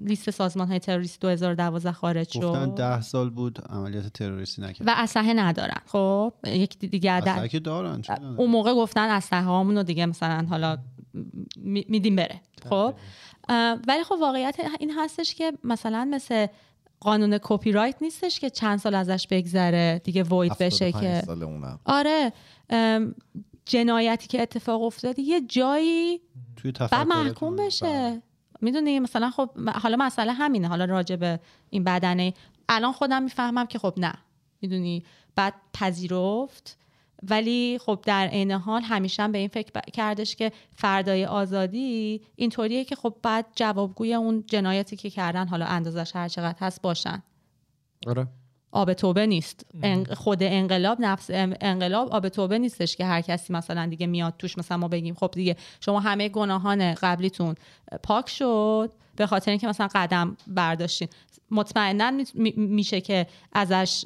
لیست 0.05 0.31
سازمان 0.31 0.68
های 0.68 0.78
تروریستی 0.78 1.18
2012 1.20 1.93
خارج 1.93 2.28
شد. 2.32 2.40
گفتن 2.43 2.74
ده 2.74 3.01
سال 3.01 3.31
بود 3.31 3.59
عملیات 3.70 4.06
تروریستی 4.06 4.62
نکرد. 4.62 4.89
و 4.89 4.93
اسلحه 4.97 5.32
ندارن. 5.35 5.81
خب 5.86 6.32
یک 6.47 6.78
دیگه 6.78 7.20
در- 7.20 7.32
اصلا 7.32 7.47
که 7.47 7.60
دارن؟ 7.60 8.02
اون 8.36 8.51
موقع 8.51 8.74
گفتن 8.74 9.09
اسلحه 9.09 9.44
هامون 9.44 9.77
رو 9.77 9.82
دیگه 9.82 10.06
مثلا 10.06 10.47
حالا 10.51 10.78
می- 11.56 11.86
میدیم 11.89 12.16
بره. 12.16 12.40
خب 12.68 12.94
ولی 13.89 14.05
خب 14.05 14.16
واقعیت 14.20 14.56
این 14.81 14.90
هستش 14.98 15.35
که 15.35 15.52
مثلا 15.64 16.05
مثل 16.10 16.47
قانون 17.01 17.39
کپی 17.43 17.73
رایت 17.73 17.97
نیستش 18.02 18.40
که 18.40 18.51
چند 18.51 18.78
سال 18.78 18.94
ازش 18.94 19.27
بگذره 19.31 20.01
دیگه 20.05 20.23
وید 20.23 20.52
بشه 20.60 20.85
75 20.85 21.05
که. 21.20 21.27
سال 21.27 21.43
اونم. 21.43 21.81
آره 21.85 22.32
جنایتی 23.66 24.27
که 24.28 24.43
اتفاق 24.43 24.82
افتاده 24.82 25.23
یه 25.23 25.40
جایی 25.40 26.20
توی 26.56 26.72
بعد 26.72 26.90
تفکرتون 26.90 27.22
محکوم 27.22 27.56
بله. 27.56 27.66
بشه. 27.66 28.22
می‌دونی 28.60 29.00
مثلا 29.00 29.30
خب 29.30 29.50
حالا 29.68 29.96
مسئله 29.96 30.32
همینه. 30.32 30.68
حالا 30.68 30.84
راجع 30.84 31.16
به 31.16 31.40
این 31.70 31.84
بدنه. 31.84 32.34
الان 32.68 32.92
خودم 32.92 33.22
می‌فهمم 33.22 33.66
که 33.66 33.78
خب 33.78 33.94
نه. 33.96 34.12
می‌دونی؟ 34.62 35.04
بعد 35.36 35.54
پذیرفت. 35.72 36.78
ولی 37.30 37.78
خب 37.86 38.00
در 38.04 38.26
عین 38.26 38.50
حال 38.52 38.82
همیشه 38.82 39.22
هم 39.22 39.32
به 39.32 39.38
این 39.38 39.48
فکر 39.48 39.70
ب- 39.74 39.90
کردش 39.90 40.36
که 40.36 40.52
فردای 40.76 41.26
آزادی 41.26 42.20
اینطوریه 42.36 42.84
که 42.84 42.96
خب 42.96 43.14
بعد 43.22 43.46
جوابگوی 43.54 44.14
اون 44.14 44.44
جنایتی 44.46 44.96
که 44.96 45.10
کردن 45.10 45.48
حالا 45.48 45.66
اندازش 45.66 46.16
هر 46.16 46.28
چقدر 46.28 46.58
هست 46.60 46.82
باشن. 46.82 47.22
آره. 48.06 48.26
آب 48.77 48.93
توبه 48.93 49.27
نیست. 49.27 49.66
خود 50.15 50.39
انقلاب 50.43 51.01
نفس 51.01 51.31
انقلاب 51.61 52.09
آب 52.09 52.28
توبه 52.28 52.59
نیستش 52.59 52.97
که 52.97 53.05
هر 53.05 53.20
کسی 53.20 53.53
مثلا 53.53 53.86
دیگه 53.86 54.07
میاد 54.07 54.35
توش 54.39 54.59
مثلا 54.59 54.77
ما 54.77 54.89
بگیم 54.89 55.15
خب 55.15 55.31
دیگه 55.35 55.57
شما 55.81 56.01
همه 56.01 56.28
گناهان 56.28 56.94
قبلیتون. 56.94 57.55
پاک 58.03 58.28
شد 58.28 58.93
به 59.16 59.27
خاطر 59.27 59.51
اینکه 59.51 59.66
مثلا 59.69 59.89
قدم 59.94 60.36
برداشتین. 60.47 61.09
مطمئنا 61.51 62.11
می- 62.11 62.27
می- 62.35 62.55
میشه 62.57 63.01
که 63.01 63.27
ازش 63.53 64.05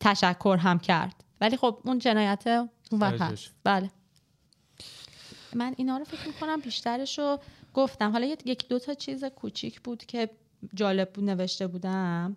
تشکر 0.00 0.56
هم 0.60 0.78
کرد. 0.78 1.24
ولی 1.40 1.56
خب 1.56 1.78
اون 1.84 1.98
جنایت 1.98 2.46
اون 2.46 3.00
وقت. 3.00 3.20
هست. 3.20 3.50
بله. 3.64 3.90
من 5.54 5.74
اینا 5.76 5.96
رو 5.96 6.04
فکر 6.04 6.26
می‌کنم 6.26 6.60
بیشترش 6.60 7.18
رو 7.18 7.38
گفتم. 7.74 8.12
حالا 8.12 8.26
یک 8.44 8.68
دو 8.68 8.78
تا 8.78 8.94
چیز 8.94 9.24
کوچیک 9.24 9.80
بود 9.80 10.06
که 10.06 10.30
جالب 10.74 11.12
بود 11.12 11.24
نوشته 11.24 11.66
بودم. 11.66 12.36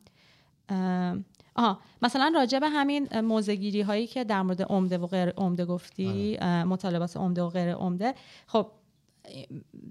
آها 1.56 1.80
مثلا 2.02 2.32
راجع 2.36 2.60
به 2.60 2.70
همین 2.70 3.20
موزگیری 3.20 3.82
هایی 3.82 4.08
که 4.08 4.24
در 4.24 4.42
مورد 4.42 4.62
عمده 4.62 4.98
و 4.98 5.08
غیر 5.08 5.30
عمده 5.30 5.66
گفتی 5.66 6.38
اه، 6.42 6.64
مطالبات 6.64 7.18
عمده 7.18 7.42
و 7.42 7.50
غیر 7.50 7.74
عمده. 7.74 8.14
خب 8.48 8.72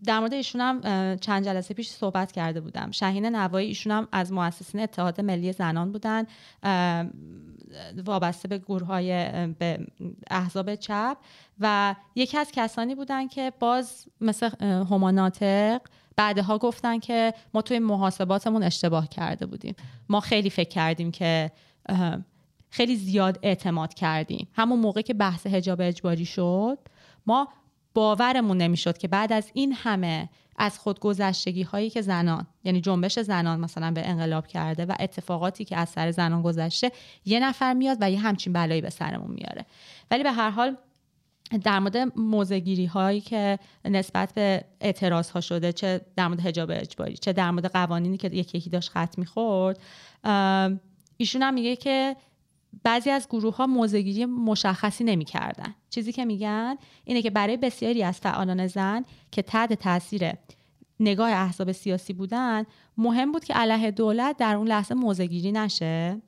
در 0.04 0.18
مورد 0.18 0.34
ایشون 0.34 0.60
هم 0.60 0.80
چند 1.16 1.44
جلسه 1.44 1.74
پیش 1.74 1.90
صحبت 1.90 2.32
کرده 2.32 2.60
بودم. 2.60 2.90
شهین 2.90 3.26
نوایی 3.26 3.68
ایشون 3.68 3.92
هم 3.92 4.08
از 4.12 4.32
مؤسسین 4.32 4.80
اتحاد 4.80 5.20
ملی 5.20 5.52
زنان 5.52 5.92
بودن. 5.92 6.26
وابسته 8.06 8.48
به 8.48 8.58
گروه 8.58 8.86
های 8.86 9.46
به 9.46 9.86
احزاب 10.30 10.74
چپ. 10.74 11.16
و 11.60 11.94
یکی 12.14 12.38
از 12.38 12.52
کسانی 12.52 12.94
بودن 12.94 13.28
که 13.28 13.52
باز 13.58 14.06
مثل 14.20 14.50
اه، 14.60 14.88
هما 14.88 15.10
ناطق 15.10 15.80
بعدها 16.16 16.58
گفتن 16.58 16.98
که 16.98 17.34
ما 17.54 17.62
توی 17.62 17.78
محاسباتمون 17.78 18.62
اشتباه 18.62 19.08
کرده 19.08 19.46
بودیم. 19.46 19.74
ما 20.08 20.20
خیلی 20.20 20.50
فکر 20.50 20.68
کردیم 20.68 21.10
که 21.10 21.50
خیلی 22.70 22.96
زیاد 22.96 23.38
اعتماد 23.42 23.94
کردیم. 23.94 24.48
همون 24.52 24.78
موقع 24.78 25.00
که 25.00 25.14
بحث 25.14 25.46
حجاب 25.46 25.80
اجباری 25.80 26.24
شد 26.24 26.78
ما 27.26 27.48
باورمون 27.94 28.56
نمی‌شد 28.56 28.98
که 28.98 29.08
بعد 29.08 29.32
از 29.32 29.50
این 29.54 29.72
همه 29.72 30.28
از 30.56 30.78
خودگذشتگی 30.78 31.62
هایی 31.62 31.90
که 31.90 32.00
زنان 32.00 32.46
یعنی 32.64 32.80
جنبش 32.80 33.18
زنان 33.18 33.60
مثلا 33.60 33.90
به 33.90 34.08
انقلاب 34.08 34.46
کرده 34.46 34.84
و 34.84 34.94
اتفاقاتی 35.00 35.64
که 35.64 35.76
از 35.76 35.88
سر 35.88 36.10
زنان 36.10 36.42
گذشته 36.42 36.92
یه 37.24 37.40
نفر 37.40 37.74
میاد 37.74 37.98
و 38.00 38.10
یه 38.10 38.18
همچین 38.18 38.52
بلایی 38.52 38.80
به 38.80 38.90
سرمون 38.90 39.30
میاره. 39.30 39.66
ولی 40.10 40.22
به 40.22 40.32
هر 40.32 40.50
حال 40.50 40.76
در 41.64 41.78
مورد 41.78 42.18
موزگیری 42.18 42.86
هایی 42.86 43.20
که 43.20 43.58
نسبت 43.84 44.34
به 44.34 44.64
اعتراض 44.80 45.30
ها 45.30 45.40
شده 45.40 45.72
چه 45.72 46.00
در 46.16 46.28
مورد 46.28 46.40
حجاب 46.40 46.70
اجباری 46.72 47.16
چه 47.16 47.32
در 47.32 47.50
مورد 47.50 47.72
قوانینی 47.72 48.16
که 48.16 48.28
یکی 48.28 48.58
یکی 48.58 48.70
داشت 48.70 48.90
خط 48.90 49.18
می‌خورد 49.18 49.80
ایشون 51.16 51.42
هم 51.42 51.54
میگه 51.54 51.76
که 51.76 52.16
بعضی 52.82 53.10
از 53.10 53.28
گروه 53.30 53.56
ها 53.56 53.66
موزگیری 53.66 54.24
مشخصی 54.24 55.04
نمی‌کردن. 55.04 55.74
چیزی 55.90 56.12
که 56.12 56.24
میگن 56.24 56.76
اینه 57.04 57.22
که 57.22 57.30
برای 57.30 57.56
بسیاری 57.56 58.02
از 58.02 58.18
فعالان 58.20 58.66
زن 58.66 59.04
که 59.30 59.42
تحت 59.42 59.72
تاثیر 59.72 60.32
نگاه 61.00 61.30
احزاب 61.30 61.72
سیاسی 61.72 62.12
بودن 62.12 62.64
مهم 62.98 63.32
بود 63.32 63.44
که 63.44 63.54
علیه 63.54 63.90
دولت 63.90 64.36
در 64.36 64.54
اون 64.54 64.68
لحظه 64.68 64.94
موزگیری 64.94 65.52
نشه. 65.52 66.22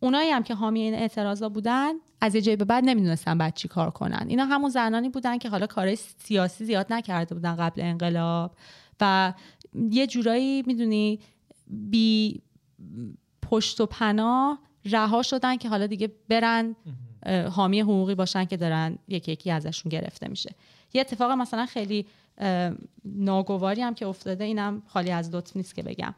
اونایی 0.00 0.30
هم 0.30 0.42
که 0.42 0.54
حامی 0.54 0.80
این 0.80 0.94
اعتراضا 0.94 1.48
بودن 1.48 1.92
از 2.26 2.34
یه 2.34 2.40
جایی 2.40 2.56
به 2.56 2.64
بعد 2.64 2.84
نمی‌دونستن 2.84 3.38
بعد 3.38 3.54
چی 3.54 3.68
کار 3.68 3.90
کنن. 3.90 4.26
اینا 4.28 4.44
همون 4.44 4.70
زنانی 4.70 5.08
بودن 5.08 5.38
که 5.38 5.48
حالا 5.48 5.66
کارهای 5.66 5.96
سیاسی 5.96 6.64
زیاد 6.64 6.92
نکرده 6.92 7.34
بودن 7.34 7.56
قبل 7.56 7.80
انقلاب 7.80 8.56
و 9.00 9.32
یه 9.90 10.06
جورایی 10.06 10.62
می‌دونی 10.66 11.20
بی 11.66 12.40
پشت 13.42 13.80
و 13.80 13.86
پناه 13.86 14.58
رها 14.84 15.22
شدن 15.22 15.56
که 15.56 15.68
حالا 15.68 15.86
دیگه 15.86 16.12
برن 16.28 16.76
حامی 17.50 17.80
حقوقی 17.80 18.14
باشن 18.14 18.44
که 18.44 18.56
دارن 18.56 18.98
یکی 19.08 19.32
یکی 19.32 19.50
ازشون 19.50 19.90
گرفته 19.90 20.28
میشه. 20.28 20.54
یه 20.94 21.00
اتفاق 21.00 21.30
مثلا 21.30 21.66
خیلی 21.66 22.06
ناگواری 23.04 23.82
هم 23.82 23.94
که 23.94 24.06
افتاده 24.06 24.44
اینم 24.44 24.82
خالی 24.86 25.10
از 25.10 25.34
لطف 25.34 25.56
نیست 25.56 25.74
که 25.74 25.82
بگم. 25.82 26.14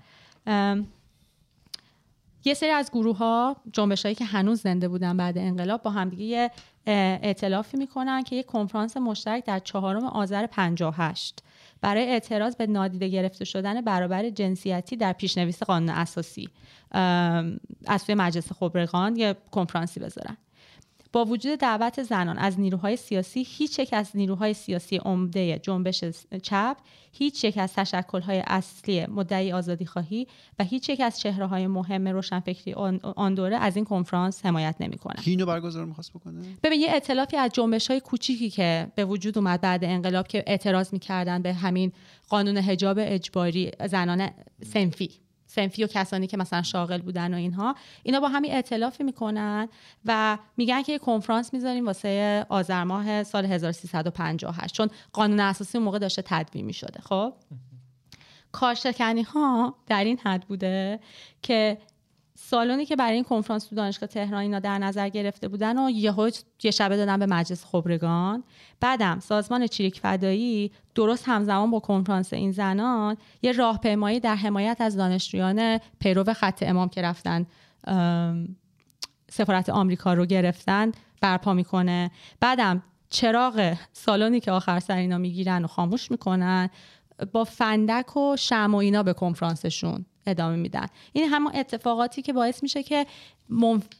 یه 2.48 2.54
سری 2.54 2.70
از 2.70 2.90
گروه 2.90 3.16
ها 3.16 3.56
جنبش 3.72 4.02
هایی 4.02 4.14
که 4.14 4.24
هنوز 4.24 4.60
زنده 4.60 4.88
بودن 4.88 5.16
بعد 5.16 5.38
انقلاب 5.38 5.82
با 5.82 5.90
همدیگه 5.90 6.24
یه 6.24 6.50
اعتلافی 7.22 7.76
می‌کنن 7.76 8.22
که 8.22 8.36
یک 8.36 8.46
کنفرانس 8.46 8.96
مشترک 8.96 9.44
در 9.44 9.58
چهارم 9.58 10.04
آذر 10.04 10.46
58 10.46 11.42
برای 11.80 12.08
اعتراض 12.08 12.56
به 12.56 12.66
نادیده 12.66 13.08
گرفته 13.08 13.44
شدن 13.44 13.80
برابر 13.80 14.30
جنسیتی 14.30 14.96
در 14.96 15.12
پیشنویس 15.12 15.62
قانون 15.62 15.88
اساسی 15.88 16.48
از 17.86 18.02
سوی 18.06 18.14
مجلس 18.14 18.52
خبرگان 18.52 19.16
یه 19.16 19.36
کنفرانسی 19.50 20.00
بذارن. 20.00 20.36
با 21.12 21.24
وجود 21.24 21.58
دعوت 21.58 22.02
زنان 22.02 22.38
از 22.38 22.60
نیروهای 22.60 22.96
سیاسی 22.96 23.46
هیچ 23.48 23.78
یک 23.78 23.88
از 23.92 24.10
نیروهای 24.14 24.54
سیاسی 24.54 24.96
عمده 24.96 25.58
جنبش 25.58 26.04
چپ 26.42 26.76
هیچ 27.12 27.44
یک 27.44 27.58
از 27.58 27.72
تشکلهای 27.72 28.42
اصلی 28.46 29.06
مدعی 29.06 29.52
آزادی 29.52 29.86
خواهی 29.86 30.26
و 30.58 30.64
هیچ 30.64 30.88
یک 30.88 31.00
از 31.00 31.20
چهره 31.20 31.46
های 31.46 31.66
مهم 31.66 32.08
روشنفکری 32.08 32.72
آن 33.16 33.34
دوره 33.34 33.56
از 33.56 33.76
این 33.76 33.84
کنفرانس 33.84 34.46
حمایت 34.46 34.74
نمی‌کنه. 34.80 35.22
کی 35.22 35.30
اینو 35.30 35.46
برگزار 35.46 35.84
می‌خواست 35.84 36.12
بکنه؟ 36.12 36.42
ببین 36.62 36.80
یه 36.80 36.88
اطلافی 36.90 37.36
از 37.36 37.50
جنبش 37.52 37.88
های 37.88 38.00
کوچیکی 38.00 38.50
که 38.50 38.92
به 38.94 39.04
وجود 39.04 39.38
اومد 39.38 39.60
بعد 39.60 39.84
انقلاب 39.84 40.28
که 40.28 40.44
اعتراض 40.46 40.92
می‌کردن 40.92 41.42
به 41.42 41.54
همین 41.54 41.92
قانون 42.28 42.56
حجاب 42.56 42.96
اجباری 43.00 43.70
زنان 43.86 44.30
سنفی. 44.72 45.10
سنفی 45.48 45.84
و 45.84 45.86
کسانی 45.86 46.26
که 46.26 46.36
مثلا 46.36 46.62
شاغل 46.62 46.98
بودن 46.98 47.34
و 47.34 47.36
اینها 47.36 47.74
اینا 48.02 48.20
با 48.20 48.28
همین 48.28 48.52
اعتلافی 48.52 49.04
می‌کنن 49.04 49.68
و 50.04 50.38
میگن 50.56 50.82
که 50.82 50.92
یه 50.92 50.98
کنفرانس 50.98 51.54
می‌ذاریم 51.54 51.86
واسه 51.86 52.46
آذر 52.48 52.84
ماه 52.84 53.22
سال 53.22 53.46
1358 53.46 54.74
چون 54.74 54.90
قانون 55.12 55.40
اساسی 55.40 55.78
اون 55.78 55.84
موقع 55.84 55.98
داشته 55.98 56.22
تدوین 56.26 56.64
می‌شده 56.64 57.00
خب؟ 57.00 57.32
کارشکنی 58.52 59.22
ها 59.22 59.74
در 59.86 60.04
این 60.04 60.18
حد 60.18 60.44
بوده 60.44 61.00
که 61.42 61.78
سالونی 62.40 62.86
که 62.86 62.96
برای 62.96 63.14
این 63.14 63.24
کنفرانس 63.24 63.64
تو 63.64 63.76
دانشگاه 63.76 64.06
تهران 64.06 64.40
اینا 64.40 64.58
در 64.58 64.78
نظر 64.78 65.08
گرفته 65.08 65.48
بودن 65.48 65.78
و 65.78 65.90
یهو 65.90 66.30
یه 66.62 66.70
شبه 66.70 66.96
دادن 66.96 67.18
به 67.18 67.26
مجلس 67.26 67.64
خبرگان. 67.64 68.44
بعدم 68.80 69.20
سازمان 69.20 69.66
چریک 69.66 70.00
فدایی 70.00 70.72
درست 70.94 71.24
همزمان 71.28 71.70
با 71.70 71.80
کنفرانس 71.80 72.32
این 72.32 72.52
زنان 72.52 73.16
یه 73.42 73.52
راهپیمایی 73.52 74.20
در 74.20 74.34
حمایت 74.34 74.76
از 74.80 74.96
دانشجویان 74.96 75.78
پیرو 75.78 76.32
خط 76.34 76.62
امام 76.62 76.88
که 76.88 77.02
رفتن 77.02 77.46
سفارت 79.30 79.68
آمریکا 79.68 80.14
رو 80.14 80.26
گرفتن 80.26 80.92
برپا 81.20 81.54
می‌کنه. 81.54 82.10
بعدم 82.40 82.82
چراغ 83.10 83.76
سالونی 83.92 84.40
که 84.40 84.50
آخر 84.50 84.80
سر 84.80 84.96
اینا 84.96 85.18
می‌گیرن 85.18 85.64
و 85.64 85.66
خاموش 85.66 86.10
می‌کنن 86.10 86.70
با 87.32 87.44
فندک 87.44 88.16
و 88.16 88.36
شم 88.36 88.74
و 88.74 88.76
اینا 88.76 89.02
به 89.02 89.12
کنفرانسشون. 89.12 90.06
ادامه 90.28 90.56
میدن. 90.56 90.86
این 91.12 91.28
همون 91.28 91.52
اتفاقاتی 91.54 92.22
که 92.22 92.32
باعث 92.32 92.62
میشه 92.62 92.82
که 92.82 93.06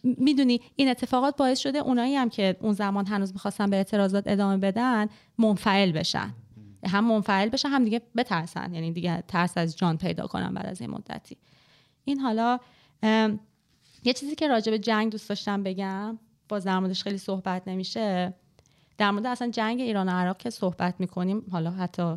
می‌دونی 0.02 0.60
این 0.76 0.88
اتفاقات 0.88 1.36
باعث 1.36 1.58
شده 1.58 1.78
اونایی 1.78 2.14
هم 2.14 2.28
که 2.28 2.56
اون 2.60 2.72
زمان 2.72 3.06
هنوز 3.06 3.32
می‌خواستن 3.32 3.70
به 3.70 3.76
اعتراضات 3.76 4.24
ادامه 4.26 4.56
بدن 4.56 5.08
منفعل 5.38 5.92
بشن. 5.92 6.34
هم 6.86 7.04
منفعل 7.04 7.48
بشن 7.48 7.68
هم 7.68 7.84
دیگه 7.84 8.02
بترسن. 8.16 8.74
یعنی 8.74 8.92
دیگه 8.92 9.24
ترس 9.28 9.58
از 9.58 9.76
جان 9.76 9.98
پیدا 9.98 10.26
کنن 10.26 10.54
بعد 10.54 10.66
از 10.66 10.80
این 10.80 10.90
مدتی. 10.90 11.36
این 12.04 12.20
حالا 12.20 12.58
یه 14.04 14.12
چیزی 14.12 14.34
که 14.34 14.48
راجع 14.48 14.70
به 14.70 14.78
جنگ 14.78 15.12
دوست 15.12 15.28
داشتم 15.28 15.62
بگم 15.62 16.18
با 16.48 16.58
در 16.58 16.78
موردش 16.78 17.02
خیلی 17.02 17.18
صحبت 17.18 17.68
نمیشه. 17.68 18.34
در 18.98 19.10
مورد 19.10 19.26
اصلا 19.26 19.50
جنگ 19.50 19.80
ایران 19.80 20.08
و 20.08 20.12
عراق 20.12 20.38
که 20.38 20.50
صحبت 20.50 20.94
می‌کنیم 20.98 21.42
حالا 21.52 21.70
حتی 21.70 22.16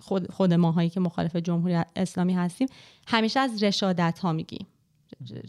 خود, 0.00 0.32
خود 0.32 0.54
ماهایی 0.54 0.90
که 0.90 1.00
مخالف 1.00 1.36
جمهوری 1.36 1.74
اسلامی 1.96 2.32
هستیم 2.32 2.68
همیشه 3.06 3.40
از 3.40 3.62
رشادت 3.62 4.18
ها 4.18 4.32
میگیم 4.32 4.66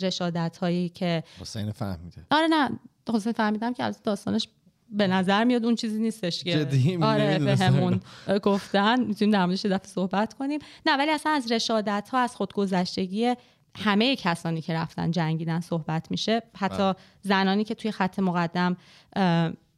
رشادت 0.02 0.58
هایی 0.58 0.90
که 0.90 1.24
حسین 1.40 1.72
فهمیده. 1.72 2.26
آره 2.32 2.48
نه 2.48 2.70
حسین 3.14 3.34
فهمیدم 3.34 3.74
که 3.74 3.84
از 3.84 4.04
داستانش 4.04 4.48
به 4.90 5.08
نظر 5.08 5.44
میاد 5.44 5.66
اون 5.66 5.76
چیزی 5.76 6.00
نیستش 6.00 6.44
که 6.44 6.68
آره 7.02 7.40
به 7.40 7.56
همون 7.56 8.00
گفتن. 8.44 9.00
می‌تونیم 9.00 9.34
در 9.34 9.46
موردش 9.46 9.66
دفعه 9.66 9.88
صحبت 9.88 10.34
کنیم. 10.34 10.60
نه 10.86 10.98
ولی 10.98 11.12
اصلا 11.12 11.32
از 11.32 11.52
رشادت 11.52 12.10
ها 12.12 12.20
از 12.20 12.36
خودگذشتگی 12.36 13.36
همه 13.78 14.16
کسانی 14.16 14.62
که 14.62 14.74
رفتن 14.74 15.12
جنگیدن 15.12 15.60
صحبت 15.60 16.12
میشه. 16.12 16.42
حتی 16.58 16.78
بله. 16.78 16.96
زنانی 17.22 17.64
که 17.64 17.76
توی 17.76 17.92
خط 17.92 18.20
مقدم 18.20 18.78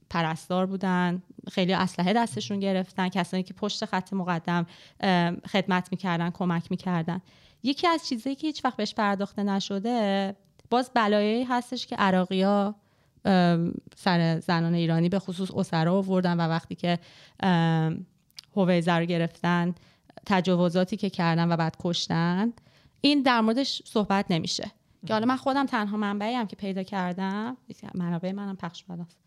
پرستار 0.10 0.66
بودن 0.66 1.22
خیلی 1.52 1.74
اسلحه 1.74 2.14
دستشون 2.14 2.60
گرفتن 2.60 3.10
کسانی 3.10 3.44
که 3.44 3.54
پشت 3.54 3.86
خط 3.86 4.14
مقدم 4.14 4.66
خدمت 5.52 5.88
می‌کردن 5.92 6.30
کمک 6.30 6.72
می‌کردن. 6.72 7.22
یکی 7.64 7.88
از 7.88 8.08
چیزایی 8.08 8.36
که 8.36 8.48
هیچ 8.48 8.66
وقت 8.66 8.78
بهش 8.78 8.94
پرداخته 8.94 9.44
نشده 9.44 10.36
باز 10.70 10.92
بلایایی 10.94 11.44
هستش 11.44 11.88
که 11.88 11.96
عراقیا 11.96 12.76
سر 13.96 14.40
زنان 14.40 14.74
ایرانی 14.74 15.10
به 15.10 15.20
خصوص 15.20 15.52
اسرا 15.52 15.98
آوردن 15.98 16.38
و 16.38 16.50
وقتی 16.50 16.76
که 16.76 17.00
هویزه 18.56 18.92
رو 18.92 19.06
گرفتن 19.06 19.76
تجاوزاتی 20.26 20.98
که 20.98 21.10
کردن 21.10 21.52
و 21.52 21.58
بعد 21.58 21.76
کشتن 21.80 22.54
این 23.02 23.22
در 23.22 23.42
موردش 23.42 23.82
صحبت 23.86 24.26
نمیشه. 24.30 24.72
که 25.06 25.14
حالا 25.14 25.26
من 25.26 25.36
خودم 25.36 25.66
تنها 25.66 25.98
منبعی 25.98 26.34
هم 26.34 26.48
که 26.48 26.56
پیدا 26.56 26.84
کردم. 26.84 27.58
منابع 27.96 28.32
منم 28.32 28.56
پخش 28.56 28.84
بلاست 28.84 29.27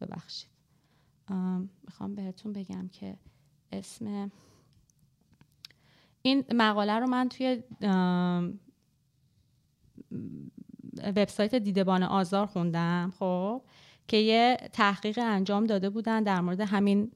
ببخشید. 0.00 0.50
می‌خوام 1.86 2.14
بهتون 2.14 2.52
بگم 2.52 2.88
که 2.88 3.16
اسم 3.72 4.30
این 6.22 6.44
مقاله 6.54 6.92
رو 6.92 7.06
من 7.06 7.28
توی 7.28 7.62
وبسایت 11.16 11.54
دیدبان 11.54 12.02
آزار 12.02 12.46
خوندم 12.46 13.12
خب 13.18 13.62
که 14.08 14.16
یه 14.16 14.56
تحقیق 14.72 15.18
انجام 15.22 15.66
داده 15.66 15.90
بودن 15.90 16.22
در 16.22 16.40
مورد 16.40 16.60
همین 16.60 17.10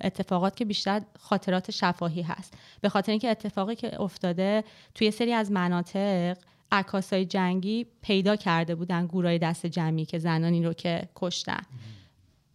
اتفاقات 0.00 0.56
که 0.56 0.64
بیشتر 0.64 1.02
خاطرات 1.18 1.70
شفاهی 1.70 2.22
هست. 2.22 2.54
به 2.80 2.88
خاطر 2.88 3.12
اینکه 3.12 3.30
اتفاقی 3.30 3.74
که 3.74 4.00
افتاده 4.02 4.64
توی 4.94 5.10
سری 5.10 5.32
از 5.32 5.52
مناطق 5.52 6.38
عکاسای 6.72 7.24
جنگی 7.24 7.86
پیدا 8.02 8.36
کرده 8.36 8.74
بودن 8.74 9.06
گورای 9.06 9.38
دست 9.38 9.66
جمعی 9.66 10.04
که 10.04 10.18
زنانی 10.18 10.64
رو 10.64 10.72
که 10.72 11.08
کشتن. 11.16 11.62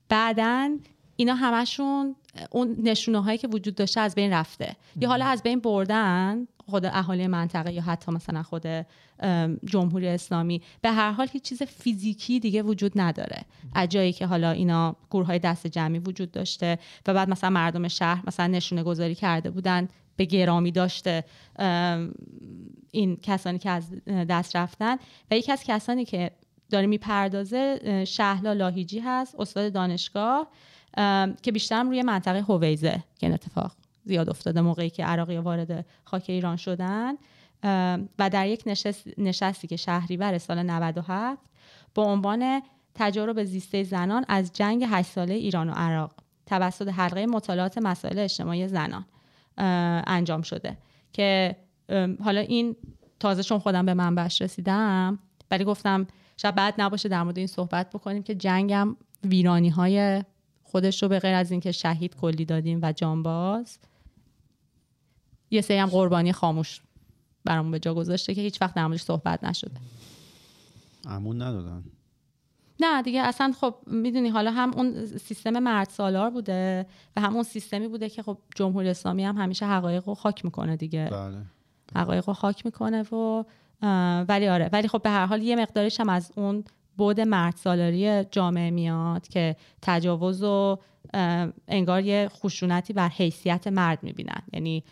بعدا 0.10 0.78
اینا 1.16 1.36
همشون 1.36 2.16
اون 2.52 2.76
نشونه 2.84 3.22
هایی 3.22 3.38
که 3.38 3.48
وجود 3.48 3.76
داشته 3.76 4.02
از 4.02 4.16
بین 4.16 4.34
رفته. 4.34 4.76
یا 5.02 5.10
حالا 5.10 5.26
از 5.26 5.44
بین 5.44 5.60
بردن 5.60 6.48
خود 6.66 6.86
اهالی 6.86 7.28
منطقه 7.28 7.74
یا 7.74 7.82
حتی 7.82 8.12
مثلا 8.12 8.44
خود 8.44 8.66
جمهوری 9.66 10.08
اسلامی 10.08 10.62
به 10.82 10.92
هر 10.92 11.12
حال 11.12 11.28
هیچ 11.32 11.44
چیز 11.44 11.64
فیزیکی 11.64 12.40
دیگه 12.40 12.64
وجود 12.64 12.92
نداره. 12.96 13.42
از 13.74 13.90
جایی 13.90 14.14
که 14.14 14.26
حالا 14.26 14.52
اینا 14.52 14.96
گروه 15.12 15.26
های 15.28 15.40
دست 15.40 15.68
جمعی 15.68 16.00
وجود 16.00 16.32
داشته 16.32 16.80
و 17.08 17.14
بعد 17.14 17.30
مثلا 17.30 17.50
مردم 17.50 17.88
شهر 17.88 18.24
مثلا 18.28 18.48
نشونه 18.48 18.84
گذاری 18.84 19.16
کرده 19.16 19.50
بودن 19.50 19.88
به 20.16 20.26
گرامی 20.26 20.72
داشته 20.72 21.24
این 22.92 23.18
کسانی 23.22 23.60
که 23.60 23.70
از 23.70 23.92
دست 24.08 24.56
رفتن. 24.56 24.96
و 25.32 25.36
یکی 25.38 25.52
از 25.52 25.64
کسانی 25.64 26.06
که 26.06 26.32
داره 26.70 26.88
می‌پردازه 26.88 28.06
شهلا 28.06 28.54
لاهیجی 28.54 29.00
هست 29.00 29.36
استاد 29.40 29.74
دانشگاه 29.74 30.48
که 31.42 31.52
بیشتر 31.54 31.84
روی 31.84 32.02
منطقه 32.02 32.42
هویزه 32.42 33.04
که 33.20 33.28
این 33.28 33.34
اتفاق 33.34 33.72
زیاد 34.04 34.30
افتاده 34.30 34.62
موقعی 34.62 34.90
که 34.90 35.06
عراقی 35.06 35.38
وارد 35.38 35.86
خاک 36.04 36.26
ایران 36.28 36.56
شدن. 36.56 37.14
و 38.20 38.30
در 38.32 38.48
یک 38.48 38.64
نشستی 39.18 39.68
که 39.68 39.76
شهریور 39.76 40.38
سال 40.38 40.64
97 40.64 41.42
با 41.96 42.04
عنوان 42.04 42.62
تجارب 42.96 43.44
زیسته 43.44 43.84
زنان 43.84 44.26
از 44.28 44.54
جنگ 44.54 44.86
هشت 44.90 45.12
ساله 45.12 45.34
ایران 45.34 45.70
و 45.70 45.74
عراق 45.74 46.12
توسط 46.46 46.88
حلقه 46.88 47.26
مطالعات 47.26 47.78
مسائل 47.78 48.20
اجتماعی 48.20 48.68
زنان 48.68 49.06
انجام 50.08 50.42
شده. 50.42 50.78
که 51.14 51.56
حالا 52.24 52.42
این 52.42 52.76
تازه 53.20 53.44
چون 53.44 53.60
خودم 53.60 53.86
به 53.86 53.94
منبعش 53.94 54.42
رسیدم 54.42 55.20
ولی 55.52 55.64
گفتم 55.64 56.08
شاید 56.38 56.56
بعد 56.56 56.74
نباشه 56.78 57.10
در 57.10 57.24
مورد 57.24 57.38
این 57.38 57.48
صحبت 57.48 57.90
بکنیم 57.90 58.24
که 58.24 58.36
جنگم 58.36 58.96
ویرانی 59.24 59.70
های 59.70 60.24
خودش 60.64 61.04
رو 61.04 61.10
به 61.10 61.20
غیر 61.20 61.36
از 61.36 61.52
اینکه 61.52 61.72
شهید 61.72 62.16
کلی 62.16 62.46
دادیم 62.46 62.80
و 62.84 62.92
جانباز 62.92 63.78
یه 65.52 65.62
سری 65.62 65.78
هم 65.78 65.90
قربانی 65.90 66.32
خاموش 66.32 66.82
برامون 67.46 67.72
به 67.72 67.80
جا 67.80 67.94
گذاشته 67.94 68.36
که 68.36 68.42
هیچ 68.42 68.62
وقت 68.62 68.74
در 68.74 68.88
موردش 68.88 69.02
صحبت 69.02 69.44
نشده. 69.44 69.78
امون 71.06 71.42
ندادن. 71.42 71.84
نه 72.80 73.02
دیگه 73.02 73.22
اصلا 73.22 73.54
خب 73.62 73.76
می‌دونی 73.88 74.30
حالا 74.30 74.52
هم 74.52 74.74
اون 74.74 75.06
سیستم 75.06 75.60
مرد 75.60 75.90
سالار 75.90 76.30
بوده 76.30 76.86
و 77.16 77.22
هم 77.22 77.34
اون 77.34 77.44
سیستمی 77.44 77.88
بوده 77.88 78.10
که 78.10 78.24
خب 78.24 78.38
جمهوری 78.56 78.90
اسلامی 78.90 79.24
هم 79.24 79.38
همیشه 79.38 79.66
حقایق 79.66 80.08
رو 80.08 80.16
خاک 80.16 80.46
می‌کنه 80.46 80.76
دیگه. 80.76 81.10
بله. 81.12 81.38
حقایق 81.96 82.28
رو 82.28 82.34
خاک 82.34 82.66
می‌کنه 82.66 83.02
و 83.02 83.44
ولی 84.28 84.48
آره. 84.48 84.70
ولی 84.74 84.88
خب 84.88 85.02
به 85.02 85.10
هر 85.10 85.26
حال 85.26 85.42
یه 85.42 85.56
مقدارش 85.56 86.00
هم 86.00 86.10
از 86.10 86.32
اون 86.36 86.64
بود 86.98 87.20
مرد 87.22 87.56
سالاری 87.56 88.24
جامعه 88.24 88.72
میاد 88.72 89.28
که 89.28 89.56
تجاوز 89.82 90.44
و 90.44 90.78
انگار 91.68 92.02
یه 92.02 92.30
خشونتی 92.32 92.94
بر 92.94 93.10
حیثیت 93.10 93.68
مرد 93.68 94.04
می‌بینن. 94.04 94.42
یعنی 94.54 94.84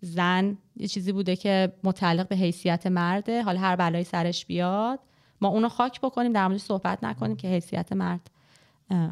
زن 0.00 0.58
یه 0.76 0.88
چیزی 0.88 1.12
بوده 1.12 1.36
که 1.36 1.72
متعلق 1.84 2.28
به 2.28 2.36
حیثیت 2.36 2.86
مرده. 2.86 3.42
حالا 3.42 3.60
هر 3.60 3.76
بلایی 3.76 4.04
سرش 4.04 4.46
بیاد 4.46 5.00
ما 5.40 5.48
اونو 5.48 5.68
خاک 5.68 6.00
بکنیم 6.00 6.32
در 6.32 6.48
موردش 6.48 6.62
صحبت 6.62 7.04
نکنیم 7.04 7.36
که 7.36 7.48
حیثیت 7.48 7.92
مرد 7.92 8.30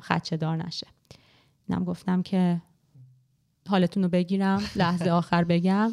خدشه 0.03 0.37
دار 0.37 0.57
نشه. 0.67 0.87
اینم 1.69 1.85
گفتم 1.85 2.23
که 2.23 2.63
حالتون 3.69 4.03
رو 4.03 4.09
بگیرم 4.09 4.63
لحظه 4.77 5.11
آخر 5.11 5.45
بگم. 5.45 5.93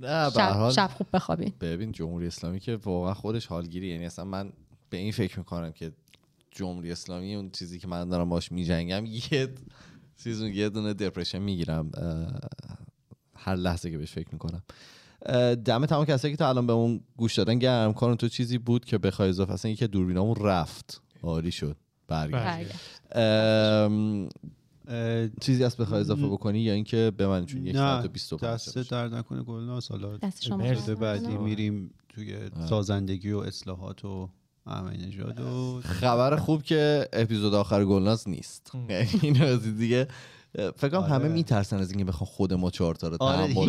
نه 0.00 0.30
شب, 0.30 0.40
حال 0.40 0.72
شب 0.72 0.90
خوب 0.96 1.06
بخوابین. 1.12 1.52
ببین 1.60 1.92
جمهوری 1.92 2.26
اسلامی 2.26 2.60
که 2.60 2.76
واقعا 2.76 3.14
خودش 3.14 3.46
حالگیری 3.46 3.88
یعنی 3.88 4.06
اصلا 4.06 4.24
من 4.24 4.52
به 4.90 4.96
این 4.96 5.12
فکر 5.12 5.38
می‌کنم 5.38 5.72
که 5.72 5.92
جمهوری 6.50 6.92
اسلامی 6.92 7.34
اون 7.34 7.50
چیزی 7.50 7.78
که 7.78 7.88
من 7.88 8.08
دارم 8.08 8.28
باش 8.28 8.52
میجنگم 8.52 9.06
یه 9.06 9.48
چیز 10.22 10.42
یه 10.42 10.68
دونه 10.68 10.94
دپرشن 10.94 11.38
می‌گیرم. 11.38 11.90
هر 13.36 13.56
لحظه 13.56 13.90
که 13.90 13.98
بهش 13.98 14.12
فکر 14.12 14.28
می‌کنم. 14.32 14.62
دم 15.54 15.86
تمام 15.86 16.04
کسایی 16.04 16.34
که 16.34 16.38
تا 16.38 16.48
الان 16.48 16.66
به 16.66 16.72
اون 16.72 17.00
گوش 17.16 17.34
دادن 17.34 17.58
گرم 17.58 17.92
کارون 17.92 18.16
تو 18.16 18.28
چیزی 18.28 18.58
بود 18.58 18.84
که 18.84 18.98
بخوای 18.98 19.28
اضافه 19.28 19.52
اصلا 19.52 19.70
یکی 19.70 19.86
دوربینامون 19.86 20.36
رفت. 20.36 21.02
عالی 21.22 21.50
شد. 21.50 21.76
برگشت. 22.08 22.72
چیزی 25.40 25.64
هست 25.64 25.76
بخوای 25.76 26.00
اضافه 26.00 26.26
بکنی 26.26 26.60
یا 26.60 26.72
اینکه 26.72 27.12
به 27.16 27.26
من 27.26 27.46
چون 27.46 27.66
یک 27.66 27.76
ساعت 27.76 28.00
و 28.00 28.02
نه 28.02 28.08
25 28.08 28.52
دست 28.52 28.78
درد 28.90 29.14
نکنه 29.14 29.42
گلناس 29.42 29.90
حالا. 29.90 30.16
درد 30.16 30.98
بعدی 30.98 31.26
نکنه. 31.26 31.38
میریم 31.38 31.90
توی 32.08 32.36
سازندگی 32.68 33.32
و 33.32 33.38
اصلاحات 33.38 34.04
و 34.04 34.28
نژاد 35.06 35.40
و 35.40 35.80
خبر 35.84 36.36
خوب 36.36 36.62
که 36.62 37.08
اپیزود 37.12 37.54
آخر 37.54 37.84
گلناز 37.84 38.28
نیست. 38.28 38.72
اینو 39.22 39.44
از 39.44 39.62
دیگه 39.78 40.08
فکر 40.54 40.88
کنم 40.88 41.00
آره. 41.00 41.12
همه 41.12 41.28
میترسن 41.28 41.76
از 41.76 41.90
اینکه 41.90 42.04
بخوان 42.04 42.26
خود 42.26 42.52
ما 42.52 42.70
چهار 42.70 42.94
تا 42.94 43.08
رو 43.08 43.16
آره، 43.20 43.54
تحمل 43.54 43.68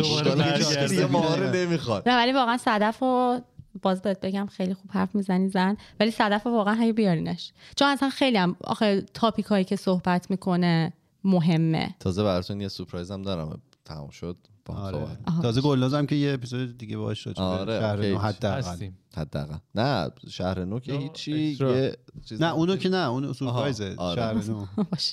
رو 1.38 1.54
نمی‌خواد. 1.56 2.08
نه 2.08 2.16
ولی 2.16 2.32
واقعا 2.32 2.56
صدف 2.56 2.98
رو 2.98 3.40
باز 3.82 4.02
بهت 4.02 4.20
بگم 4.20 4.46
خیلی 4.46 4.74
خوب 4.74 4.90
حرف 4.90 5.14
می‌زنی 5.14 5.48
زن. 5.48 5.76
ولی 6.00 6.10
صدف 6.10 6.46
رو 6.46 6.52
واقعا 6.52 6.74
هی 6.74 6.92
بیارینش. 6.92 7.52
چون 7.76 7.88
اصلا 7.88 8.10
خیلی 8.10 8.36
هم 8.36 8.56
آخه 8.64 9.04
تاپیک 9.14 9.46
هایی 9.46 9.64
که 9.64 9.76
صحبت 9.76 10.30
می‌کنه 10.30 10.92
مهمه. 11.24 11.94
تازه 12.00 12.22
براتون 12.22 12.60
یه 12.60 12.68
سورپرایز 12.68 13.10
هم 13.10 13.22
دارم. 13.22 13.60
تمام 13.84 14.10
شد. 14.10 14.36
با 14.64 14.74
آره. 14.74 15.18
تازه 15.42 15.60
گلناز 15.60 15.94
هم 15.94 16.06
که 16.06 16.14
یه 16.14 16.34
اپیزود 16.34 16.78
دیگه 16.78 16.96
باش 16.96 17.18
شد 17.24 17.38
آره، 17.38 17.80
شهر. 17.80 17.96
نو 17.96 18.18
حداقل. 18.18 18.90
حداقل. 19.16 19.56
نه 19.74 20.10
شهر 20.28 20.64
نو 20.64 20.80
که 20.80 20.92
هیچی. 20.92 21.32
یه 21.32 21.96
چیز 22.24 22.42
نه 22.42 22.54
اونو 22.54 22.76
که 22.76 22.88
نه 22.88 23.08
اون 23.08 23.32
سورپرایزه 23.32 23.94
آره. 23.96 24.20
شهر 24.20 24.52
نو. 24.52 24.66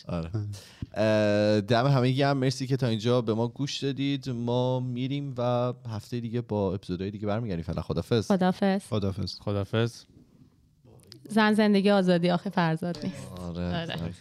آره. 0.17 1.61
دم 1.61 1.87
همه 1.87 2.11
گرم 2.11 2.37
مرسی 2.37 2.67
که 2.67 2.77
تا 2.77 2.87
اینجا 2.87 3.21
به 3.21 3.33
ما 3.33 3.47
گوش 3.47 3.83
دادید. 3.83 4.29
ما 4.29 4.79
میریم 4.79 5.33
و 5.37 5.73
هفته 5.89 6.19
دیگه 6.19 6.41
با 6.41 6.73
اپیزودهای 6.73 7.11
دیگه 7.11 7.27
برمیگردیم. 7.27 7.63
فعلا 7.63 7.81
خدافظ. 7.81 8.31
خدافز 8.31 8.87
خدافظ. 8.89 9.39
خدافظ. 9.39 10.03
زن 11.29 11.53
زندگی 11.53 11.89
آزادی 11.89 12.29
آخه 12.29 12.49
فرزاد 12.49 12.97
نیست. 13.03 13.31
آره 13.41 13.81
آره. 13.81 14.11